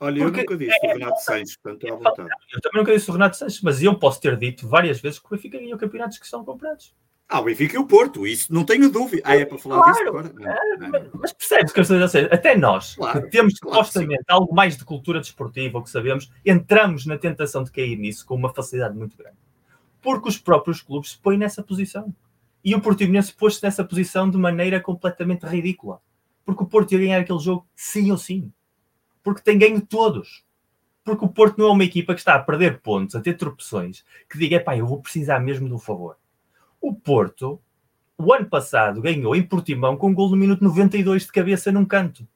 Olha, 0.00 0.24
Porque 0.24 0.40
eu 0.40 0.42
nunca 0.42 0.56
disse 0.56 0.76
é, 0.82 0.90
o 0.90 0.98
Renato 0.98 1.20
Sanches, 1.20 1.56
portanto, 1.56 1.86
à 1.86 1.96
vontade. 1.96 2.30
Eu 2.52 2.60
também 2.60 2.82
nunca 2.82 2.92
disse 2.92 3.08
o 3.08 3.12
Renato 3.12 3.36
Sanches, 3.36 3.62
mas 3.62 3.80
eu 3.80 3.96
posso 3.96 4.20
ter 4.20 4.36
dito 4.36 4.66
várias 4.66 5.00
vezes 5.00 5.20
que 5.20 5.26
o 5.26 5.30
Benfica 5.30 5.56
ganhou 5.56 5.78
campeonatos 5.78 6.18
que 6.18 6.26
são 6.26 6.44
comprados. 6.44 6.92
Ah, 7.28 7.38
o 7.40 7.44
Benfica 7.44 7.76
e 7.76 7.78
o 7.78 7.86
Porto, 7.86 8.26
isso 8.26 8.52
não 8.52 8.64
tenho 8.64 8.90
dúvida. 8.90 9.22
Ah, 9.24 9.36
é 9.36 9.44
para 9.44 9.56
falar 9.56 9.76
claro, 9.76 9.92
disso 9.92 10.08
agora? 10.08 10.32
Não, 10.34 10.50
é, 10.50 10.76
não. 10.78 11.10
Mas 11.14 11.32
percebes 11.32 11.72
que 11.72 11.78
eu 11.78 11.82
estou? 11.82 12.20
Até 12.32 12.56
nós, 12.56 12.96
claro, 12.96 13.22
que 13.22 13.30
temos 13.30 13.54
claro, 13.60 13.76
supostamente 13.76 14.24
algo 14.26 14.52
mais 14.52 14.76
de 14.76 14.84
cultura 14.84 15.20
desportiva, 15.20 15.78
o 15.78 15.82
que 15.84 15.90
sabemos, 15.90 16.28
entramos 16.44 17.06
na 17.06 17.16
tentação 17.16 17.62
de 17.62 17.70
cair 17.70 17.96
nisso 17.96 18.26
com 18.26 18.34
uma 18.34 18.52
facilidade 18.52 18.96
muito 18.96 19.16
grande. 19.16 19.36
Porque 20.06 20.28
os 20.28 20.38
próprios 20.38 20.80
clubes 20.80 21.10
se 21.10 21.18
põem 21.18 21.36
nessa 21.36 21.64
posição. 21.64 22.14
E 22.64 22.76
o 22.76 22.80
Portimonense 22.80 23.32
pôs-se 23.32 23.60
nessa 23.64 23.82
posição 23.82 24.30
de 24.30 24.38
maneira 24.38 24.80
completamente 24.80 25.44
ridícula. 25.44 26.00
Porque 26.44 26.62
o 26.62 26.66
Porto 26.66 26.92
ia 26.92 26.98
ganhar 27.00 27.20
aquele 27.20 27.40
jogo 27.40 27.66
sim 27.74 28.12
ou 28.12 28.16
sim. 28.16 28.52
Porque 29.20 29.42
tem 29.42 29.58
ganho 29.58 29.80
todos 29.80 30.46
porque 31.06 31.24
o 31.24 31.28
Porto 31.28 31.56
não 31.56 31.68
é 31.68 31.70
uma 31.70 31.84
equipa 31.84 32.14
que 32.14 32.20
está 32.20 32.34
a 32.34 32.42
perder 32.42 32.80
pontos, 32.80 33.14
a 33.14 33.20
ter 33.20 33.34
tropeções, 33.34 34.04
que 34.28 34.36
diga, 34.36 34.58
pá, 34.58 34.76
eu 34.76 34.84
vou 34.84 35.00
precisar 35.00 35.38
mesmo 35.38 35.68
de 35.68 35.72
um 35.72 35.78
favor. 35.78 36.16
O 36.80 36.92
Porto, 36.92 37.60
o 38.18 38.34
ano 38.34 38.46
passado, 38.46 39.00
ganhou 39.00 39.36
em 39.36 39.42
Portimão 39.42 39.96
com 39.96 40.08
um 40.08 40.14
gol 40.14 40.30
no 40.30 40.36
minuto 40.36 40.64
92 40.64 41.26
de 41.26 41.30
cabeça 41.30 41.70
num 41.70 41.84
canto. 41.84 42.26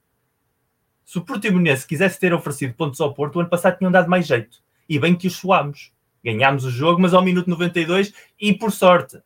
Se 1.05 1.19
o 1.19 1.25
Portimonense 1.25 1.85
quisesse 1.85 2.21
ter 2.21 2.33
oferecido 2.33 2.75
pontos 2.75 3.01
ao 3.01 3.13
Porto, 3.13 3.37
o 3.37 3.41
ano 3.41 3.51
passado 3.51 3.77
tinham 3.77 3.91
dado 3.91 4.09
mais 4.09 4.25
jeito. 4.25 4.63
E 4.89 5.01
bem 5.01 5.17
que 5.17 5.27
os 5.27 5.35
suámos. 5.35 5.93
Ganhámos 6.25 6.65
o 6.65 6.71
jogo, 6.71 7.01
mas 7.01 7.15
ao 7.15 7.23
minuto 7.23 7.49
92 7.49 8.13
e 8.41 8.53
por 8.53 8.73
sorte. 8.73 9.19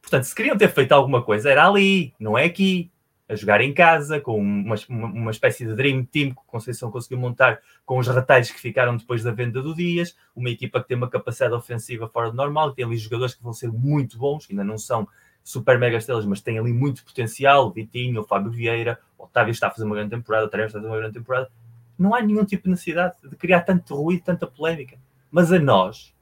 Portanto, 0.00 0.24
se 0.24 0.34
queriam 0.34 0.56
ter 0.56 0.68
feito 0.68 0.92
alguma 0.92 1.22
coisa, 1.22 1.50
era 1.50 1.66
ali, 1.66 2.14
não 2.18 2.36
é 2.36 2.44
aqui 2.44 2.90
a 3.28 3.36
jogar 3.36 3.60
em 3.60 3.74
casa, 3.74 4.20
com 4.20 4.40
uma, 4.40 4.74
uma 4.88 5.30
espécie 5.30 5.66
de 5.66 5.74
dream 5.74 6.02
team 6.02 6.30
que 6.30 6.40
o 6.40 6.46
Conceição 6.46 6.90
conseguiu 6.90 7.18
montar 7.18 7.60
com 7.84 7.98
os 7.98 8.08
retalhos 8.08 8.50
que 8.50 8.58
ficaram 8.58 8.96
depois 8.96 9.22
da 9.22 9.30
venda 9.30 9.60
do 9.60 9.74
Dias, 9.74 10.16
uma 10.34 10.48
equipa 10.48 10.80
que 10.80 10.88
tem 10.88 10.96
uma 10.96 11.10
capacidade 11.10 11.54
ofensiva 11.54 12.08
fora 12.08 12.30
do 12.30 12.36
normal, 12.36 12.70
que 12.70 12.76
tem 12.76 12.86
ali 12.86 12.96
jogadores 12.96 13.34
que 13.34 13.42
vão 13.42 13.52
ser 13.52 13.70
muito 13.70 14.16
bons, 14.16 14.46
que 14.46 14.54
ainda 14.54 14.64
não 14.64 14.78
são 14.78 15.06
super 15.44 15.78
mega 15.78 15.98
estrelas, 15.98 16.24
mas 16.24 16.40
têm 16.40 16.58
ali 16.58 16.72
muito 16.72 17.04
potencial, 17.04 17.70
Vitinho, 17.70 18.24
Fábio 18.24 18.50
Vieira, 18.50 18.98
Otávio 19.18 19.50
está 19.50 19.68
a 19.68 19.70
fazer 19.70 19.84
uma 19.84 19.94
grande 19.94 20.10
temporada, 20.10 20.46
o 20.46 20.48
Taremi 20.48 20.68
está 20.68 20.78
a 20.78 20.82
fazer 20.82 20.92
uma 20.92 21.00
grande 21.00 21.18
temporada. 21.18 21.50
Não 21.98 22.14
há 22.14 22.22
nenhum 22.22 22.44
tipo 22.44 22.64
de 22.64 22.70
necessidade 22.70 23.16
de 23.22 23.36
criar 23.36 23.60
tanto 23.60 23.94
ruído, 23.94 24.24
tanta 24.24 24.46
polémica. 24.46 24.98
Mas 25.30 25.52
a 25.52 25.58
nós, 25.58 26.14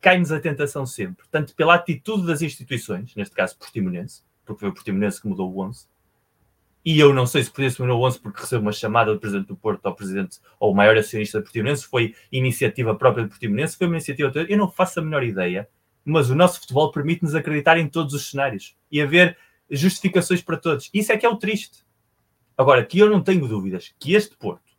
cai-nos 0.00 0.32
a 0.32 0.40
tentação 0.40 0.84
sempre, 0.86 1.26
tanto 1.30 1.54
pela 1.54 1.74
atitude 1.74 2.26
das 2.26 2.42
instituições, 2.42 3.14
neste 3.14 3.34
caso 3.34 3.56
Portimonense, 3.56 4.22
porque 4.44 4.60
foi 4.60 4.68
o 4.70 4.74
Portimonense 4.74 5.20
que 5.20 5.28
mudou 5.28 5.52
o 5.52 5.60
11, 5.60 5.86
e 6.84 6.98
eu 6.98 7.12
não 7.12 7.26
sei 7.26 7.44
se 7.44 7.50
podia 7.50 7.68
assumir 7.68 7.90
o 7.90 8.00
11 8.00 8.20
porque 8.20 8.40
recebeu 8.40 8.62
uma 8.62 8.72
chamada 8.72 9.12
do 9.12 9.20
Presidente 9.20 9.48
do 9.48 9.56
Porto 9.56 9.84
ao 9.84 9.94
Presidente 9.94 10.38
ou 10.58 10.72
o 10.72 10.74
maior 10.74 10.96
acionista 10.96 11.38
do 11.38 11.44
Portimonense, 11.44 11.86
foi 11.86 12.14
iniciativa 12.32 12.94
própria 12.94 13.24
do 13.24 13.28
Portimonense, 13.28 13.76
foi 13.76 13.86
uma 13.86 13.96
iniciativa 13.96 14.32
eu 14.48 14.56
não 14.56 14.70
faço 14.70 14.98
a 14.98 15.02
menor 15.02 15.22
ideia, 15.22 15.68
mas 16.04 16.30
o 16.30 16.34
nosso 16.34 16.60
futebol 16.60 16.90
permite-nos 16.90 17.34
acreditar 17.34 17.76
em 17.76 17.86
todos 17.86 18.14
os 18.14 18.30
cenários 18.30 18.74
e 18.90 19.00
haver 19.00 19.36
justificações 19.70 20.40
para 20.42 20.56
todos. 20.56 20.90
Isso 20.92 21.12
é 21.12 21.18
que 21.18 21.26
é 21.26 21.28
o 21.28 21.36
triste. 21.36 21.84
Agora, 22.56 22.84
que 22.84 22.98
eu 22.98 23.08
não 23.08 23.22
tenho 23.22 23.46
dúvidas 23.46 23.94
que 23.98 24.14
este 24.14 24.34
Porto 24.36 24.69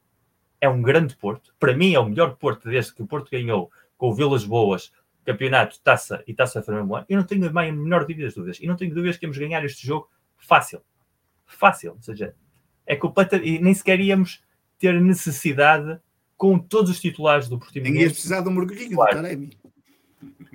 é 0.61 0.69
um 0.69 0.81
grande 0.81 1.15
Porto, 1.17 1.53
para 1.59 1.75
mim 1.75 1.93
é 1.93 1.99
o 1.99 2.07
melhor 2.07 2.37
Porto 2.37 2.69
desde 2.69 2.93
que 2.93 3.01
o 3.01 3.07
Porto 3.07 3.31
ganhou 3.31 3.69
com 3.97 4.09
o 4.09 4.15
Vilas 4.15 4.45
Boas, 4.45 4.93
campeonato, 5.25 5.79
taça 5.81 6.23
e 6.25 6.33
taça 6.33 6.61
Fernando 6.61 7.05
eu 7.09 7.17
não 7.17 7.25
tenho 7.25 7.45
a 7.47 7.51
menor 7.51 8.05
dúvidas, 8.05 8.59
e 8.59 8.67
não 8.67 8.75
tenho 8.75 8.93
dúvidas 8.93 9.17
que 9.17 9.25
vamos 9.25 9.37
ganhar 9.37 9.65
este 9.65 9.85
jogo 9.85 10.09
fácil 10.37 10.81
fácil. 11.51 11.91
Ou 11.91 12.01
seja, 12.01 12.33
é 12.85 12.95
completa 12.95 13.37
e 13.37 13.59
nem 13.59 13.73
sequer 13.73 13.99
íamos 13.99 14.43
ter 14.79 14.99
necessidade 14.99 15.99
com 16.37 16.57
todos 16.57 16.89
os 16.89 16.99
titulares 16.99 17.47
do 17.47 17.59
Portimonense. 17.59 17.91
Ninguém 17.91 18.07
ia 18.07 18.11
precisar 18.11 18.41
de 18.41 18.49
um 18.49 18.51
mergulhinho 18.51 18.95
claro. 18.95 19.11
do 19.11 19.21
Taremi. 19.21 19.57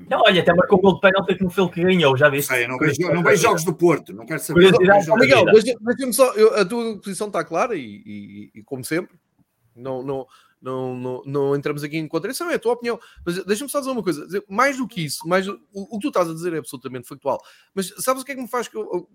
Não, 0.09 0.21
olha, 0.21 0.43
até 0.43 0.55
marcou 0.55 0.79
um 0.79 0.83
gol 0.83 0.95
de 0.95 1.01
pênalti 1.01 1.35
que 1.35 1.43
não 1.43 1.51
foi 1.51 1.65
ele 1.65 1.73
que 1.73 1.83
ganhou, 1.83 2.17
já 2.17 2.29
viste? 2.29 2.49
Sei, 2.49 2.69
não, 2.69 2.79
vejo, 2.79 3.01
não 3.13 3.23
vejo 3.23 3.43
jogos 3.43 3.65
do 3.65 3.75
Porto, 3.75 4.13
não 4.13 4.25
quero 4.25 4.41
saber. 4.41 4.73
Miguel, 4.73 5.45
deixa-me 5.47 6.13
só, 6.13 6.33
eu, 6.35 6.55
a 6.55 6.65
tua 6.65 6.99
posição 6.99 7.27
está 7.27 7.45
clara 7.45 7.75
e, 7.75 8.03
e, 8.07 8.51
e 8.55 8.63
como 8.63 8.85
sempre, 8.85 9.17
não, 9.77 10.03
não, 10.03 10.27
não, 10.61 10.95
não, 10.95 11.23
não 11.25 11.57
entramos 11.57 11.85
aqui 11.85 11.97
em 11.97 12.09
contradição, 12.09 12.51
é 12.51 12.55
a 12.55 12.59
tua 12.59 12.73
opinião. 12.73 12.99
Mas 13.25 13.45
deixa-me 13.45 13.71
só 13.71 13.79
dizer 13.79 13.93
uma 13.93 14.03
coisa, 14.03 14.27
mais 14.49 14.77
do 14.77 14.89
que 14.89 15.05
isso, 15.05 15.27
mais, 15.29 15.47
o, 15.47 15.59
o 15.73 15.99
que 15.99 16.03
tu 16.03 16.09
estás 16.09 16.29
a 16.29 16.35
dizer 16.35 16.53
é 16.55 16.59
absolutamente 16.59 17.09
factual. 17.09 17.41
Mas 17.75 17.93
sabes 17.99 18.23
o 18.23 18.25
que 18.25 18.33
é 18.33 18.35
que 18.35 18.43
me 18.43 18.49
faz 18.49 18.69
que 18.69 18.77
eu, 18.77 19.09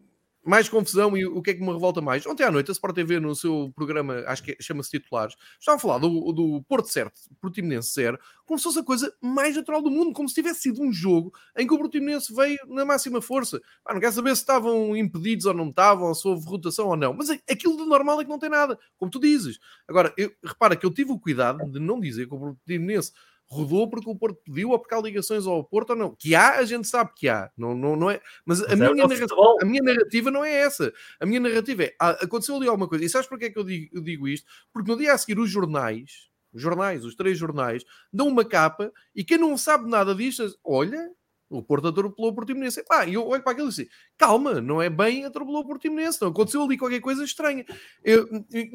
mais 0.43 0.67
confusão 0.67 1.15
e 1.15 1.25
o 1.25 1.41
que 1.41 1.51
é 1.51 1.53
que 1.53 1.61
me 1.61 1.71
revolta 1.71 2.01
mais? 2.01 2.25
Ontem 2.25 2.43
à 2.43 2.51
noite 2.51 2.71
a 2.71 2.73
Sport 2.73 2.95
TV 2.95 3.19
no 3.19 3.35
seu 3.35 3.71
programa, 3.75 4.23
acho 4.27 4.43
que 4.43 4.51
é, 4.51 4.57
chama-se 4.59 4.89
Titulares, 4.89 5.35
estava 5.59 5.77
a 5.77 5.79
falar 5.79 5.99
do, 5.99 6.31
do 6.31 6.63
Porto 6.63 6.87
Certo, 6.89 7.13
Portimonense 7.39 7.93
0, 7.93 8.19
como 8.45 8.57
se 8.57 8.63
fosse 8.63 8.79
a 8.79 8.83
coisa 8.83 9.13
mais 9.21 9.55
natural 9.55 9.81
do 9.81 9.91
mundo, 9.91 10.13
como 10.13 10.27
se 10.27 10.35
tivesse 10.35 10.61
sido 10.61 10.81
um 10.81 10.91
jogo 10.91 11.31
em 11.57 11.67
que 11.67 11.73
o 11.73 11.77
Portimonense 11.77 12.33
veio 12.33 12.57
na 12.67 12.83
máxima 12.83 13.21
força. 13.21 13.61
Ah, 13.85 13.93
não 13.93 14.01
quer 14.01 14.11
saber 14.11 14.35
se 14.35 14.41
estavam 14.41 14.95
impedidos 14.95 15.45
ou 15.45 15.53
não 15.53 15.69
estavam, 15.69 16.13
se 16.13 16.27
houve 16.27 16.45
rotação 16.47 16.87
ou 16.87 16.95
não, 16.95 17.13
mas 17.13 17.29
aquilo 17.29 17.77
de 17.77 17.85
normal 17.85 18.21
é 18.21 18.23
que 18.23 18.29
não 18.29 18.39
tem 18.39 18.49
nada, 18.49 18.77
como 18.97 19.11
tu 19.11 19.19
dizes. 19.19 19.59
Agora, 19.87 20.13
eu, 20.17 20.31
repara 20.43 20.75
que 20.75 20.85
eu 20.85 20.93
tive 20.93 21.11
o 21.11 21.19
cuidado 21.19 21.69
de 21.69 21.79
não 21.79 21.99
dizer 21.99 22.27
que 22.27 22.33
o 22.33 22.39
Portimonense 22.39 23.11
rodou 23.51 23.89
porque 23.89 24.09
o 24.09 24.15
Porto 24.15 24.41
pediu 24.45 24.69
ou 24.69 24.79
porque 24.79 24.95
há 24.95 25.01
ligações 25.01 25.45
ao 25.45 25.61
Porto 25.61 25.89
ou 25.89 25.95
não. 25.95 26.15
Que 26.15 26.33
há, 26.33 26.57
a 26.57 26.63
gente 26.63 26.87
sabe 26.87 27.11
que 27.13 27.27
há. 27.27 27.51
Não, 27.57 27.75
não, 27.75 27.97
não 27.97 28.09
é... 28.09 28.21
Mas, 28.45 28.61
mas 28.61 28.69
a, 28.69 28.73
é 28.73 28.75
minha 28.93 29.05
narrativa, 29.05 29.35
a 29.61 29.65
minha 29.65 29.83
narrativa 29.83 30.31
não 30.31 30.45
é 30.45 30.53
essa. 30.53 30.93
A 31.19 31.25
minha 31.25 31.39
narrativa 31.39 31.83
é, 31.83 31.93
ah, 31.99 32.11
aconteceu 32.11 32.55
ali 32.55 32.67
alguma 32.67 32.87
coisa. 32.87 33.03
E 33.03 33.09
sabes 33.09 33.27
porquê 33.27 33.45
é 33.45 33.49
que 33.49 33.59
eu 33.59 33.63
digo, 33.65 33.89
eu 33.93 34.01
digo 34.01 34.27
isto? 34.27 34.49
Porque 34.71 34.89
no 34.89 34.97
dia 34.97 35.13
a 35.13 35.17
seguir 35.17 35.37
os 35.37 35.49
jornais, 35.49 36.29
os 36.53 36.61
jornais, 36.61 37.03
os 37.03 37.13
três 37.13 37.37
jornais, 37.37 37.83
dão 38.11 38.29
uma 38.29 38.45
capa 38.45 38.91
e 39.13 39.23
quem 39.23 39.37
não 39.37 39.57
sabe 39.57 39.89
nada 39.89 40.15
disto, 40.15 40.57
olha, 40.63 41.11
o 41.49 41.61
Porto 41.61 41.89
atropelou 41.89 42.31
o 42.31 42.33
Portimonense. 42.33 42.83
Pá, 42.85 43.05
e 43.05 43.15
eu 43.15 43.27
olho 43.27 43.43
para 43.43 43.51
aquilo 43.51 43.67
e 43.67 43.71
disse, 43.71 43.89
calma, 44.17 44.61
não 44.61 44.81
é 44.81 44.89
bem 44.89 45.25
atropelou 45.25 45.61
o 45.61 45.67
Portimonense, 45.67 46.21
não. 46.21 46.29
Aconteceu 46.29 46.63
ali 46.63 46.77
qualquer 46.77 47.01
coisa 47.01 47.25
estranha. 47.25 47.65
E 48.05 48.11
eu, 48.11 48.27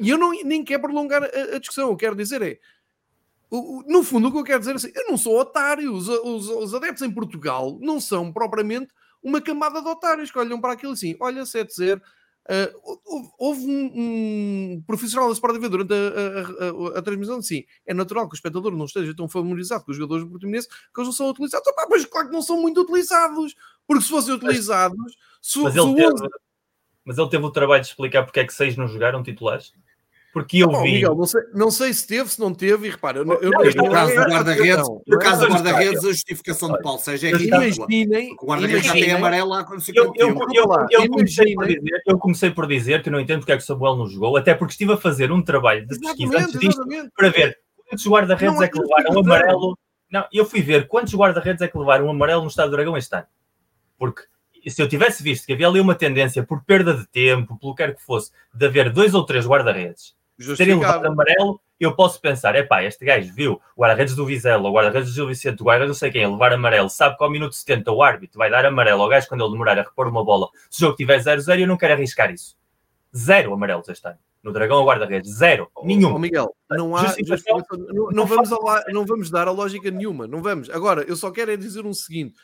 eu, 0.05 0.17
não, 0.19 0.31
nem 0.43 0.63
quero 0.63 0.83
prolongar 0.83 1.23
a, 1.23 1.55
a 1.55 1.59
discussão. 1.59 1.89
Eu 1.89 1.97
quero 1.97 2.15
dizer 2.15 2.43
é, 2.43 2.59
no 3.49 4.03
fundo, 4.03 4.27
o 4.27 4.31
que 4.31 4.37
eu 4.37 4.43
quero 4.43 4.59
dizer 4.59 4.71
é 4.71 4.75
assim, 4.75 4.91
eu 4.93 5.07
não 5.09 5.17
sou 5.17 5.39
otário. 5.39 5.93
Os, 5.93 6.07
os, 6.07 6.49
os, 6.49 6.73
adeptos 6.73 7.01
em 7.01 7.11
Portugal 7.11 7.77
não 7.81 7.99
são 7.99 8.31
propriamente 8.31 8.93
uma 9.23 9.41
camada 9.41 9.81
de 9.81 9.87
otários 9.87 10.31
que 10.31 10.37
olham 10.37 10.59
para 10.59 10.73
aquilo 10.73 10.93
assim, 10.93 11.15
olha, 11.19 11.43
7-0. 11.43 12.01
Uh, 12.49 13.33
houve 13.37 13.65
um, 13.65 13.91
um, 13.93 14.83
profissional 14.87 15.27
da 15.27 15.33
Sport 15.33 15.55
TV 15.55 15.67
durante 15.67 15.93
a, 15.93 15.97
a, 15.97 16.95
a, 16.95 16.99
a, 16.99 17.01
transmissão 17.01 17.41
sim, 17.41 17.65
é 17.85 17.93
natural 17.93 18.25
que 18.29 18.35
o 18.35 18.37
espectador 18.37 18.71
não 18.71 18.85
esteja 18.85 19.13
tão 19.13 19.27
familiarizado 19.27 19.83
com 19.83 19.91
os 19.91 19.97
jogadores 19.97 20.23
do 20.23 20.29
Portimonense 20.29 20.69
que 20.69 20.75
eles 20.95 21.07
não 21.07 21.11
são 21.11 21.29
utilizados. 21.29 21.67
Opa, 21.67 21.87
mas 21.89 22.05
claro 22.05 22.27
que 22.27 22.33
não 22.33 22.41
são 22.41 22.61
muito 22.61 22.79
utilizados, 22.79 23.53
porque 23.85 24.03
se 24.03 24.09
fossem 24.09 24.33
utilizados... 24.33 24.97
Mas, 24.97 25.13
se, 25.41 25.59
mas, 25.59 25.75
ele, 25.75 25.95
teve, 25.95 26.29
mas 27.03 27.17
ele 27.17 27.29
teve 27.29 27.43
o 27.43 27.51
trabalho 27.51 27.81
de 27.81 27.89
explicar 27.89 28.23
porque 28.23 28.39
é 28.39 28.45
que 28.45 28.53
seis 28.53 28.77
não 28.77 28.87
jogaram 28.87 29.21
titulares? 29.21 29.73
Porque 30.37 30.59
eu 30.59 30.69
vi. 30.83 30.91
Miguel, 30.91 31.15
não, 31.15 31.25
sei, 31.25 31.41
não 31.51 31.71
sei 31.71 31.91
se 31.91 32.05
teve, 32.05 32.29
se 32.29 32.39
não 32.39 32.53
teve, 32.53 32.87
e 32.87 32.91
repara, 32.91 33.17
eu, 33.17 33.25
não, 33.25 33.33
eu, 33.37 33.49
no 33.49 33.89
caso 33.89 34.15
do 34.15 34.21
guarda-redes, 34.21 34.87
no 35.07 35.17
caso 35.17 35.41
do 35.41 35.51
guarda-redes, 35.51 36.05
a 36.05 36.09
justificação 36.09 36.71
de 36.71 36.81
Paulo 36.83 36.99
seja 36.99 37.29
é 37.29 37.31
ridícula. 37.31 37.65
Imaginem, 37.65 38.35
o 38.39 38.45
guarda-redes 38.45 38.85
já 38.85 38.93
tem 38.93 39.11
amarelo 39.13 39.49
lá 39.49 39.63
quando 39.63 39.81
se 39.81 39.91
eu, 39.95 40.13
eu, 40.15 40.37
eu, 40.53 40.65
eu, 40.91 41.09
comecei 41.09 41.55
por 41.55 41.65
dizer, 41.65 42.03
eu 42.05 42.17
comecei 42.19 42.51
por 42.51 42.67
dizer 42.67 43.01
que 43.01 43.09
eu 43.09 43.13
não 43.13 43.19
entendo 43.19 43.39
porque 43.39 43.51
é 43.51 43.57
que 43.57 43.63
o 43.63 43.65
Samuel 43.65 43.95
não 43.95 44.07
jogou, 44.07 44.37
até 44.37 44.53
porque 44.53 44.73
estive 44.73 44.93
a 44.93 44.97
fazer 44.97 45.31
um 45.31 45.41
trabalho 45.41 45.87
de 45.87 45.99
pesquisa 45.99 46.37
antes 46.37 46.59
disto 46.59 46.85
para 47.15 47.29
ver 47.29 47.57
quantos 47.89 48.05
guarda-redes 48.05 48.61
é 48.61 48.67
que 48.67 48.79
levaram 48.79 49.19
amarelo. 49.19 49.75
Não, 50.11 50.23
eu 50.31 50.45
fui 50.45 50.61
ver 50.61 50.87
quantos 50.87 51.15
guarda-redes 51.15 51.63
é 51.63 51.67
que 51.67 51.77
levaram 51.79 52.07
amarelo 52.11 52.43
no 52.43 52.47
Estado 52.47 52.69
do 52.69 52.75
Dragão 52.75 52.95
este 52.95 53.15
ano. 53.15 53.25
Porque 53.97 54.21
se 54.67 54.79
eu 54.79 54.87
tivesse 54.87 55.23
visto 55.23 55.47
que 55.47 55.53
havia 55.53 55.67
ali 55.67 55.79
uma 55.79 55.95
tendência 55.95 56.43
por 56.43 56.63
perda 56.63 56.93
de 56.93 57.07
tempo, 57.07 57.57
pelo 57.57 57.73
que 57.73 57.83
quer 57.83 57.95
que 57.95 58.03
fosse, 58.03 58.31
de 58.53 58.67
haver 58.67 58.93
dois 58.93 59.15
ou 59.15 59.25
três 59.25 59.47
guarda-redes 59.47 60.15
terem 60.55 60.79
levado 60.79 61.05
amarelo, 61.05 61.59
eu 61.79 61.95
posso 61.95 62.19
pensar, 62.19 62.55
é 62.55 62.63
pá, 62.63 62.83
este 62.83 63.05
gajo 63.05 63.33
viu 63.33 63.61
o 63.75 63.81
guarda-redes 63.81 64.15
do 64.15 64.25
Vizela, 64.25 64.67
o 64.67 64.73
guarda-redes 64.73 65.09
do 65.09 65.15
Gil 65.15 65.27
Vicente, 65.27 65.61
o 65.61 65.65
guarda-redes 65.65 65.89
não 65.89 65.99
sei 65.99 66.11
quem, 66.11 66.29
levar 66.29 66.53
amarelo, 66.53 66.89
sabe 66.89 67.17
que 67.17 67.23
ao 67.23 67.29
minuto 67.29 67.55
70 67.55 67.91
o 67.91 68.01
árbitro 68.01 68.37
vai 68.37 68.49
dar 68.49 68.65
amarelo 68.65 69.01
ao 69.01 69.09
gajo 69.09 69.27
quando 69.27 69.43
ele 69.43 69.51
demorar 69.51 69.77
a 69.77 69.83
repor 69.83 70.07
uma 70.07 70.23
bola. 70.23 70.47
Se 70.69 70.79
o 70.79 70.87
jogo 70.87 70.95
tiver 70.95 71.19
0-0, 71.19 71.59
eu 71.59 71.67
não 71.67 71.77
quero 71.77 71.93
arriscar 71.93 72.31
isso. 72.31 72.57
Zero 73.15 73.53
amarelos 73.53 73.87
este 73.89 74.07
ano. 74.07 74.17
No 74.43 74.53
Dragão, 74.53 74.81
o 74.81 74.85
guarda-redes, 74.85 75.31
zero, 75.31 75.69
nenhum. 75.83 76.13
Oh, 76.13 76.19
Miguel, 76.19 76.55
não 76.69 76.95
há. 76.95 77.03
Não, 77.03 78.11
não, 78.11 78.25
vamos 78.25 78.53
a, 78.53 78.83
não 78.89 79.05
vamos 79.05 79.29
dar 79.29 79.47
a 79.47 79.51
lógica 79.51 79.91
nenhuma, 79.91 80.25
não 80.27 80.41
vamos. 80.41 80.69
Agora, 80.69 81.01
eu 81.03 81.15
só 81.15 81.31
quero 81.31 81.51
é 81.51 81.57
dizer 81.57 81.85
um 81.85 81.93
seguinte: 81.93 82.35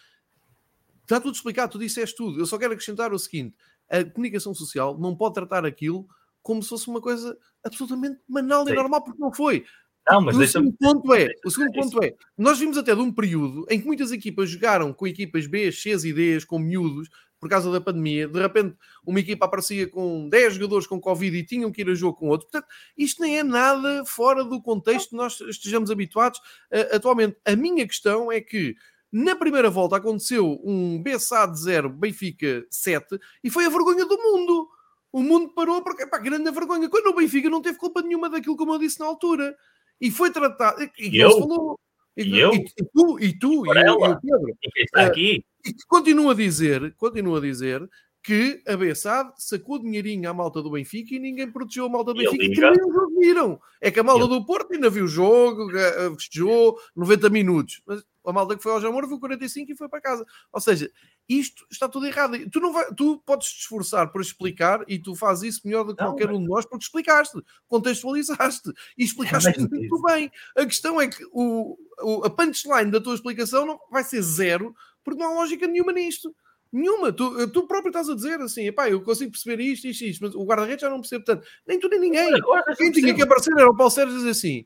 está 1.03 1.21
tudo 1.21 1.35
explicado, 1.35 1.71
tu 1.71 1.79
disseste 1.79 2.15
tudo. 2.15 2.39
Eu 2.39 2.45
só 2.45 2.57
quero 2.57 2.73
acrescentar 2.73 3.13
o 3.13 3.19
seguinte: 3.19 3.55
a 3.89 4.03
comunicação 4.03 4.53
social 4.53 4.97
não 4.97 5.15
pode 5.15 5.35
tratar 5.35 5.65
aquilo 5.65 6.05
como 6.43 6.61
se 6.61 6.69
fosse 6.69 6.87
uma 6.87 7.01
coisa 7.01 7.35
absolutamente 7.63 8.19
banal 8.29 8.65
Sim. 8.65 8.73
e 8.73 8.75
normal, 8.75 9.03
porque 9.03 9.19
não 9.19 9.33
foi. 9.33 9.65
Não, 10.09 10.21
mas 10.21 10.37
o 10.37 10.45
segundo 10.45 10.75
ponto 10.77 11.13
é, 11.13 11.29
o 11.45 11.49
segundo 11.49 11.71
ponto 11.71 12.03
é, 12.03 12.13
nós 12.37 12.59
vimos 12.59 12.77
até 12.77 12.93
de 12.93 12.99
um 12.99 13.11
período 13.11 13.65
em 13.69 13.79
que 13.79 13.87
muitas 13.87 14.11
equipas 14.11 14.49
jogaram 14.49 14.93
com 14.93 15.07
equipas 15.07 15.47
B, 15.47 15.71
C 15.71 15.91
e 15.91 16.13
D, 16.13 16.45
com 16.45 16.59
miúdos, 16.59 17.09
por 17.39 17.49
causa 17.49 17.71
da 17.71 17.79
pandemia, 17.79 18.27
de 18.27 18.39
repente 18.39 18.75
uma 19.05 19.19
equipa 19.19 19.45
aparecia 19.45 19.87
com 19.87 20.29
10 20.29 20.55
jogadores 20.55 20.87
com 20.87 20.99
Covid 20.99 21.37
e 21.37 21.45
tinham 21.45 21.71
que 21.71 21.81
ir 21.81 21.89
a 21.89 21.95
jogo 21.95 22.17
com 22.17 22.27
outro. 22.27 22.47
Portanto, 22.49 22.69
isto 22.97 23.21
nem 23.21 23.39
é 23.39 23.43
nada 23.43 24.03
fora 24.05 24.43
do 24.43 24.61
contexto 24.61 25.09
que 25.09 25.15
nós 25.15 25.39
estejamos 25.41 25.89
habituados 25.89 26.39
uh, 26.39 26.95
atualmente. 26.95 27.37
A 27.45 27.55
minha 27.55 27.87
questão 27.87 28.31
é 28.31 28.41
que 28.41 28.75
na 29.11 29.35
primeira 29.35 29.69
volta 29.69 29.97
aconteceu 29.97 30.59
um 30.63 31.01
BSA 31.01 31.45
de 31.47 31.59
0, 31.59 31.89
Benfica 31.89 32.65
7, 32.69 33.19
e 33.43 33.49
foi 33.49 33.65
a 33.65 33.69
vergonha 33.69 34.05
do 34.05 34.17
mundo 34.17 34.69
o 35.14 35.22
mundo 35.22 35.53
parou 35.53 35.84
porque, 35.84 36.07
pá, 36.07 36.18
grande 36.18 36.49
vergonha. 36.49 36.90
Quando 36.90 37.07
o 37.07 37.15
Benfica 37.15 37.48
não 37.48 37.61
teve 37.61 37.77
culpa 37.77 38.02
nenhuma 38.02 38.27
daquilo, 38.27 38.57
como 38.57 38.73
eu 38.73 38.80
disse 38.80 38.99
na 38.99 39.06
altura. 39.06 39.56
E 40.02 40.10
foi 40.10 40.31
tratado. 40.31 40.81
E, 40.98 41.18
eu? 41.22 41.30
Falou, 41.40 41.80
e, 42.18 42.23
e, 42.23 42.40
eu? 42.40 42.52
E, 42.52 42.57
e, 42.57 42.85
tu, 42.91 43.19
e 43.19 43.38
tu, 43.38 43.65
e, 43.68 43.69
e 43.69 43.90
o 43.91 44.19
Pedro. 44.19 44.57
E 44.64 44.84
está 44.84 45.06
aqui? 45.06 45.45
Uh, 45.64 45.69
e 45.69 45.76
continua 45.88 46.31
a 46.31 46.35
dizer, 46.35 46.95
continua 46.95 47.38
a 47.38 47.41
dizer 47.41 47.88
que 48.23 48.64
a 48.68 48.76
Bessade 48.76 49.31
sacou 49.38 49.77
dinheirinho 49.77 50.27
à 50.27 50.34
malta 50.34 50.64
do 50.64 50.72
Benfica 50.72 51.14
e 51.14 51.19
ninguém 51.19 51.52
protegeu 51.52 51.85
a 51.85 51.90
malta 51.90 52.11
do 52.14 52.19
Benfica 52.19 52.44
e 52.44 52.49
que 52.49 52.61
nem 52.61 52.84
o 52.84 53.19
viram. 53.19 53.60
É 53.80 53.91
que 53.91 53.99
a 53.99 54.03
malta 54.03 54.27
do 54.27 54.44
Porto 54.44 54.73
ainda 54.73 54.90
viu 54.90 55.06
o 55.06 55.07
jogo, 55.07 55.69
festejou 56.18 56.76
90 56.95 57.30
minutos. 57.30 57.81
Mas 57.85 58.03
a 58.25 58.33
malta 58.33 58.55
que 58.55 58.63
foi 58.63 58.71
ao 58.71 58.81
Jamor 58.81 59.07
viu 59.07 59.19
45 59.19 59.71
e 59.71 59.75
foi 59.75 59.89
para 59.89 60.01
casa. 60.01 60.25
Ou 60.51 60.61
seja, 60.61 60.91
isto 61.27 61.65
está 61.71 61.87
tudo 61.87 62.05
errado. 62.05 62.37
Tu, 62.49 62.59
não 62.59 62.73
vai, 62.73 62.93
tu 62.93 63.21
podes 63.25 63.49
te 63.49 63.61
esforçar 63.61 64.11
para 64.11 64.21
explicar 64.21 64.83
e 64.87 64.99
tu 64.99 65.15
fazes 65.15 65.55
isso 65.55 65.61
melhor 65.65 65.83
do 65.83 65.95
que 65.95 66.01
não, 66.01 66.11
qualquer 66.11 66.27
mas... 66.27 66.37
um 66.37 66.41
de 66.41 66.47
nós 66.47 66.65
porque 66.65 66.83
explicaste, 66.83 67.41
contextualizaste 67.67 68.71
e 68.97 69.03
explicaste 69.03 69.59
não, 69.59 69.69
muito 69.69 70.01
bem. 70.03 70.31
A 70.55 70.65
questão 70.65 70.99
é 70.99 71.07
que 71.07 71.23
o, 71.31 71.77
o, 72.01 72.25
a 72.25 72.29
punchline 72.29 72.91
da 72.91 73.01
tua 73.01 73.15
explicação 73.15 73.65
não 73.65 73.79
vai 73.91 74.03
ser 74.03 74.21
zero 74.21 74.75
porque 75.03 75.19
não 75.21 75.31
há 75.31 75.33
lógica 75.35 75.67
nenhuma 75.67 75.91
nisto. 75.91 76.33
Nenhuma, 76.71 77.13
tu, 77.13 77.47
tu 77.49 77.67
próprio 77.67 77.89
estás 77.89 78.09
a 78.09 78.15
dizer 78.15 78.41
assim, 78.41 78.65
epá, 78.65 78.89
eu 78.89 78.99
consigo 79.03 79.29
perceber 79.29 79.61
isto, 79.61 79.85
isto, 79.85 80.05
isto, 80.05 80.21
mas 80.23 80.33
o 80.33 80.43
guarda-redes 80.43 80.81
já 80.81 80.89
não 80.89 81.01
percebe 81.01 81.23
tanto. 81.23 81.45
Nem 81.67 81.79
tu 81.79 81.87
nem 81.87 81.99
ninguém. 81.99 82.31
Quem 82.77 82.91
tinha 82.91 83.13
que 83.13 83.21
aparecer 83.21 83.53
era 83.55 83.69
o 83.69 83.77
Paulo 83.77 83.91
Sérgio 83.91 84.17
dizer 84.17 84.31
assim: 84.31 84.65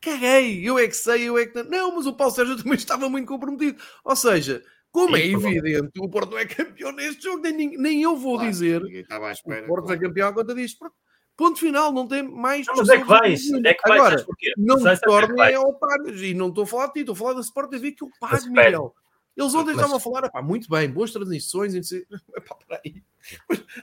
caguei, 0.00 0.68
eu 0.68 0.78
é 0.78 0.86
que 0.86 0.96
sei, 0.96 1.28
eu 1.28 1.38
é 1.38 1.46
que. 1.46 1.62
Não, 1.64 1.96
mas 1.96 2.06
o 2.06 2.14
Paulo 2.14 2.32
Sérgio 2.32 2.56
também 2.62 2.74
estava 2.74 3.08
muito 3.08 3.28
comprometido. 3.28 3.82
Ou 4.04 4.16
seja, 4.16 4.62
como 4.90 5.16
é 5.16 5.26
evidente, 5.26 6.00
o 6.00 6.08
Porto 6.08 6.30
não 6.30 6.38
é 6.38 6.46
campeão 6.46 6.92
neste 6.92 7.24
jogo, 7.24 7.42
nem, 7.42 7.76
nem 7.76 8.02
eu 8.02 8.16
vou 8.16 8.36
claro, 8.36 8.50
dizer. 8.50 8.82
Espera, 8.82 9.64
o 9.64 9.66
Porto 9.66 9.86
claro. 9.86 10.00
é 10.00 10.06
campeão 10.06 10.28
à 10.28 10.32
conta 10.32 10.54
disto. 10.54 10.90
Ponto 11.36 11.60
final, 11.60 11.92
não 11.92 12.08
tem 12.08 12.24
mais. 12.24 12.66
Não, 12.66 12.74
mas 12.74 12.88
é 12.88 12.98
que 12.98 13.04
vais, 13.04 13.52
é 13.64 13.74
que 13.74 13.88
vais, 13.88 14.00
Agora, 14.00 14.26
não 14.56 14.76
me 14.76 14.96
tornem 14.98 15.52
é 15.52 15.58
otários. 15.58 16.20
E 16.20 16.34
não 16.34 16.48
estou 16.48 16.64
a 16.64 16.66
falar 16.66 16.86
de 16.88 16.92
ti, 16.94 17.00
estou 17.00 17.12
a 17.12 17.16
falar 17.16 17.34
da 17.34 17.40
Sport 17.40 17.70
TV 17.70 17.92
que 17.92 18.02
eu 18.02 18.08
pago, 18.18 18.44
Miguel. 18.48 18.92
Eles 19.38 19.54
ontem 19.54 19.70
estavam 19.70 19.96
a 19.96 20.00
falar, 20.00 20.42
muito 20.42 20.68
bem, 20.68 20.90
boas 20.90 21.12
transições. 21.12 21.72
E 21.72 22.06
epá, 22.36 22.56
peraí. 22.66 23.04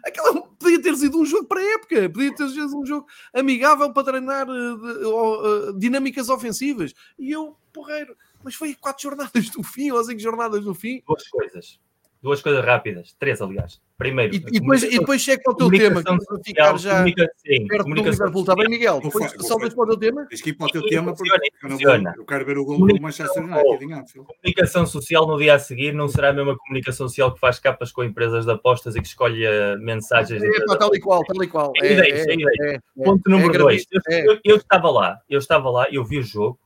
Aquela 0.03 0.41
podia 0.41 0.81
ter 0.81 0.95
sido 0.97 1.17
um 1.17 1.25
jogo 1.25 1.47
para 1.47 1.61
a 1.61 1.73
época, 1.75 2.09
podia 2.09 2.35
ter 2.35 2.49
sido 2.49 2.77
um 2.77 2.85
jogo 2.85 3.07
amigável 3.33 3.93
para 3.93 4.03
treinar 4.03 4.49
uh, 4.49 5.69
uh, 5.69 5.79
dinâmicas 5.79 6.27
ofensivas. 6.27 6.93
E 7.17 7.31
eu, 7.31 7.55
porreiro, 7.71 8.17
mas 8.43 8.53
foi 8.53 8.75
quatro 8.75 9.03
jornadas 9.03 9.49
do 9.49 9.63
fim, 9.63 9.91
ou 9.91 10.03
cinco 10.03 10.19
jornadas 10.19 10.65
do 10.65 10.75
fim. 10.75 11.01
Duas 11.07 11.25
coisas 11.29 11.79
duas 12.25 12.41
coisas 12.41 12.65
rápidas, 12.65 13.15
três, 13.19 13.39
aliás. 13.39 13.79
Primeiro, 13.97 14.33
e, 14.33 14.37
e 14.37 14.59
depois, 14.59 14.83
e 14.83 14.99
depois 14.99 15.21
chega 15.21 15.41
para 15.43 15.53
o 15.53 15.55
teu 15.55 15.69
tema, 15.69 16.03
que 16.03 16.09
vai 16.11 16.43
ficar 16.43 16.77
já 16.77 16.97
comunica, 16.97 17.29
sim, 17.37 17.67
perto 17.67 17.85
do 17.85 17.93
Liverpool. 17.93 18.41
Está 18.41 18.55
bem, 18.55 18.67
Miguel? 18.67 18.99
Depois 18.99 19.31
saltas 19.39 19.73
para 19.75 19.83
o 19.83 19.87
teu 19.87 19.97
tema? 19.97 20.25
Tens 20.25 20.41
que 20.41 20.49
ir 20.49 20.53
para 20.53 20.65
o 20.65 20.69
teu 20.71 20.81
tema, 20.87 21.13
porque 21.15 21.31
eu, 21.31 21.69
não 21.69 21.77
vou, 21.77 22.13
eu 22.17 22.25
quero 22.25 22.45
ver 22.45 22.57
o 22.57 22.65
gol 22.65 22.87
do 22.87 22.99
Manchester 22.99 23.43
United. 23.43 24.13
Comunicação 24.15 24.87
social 24.87 25.27
no 25.27 25.37
dia 25.37 25.53
a 25.53 25.59
seguir 25.59 25.93
não 25.93 26.07
será 26.07 26.29
a 26.29 26.33
mesma 26.33 26.57
comunicação 26.57 27.07
social 27.07 27.31
que 27.31 27.39
faz 27.39 27.59
capas 27.59 27.91
com 27.91 28.03
empresas 28.03 28.45
de 28.45 28.51
apostas 28.51 28.95
e 28.95 29.01
que 29.01 29.07
escolhe 29.07 29.45
eh, 29.45 29.77
mensagens. 29.77 30.41
É, 30.41 30.77
tal 30.79 30.95
e 30.95 30.99
qual, 30.99 31.23
tal 31.23 31.43
e 31.43 31.47
qual. 31.47 31.71
É, 31.81 31.93
é, 31.93 32.73
é, 32.73 32.79
Ponto 32.95 33.29
número 33.29 33.55
dois. 33.55 33.85
Eu, 34.09 34.39
eu 34.43 34.55
estava 34.57 34.89
lá, 34.89 35.19
eu 35.29 35.37
estava 35.37 35.69
lá, 35.69 35.87
eu 35.91 36.03
vi 36.03 36.17
o 36.17 36.23
jogo 36.23 36.59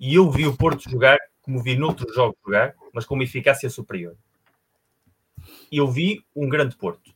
e 0.00 0.14
eu 0.14 0.30
vi 0.30 0.46
o 0.46 0.56
Porto 0.56 0.90
jogar 0.90 1.18
como 1.44 1.62
vi 1.62 1.76
noutros 1.76 2.14
jogos 2.14 2.36
jogar, 2.42 2.74
mas 2.92 3.04
com 3.04 3.14
uma 3.14 3.24
eficácia 3.24 3.68
superior 3.68 4.16
eu 5.76 5.86
vi 5.88 6.24
um 6.34 6.48
grande 6.48 6.76
Porto 6.76 7.14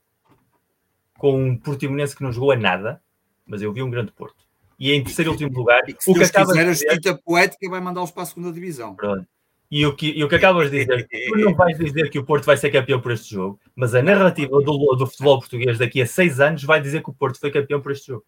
com 1.18 1.43
um 1.43 1.56
Portimonense 1.56 2.16
que 2.16 2.22
não 2.22 2.32
jogou 2.32 2.52
a 2.52 2.56
nada, 2.56 3.02
mas 3.47 3.60
eu 3.60 3.72
vi 3.72 3.82
um 3.82 3.90
grande 3.90 4.12
Porto. 4.12 4.47
e 4.78 4.93
em 4.93 5.02
terceiro 5.02 5.30
e 5.30 5.32
último 5.32 5.52
lugar. 5.52 5.82
Se 5.98 6.10
o 6.10 6.14
que 6.14 6.22
acaba 6.22 6.52
quiser, 6.52 6.72
de 6.72 6.98
dizer... 6.98 7.10
a 7.10 7.18
poética 7.18 7.68
vai 7.68 7.80
mandá-los 7.80 8.12
para 8.12 8.22
a 8.22 8.26
segunda 8.26 8.52
divisão. 8.52 8.94
Pronto. 8.94 9.26
E 9.70 9.85
o, 9.85 9.94
que, 9.94 10.10
e 10.16 10.24
o 10.24 10.28
que 10.28 10.35
acabas 10.35 10.70
de 10.70 10.78
dizer, 10.78 11.06
tu 11.06 11.36
não 11.36 11.55
vais 11.55 11.76
dizer 11.76 12.09
que 12.09 12.18
o 12.18 12.24
Porto 12.24 12.47
vai 12.47 12.56
ser 12.56 12.70
campeão 12.70 13.01
por 13.02 13.12
este 13.12 13.35
jogo, 13.35 13.60
mas 13.76 13.94
a 13.94 14.01
narrativa 14.01 14.62
do, 14.62 14.94
do 14.97 15.06
futebol 15.06 15.39
português 15.40 15.76
daqui 15.76 16.01
a 16.01 16.06
seis 16.06 16.40
anos 16.40 16.64
vai 16.64 16.80
dizer 16.80 17.02
que 17.02 17.10
o 17.10 17.12
Porto 17.12 17.39
foi 17.39 17.51
campeão 17.51 17.78
por 17.78 17.93
este 17.93 18.06
jogo. 18.06 18.24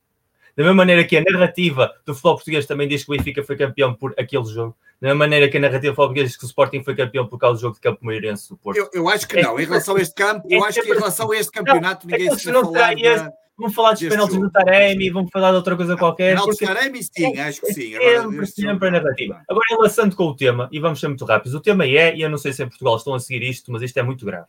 Da 0.61 0.65
mesma 0.65 0.77
maneira 0.77 1.05
que 1.05 1.17
a 1.17 1.23
narrativa 1.23 1.91
do 2.05 2.13
futebol 2.13 2.35
português 2.35 2.67
também 2.67 2.87
diz 2.87 3.03
que 3.03 3.11
o 3.11 3.17
Benfica 3.17 3.43
foi 3.43 3.57
campeão 3.57 3.95
por 3.95 4.13
aquele 4.19 4.45
jogo. 4.45 4.77
Da 5.01 5.09
mesma 5.09 5.21
maneira 5.21 5.49
que 5.49 5.57
a 5.57 5.61
narrativa 5.61 5.91
do 5.91 5.97
futebol 5.97 6.09
português 6.09 6.29
diz 6.29 6.37
que 6.37 6.45
o 6.45 6.49
Sporting 6.49 6.85
foi 6.85 6.95
campeão 6.95 7.27
por 7.27 7.39
causa 7.39 7.57
do 7.57 7.63
jogo 7.63 7.77
de 7.77 7.81
campo 7.81 8.05
mairense 8.05 8.51
do 8.51 8.59
Porto. 8.59 8.77
Eu, 8.77 8.91
eu 8.93 9.09
acho 9.09 9.27
que 9.27 9.41
não. 9.41 9.59
Em 9.59 9.65
relação 9.65 9.97
a 9.97 10.03
este 10.03 10.15
campo, 10.15 10.47
eu 10.51 10.63
acho 10.63 10.83
que 10.83 10.91
em 10.91 10.95
relação 10.95 11.33
a 11.33 11.37
este 11.39 11.51
campeonato, 11.51 12.07
ninguém 12.07 12.29
é 12.29 12.37
se 12.37 12.53
vai 12.53 12.63
falar 12.63 12.95
da... 12.95 13.33
Vamos 13.57 13.75
falar 13.75 13.93
dos 13.93 14.03
penaltis 14.03 14.37
do 14.39 14.51
Taremi, 14.51 15.09
vamos 15.09 15.31
falar 15.31 15.51
de 15.51 15.57
outra 15.57 15.77
coisa 15.77 15.97
qualquer. 15.97 16.35
Penaltis 16.35 16.59
do 16.59 16.67
Taremi, 16.67 17.03
sim, 17.05 17.39
acho 17.39 17.61
que 17.63 17.73
sim. 17.73 17.97
Sempre, 17.97 18.47
sempre 18.47 18.89
a 18.89 18.91
narrativa. 18.91 19.43
Agora, 19.49 19.65
enlaçando 19.71 20.15
com 20.15 20.25
o 20.25 20.37
tema, 20.37 20.69
e 20.71 20.79
vamos 20.79 21.01
ser 21.01 21.09
muito 21.09 21.25
rápidos, 21.25 21.55
o 21.55 21.61
tema 21.61 21.87
é, 21.87 22.15
e 22.15 22.21
eu 22.21 22.29
não 22.29 22.37
sei 22.37 22.53
se 22.53 22.63
em 22.63 22.69
Portugal 22.69 22.97
estão 22.97 23.15
a 23.15 23.19
seguir 23.19 23.43
isto, 23.49 23.73
mas 23.73 23.81
isto 23.81 23.97
é 23.97 24.03
muito 24.03 24.27
grave. 24.27 24.47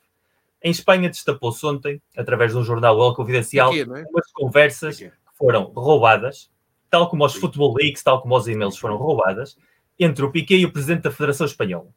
Em 0.62 0.72
Espanha 0.72 1.10
destapou-se 1.10 1.66
ontem, 1.66 2.02
através 2.18 2.52
de 2.52 2.58
um 2.58 2.64
jornal 2.64 3.02
El 3.02 3.16
Confidencial, 3.16 3.74
é? 3.74 3.84
umas 3.84 4.30
conversas 4.34 5.02
foram 5.41 5.63
roubadas, 5.76 6.51
tal 6.88 7.09
como 7.09 7.26
os 7.26 7.34
Football 7.34 7.73
Leaks, 7.73 8.03
tal 8.03 8.22
como 8.22 8.38
os 8.38 8.47
e-mails 8.47 8.77
foram 8.77 8.95
roubadas, 8.95 9.57
entre 9.99 10.23
o 10.23 10.31
Piquet 10.31 10.59
e 10.59 10.65
o 10.68 10.72
presidente 10.72 11.01
da 11.01 11.11
Federação 11.11 11.47
Espanhola. 11.47 11.88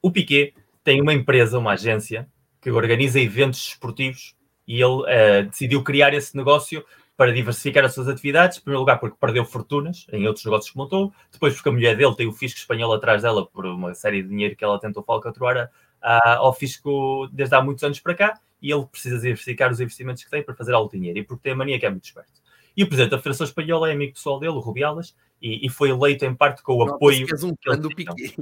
O 0.00 0.10
Piquet 0.10 0.54
tem 0.82 1.02
uma 1.02 1.12
empresa, 1.12 1.58
uma 1.58 1.72
agência, 1.72 2.26
que 2.62 2.70
organiza 2.70 3.20
eventos 3.20 3.68
esportivos 3.68 4.34
e 4.66 4.80
ele 4.80 5.02
uh, 5.02 5.48
decidiu 5.50 5.82
criar 5.82 6.14
esse 6.14 6.34
negócio 6.34 6.82
para 7.14 7.32
diversificar 7.32 7.84
as 7.84 7.94
suas 7.94 8.08
atividades, 8.08 8.56
em 8.56 8.62
primeiro 8.62 8.80
lugar 8.80 8.98
porque 8.98 9.16
perdeu 9.20 9.44
fortunas 9.44 10.06
em 10.10 10.26
outros 10.26 10.44
negócios 10.44 10.70
que 10.70 10.78
montou, 10.78 11.12
depois 11.30 11.54
porque 11.54 11.68
a 11.68 11.72
mulher 11.72 11.96
dele 11.96 12.14
tem 12.14 12.26
o 12.26 12.32
fisco 12.32 12.58
espanhol 12.58 12.92
atrás 12.92 13.22
dela 13.22 13.46
por 13.46 13.66
uma 13.66 13.94
série 13.94 14.22
de 14.22 14.28
dinheiro 14.28 14.56
que 14.56 14.64
ela 14.64 14.80
tentou 14.80 15.02
falcatruar 15.02 15.70
ao 16.00 16.52
fisco 16.54 17.28
desde 17.32 17.54
há 17.54 17.62
muitos 17.62 17.82
anos 17.82 18.00
para 18.00 18.14
cá, 18.14 18.40
e 18.60 18.70
ele 18.70 18.86
precisa 18.86 19.16
diversificar 19.18 19.70
os 19.70 19.80
investimentos 19.80 20.22
que 20.22 20.30
tem 20.30 20.42
para 20.42 20.54
fazer 20.54 20.72
algo 20.72 20.90
dinheiro, 20.90 21.18
e 21.18 21.24
porque 21.24 21.42
tem 21.42 21.52
a 21.52 21.56
mania 21.56 21.78
que 21.78 21.86
é 21.86 21.90
muito 21.90 22.04
esperto. 22.04 22.45
E 22.76 22.82
o 22.82 22.86
presidente 22.86 23.12
da 23.12 23.18
Federação 23.18 23.46
Espanhola 23.46 23.88
é 23.88 23.92
amigo 23.92 24.12
pessoal 24.12 24.38
dele, 24.38 24.52
o 24.52 24.60
Rubiales, 24.60 25.16
e, 25.40 25.66
e 25.66 25.68
foi 25.70 25.90
eleito 25.90 26.24
em 26.24 26.34
parte 26.34 26.62
com 26.62 26.74
o 26.74 26.84
não, 26.84 26.94
apoio. 26.94 27.26
Um 27.42 27.56
ele 27.66 27.76
do 27.78 27.88
Piquet. 27.88 28.36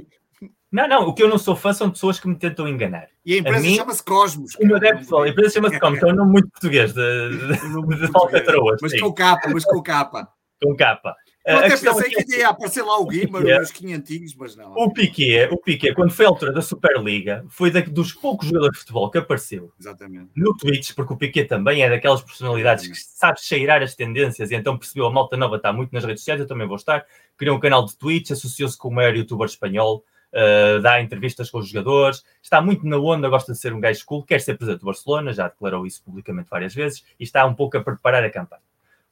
Não, 0.71 0.89
não, 0.89 1.07
o 1.07 1.13
que 1.13 1.23
eu 1.23 1.29
não 1.29 1.37
sou 1.37 1.55
fã 1.55 1.71
são 1.71 1.89
pessoas 1.89 2.19
que 2.19 2.27
me 2.27 2.35
tentam 2.35 2.67
enganar. 2.67 3.07
E 3.25 3.35
a 3.35 3.37
empresa 3.37 3.69
chama-se 3.69 4.03
Cosmos. 4.03 4.55
O 4.55 4.65
meu 4.65 4.75
é 4.75 4.93
pessoal, 4.93 5.23
a 5.23 5.29
empresa 5.29 5.53
chama-se 5.53 5.79
Cosmos, 5.79 6.03
é 6.03 6.05
um 6.07 6.15
nome 6.15 6.31
muito 6.33 6.49
português 6.49 6.93
de, 6.93 7.29
de, 7.29 7.87
de, 7.87 8.01
de 8.01 8.11
falcatroas. 8.11 8.79
Mas 8.81 8.91
sim. 8.91 8.99
com 8.99 9.13
capa, 9.13 9.49
mas 9.49 9.63
com 9.63 9.81
capa. 9.81 10.27
Com 10.61 10.75
capa. 10.75 11.15
Eu 11.45 11.57
até 11.59 11.77
pensei 11.77 12.09
que 12.09 12.33
é 12.33 12.39
ia 12.39 12.49
aparecer 12.49 12.81
lá 12.81 12.97
o 12.97 13.05
Guimar, 13.05 13.43
os 13.61 13.71
500, 13.71 14.35
mas 14.35 14.55
não. 14.55 14.73
O 14.73 14.91
Piquet, 14.91 15.47
o 15.51 15.57
Piquet, 15.57 15.93
quando 15.93 16.11
foi 16.11 16.25
a 16.25 16.29
altura 16.29 16.51
da 16.51 16.61
Superliga, 16.61 17.45
foi 17.49 17.69
dos 17.69 18.13
poucos 18.13 18.47
jogadores 18.47 18.73
de 18.73 18.79
futebol 18.79 19.11
que 19.11 19.19
apareceu 19.19 19.71
Exatamente. 19.79 20.31
no 20.35 20.57
Twitch, 20.57 20.93
porque 20.95 21.13
o 21.13 21.17
Piquet 21.17 21.45
também 21.45 21.83
é 21.83 21.89
daquelas 21.89 22.23
personalidades 22.23 22.87
que 22.87 22.97
sabe 22.97 23.39
cheirar 23.41 23.83
as 23.83 23.93
tendências 23.93 24.49
e 24.49 24.55
então 24.55 24.75
percebeu 24.75 25.05
a 25.05 25.11
malta 25.11 25.37
nova 25.37 25.57
está 25.57 25.71
muito 25.71 25.93
nas 25.93 26.03
redes 26.03 26.21
sociais, 26.21 26.41
eu 26.41 26.47
também 26.47 26.67
vou 26.67 26.77
estar. 26.77 27.05
Criou 27.37 27.57
um 27.57 27.59
canal 27.59 27.85
de 27.85 27.95
Twitch, 27.95 28.31
associou-se 28.31 28.77
com 28.77 28.87
o 28.87 28.93
maior 28.93 29.15
youtuber 29.15 29.45
espanhol, 29.45 30.03
uh, 30.33 30.81
dá 30.81 30.99
entrevistas 30.99 31.51
com 31.51 31.59
os 31.59 31.69
jogadores, 31.69 32.23
está 32.41 32.59
muito 32.59 32.87
na 32.87 32.97
onda, 32.97 33.29
gosta 33.29 33.53
de 33.53 33.59
ser 33.59 33.71
um 33.71 33.79
gajo 33.79 34.03
cool, 34.05 34.23
quer 34.23 34.41
ser 34.41 34.55
presidente 34.55 34.79
do 34.79 34.87
Barcelona, 34.87 35.31
já 35.31 35.47
declarou 35.47 35.85
isso 35.85 36.01
publicamente 36.03 36.49
várias 36.49 36.73
vezes 36.73 37.03
e 37.19 37.23
está 37.23 37.45
um 37.45 37.53
pouco 37.53 37.77
a 37.77 37.83
preparar 37.83 38.23
a 38.23 38.31
campanha. 38.31 38.63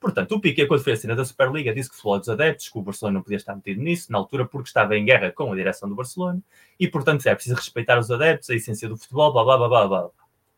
Portanto, 0.03 0.35
o 0.35 0.41
Piquet, 0.41 0.67
quando 0.67 0.83
foi 0.83 0.91
a 0.91 0.97
cena 0.97 1.15
da 1.15 1.23
Superliga, 1.23 1.73
disse 1.73 1.89
que 1.89 1.95
falou 1.95 2.19
dos 2.19 2.27
adeptos, 2.27 2.67
que 2.67 2.77
o 2.77 2.81
Barcelona 2.81 3.15
não 3.15 3.23
podia 3.23 3.37
estar 3.37 3.55
metido 3.55 3.81
nisso, 3.81 4.11
na 4.11 4.17
altura, 4.17 4.45
porque 4.45 4.67
estava 4.67 4.97
em 4.97 5.05
guerra 5.05 5.31
com 5.31 5.49
a 5.49 5.55
direção 5.55 5.87
do 5.87 5.95
Barcelona, 5.95 6.41
e, 6.77 6.89
portanto, 6.89 7.25
é 7.25 7.33
preciso 7.33 7.55
respeitar 7.55 7.97
os 7.97 8.11
adeptos, 8.11 8.49
a 8.49 8.53
essência 8.53 8.89
do 8.89 8.97
futebol, 8.97 9.31
blá, 9.31 9.45
blá, 9.45 9.57
blá, 9.57 9.69
blá, 9.69 9.87
blá. 9.87 10.05
O 10.07 10.11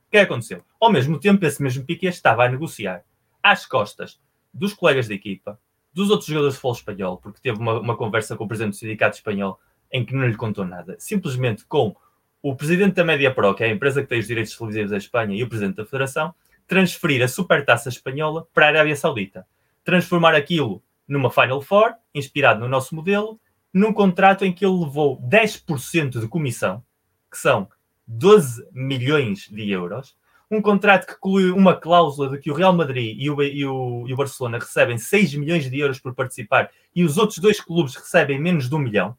que 0.10 0.18
é 0.18 0.22
aconteceu? 0.22 0.64
Ao 0.82 0.92
mesmo 0.92 1.20
tempo, 1.20 1.46
esse 1.46 1.62
mesmo 1.62 1.86
Piquet 1.86 2.08
estava 2.08 2.44
a 2.44 2.50
negociar 2.50 3.04
às 3.44 3.68
costas 3.68 4.20
dos 4.52 4.74
colegas 4.74 5.08
de 5.08 5.14
equipa, 5.14 5.60
dos 5.94 6.10
outros 6.10 6.28
jogadores 6.28 6.56
de 6.56 6.60
futebol 6.60 6.74
espanhol, 6.74 7.18
porque 7.18 7.40
teve 7.40 7.60
uma, 7.60 7.80
uma 7.80 7.96
conversa 7.96 8.36
com 8.36 8.46
o 8.46 8.48
presidente 8.48 8.74
do 8.74 8.78
sindicato 8.78 9.16
espanhol 9.16 9.60
em 9.92 10.04
que 10.04 10.16
não 10.16 10.28
lhe 10.28 10.36
contou 10.36 10.66
nada, 10.66 10.96
simplesmente 10.98 11.64
com 11.66 11.96
o 12.42 12.56
presidente 12.56 12.96
da 12.96 13.06
Media 13.06 13.32
Pro, 13.32 13.54
que 13.54 13.64
é 13.64 13.68
a 13.68 13.72
empresa 13.72 14.02
que 14.02 14.08
tem 14.08 14.18
os 14.18 14.26
direitos 14.26 14.58
televisivos 14.58 14.90
da 14.90 14.98
Espanha, 14.98 15.36
e 15.36 15.44
o 15.44 15.48
presidente 15.48 15.76
da 15.76 15.86
Federação, 15.86 16.34
transferir 16.68 17.24
a 17.24 17.28
supertaça 17.28 17.90
espanhola 17.90 18.48
para 18.54 18.66
a 18.66 18.70
Arábia 18.70 18.96
Saudita. 18.96 19.46
Transformar 19.84 20.36
aquilo 20.36 20.82
numa 21.08 21.30
Final 21.30 21.62
Four, 21.62 21.94
inspirado 22.14 22.60
no 22.60 22.68
nosso 22.68 22.96
modelo, 22.96 23.40
num 23.74 23.94
contrato 23.94 24.46
em 24.46 24.54
que 24.54 24.66
ele 24.66 24.80
levou 24.80 25.22
10% 25.22 26.20
de 26.20 26.28
comissão, 26.28 26.84
que 27.30 27.38
são 27.38 27.68
12 28.08 28.68
milhões 28.72 29.48
de 29.50 29.70
euros, 29.70 30.16
um 30.50 30.62
contrato 30.62 31.08
que 31.08 31.14
inclui 31.14 31.52
uma 31.52 31.76
cláusula 31.76 32.30
de 32.30 32.38
que 32.38 32.52
o 32.52 32.54
Real 32.54 32.74
Madrid 32.74 33.18
e 33.20 33.30
o, 33.30 33.42
e, 33.42 33.66
o, 33.66 34.06
e 34.08 34.14
o, 34.14 34.16
Barcelona 34.16 34.60
recebem 34.60 34.98
6 34.98 35.36
milhões 35.36 35.70
de 35.70 35.80
euros 35.80 36.00
por 36.00 36.14
participar 36.14 36.70
e 36.96 37.04
os 37.04 37.18
outros 37.18 37.40
dois 37.40 37.60
clubes 37.60 37.96
recebem 37.96 38.40
menos 38.40 38.70
de 38.70 38.76
um 38.76 38.80
milhão. 38.80 39.18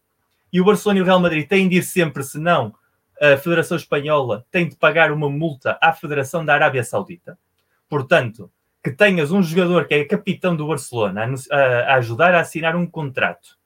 E 0.53 0.61
o 0.61 0.65
Barcelona 0.65 1.01
e 1.01 1.03
o 1.03 1.05
Real 1.05 1.21
Madrid 1.21 1.47
têm 1.47 1.69
de 1.69 1.77
ir 1.77 1.83
sempre, 1.83 2.23
senão 2.23 2.75
a 3.21 3.37
Federação 3.37 3.77
Espanhola 3.77 4.45
tem 4.51 4.69
de 4.69 4.77
pagar 4.77 5.11
uma 5.11 5.29
multa 5.29 5.79
à 5.81 5.93
Federação 5.93 6.45
da 6.45 6.55
Arábia 6.55 6.85
Saudita. 6.85 7.39
Portanto, 7.89 8.51
que 8.83 8.91
tenhas 8.91 9.33
um 9.33 9.43
jogador 9.43 9.87
que 9.87 9.95
é 9.95 10.05
capitão 10.05 10.55
do 10.55 10.67
Barcelona 10.69 11.29
a, 11.51 11.57
a, 11.57 11.95
ajudar 11.97 12.35
a 12.35 12.41
assinar 12.41 12.77
um 12.77 12.87
contrato 12.87 13.59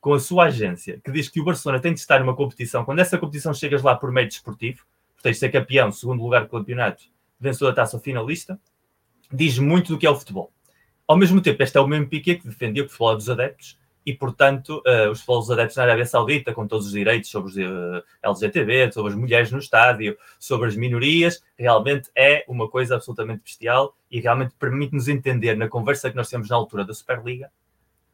com 0.00 0.12
a 0.12 0.20
sua 0.20 0.44
agência 0.44 1.00
que 1.04 1.10
diz 1.10 1.28
que 1.28 1.40
o 1.40 1.44
Barcelona 1.44 1.80
tem 1.80 1.92
de 1.92 2.00
estar 2.00 2.20
numa 2.20 2.36
competição, 2.36 2.84
quando 2.84 3.00
essa 3.00 3.18
competição 3.18 3.52
chegas 3.52 3.82
lá 3.82 3.96
por 3.96 4.12
meio 4.12 4.28
desportivo, 4.28 4.84
tens 5.22 5.32
de 5.32 5.40
ser 5.40 5.50
campeão, 5.50 5.90
segundo 5.90 6.22
lugar 6.22 6.42
do 6.42 6.48
campeonato, 6.48 7.02
vencedor 7.40 7.70
da 7.70 7.82
taça 7.82 7.98
finalista, 7.98 8.58
diz 9.32 9.58
muito 9.58 9.92
do 9.92 9.98
que 9.98 10.06
é 10.06 10.10
o 10.10 10.16
futebol. 10.16 10.52
Ao 11.06 11.16
mesmo 11.16 11.40
tempo, 11.40 11.62
este 11.62 11.76
é 11.76 11.80
o 11.80 11.86
mesmo 11.86 12.06
Piquet 12.06 12.38
que 12.38 12.48
defendia 12.48 12.84
o 12.84 12.88
futebol 12.88 13.16
dos 13.16 13.28
adeptos 13.28 13.78
e, 14.08 14.14
portanto, 14.14 14.82
uh, 14.86 15.10
os 15.10 15.20
futebols 15.20 15.50
adeptos 15.50 15.76
na 15.76 15.82
Arábia 15.82 16.06
Saudita, 16.06 16.54
com 16.54 16.66
todos 16.66 16.86
os 16.86 16.92
direitos 16.92 17.28
sobre 17.28 17.50
os 17.50 17.56
uh, 17.58 17.98
eh, 17.98 18.02
LGTB, 18.22 18.90
sobre 18.90 19.12
as 19.12 19.18
mulheres 19.18 19.52
no 19.52 19.58
estádio, 19.58 20.16
sobre 20.38 20.66
as 20.66 20.74
minorias, 20.74 21.44
realmente 21.58 22.08
é 22.16 22.42
uma 22.48 22.70
coisa 22.70 22.94
absolutamente 22.94 23.42
bestial 23.42 23.94
e 24.10 24.18
realmente 24.18 24.54
permite-nos 24.58 25.08
entender, 25.08 25.58
na 25.58 25.68
conversa 25.68 26.08
que 26.08 26.16
nós 26.16 26.30
temos 26.30 26.48
na 26.48 26.56
altura 26.56 26.86
da 26.86 26.94
Superliga, 26.94 27.50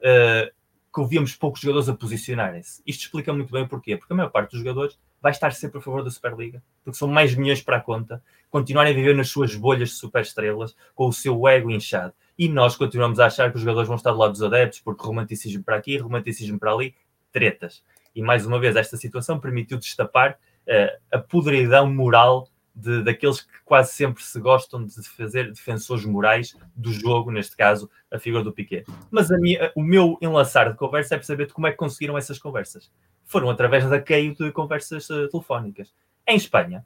uh, 0.01 0.53
que 0.93 1.01
ouvíamos 1.01 1.37
poucos 1.37 1.61
jogadores 1.61 1.89
a 1.89 1.95
posicionarem-se. 1.95 2.83
Isto 2.85 3.03
explica 3.03 3.33
muito 3.33 3.53
bem 3.53 3.63
o 3.63 3.69
porquê. 3.69 3.97
Porque 3.97 4.13
a 4.13 4.17
maior 4.17 4.31
parte 4.31 4.51
dos 4.51 4.59
jogadores 4.59 4.99
vai 5.23 5.31
estar 5.31 5.53
sempre 5.53 5.79
a 5.79 5.81
favor 5.81 6.03
da 6.03 6.11
Superliga, 6.11 6.61
porque 6.83 6.99
são 6.99 7.07
mais 7.07 7.37
milhões 7.37 7.63
para 7.63 7.77
a 7.77 7.81
conta, 7.81 8.21
continuarem 8.51 8.93
a 8.93 8.97
viver 8.97 9.15
nas 9.15 9.29
suas 9.29 9.55
bolhas 9.55 9.91
de 9.91 9.95
superestrelas, 9.95 10.75
com 10.93 11.07
o 11.07 11.13
seu 11.13 11.47
ego 11.47 11.71
inchado 11.71 12.13
e 12.39 12.49
nós 12.49 12.77
continuamos 12.77 13.21
a 13.21 13.27
achar 13.27 13.51
que 13.51 13.57
os 13.57 13.63
jogadores 13.63 13.89
vão 13.89 13.97
estar 13.97 14.13
do 14.13 14.19
lado 14.19 14.33
dos 14.33 14.43
adeptos, 14.43 14.81
porque 14.81 15.07
romanticismo 15.07 15.63
para 15.63 15.77
aqui, 15.77 15.97
romanticismo 15.97 16.59
para 16.59 16.73
ali, 16.73 16.95
tretas. 17.33 17.83
E 18.15 18.23
mais 18.23 18.47
uma 18.47 18.59
vez, 18.59 18.77
esta 18.77 18.97
situação 18.97 19.41
permitiu 19.41 19.79
destapar 19.79 20.39
uh, 20.67 21.01
a 21.13 21.19
podridão 21.19 21.93
moral 21.93 22.49
de, 22.75 23.03
daqueles 23.03 23.41
que 23.41 23.49
quase 23.65 23.93
sempre 23.93 24.23
se 24.23 24.41
gostam 24.41 24.85
de 24.85 25.01
fazer 25.09 25.51
defensores 25.51 26.05
morais 26.05 26.57
do 26.75 26.93
jogo, 26.93 27.31
neste 27.31 27.57
caso, 27.57 27.89
a 28.11 28.19
figura 28.19 28.43
do 28.43 28.53
Piquet. 28.53 28.85
Mas 29.11 29.31
minha, 29.31 29.71
o 29.77 29.83
meu 29.83 30.19
enlaçar 30.21 30.73
de 30.73 30.77
conversa 30.77 31.15
é 31.15 31.19
perceber 31.19 31.53
como 31.53 31.67
é 31.67 31.71
que 31.71 31.77
conseguiram 31.77 32.19
essas 32.19 32.39
conversas. 32.39 32.91
Foram 33.25 33.49
através 33.49 33.89
da 33.89 34.01
queio 34.01 34.35
de 34.35 34.51
conversas 34.51 35.09
uh, 35.09 35.29
telefónicas. 35.29 35.93
Em 36.27 36.37
Espanha, 36.37 36.85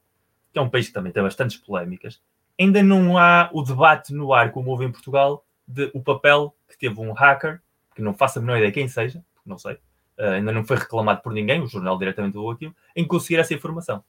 que 0.52 0.58
é 0.58 0.62
um 0.62 0.68
país 0.68 0.88
que 0.88 0.92
também 0.92 1.12
tem 1.12 1.22
bastantes 1.22 1.56
polémicas, 1.56 2.20
ainda 2.58 2.82
não 2.82 3.16
há 3.16 3.48
o 3.52 3.62
debate 3.62 4.12
no 4.12 4.32
ar 4.32 4.50
como 4.50 4.70
houve 4.70 4.84
em 4.84 4.92
Portugal 4.92 5.44
de 5.66 5.90
o 5.94 6.02
papel 6.02 6.54
que 6.68 6.78
teve 6.78 6.98
um 7.00 7.12
hacker, 7.12 7.60
que 7.94 8.02
não 8.02 8.14
faço 8.14 8.38
a 8.38 8.42
menor 8.42 8.56
ideia 8.56 8.72
quem 8.72 8.88
seja, 8.88 9.22
não 9.44 9.58
sei, 9.58 9.74
uh, 9.74 10.32
ainda 10.34 10.52
não 10.52 10.64
foi 10.64 10.76
reclamado 10.76 11.22
por 11.22 11.32
ninguém, 11.32 11.62
o 11.62 11.66
jornal 11.66 11.98
diretamente 11.98 12.34
do 12.34 12.50
aquilo, 12.50 12.74
em 12.96 13.06
conseguir 13.06 13.36
essa 13.36 13.54
informação. 13.54 14.02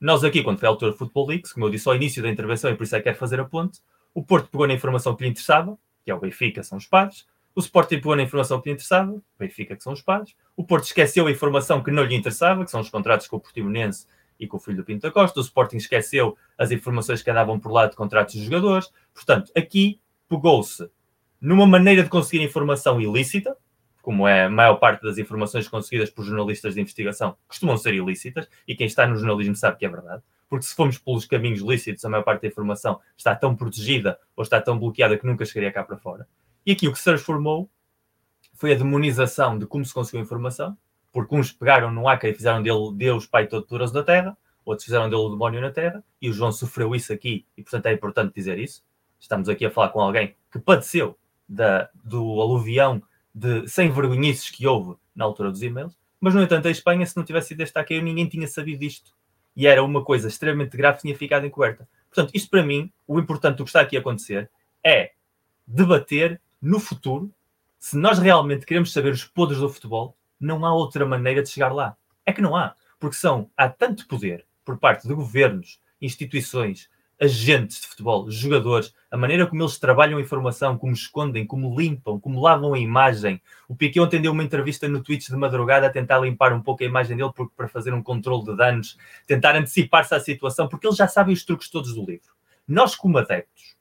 Nós 0.00 0.24
aqui, 0.24 0.42
quando 0.42 0.58
foi 0.58 0.68
a 0.68 0.70
altura 0.70 0.92
do 0.92 0.96
Football 0.96 1.28
Leaks, 1.28 1.52
como 1.52 1.66
eu 1.66 1.70
disse 1.70 1.88
ao 1.88 1.96
início 1.96 2.22
da 2.22 2.28
intervenção, 2.28 2.70
e 2.70 2.76
por 2.76 2.84
isso 2.84 2.94
é 2.94 2.98
que 2.98 3.04
quero 3.04 3.16
fazer 3.16 3.40
a 3.40 3.44
ponte, 3.44 3.80
o 4.14 4.22
Porto 4.22 4.48
pegou 4.50 4.66
na 4.66 4.74
informação 4.74 5.14
que 5.14 5.24
lhe 5.24 5.30
interessava, 5.30 5.78
que 6.04 6.10
é 6.10 6.14
o 6.14 6.20
Benfica, 6.20 6.62
são 6.62 6.78
os 6.78 6.86
padres, 6.86 7.26
o 7.54 7.60
Sporting 7.60 7.96
pegou 7.96 8.14
na 8.14 8.22
informação 8.22 8.60
que 8.60 8.68
lhe 8.68 8.74
interessava, 8.74 9.12
o 9.12 9.22
Benfica, 9.38 9.74
que 9.74 9.82
são 9.82 9.94
os 9.94 10.02
padres, 10.02 10.36
o 10.54 10.62
Porto 10.62 10.84
esqueceu 10.84 11.26
a 11.26 11.30
informação 11.30 11.82
que 11.82 11.90
não 11.90 12.02
lhe 12.02 12.14
interessava, 12.14 12.64
que 12.64 12.70
são 12.70 12.80
os 12.80 12.90
contratos 12.90 13.26
com 13.26 13.36
o 13.36 13.40
Portimonense 13.40 14.06
e 14.38 14.46
com 14.46 14.56
o 14.56 14.60
filho 14.60 14.78
do 14.78 14.84
Pinto 14.84 15.02
da 15.02 15.10
Costa. 15.10 15.40
O 15.40 15.42
Sporting 15.42 15.76
esqueceu 15.76 16.36
as 16.56 16.70
informações 16.70 17.22
que 17.22 17.30
andavam 17.30 17.58
por 17.58 17.72
lá 17.72 17.86
de 17.86 17.96
contratos 17.96 18.34
de 18.34 18.44
jogadores. 18.44 18.90
Portanto, 19.14 19.50
aqui 19.56 20.00
pegou-se 20.28 20.88
numa 21.40 21.66
maneira 21.66 22.02
de 22.02 22.08
conseguir 22.08 22.42
informação 22.42 23.00
ilícita, 23.00 23.56
como 24.02 24.26
é 24.26 24.44
a 24.44 24.50
maior 24.50 24.76
parte 24.76 25.02
das 25.02 25.18
informações 25.18 25.68
conseguidas 25.68 26.10
por 26.10 26.24
jornalistas 26.24 26.74
de 26.74 26.80
investigação, 26.80 27.36
costumam 27.48 27.76
ser 27.76 27.94
ilícitas, 27.94 28.48
e 28.66 28.74
quem 28.74 28.86
está 28.86 29.06
no 29.06 29.16
jornalismo 29.16 29.56
sabe 29.56 29.78
que 29.78 29.84
é 29.84 29.88
verdade, 29.88 30.22
porque 30.48 30.64
se 30.64 30.74
formos 30.74 30.96
pelos 30.98 31.26
caminhos 31.26 31.60
lícitos, 31.60 32.04
a 32.04 32.08
maior 32.08 32.22
parte 32.22 32.42
da 32.42 32.48
informação 32.48 33.00
está 33.16 33.34
tão 33.34 33.56
protegida 33.56 34.18
ou 34.36 34.42
está 34.42 34.60
tão 34.60 34.78
bloqueada 34.78 35.18
que 35.18 35.26
nunca 35.26 35.44
chegaria 35.44 35.72
cá 35.72 35.82
para 35.82 35.96
fora. 35.96 36.26
E 36.64 36.72
aqui 36.72 36.86
o 36.86 36.92
que 36.92 36.98
se 36.98 37.04
transformou 37.04 37.68
foi 38.54 38.72
a 38.72 38.76
demonização 38.76 39.58
de 39.58 39.66
como 39.66 39.84
se 39.84 39.92
conseguiu 39.92 40.20
a 40.20 40.22
informação, 40.22 40.76
porque 41.16 41.34
uns 41.34 41.50
pegaram 41.50 41.90
no 41.90 42.06
Acre 42.06 42.28
e 42.28 42.34
fizeram 42.34 42.62
dele 42.62 42.92
Deus, 42.92 43.24
Pai 43.26 43.46
Todo-Poderoso 43.46 43.94
da 43.94 44.02
Terra, 44.02 44.36
outros 44.66 44.84
fizeram 44.84 45.08
dele 45.08 45.22
o 45.22 45.30
demónio 45.30 45.62
na 45.62 45.70
Terra, 45.70 46.04
e 46.20 46.28
o 46.28 46.32
João 46.34 46.52
sofreu 46.52 46.94
isso 46.94 47.10
aqui, 47.10 47.46
e 47.56 47.62
portanto 47.62 47.86
é 47.86 47.94
importante 47.94 48.34
dizer 48.34 48.58
isso. 48.58 48.84
Estamos 49.18 49.48
aqui 49.48 49.64
a 49.64 49.70
falar 49.70 49.88
com 49.88 50.02
alguém 50.02 50.36
que 50.52 50.58
padeceu 50.58 51.18
da, 51.48 51.88
do 52.04 52.38
aluvião 52.38 53.02
de 53.34 53.66
sem 53.66 53.90
vergonhices 53.90 54.50
que 54.50 54.66
houve 54.66 54.98
na 55.14 55.24
altura 55.24 55.50
dos 55.50 55.62
e-mails, 55.62 55.96
mas 56.20 56.34
no 56.34 56.42
entanto 56.42 56.68
a 56.68 56.70
Espanha, 56.70 57.06
se 57.06 57.16
não 57.16 57.24
tivesse 57.24 57.48
sido 57.48 57.62
este 57.62 57.78
Acre, 57.78 58.02
ninguém 58.02 58.28
tinha 58.28 58.46
sabido 58.46 58.80
disto. 58.80 59.12
E 59.56 59.66
era 59.66 59.82
uma 59.82 60.04
coisa 60.04 60.28
extremamente 60.28 60.76
grave 60.76 60.96
que 60.96 61.02
tinha 61.04 61.16
ficado 61.16 61.46
encoberta. 61.46 61.88
Portanto, 62.10 62.30
isto 62.34 62.50
para 62.50 62.62
mim, 62.62 62.92
o 63.08 63.18
importante 63.18 63.56
do 63.56 63.64
que 63.64 63.70
está 63.70 63.80
aqui 63.80 63.96
a 63.96 64.00
acontecer 64.00 64.50
é 64.84 65.12
debater 65.66 66.38
no 66.60 66.78
futuro 66.78 67.32
se 67.78 67.96
nós 67.96 68.18
realmente 68.18 68.66
queremos 68.66 68.92
saber 68.92 69.14
os 69.14 69.24
podres 69.24 69.60
do 69.60 69.70
futebol, 69.70 70.14
não 70.40 70.64
há 70.64 70.74
outra 70.74 71.06
maneira 71.06 71.42
de 71.42 71.48
chegar 71.48 71.72
lá. 71.72 71.96
É 72.24 72.32
que 72.32 72.42
não 72.42 72.56
há. 72.56 72.74
Porque 72.98 73.16
são, 73.16 73.50
há 73.56 73.68
tanto 73.68 74.06
poder 74.06 74.46
por 74.64 74.78
parte 74.78 75.06
de 75.06 75.14
governos, 75.14 75.80
instituições, 76.00 76.88
agentes 77.20 77.80
de 77.80 77.86
futebol, 77.86 78.30
jogadores, 78.30 78.94
a 79.10 79.16
maneira 79.16 79.46
como 79.46 79.62
eles 79.62 79.78
trabalham 79.78 80.18
a 80.18 80.20
informação, 80.20 80.76
como 80.76 80.92
escondem, 80.92 81.46
como 81.46 81.78
limpam, 81.78 82.20
como 82.20 82.40
lavam 82.40 82.74
a 82.74 82.78
imagem. 82.78 83.40
O 83.66 83.74
Piquet 83.74 84.00
ontem 84.00 84.20
deu 84.20 84.32
uma 84.32 84.44
entrevista 84.44 84.86
no 84.86 85.02
Twitch 85.02 85.28
de 85.28 85.36
madrugada 85.36 85.86
a 85.86 85.90
tentar 85.90 86.18
limpar 86.18 86.52
um 86.52 86.60
pouco 86.60 86.82
a 86.82 86.86
imagem 86.86 87.16
dele 87.16 87.30
para 87.56 87.68
fazer 87.68 87.94
um 87.94 88.02
controle 88.02 88.44
de 88.44 88.56
danos, 88.56 88.98
tentar 89.26 89.56
antecipar-se 89.56 90.14
à 90.14 90.20
situação, 90.20 90.68
porque 90.68 90.86
eles 90.86 90.96
já 90.96 91.08
sabem 91.08 91.32
os 91.32 91.44
truques 91.44 91.70
todos 91.70 91.94
do 91.94 92.04
livro. 92.04 92.34
Nós, 92.68 92.94
como 92.94 93.16
adeptos, 93.16 93.76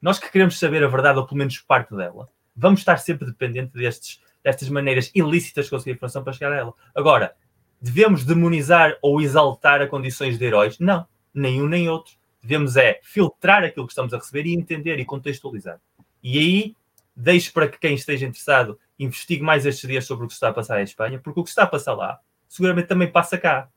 nós 0.00 0.18
que 0.18 0.30
queremos 0.30 0.58
saber 0.58 0.82
a 0.82 0.88
verdade, 0.88 1.18
ou 1.18 1.26
pelo 1.26 1.38
menos 1.38 1.58
parte 1.58 1.94
dela, 1.94 2.28
vamos 2.56 2.80
estar 2.80 2.96
sempre 2.96 3.26
dependentes 3.26 3.74
destes, 3.74 4.20
destas 4.42 4.68
maneiras 4.68 5.10
ilícitas 5.14 5.66
de 5.66 5.70
conseguir 5.70 5.92
informação 5.92 6.22
para 6.22 6.32
chegar 6.32 6.52
a 6.52 6.56
ela. 6.56 6.74
Agora, 6.94 7.34
devemos 7.80 8.24
demonizar 8.24 8.96
ou 9.02 9.20
exaltar 9.20 9.80
a 9.80 9.86
condições 9.86 10.38
de 10.38 10.44
heróis? 10.44 10.78
Não, 10.78 11.06
nem 11.32 11.62
um 11.62 11.66
nem 11.66 11.88
outro. 11.88 12.14
Devemos 12.42 12.76
é 12.76 13.00
filtrar 13.02 13.64
aquilo 13.64 13.86
que 13.86 13.92
estamos 13.92 14.14
a 14.14 14.18
receber 14.18 14.46
e 14.46 14.54
entender 14.54 14.98
e 14.98 15.04
contextualizar. 15.04 15.78
E 16.22 16.38
aí, 16.38 16.76
deixo 17.14 17.52
para 17.52 17.68
que 17.68 17.78
quem 17.78 17.94
esteja 17.94 18.26
interessado 18.26 18.78
investigue 18.98 19.42
mais 19.42 19.66
estes 19.66 19.88
dias 19.88 20.06
sobre 20.06 20.24
o 20.24 20.28
que 20.28 20.34
está 20.34 20.48
a 20.48 20.52
passar 20.52 20.80
em 20.80 20.84
Espanha, 20.84 21.18
porque 21.18 21.40
o 21.40 21.44
que 21.44 21.50
está 21.50 21.64
a 21.64 21.66
passar 21.66 21.94
lá 21.94 22.20
seguramente 22.50 22.88
também 22.88 23.08
passa 23.08 23.38
cá, 23.38 23.68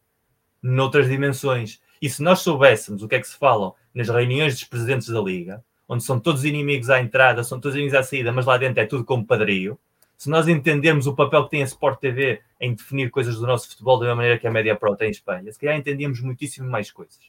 noutras 0.61 1.07
dimensões. 1.07 1.79
E 2.01 2.09
se 2.09 2.23
nós 2.23 2.39
soubéssemos 2.39 3.03
o 3.03 3.07
que 3.07 3.15
é 3.15 3.19
que 3.19 3.27
se 3.27 3.37
falam 3.37 3.75
nas 3.93 4.09
reuniões 4.09 4.55
dos 4.55 4.63
presidentes 4.63 5.07
da 5.07 5.21
Liga, 5.21 5.63
onde 5.87 6.03
são 6.03 6.19
todos 6.19 6.43
inimigos 6.43 6.89
à 6.89 6.99
entrada, 6.99 7.43
são 7.43 7.59
todos 7.59 7.75
inimigos 7.75 7.97
à 7.97 8.03
saída, 8.03 8.31
mas 8.31 8.47
lá 8.47 8.57
dentro 8.57 8.81
é 8.81 8.85
tudo 8.87 9.05
como 9.05 9.25
padrinho. 9.25 9.77
Se 10.23 10.29
nós 10.29 10.47
entendermos 10.47 11.05
o 11.05 11.13
papel 11.13 11.43
que 11.43 11.49
tem 11.49 11.61
a 11.61 11.65
Sport 11.65 11.99
TV 11.99 12.41
em 12.57 12.73
definir 12.73 13.11
coisas 13.11 13.35
do 13.35 13.45
nosso 13.45 13.67
futebol 13.67 13.99
da 13.99 14.05
mesma 14.05 14.15
maneira 14.15 14.39
que 14.39 14.47
a 14.47 14.51
Média 14.51 14.73
Pro 14.73 14.95
tem 14.95 15.09
em 15.09 15.11
Espanha, 15.11 15.51
se 15.51 15.59
calhar 15.59 15.77
entendíamos 15.77 16.21
muitíssimo 16.21 16.69
mais 16.69 16.89
coisas. 16.89 17.19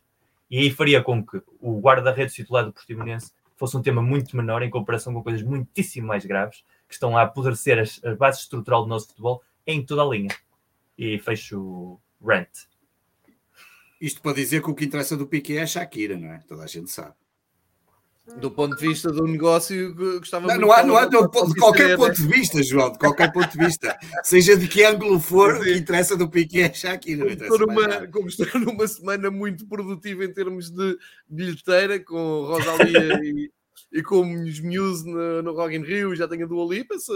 E 0.48 0.60
aí 0.60 0.70
faria 0.70 1.02
com 1.02 1.26
que 1.26 1.42
o 1.60 1.80
guarda-redes 1.80 2.36
titular 2.36 2.64
do 2.64 2.72
Portimonense 2.72 3.32
fosse 3.56 3.76
um 3.76 3.82
tema 3.82 4.00
muito 4.00 4.36
menor 4.36 4.62
em 4.62 4.70
comparação 4.70 5.12
com 5.12 5.24
coisas 5.24 5.42
muitíssimo 5.42 6.06
mais 6.06 6.24
graves 6.24 6.62
que 6.86 6.94
estão 6.94 7.18
a 7.18 7.22
apodrecer 7.22 7.80
as, 7.80 8.00
a 8.04 8.14
base 8.14 8.42
estrutural 8.42 8.84
do 8.84 8.88
nosso 8.88 9.08
futebol 9.08 9.42
em 9.66 9.84
toda 9.84 10.02
a 10.02 10.06
linha. 10.06 10.30
E 10.96 11.18
fecho 11.18 11.60
o 11.60 12.00
rant. 12.24 12.48
Isto 14.00 14.22
para 14.22 14.36
dizer 14.36 14.62
que 14.62 14.70
o 14.70 14.74
que 14.74 14.84
interessa 14.84 15.16
do 15.16 15.26
Piquet 15.26 15.56
é 15.56 15.62
a 15.62 15.66
Shakira, 15.66 16.16
não 16.16 16.32
é? 16.32 16.38
Toda 16.46 16.62
a 16.62 16.68
gente 16.68 16.92
sabe. 16.92 17.16
Do 18.40 18.51
ponto 18.51 18.74
de 18.74 18.88
vista 18.88 19.12
do 19.12 19.26
negócio, 19.26 19.94
gostava 19.94 20.46
não, 20.46 20.62
não 20.62 20.72
há, 20.72 20.82
não 20.82 20.96
há 20.96 21.05
de, 21.05 21.18
de 21.18 21.55
qualquer 21.56 21.94
ponto 21.94 22.14
de 22.14 22.26
vista, 22.26 22.62
João, 22.62 22.90
de 22.90 22.98
qualquer 22.98 23.30
ponto 23.30 23.51
de 23.51 23.59
vista, 23.62 23.94
seja 24.24 24.56
de 24.56 24.66
que 24.66 24.82
ângulo 24.82 25.20
for, 25.20 25.56
o 25.56 25.60
que 25.60 25.74
interessa 25.74 26.16
do 26.16 26.26
Piquet 26.26 26.62
é 26.62 26.72
Shakira. 26.72 27.30
Estou 27.30 27.59
numa, 27.59 28.06
como 28.06 28.28
estou 28.28 28.46
numa 28.59 28.88
semana 28.88 29.30
muito 29.30 29.66
produtiva 29.66 30.24
em 30.24 30.32
termos 30.32 30.70
de 30.70 30.96
bilheteira, 31.28 32.01
com 32.01 32.46
Rosalia 32.46 33.20
e, 33.22 33.51
e 33.94 34.02
com 34.02 34.22
os 34.42 34.58
Muse 34.58 35.08
no, 35.08 35.40
no 35.40 35.52
Rock 35.52 35.76
in 35.76 35.82
Rio, 35.82 36.16
já 36.16 36.26
tenho 36.26 36.44
a 36.44 36.48
Dua 36.48 36.74
Lipa, 36.74 36.98
se, 36.98 37.12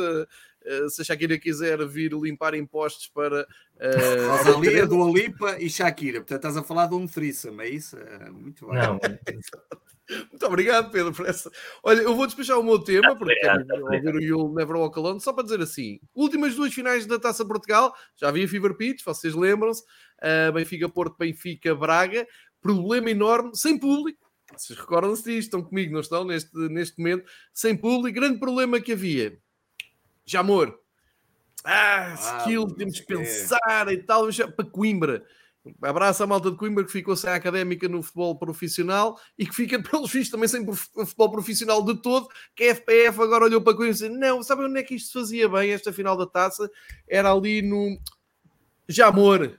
eh, 0.64 0.88
se 0.88 1.02
a 1.02 1.04
Shakira 1.04 1.36
quiser 1.36 1.84
vir 1.88 2.12
limpar 2.12 2.54
impostos 2.54 3.08
para... 3.08 3.42
Uh, 3.76 4.36
Rosalia, 4.36 4.86
Dua 4.86 5.10
Lipa 5.10 5.56
e 5.58 5.68
Shakira, 5.68 6.20
portanto 6.20 6.38
estás 6.38 6.56
a 6.56 6.62
falar 6.62 6.86
de 6.86 6.94
um 6.94 7.08
threesome, 7.08 7.64
é 7.64 7.68
isso? 7.68 7.96
Eh, 7.98 8.30
muito 8.30 8.68
bem. 8.68 8.78
Não, 8.78 8.98
Muito 10.30 10.46
obrigado, 10.46 10.90
Pedro, 10.90 11.12
por 11.12 11.26
essa. 11.26 11.50
Olha, 11.82 12.00
eu 12.00 12.16
vou 12.16 12.26
despechar 12.26 12.56
o 12.56 12.62
meu 12.62 12.78
tema, 12.78 13.14
porque 13.14 13.34
quero 13.34 13.84
ouvir 13.84 14.14
o 14.14 14.22
You'll 14.22 14.54
Never 14.54 14.76
Walk 14.76 14.98
Alone, 14.98 15.20
só 15.20 15.34
para 15.34 15.44
dizer 15.44 15.60
assim: 15.60 16.00
últimas 16.14 16.54
duas 16.54 16.72
finais 16.72 17.04
da 17.04 17.18
Taça 17.18 17.44
Portugal, 17.44 17.94
já 18.16 18.28
havia 18.28 18.48
Fever 18.48 18.74
Pitch, 18.74 19.04
vocês 19.04 19.34
lembram-se, 19.34 19.82
uh, 19.82 20.50
Benfica 20.50 20.88
Porto, 20.88 21.14
Benfica 21.18 21.74
Braga, 21.74 22.26
problema 22.62 23.10
enorme, 23.10 23.50
sem 23.54 23.78
público. 23.78 24.27
Vocês 24.56 24.78
recordam-se 24.78 25.24
disto, 25.24 25.48
estão 25.48 25.62
comigo, 25.62 25.92
não 25.92 26.00
estão? 26.00 26.24
Neste, 26.24 26.56
neste 26.68 26.98
momento, 26.98 27.28
sem 27.52 27.76
público, 27.76 28.18
grande 28.18 28.38
problema 28.38 28.80
que 28.80 28.92
havia. 28.92 29.38
Jamor. 30.24 30.78
Ah, 31.64 32.14
ah 32.16 32.38
skill, 32.38 32.66
temos 32.68 33.00
que 33.00 33.06
pensar 33.06 33.92
e 33.92 33.98
tal, 33.98 34.28
para 34.56 34.64
Coimbra. 34.64 35.24
Abraço 35.82 36.22
à 36.22 36.26
malta 36.26 36.50
de 36.50 36.56
Coimbra 36.56 36.84
que 36.84 36.92
ficou 36.92 37.14
sem 37.14 37.30
a 37.30 37.34
académica 37.34 37.88
no 37.88 38.02
futebol 38.02 38.38
profissional 38.38 39.18
e 39.38 39.46
que 39.46 39.54
fica, 39.54 39.80
pelos 39.82 40.10
vistos, 40.10 40.30
também 40.30 40.48
sem 40.48 40.64
futebol 40.64 41.30
profissional 41.30 41.84
de 41.84 42.00
todo. 42.00 42.28
Que 42.54 42.64
a 42.64 42.74
FPF 42.74 43.20
agora 43.20 43.44
olhou 43.44 43.60
para 43.60 43.74
Coimbra 43.74 43.90
e 43.90 43.92
disse: 43.92 44.08
Não, 44.08 44.42
sabem 44.42 44.66
onde 44.66 44.80
é 44.80 44.82
que 44.82 44.94
isto 44.94 45.08
se 45.08 45.12
fazia 45.12 45.48
bem, 45.48 45.70
esta 45.70 45.92
final 45.92 46.16
da 46.16 46.26
taça? 46.26 46.70
Era 47.08 47.32
ali 47.32 47.60
no 47.60 47.98
Jamor. 48.88 49.58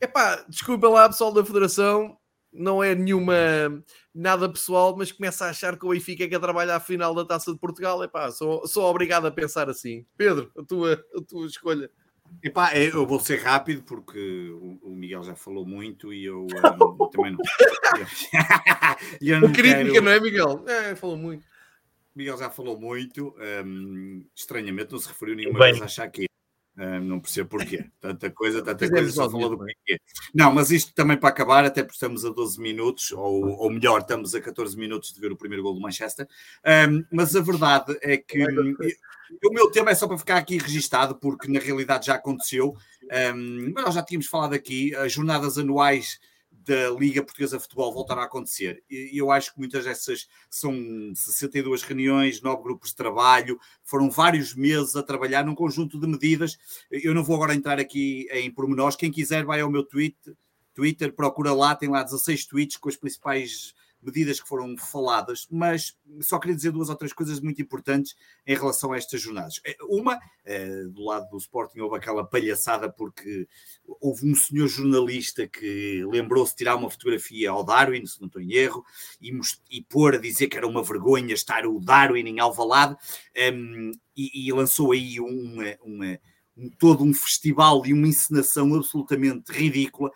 Epá, 0.00 0.44
desculpa 0.48 0.88
lá, 0.88 1.08
pessoal 1.08 1.32
da 1.32 1.44
Federação, 1.44 2.18
não 2.56 2.82
é 2.82 2.94
nenhuma 2.94 3.34
nada 4.14 4.48
pessoal, 4.48 4.94
mas 4.96 5.12
começa 5.12 5.44
a 5.44 5.50
achar 5.50 5.78
que 5.78 5.86
o 5.86 5.90
Benfica 5.90 6.24
é 6.24 6.28
que 6.28 6.38
trabalha 6.38 6.76
a 6.76 6.80
final 6.80 7.14
da 7.14 7.24
taça 7.24 7.52
de 7.52 7.58
Portugal. 7.58 8.02
Epá, 8.02 8.30
sou, 8.30 8.66
sou 8.66 8.84
obrigado 8.84 9.26
a 9.26 9.30
pensar 9.30 9.68
assim. 9.68 10.06
Pedro, 10.16 10.50
a 10.56 10.62
tua, 10.62 10.94
a 10.94 11.22
tua 11.22 11.46
escolha. 11.46 11.90
Epá, 12.42 12.72
é, 12.72 12.88
eu 12.88 13.06
vou 13.06 13.20
ser 13.20 13.40
rápido 13.40 13.82
porque 13.82 14.50
o, 14.82 14.94
Miguel 14.94 15.22
já 15.22 15.34
falou 15.34 15.66
muito 15.66 16.12
e 16.12 16.24
eu 16.24 16.44
um, 16.44 16.46
também 17.10 17.32
não. 17.32 17.38
eu 19.20 19.40
não 19.40 19.52
crítica, 19.52 19.92
quero... 19.92 20.04
não 20.04 20.12
é, 20.12 20.20
Miguel? 20.20 20.64
É, 20.66 20.96
falou 20.96 21.16
muito. 21.16 21.44
Miguel 22.14 22.38
já 22.38 22.48
falou 22.48 22.80
muito, 22.80 23.34
um, 23.64 24.24
estranhamente 24.34 24.90
não 24.90 24.98
se 24.98 25.08
referiu 25.08 25.36
nenhuma 25.36 25.58
Bem. 25.58 25.72
vez 25.72 25.82
a 25.82 25.88
Shakira. 25.88 26.35
Um, 26.78 27.00
não 27.00 27.20
percebo 27.20 27.48
porquê. 27.48 27.86
Tanta 28.00 28.30
coisa, 28.30 28.62
tanta 28.62 28.88
coisa, 28.88 29.10
só 29.10 29.30
falou 29.30 29.50
do 29.50 29.56
porquê. 29.56 29.98
Não, 30.34 30.52
mas 30.52 30.70
isto 30.70 30.92
também 30.94 31.16
para 31.16 31.30
acabar, 31.30 31.64
até 31.64 31.82
porque 31.82 31.96
estamos 31.96 32.24
a 32.24 32.28
12 32.28 32.60
minutos, 32.60 33.12
ou, 33.12 33.48
ou 33.58 33.70
melhor, 33.70 34.00
estamos 34.00 34.34
a 34.34 34.40
14 34.40 34.76
minutos 34.76 35.12
de 35.12 35.20
ver 35.20 35.32
o 35.32 35.36
primeiro 35.36 35.62
gol 35.62 35.74
do 35.74 35.80
Manchester. 35.80 36.28
Um, 36.88 37.04
mas 37.10 37.34
a 37.34 37.40
verdade 37.40 37.96
é 38.02 38.18
que 38.18 38.44
o 39.44 39.50
meu 39.52 39.70
tema 39.70 39.90
é 39.90 39.94
só 39.94 40.06
para 40.06 40.18
ficar 40.18 40.36
aqui 40.36 40.58
registado, 40.58 41.16
porque 41.16 41.50
na 41.50 41.60
realidade 41.60 42.06
já 42.06 42.14
aconteceu. 42.14 42.76
Um, 43.34 43.72
mas 43.74 43.84
nós 43.84 43.94
já 43.94 44.02
tínhamos 44.02 44.26
falado 44.26 44.52
aqui, 44.52 44.94
as 44.96 45.12
jornadas 45.12 45.56
anuais 45.56 46.20
da 46.66 46.90
Liga 46.90 47.22
Portuguesa 47.22 47.56
de 47.56 47.62
Futebol 47.62 47.92
voltaram 47.92 48.22
a 48.22 48.24
acontecer. 48.24 48.82
E 48.90 49.16
eu 49.16 49.30
acho 49.30 49.52
que 49.52 49.58
muitas 49.58 49.84
dessas 49.84 50.28
são 50.50 50.74
62 51.14 51.82
reuniões, 51.82 52.42
nove 52.42 52.62
grupos 52.64 52.90
de 52.90 52.96
trabalho, 52.96 53.58
foram 53.84 54.10
vários 54.10 54.54
meses 54.54 54.96
a 54.96 55.02
trabalhar 55.02 55.44
num 55.44 55.54
conjunto 55.54 55.98
de 55.98 56.06
medidas. 56.06 56.58
Eu 56.90 57.14
não 57.14 57.22
vou 57.22 57.36
agora 57.36 57.54
entrar 57.54 57.78
aqui 57.78 58.26
em 58.32 58.50
pormenores. 58.50 58.96
Quem 58.96 59.12
quiser, 59.12 59.44
vai 59.44 59.60
ao 59.60 59.70
meu 59.70 59.84
tweet, 59.84 60.16
Twitter, 60.74 61.12
procura 61.12 61.52
lá, 61.54 61.74
tem 61.74 61.88
lá 61.88 62.02
16 62.02 62.46
tweets 62.46 62.76
com 62.76 62.88
as 62.88 62.96
principais 62.96 63.72
medidas 64.06 64.40
que 64.40 64.48
foram 64.48 64.76
faladas, 64.78 65.48
mas 65.50 65.96
só 66.20 66.38
queria 66.38 66.54
dizer 66.54 66.70
duas 66.70 66.88
ou 66.88 66.94
três 66.94 67.12
coisas 67.12 67.40
muito 67.40 67.60
importantes 67.60 68.14
em 68.46 68.54
relação 68.54 68.92
a 68.92 68.96
estas 68.96 69.20
jornadas. 69.20 69.60
É, 69.66 69.76
uma, 69.82 70.18
é, 70.44 70.84
do 70.84 71.04
lado 71.04 71.28
do 71.28 71.36
Sporting, 71.36 71.80
houve 71.80 71.96
aquela 71.96 72.24
palhaçada 72.24 72.88
porque 72.90 73.48
houve 74.00 74.30
um 74.30 74.34
senhor 74.34 74.68
jornalista 74.68 75.48
que 75.48 76.04
lembrou-se 76.08 76.52
de 76.52 76.58
tirar 76.58 76.76
uma 76.76 76.88
fotografia 76.88 77.50
ao 77.50 77.64
Darwin, 77.64 78.06
se 78.06 78.20
não 78.20 78.28
estou 78.28 78.40
em 78.40 78.52
erro, 78.52 78.84
e, 79.20 79.36
e 79.70 79.82
pôr 79.82 80.14
a 80.14 80.18
dizer 80.18 80.46
que 80.46 80.56
era 80.56 80.68
uma 80.68 80.84
vergonha 80.84 81.34
estar 81.34 81.66
o 81.66 81.80
Darwin 81.80 82.28
em 82.28 82.38
Alvalade, 82.38 82.96
um, 83.52 83.90
e, 84.16 84.46
e, 84.46 84.52
lançou 84.52 84.92
aí 84.92 85.18
uma, 85.20 85.76
uma, 85.82 86.18
um, 86.56 86.70
todo 86.78 87.02
um 87.02 87.12
festival 87.12 87.84
e 87.84 87.92
uma 87.92 88.06
encenação 88.06 88.72
absolutamente 88.74 89.52
ridícula 89.52 90.10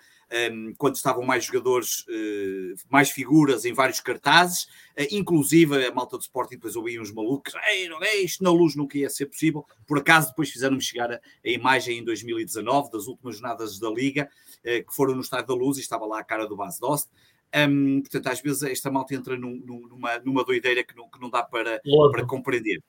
um, 0.53 0.73
quando 0.79 0.95
estavam 0.95 1.25
mais 1.25 1.45
jogadores, 1.45 2.01
uh, 2.03 2.75
mais 2.89 3.11
figuras 3.11 3.65
em 3.65 3.73
vários 3.73 4.01
cartazes, 4.01 4.65
uh, 4.99 5.07
inclusive 5.11 5.87
a 5.87 5.93
malta 5.93 6.17
do 6.17 6.23
Sporting, 6.23 6.55
depois 6.55 6.77
ouviam 6.77 7.03
uns 7.03 7.13
malucos, 7.13 7.53
Ei, 7.69 7.89
não, 7.89 8.03
é, 8.03 8.17
isto 8.17 8.45
na 8.45 8.51
luz 8.51 8.77
nunca 8.77 8.97
ia 8.97 9.11
ser 9.11 9.27
possível. 9.27 9.67
Por 9.87 9.99
acaso, 9.99 10.29
depois 10.29 10.51
fizeram-me 10.51 10.81
chegar 10.81 11.13
a, 11.13 11.17
a, 11.17 11.49
imagem 11.49 11.99
em 11.99 12.05
2019 12.05 12.91
das 12.91 13.07
últimas 13.07 13.37
jornadas 13.37 13.79
da 13.79 13.91
Liga, 13.91 14.31
uh, 14.59 14.87
que 14.87 14.95
foram 14.95 15.15
no 15.15 15.21
Estádio 15.21 15.49
da 15.49 15.55
Luz 15.55 15.79
e 15.79 15.81
estava 15.81 16.07
lá 16.07 16.21
a 16.21 16.25
cara 16.25 16.47
do 16.47 16.57
Bas 16.57 16.79
Dost. 16.79 17.09
Um, 17.53 18.01
portanto, 18.01 18.29
às 18.29 18.41
vezes 18.41 18.63
esta 18.63 18.91
malta 18.91 19.15
entra 19.15 19.37
num, 19.37 19.57
numa, 19.57 20.19
numa 20.21 20.45
doideira 20.45 20.85
que 20.85 20.97
não, 20.97 21.09
que 21.11 21.21
não 21.21 21.29
dá 21.29 21.43
para, 21.43 21.81
para 22.13 22.25
compreender. 22.25 22.81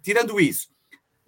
Tirando 0.00 0.40
isso, 0.40 0.70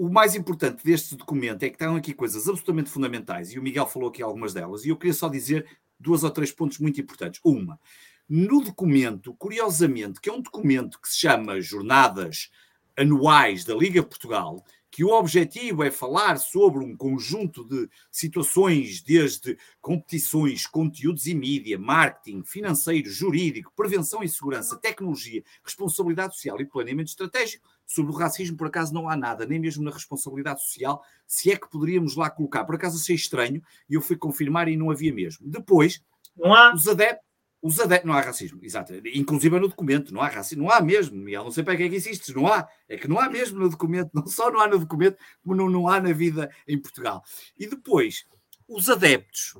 o 0.01 0.09
mais 0.09 0.35
importante 0.35 0.82
deste 0.82 1.14
documento 1.14 1.62
é 1.62 1.68
que 1.68 1.74
estão 1.74 1.94
aqui 1.94 2.14
coisas 2.14 2.48
absolutamente 2.48 2.89
fundamentais, 2.89 3.52
e 3.52 3.59
o 3.59 3.62
Miguel 3.62 3.86
falou 3.86 4.09
aqui 4.09 4.22
algumas 4.22 4.55
delas, 4.55 4.82
e 4.82 4.89
eu 4.89 4.97
queria 4.97 5.12
só 5.12 5.28
dizer 5.28 5.66
duas 5.98 6.24
ou 6.24 6.31
três 6.31 6.51
pontos 6.51 6.78
muito 6.78 6.98
importantes. 6.98 7.39
Uma, 7.44 7.78
no 8.27 8.62
documento, 8.62 9.35
curiosamente, 9.35 10.18
que 10.18 10.31
é 10.31 10.32
um 10.32 10.40
documento 10.40 10.98
que 10.98 11.06
se 11.06 11.18
chama 11.18 11.60
Jornadas 11.60 12.51
Anuais 12.97 13.62
da 13.62 13.74
Liga 13.74 14.02
Portugal, 14.02 14.64
que 14.90 15.05
o 15.05 15.10
objetivo 15.10 15.85
é 15.85 15.90
falar 15.90 16.39
sobre 16.39 16.82
um 16.82 16.97
conjunto 16.97 17.62
de 17.62 17.86
situações, 18.10 19.02
desde 19.02 19.59
competições, 19.82 20.66
conteúdos 20.66 21.27
e 21.27 21.35
mídia, 21.35 21.78
marketing, 21.78 22.43
financeiro, 22.43 23.10
jurídico, 23.10 23.70
prevenção 23.77 24.22
e 24.22 24.28
segurança, 24.31 24.78
tecnologia, 24.78 25.44
responsabilidade 25.62 26.36
social 26.36 26.59
e 26.59 26.64
planeamento 26.64 27.10
estratégico. 27.10 27.68
Sobre 27.92 28.12
o 28.12 28.14
racismo, 28.14 28.56
por 28.56 28.68
acaso, 28.68 28.94
não 28.94 29.08
há 29.08 29.16
nada, 29.16 29.44
nem 29.44 29.58
mesmo 29.58 29.82
na 29.82 29.90
responsabilidade 29.90 30.62
social, 30.62 31.02
se 31.26 31.50
é 31.50 31.56
que 31.56 31.68
poderíamos 31.68 32.14
lá 32.14 32.30
colocar. 32.30 32.64
Por 32.64 32.76
acaso 32.76 32.96
achei 32.96 33.16
estranho 33.16 33.60
e 33.88 33.94
eu 33.94 34.00
fui 34.00 34.16
confirmar 34.16 34.68
e 34.68 34.76
não 34.76 34.92
havia 34.92 35.12
mesmo. 35.12 35.44
Depois, 35.48 36.00
não 36.36 36.54
há. 36.54 36.72
os 36.72 36.86
adeptos 36.86 37.28
os 37.62 37.78
adeptos, 37.78 38.08
não 38.08 38.16
há 38.16 38.20
racismo, 38.20 38.60
exato. 38.62 38.94
Inclusive 39.12 39.58
no 39.58 39.68
documento, 39.68 40.14
não 40.14 40.22
há 40.22 40.28
racismo, 40.28 40.62
não 40.62 40.70
há 40.70 40.80
mesmo, 40.80 41.16
Miguel. 41.16 41.42
Não 41.42 41.50
sei 41.50 41.64
para 41.64 41.76
que 41.76 41.82
é 41.82 41.88
que 41.88 41.96
insistes, 41.96 42.32
não 42.34 42.46
há. 42.46 42.66
É 42.88 42.96
que 42.96 43.08
não 43.08 43.18
há 43.18 43.28
mesmo 43.28 43.58
no 43.58 43.68
documento, 43.68 44.10
não 44.14 44.26
só 44.26 44.52
não 44.52 44.60
há 44.60 44.68
no 44.68 44.78
documento, 44.78 45.18
como 45.42 45.56
não, 45.56 45.68
não 45.68 45.88
há 45.88 46.00
na 46.00 46.12
vida 46.12 46.48
em 46.66 46.80
Portugal. 46.80 47.22
E 47.58 47.66
depois, 47.66 48.24
os 48.68 48.88
adeptos 48.88 49.58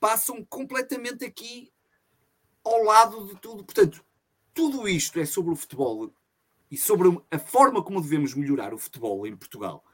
passam 0.00 0.44
completamente 0.44 1.24
aqui 1.24 1.72
ao 2.64 2.82
lado 2.82 3.24
de 3.26 3.40
tudo. 3.40 3.64
Portanto, 3.64 4.04
tudo 4.52 4.88
isto 4.88 5.20
é 5.20 5.24
sobre 5.24 5.52
o 5.52 5.56
futebol 5.56 6.12
e 6.72 6.76
sobre 6.76 7.08
a 7.30 7.38
forma 7.38 7.80
como 7.84 8.00
devemos 8.00 8.34
melhorar 8.34 8.74
o 8.74 8.78
futebol 8.78 9.24
em 9.24 9.36
Portugal 9.36 9.84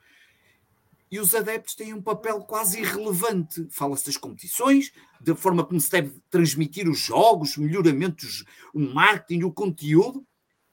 e 1.10 1.18
os 1.18 1.34
adeptos 1.34 1.74
têm 1.74 1.94
um 1.94 2.02
papel 2.02 2.40
quase 2.42 2.80
irrelevante. 2.80 3.66
Fala-se 3.70 4.06
das 4.06 4.16
competições, 4.16 4.92
da 5.20 5.34
forma 5.34 5.64
como 5.64 5.80
se 5.80 5.90
deve 5.90 6.20
transmitir 6.30 6.88
os 6.88 6.98
jogos, 6.98 7.56
melhoramentos, 7.56 8.44
o 8.74 8.80
marketing, 8.80 9.44
o 9.44 9.52
conteúdo. 9.52 10.26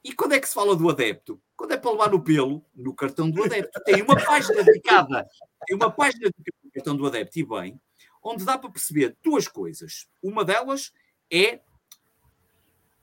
E 0.04 0.14
quando 0.14 0.34
é 0.34 0.40
que 0.40 0.48
se 0.48 0.54
fala 0.54 0.76
do 0.76 0.90
adepto? 0.90 1.42
Quando 1.56 1.72
é 1.72 1.78
para 1.78 1.92
levar 1.92 2.12
no 2.12 2.22
pelo, 2.22 2.64
no 2.76 2.94
cartão 2.94 3.30
do 3.30 3.44
adepto. 3.44 3.82
Tem 3.86 4.02
uma 4.02 4.22
página 4.22 4.62
dedicada, 4.62 5.26
tem 5.66 5.76
uma 5.76 5.90
página 5.90 6.30
dedicada 6.30 6.58
no 6.64 6.72
cartão 6.72 6.98
do 6.98 7.08
adepto, 7.08 7.40
e 7.40 7.44
bem, 7.44 7.80
onde 8.22 8.44
dá 8.44 8.58
para 8.58 8.70
perceber 8.70 9.16
duas 9.24 9.48
coisas. 9.48 10.08
Uma 10.22 10.44
delas 10.44 10.92
é 11.32 11.62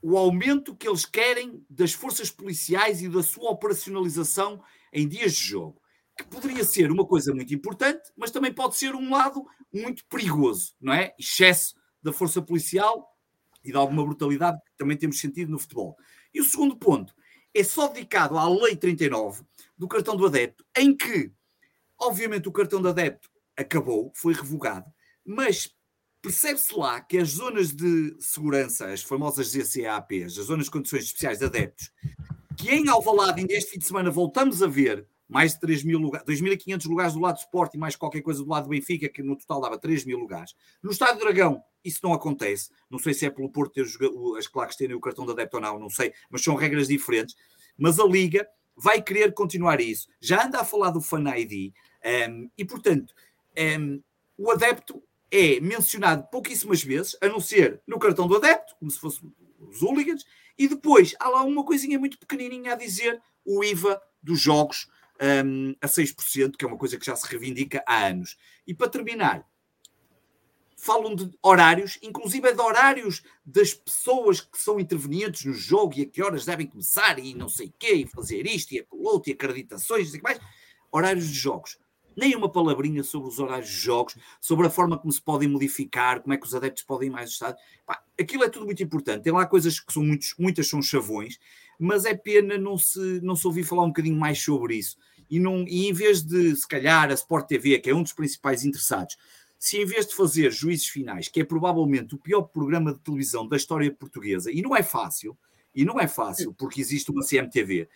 o 0.03 0.19
aumento 0.19 0.75
que 0.75 0.89
eles 0.89 1.05
querem 1.05 1.65
das 1.71 1.93
forças 1.93 2.31
policiais 2.31 3.01
e 3.01 3.09
da 3.09 3.23
sua 3.23 3.51
operacionalização 3.51 4.63
em 4.93 5.09
dias 5.09 5.35
de 5.35 5.45
jogo 5.45 5.83
que 6.17 6.25
poderia 6.25 6.65
ser 6.65 6.91
uma 6.91 7.07
coisa 7.07 7.35
muito 7.35 7.55
importante, 7.55 8.13
mas 8.17 8.31
também 8.31 8.53
pode 8.53 8.77
ser 8.77 8.95
um 8.95 9.11
lado 9.11 9.45
muito 9.73 10.05
perigoso, 10.07 10.75
não 10.81 10.93
é? 10.93 11.15
Excesso 11.19 11.75
da 12.03 12.13
força 12.13 12.43
policial 12.43 13.17
e 13.65 13.71
de 13.71 13.77
alguma 13.77 14.05
brutalidade 14.05 14.61
que 14.61 14.77
também 14.77 14.97
temos 14.97 15.19
sentido 15.19 15.51
no 15.51 15.59
futebol. 15.59 15.97
E 16.35 16.41
o 16.41 16.45
segundo 16.45 16.77
ponto 16.77 17.15
é 17.55 17.63
só 17.63 17.89
dedicado 17.89 18.37
à 18.37 18.49
Lei 18.49 18.77
39 18.77 19.45
do 19.77 19.89
cartão 19.89 20.17
do 20.17 20.27
adepto, 20.27 20.65
em 20.77 20.97
que, 20.97 21.33
obviamente, 21.99 22.49
o 22.49 22.53
cartão 22.53 22.81
do 22.81 22.89
adepto 22.89 23.31
acabou, 23.57 24.13
foi 24.15 24.35
revogado, 24.35 24.91
mas 25.25 25.75
percebe-se 26.23 26.75
lá 26.75 27.01
que 27.01 27.19
as 27.19 27.31
zonas 27.31 27.73
de 27.73 28.17
segurança, 28.21 28.87
as 28.87 29.03
famosas 29.03 29.49
ZCAPs, 29.49 30.39
as 30.39 30.47
zonas 30.47 30.67
de 30.67 30.71
condições 30.71 31.05
especiais 31.05 31.41
de 31.41 31.45
adeptos, 31.45 31.91
que 32.57 32.71
em 32.71 32.89
Alvalade, 32.89 33.41
ainda 33.41 33.53
este 33.53 33.73
fim 33.73 33.79
de 33.81 33.85
semana, 33.85 34.11
voltamos 34.11 34.63
a 34.63 34.69
ver 34.69 35.07
mais 35.29 35.55
de 35.55 35.61
3 35.61 35.83
mil 35.83 35.99
lugares, 35.99 36.27
2.500 36.27 36.89
lugares 36.89 37.15
do 37.15 37.21
lado 37.21 37.37
do 37.37 37.41
Sport 37.41 37.75
e 37.75 37.79
mais 37.79 37.97
qualquer 37.97 38.21
coisa 38.21 38.45
do 38.45 38.49
lado 38.49 38.65
do 38.65 38.71
Benfica, 38.71 39.09
que 39.09 39.23
no 39.23 39.37
total 39.37 39.63
dava 39.63 39.79
3 39.79 40.05
mil 40.05 40.19
lugares. 40.19 40.55
No 40.83 40.91
Estádio 40.91 41.21
Dragão, 41.21 41.63
isso 41.83 42.01
não 42.03 42.13
acontece. 42.13 42.71
Não 42.89 42.99
sei 42.99 43.15
se 43.15 43.27
é 43.27 43.31
pelo 43.31 43.51
Porto 43.51 43.73
ter 43.73 43.87
as 44.39 44.47
claques 44.47 44.77
terem 44.77 44.95
o 44.95 45.01
cartão 45.01 45.25
de 45.25 45.33
adepto 45.33 45.57
ou 45.57 45.63
não, 45.63 45.79
não 45.79 45.91
sei, 45.91 46.13
mas 46.31 46.45
são 46.45 46.55
regras 46.55 46.87
diferentes. 46.87 47.35
Mas 47.77 47.99
a 47.99 48.05
Liga 48.05 48.47
vai 48.77 49.01
querer 49.03 49.33
continuar 49.33 49.81
isso. 49.81 50.07
Já 50.21 50.47
anda 50.47 50.61
a 50.61 50.65
falar 50.65 50.91
do 50.91 51.01
Fan 51.01 51.25
ID 51.37 51.73
um, 52.29 52.51
e, 52.57 52.65
portanto, 52.65 53.15
um, 53.81 54.03
o 54.37 54.51
adepto 54.51 55.03
é 55.33 55.59
mencionado 55.61 56.29
pouquíssimas 56.31 56.83
vezes, 56.83 57.17
a 57.23 57.27
não 57.27 57.41
ser 57.41 57.81
no 57.87 57.99
cartão 57.99 58.29
do 58.29 58.37
adepto, 58.37 58.77
como 58.79 58.91
se 58.91 58.99
fosse 58.99 59.21
os 59.59 59.83
hooligans, 59.83 60.25
e 60.59 60.69
depois 60.69 61.15
há 61.19 61.29
lá 61.31 61.43
uma 61.43 61.65
coisinha 61.65 61.99
muito 61.99 62.19
pequenininha 62.19 62.75
a 62.75 62.77
dizer 62.77 63.21
o 63.45 63.65
IVA 63.65 64.01
dos 64.23 64.39
jogos 64.39 64.87
um, 65.45 65.75
a 65.81 65.89
6%, 65.89 66.57
que 66.57 66.65
é 66.65 66.69
uma 66.69 66.77
coisa 66.77 66.99
que 66.99 67.07
já 67.07 67.17
se 67.17 67.27
reivindica 67.27 67.83
há 67.87 68.07
anos. 68.07 68.37
E 68.67 68.75
para 68.75 68.91
terminar, 68.91 69.47
falam 70.77 71.15
de 71.15 71.31
horários, 71.41 71.99
inclusive 72.03 72.49
é 72.49 72.53
de 72.53 72.61
horários 72.61 73.23
das 73.47 73.73
pessoas 73.73 74.41
que 74.41 74.59
são 74.59 74.79
intervenientes 74.79 75.45
no 75.45 75.55
jogo 75.55 75.95
e 75.97 76.03
a 76.03 76.07
que 76.07 76.23
horas 76.23 76.45
devem 76.45 76.67
começar 76.67 77.19
e 77.19 77.35
não 77.35 77.49
sei 77.49 77.69
o 77.69 77.75
quê, 77.79 77.95
e 77.95 78.07
fazer 78.07 78.47
isto 78.47 78.73
e 78.73 78.81
aquilo 78.81 79.05
outro, 79.05 79.31
e 79.31 79.33
acreditações, 79.33 80.13
e 80.13 80.21
mais. 80.21 80.39
Horários 80.91 81.29
de 81.29 81.35
jogos. 81.35 81.79
Nem 82.17 82.37
uma 82.37 82.51
palavrinha 82.51 83.03
sobre 83.03 83.29
os 83.29 83.39
horários 83.39 83.69
de 83.69 83.77
jogos, 83.77 84.17
sobre 84.41 84.67
a 84.67 84.71
forma 84.71 84.99
como 84.99 85.13
se 85.13 85.21
podem 85.21 85.49
modificar, 85.49 86.21
como 86.21 86.35
é 86.35 86.37
que 86.37 86.47
os 86.47 86.55
adeptos 86.55 86.83
podem 86.83 87.09
ir 87.09 87.13
mais 87.13 87.31
estado. 87.31 87.57
aquilo 88.19 88.45
é 88.45 88.49
tudo 88.49 88.67
muito 88.67 88.83
importante. 88.83 89.23
Tem 89.23 89.33
lá 89.33 89.47
coisas 89.47 89.81
que 89.81 89.93
são 89.93 90.03
muitos, 90.03 90.35
muitas 90.39 90.69
são 90.69 90.83
chavões, 90.83 91.39
mas 91.79 92.05
é 92.05 92.15
pena 92.15 92.59
não 92.59 92.77
se, 92.77 93.21
não 93.23 93.35
se 93.35 93.47
ouvir 93.47 93.65
falar 93.65 93.83
um 93.83 93.89
bocadinho 93.89 94.17
mais 94.17 94.43
sobre 94.43 94.77
isso 94.77 94.97
e, 95.33 95.41
não, 95.41 95.65
e 95.67 95.89
em 95.89 95.95
vez 95.95 96.23
de, 96.23 96.55
se 96.55 96.69
calhar, 96.69 97.11
a 97.11 97.15
Sport 97.15 97.47
TV, 97.47 97.79
que 97.79 97.89
é 97.89 97.95
um 97.95 98.03
dos 98.03 98.13
principais 98.13 98.67
interessados, 98.67 99.17
se 99.59 99.79
em 99.79 99.87
vez 99.87 100.07
de 100.07 100.15
fazer 100.15 100.53
juízes 100.53 100.89
finais, 100.89 101.27
que 101.27 101.41
é 101.41 101.45
provavelmente 101.45 102.15
o 102.15 102.19
pior 102.19 102.43
programa 102.43 102.93
de 102.93 102.99
televisão 102.99 103.49
da 103.49 103.57
história 103.57 103.91
portuguesa, 103.91 104.53
e 104.53 104.61
não 104.61 104.77
é 104.77 104.83
fácil, 104.83 105.35
e 105.75 105.85
não 105.85 105.99
é 105.99 106.07
fácil, 106.07 106.55
porque 106.55 106.81
existe 106.81 107.11
uma 107.11 107.25
CMTV, 107.25 107.89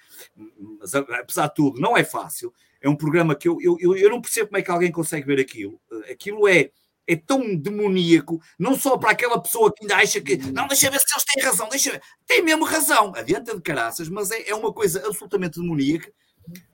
mas 0.81 0.95
apesar 0.95 1.49
de 1.49 1.55
tudo, 1.55 1.81
não 1.81 1.97
é 1.97 2.05
fácil. 2.05 2.53
É 2.81 2.89
um 2.89 2.97
programa 2.97 3.35
que 3.35 3.49
eu, 3.49 3.59
eu, 3.61 3.97
eu 3.97 4.11
não 4.11 4.21
percebo 4.21 4.49
como 4.49 4.59
é 4.59 4.63
que 4.63 4.71
alguém 4.71 4.93
consegue 4.93 5.27
ver 5.27 5.41
aquilo. 5.41 5.81
Aquilo 6.11 6.47
é, 6.47 6.71
é 7.07 7.17
tão 7.17 7.55
demoníaco, 7.55 8.41
não 8.59 8.77
só 8.77 8.97
para 8.97 9.11
aquela 9.11 9.41
pessoa 9.41 9.73
que 9.73 9.85
ainda 9.85 9.97
acha 9.97 10.21
que 10.21 10.37
não, 10.37 10.67
deixa 10.67 10.91
ver 10.91 11.01
se 11.01 11.07
eles 11.15 11.25
têm 11.25 11.45
razão, 11.45 11.69
deixa 11.69 11.93
ver. 11.93 12.03
Tem 12.27 12.43
mesmo 12.43 12.65
razão, 12.65 13.13
adianta 13.15 13.55
de 13.55 13.63
caraças, 13.63 14.09
mas 14.09 14.31
é, 14.31 14.49
é 14.49 14.55
uma 14.55 14.73
coisa 14.73 15.07
absolutamente 15.07 15.61
demoníaca 15.61 16.13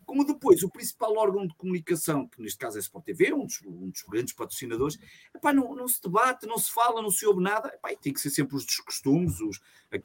como 0.05 0.27
depois 0.27 0.63
o 0.63 0.69
principal 0.69 1.17
órgão 1.17 1.47
de 1.47 1.55
comunicação, 1.55 2.29
que 2.29 2.43
neste 2.43 2.59
caso 2.59 2.77
é 2.77 2.81
a 2.81 2.83
Sport 2.83 3.05
TV, 3.05 3.33
um 3.33 3.47
dos, 3.47 3.63
um 3.65 3.89
dos 3.89 4.03
grandes 4.03 4.35
patrocinadores, 4.35 4.99
epá, 5.35 5.53
não, 5.55 5.75
não, 5.75 5.89
se 5.89 6.03
debate, 6.03 6.47
não 6.47 6.59
se 6.59 6.71
fala, 6.71 7.01
não 7.01 7.11
se 7.11 7.25
ouve 7.25 7.43
nada, 7.43 7.69
epá, 7.69 7.89
tem 7.95 8.13
que 8.13 8.21
ser 8.21 8.29
sempre 8.29 8.55
os 8.57 8.67
descostumes, 8.67 9.41
os, 9.41 9.61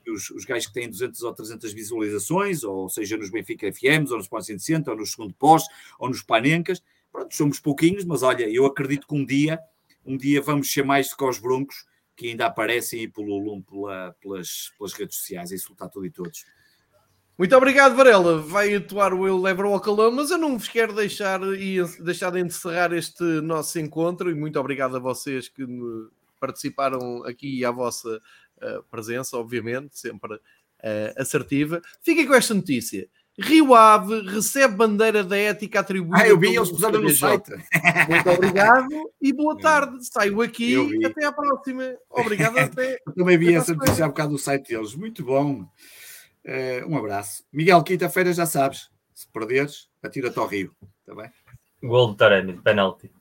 os, 0.07 0.29
os 0.29 0.45
gajos 0.45 0.67
que 0.67 0.73
têm 0.73 0.89
200 0.89 1.21
ou 1.23 1.33
300 1.33 1.73
visualizações, 1.73 2.63
ou 2.63 2.87
seja, 2.87 3.17
nos 3.17 3.29
Benfica 3.29 3.67
FMs, 3.71 4.11
ou 4.11 4.17
nos 4.17 4.27
Sport 4.27 4.45
160, 4.45 4.91
ou 4.91 4.97
nos 4.97 5.11
segundo 5.11 5.33
pós, 5.33 5.63
ou 5.99 6.07
nos 6.07 6.21
Panencas, 6.23 6.81
pronto, 7.11 7.35
somos 7.35 7.59
pouquinhos, 7.59 8.05
mas 8.05 8.23
olha, 8.23 8.49
eu 8.49 8.65
acredito 8.65 9.07
que 9.07 9.15
um 9.15 9.25
dia, 9.25 9.59
um 10.05 10.15
dia 10.15 10.41
vamos 10.41 10.71
ser 10.71 10.85
mais 10.85 11.09
do 11.09 11.17
que 11.17 11.25
os 11.25 11.39
broncos, 11.39 11.85
que 12.15 12.29
ainda 12.29 12.45
aparecem 12.47 13.01
aí 13.01 13.07
pelo, 13.07 13.61
pela, 13.63 14.15
pelas, 14.21 14.71
pelas 14.77 14.93
redes 14.93 15.17
sociais, 15.17 15.51
a 15.51 15.55
insultar 15.55 15.89
tudo 15.89 16.05
e 16.05 16.09
todos. 16.09 16.45
Muito 17.37 17.55
obrigado, 17.55 17.95
Varela. 17.95 18.41
Vai 18.41 18.73
atuar 18.73 19.13
o 19.13 19.27
Eu 19.27 19.39
Lever 19.39 19.65
ao 19.65 19.79
Calão, 19.79 20.11
mas 20.11 20.31
eu 20.31 20.39
não 20.39 20.57
vos 20.57 20.67
quero 20.67 20.93
deixar, 20.93 21.39
e 21.53 21.77
deixar 21.99 22.31
de 22.31 22.39
encerrar 22.39 22.91
este 22.93 23.23
nosso 23.41 23.77
encontro 23.79 24.31
e 24.31 24.33
muito 24.33 24.59
obrigado 24.59 24.95
a 24.95 24.99
vocês 24.99 25.47
que 25.47 25.63
participaram 26.39 27.23
aqui 27.25 27.59
e 27.59 27.65
à 27.65 27.69
vossa 27.69 28.19
uh, 28.57 28.83
presença, 28.89 29.37
obviamente, 29.37 29.99
sempre 29.99 30.33
uh, 30.33 31.21
assertiva. 31.21 31.79
Fiquem 32.01 32.25
com 32.25 32.33
esta 32.33 32.55
notícia. 32.55 33.07
Rio 33.39 33.75
Ave 33.75 34.21
recebe 34.21 34.75
bandeira 34.75 35.23
da 35.23 35.37
ética 35.37 35.81
atribuída. 35.81 36.23
Ah, 36.23 36.27
eu 36.27 36.39
vi, 36.39 36.55
eles 36.55 36.71
puseram 36.71 36.99
no 36.99 37.09
site. 37.11 37.51
Muito 38.09 38.29
obrigado 38.31 39.11
e 39.21 39.31
boa 39.31 39.55
tarde. 39.61 40.03
Saio 40.07 40.41
aqui. 40.41 41.05
Até 41.05 41.25
à 41.25 41.31
próxima. 41.31 41.83
Obrigado. 42.09 42.57
Até, 42.57 42.97
eu 43.05 43.13
também 43.13 43.37
vi 43.37 43.53
essa 43.53 43.75
notícia 43.75 44.05
há 44.05 44.07
bocado 44.07 44.31
do 44.31 44.39
site 44.39 44.69
deles. 44.69 44.95
Muito 44.95 45.23
bom. 45.23 45.69
Uh, 46.47 46.87
um 46.87 46.97
abraço. 46.97 47.43
Miguel, 47.51 47.83
quinta-feira 47.83 48.31
já 48.31 48.45
sabes. 48.45 48.89
Se 49.13 49.27
perderes, 49.27 49.89
atira-te 50.01 50.39
ao 50.39 50.47
rio. 50.47 50.73
Está 51.01 51.13
bem? 51.13 51.29
Gol 51.83 52.11
de 52.11 52.17
Taremi, 52.17 52.53
penalti. 52.61 53.11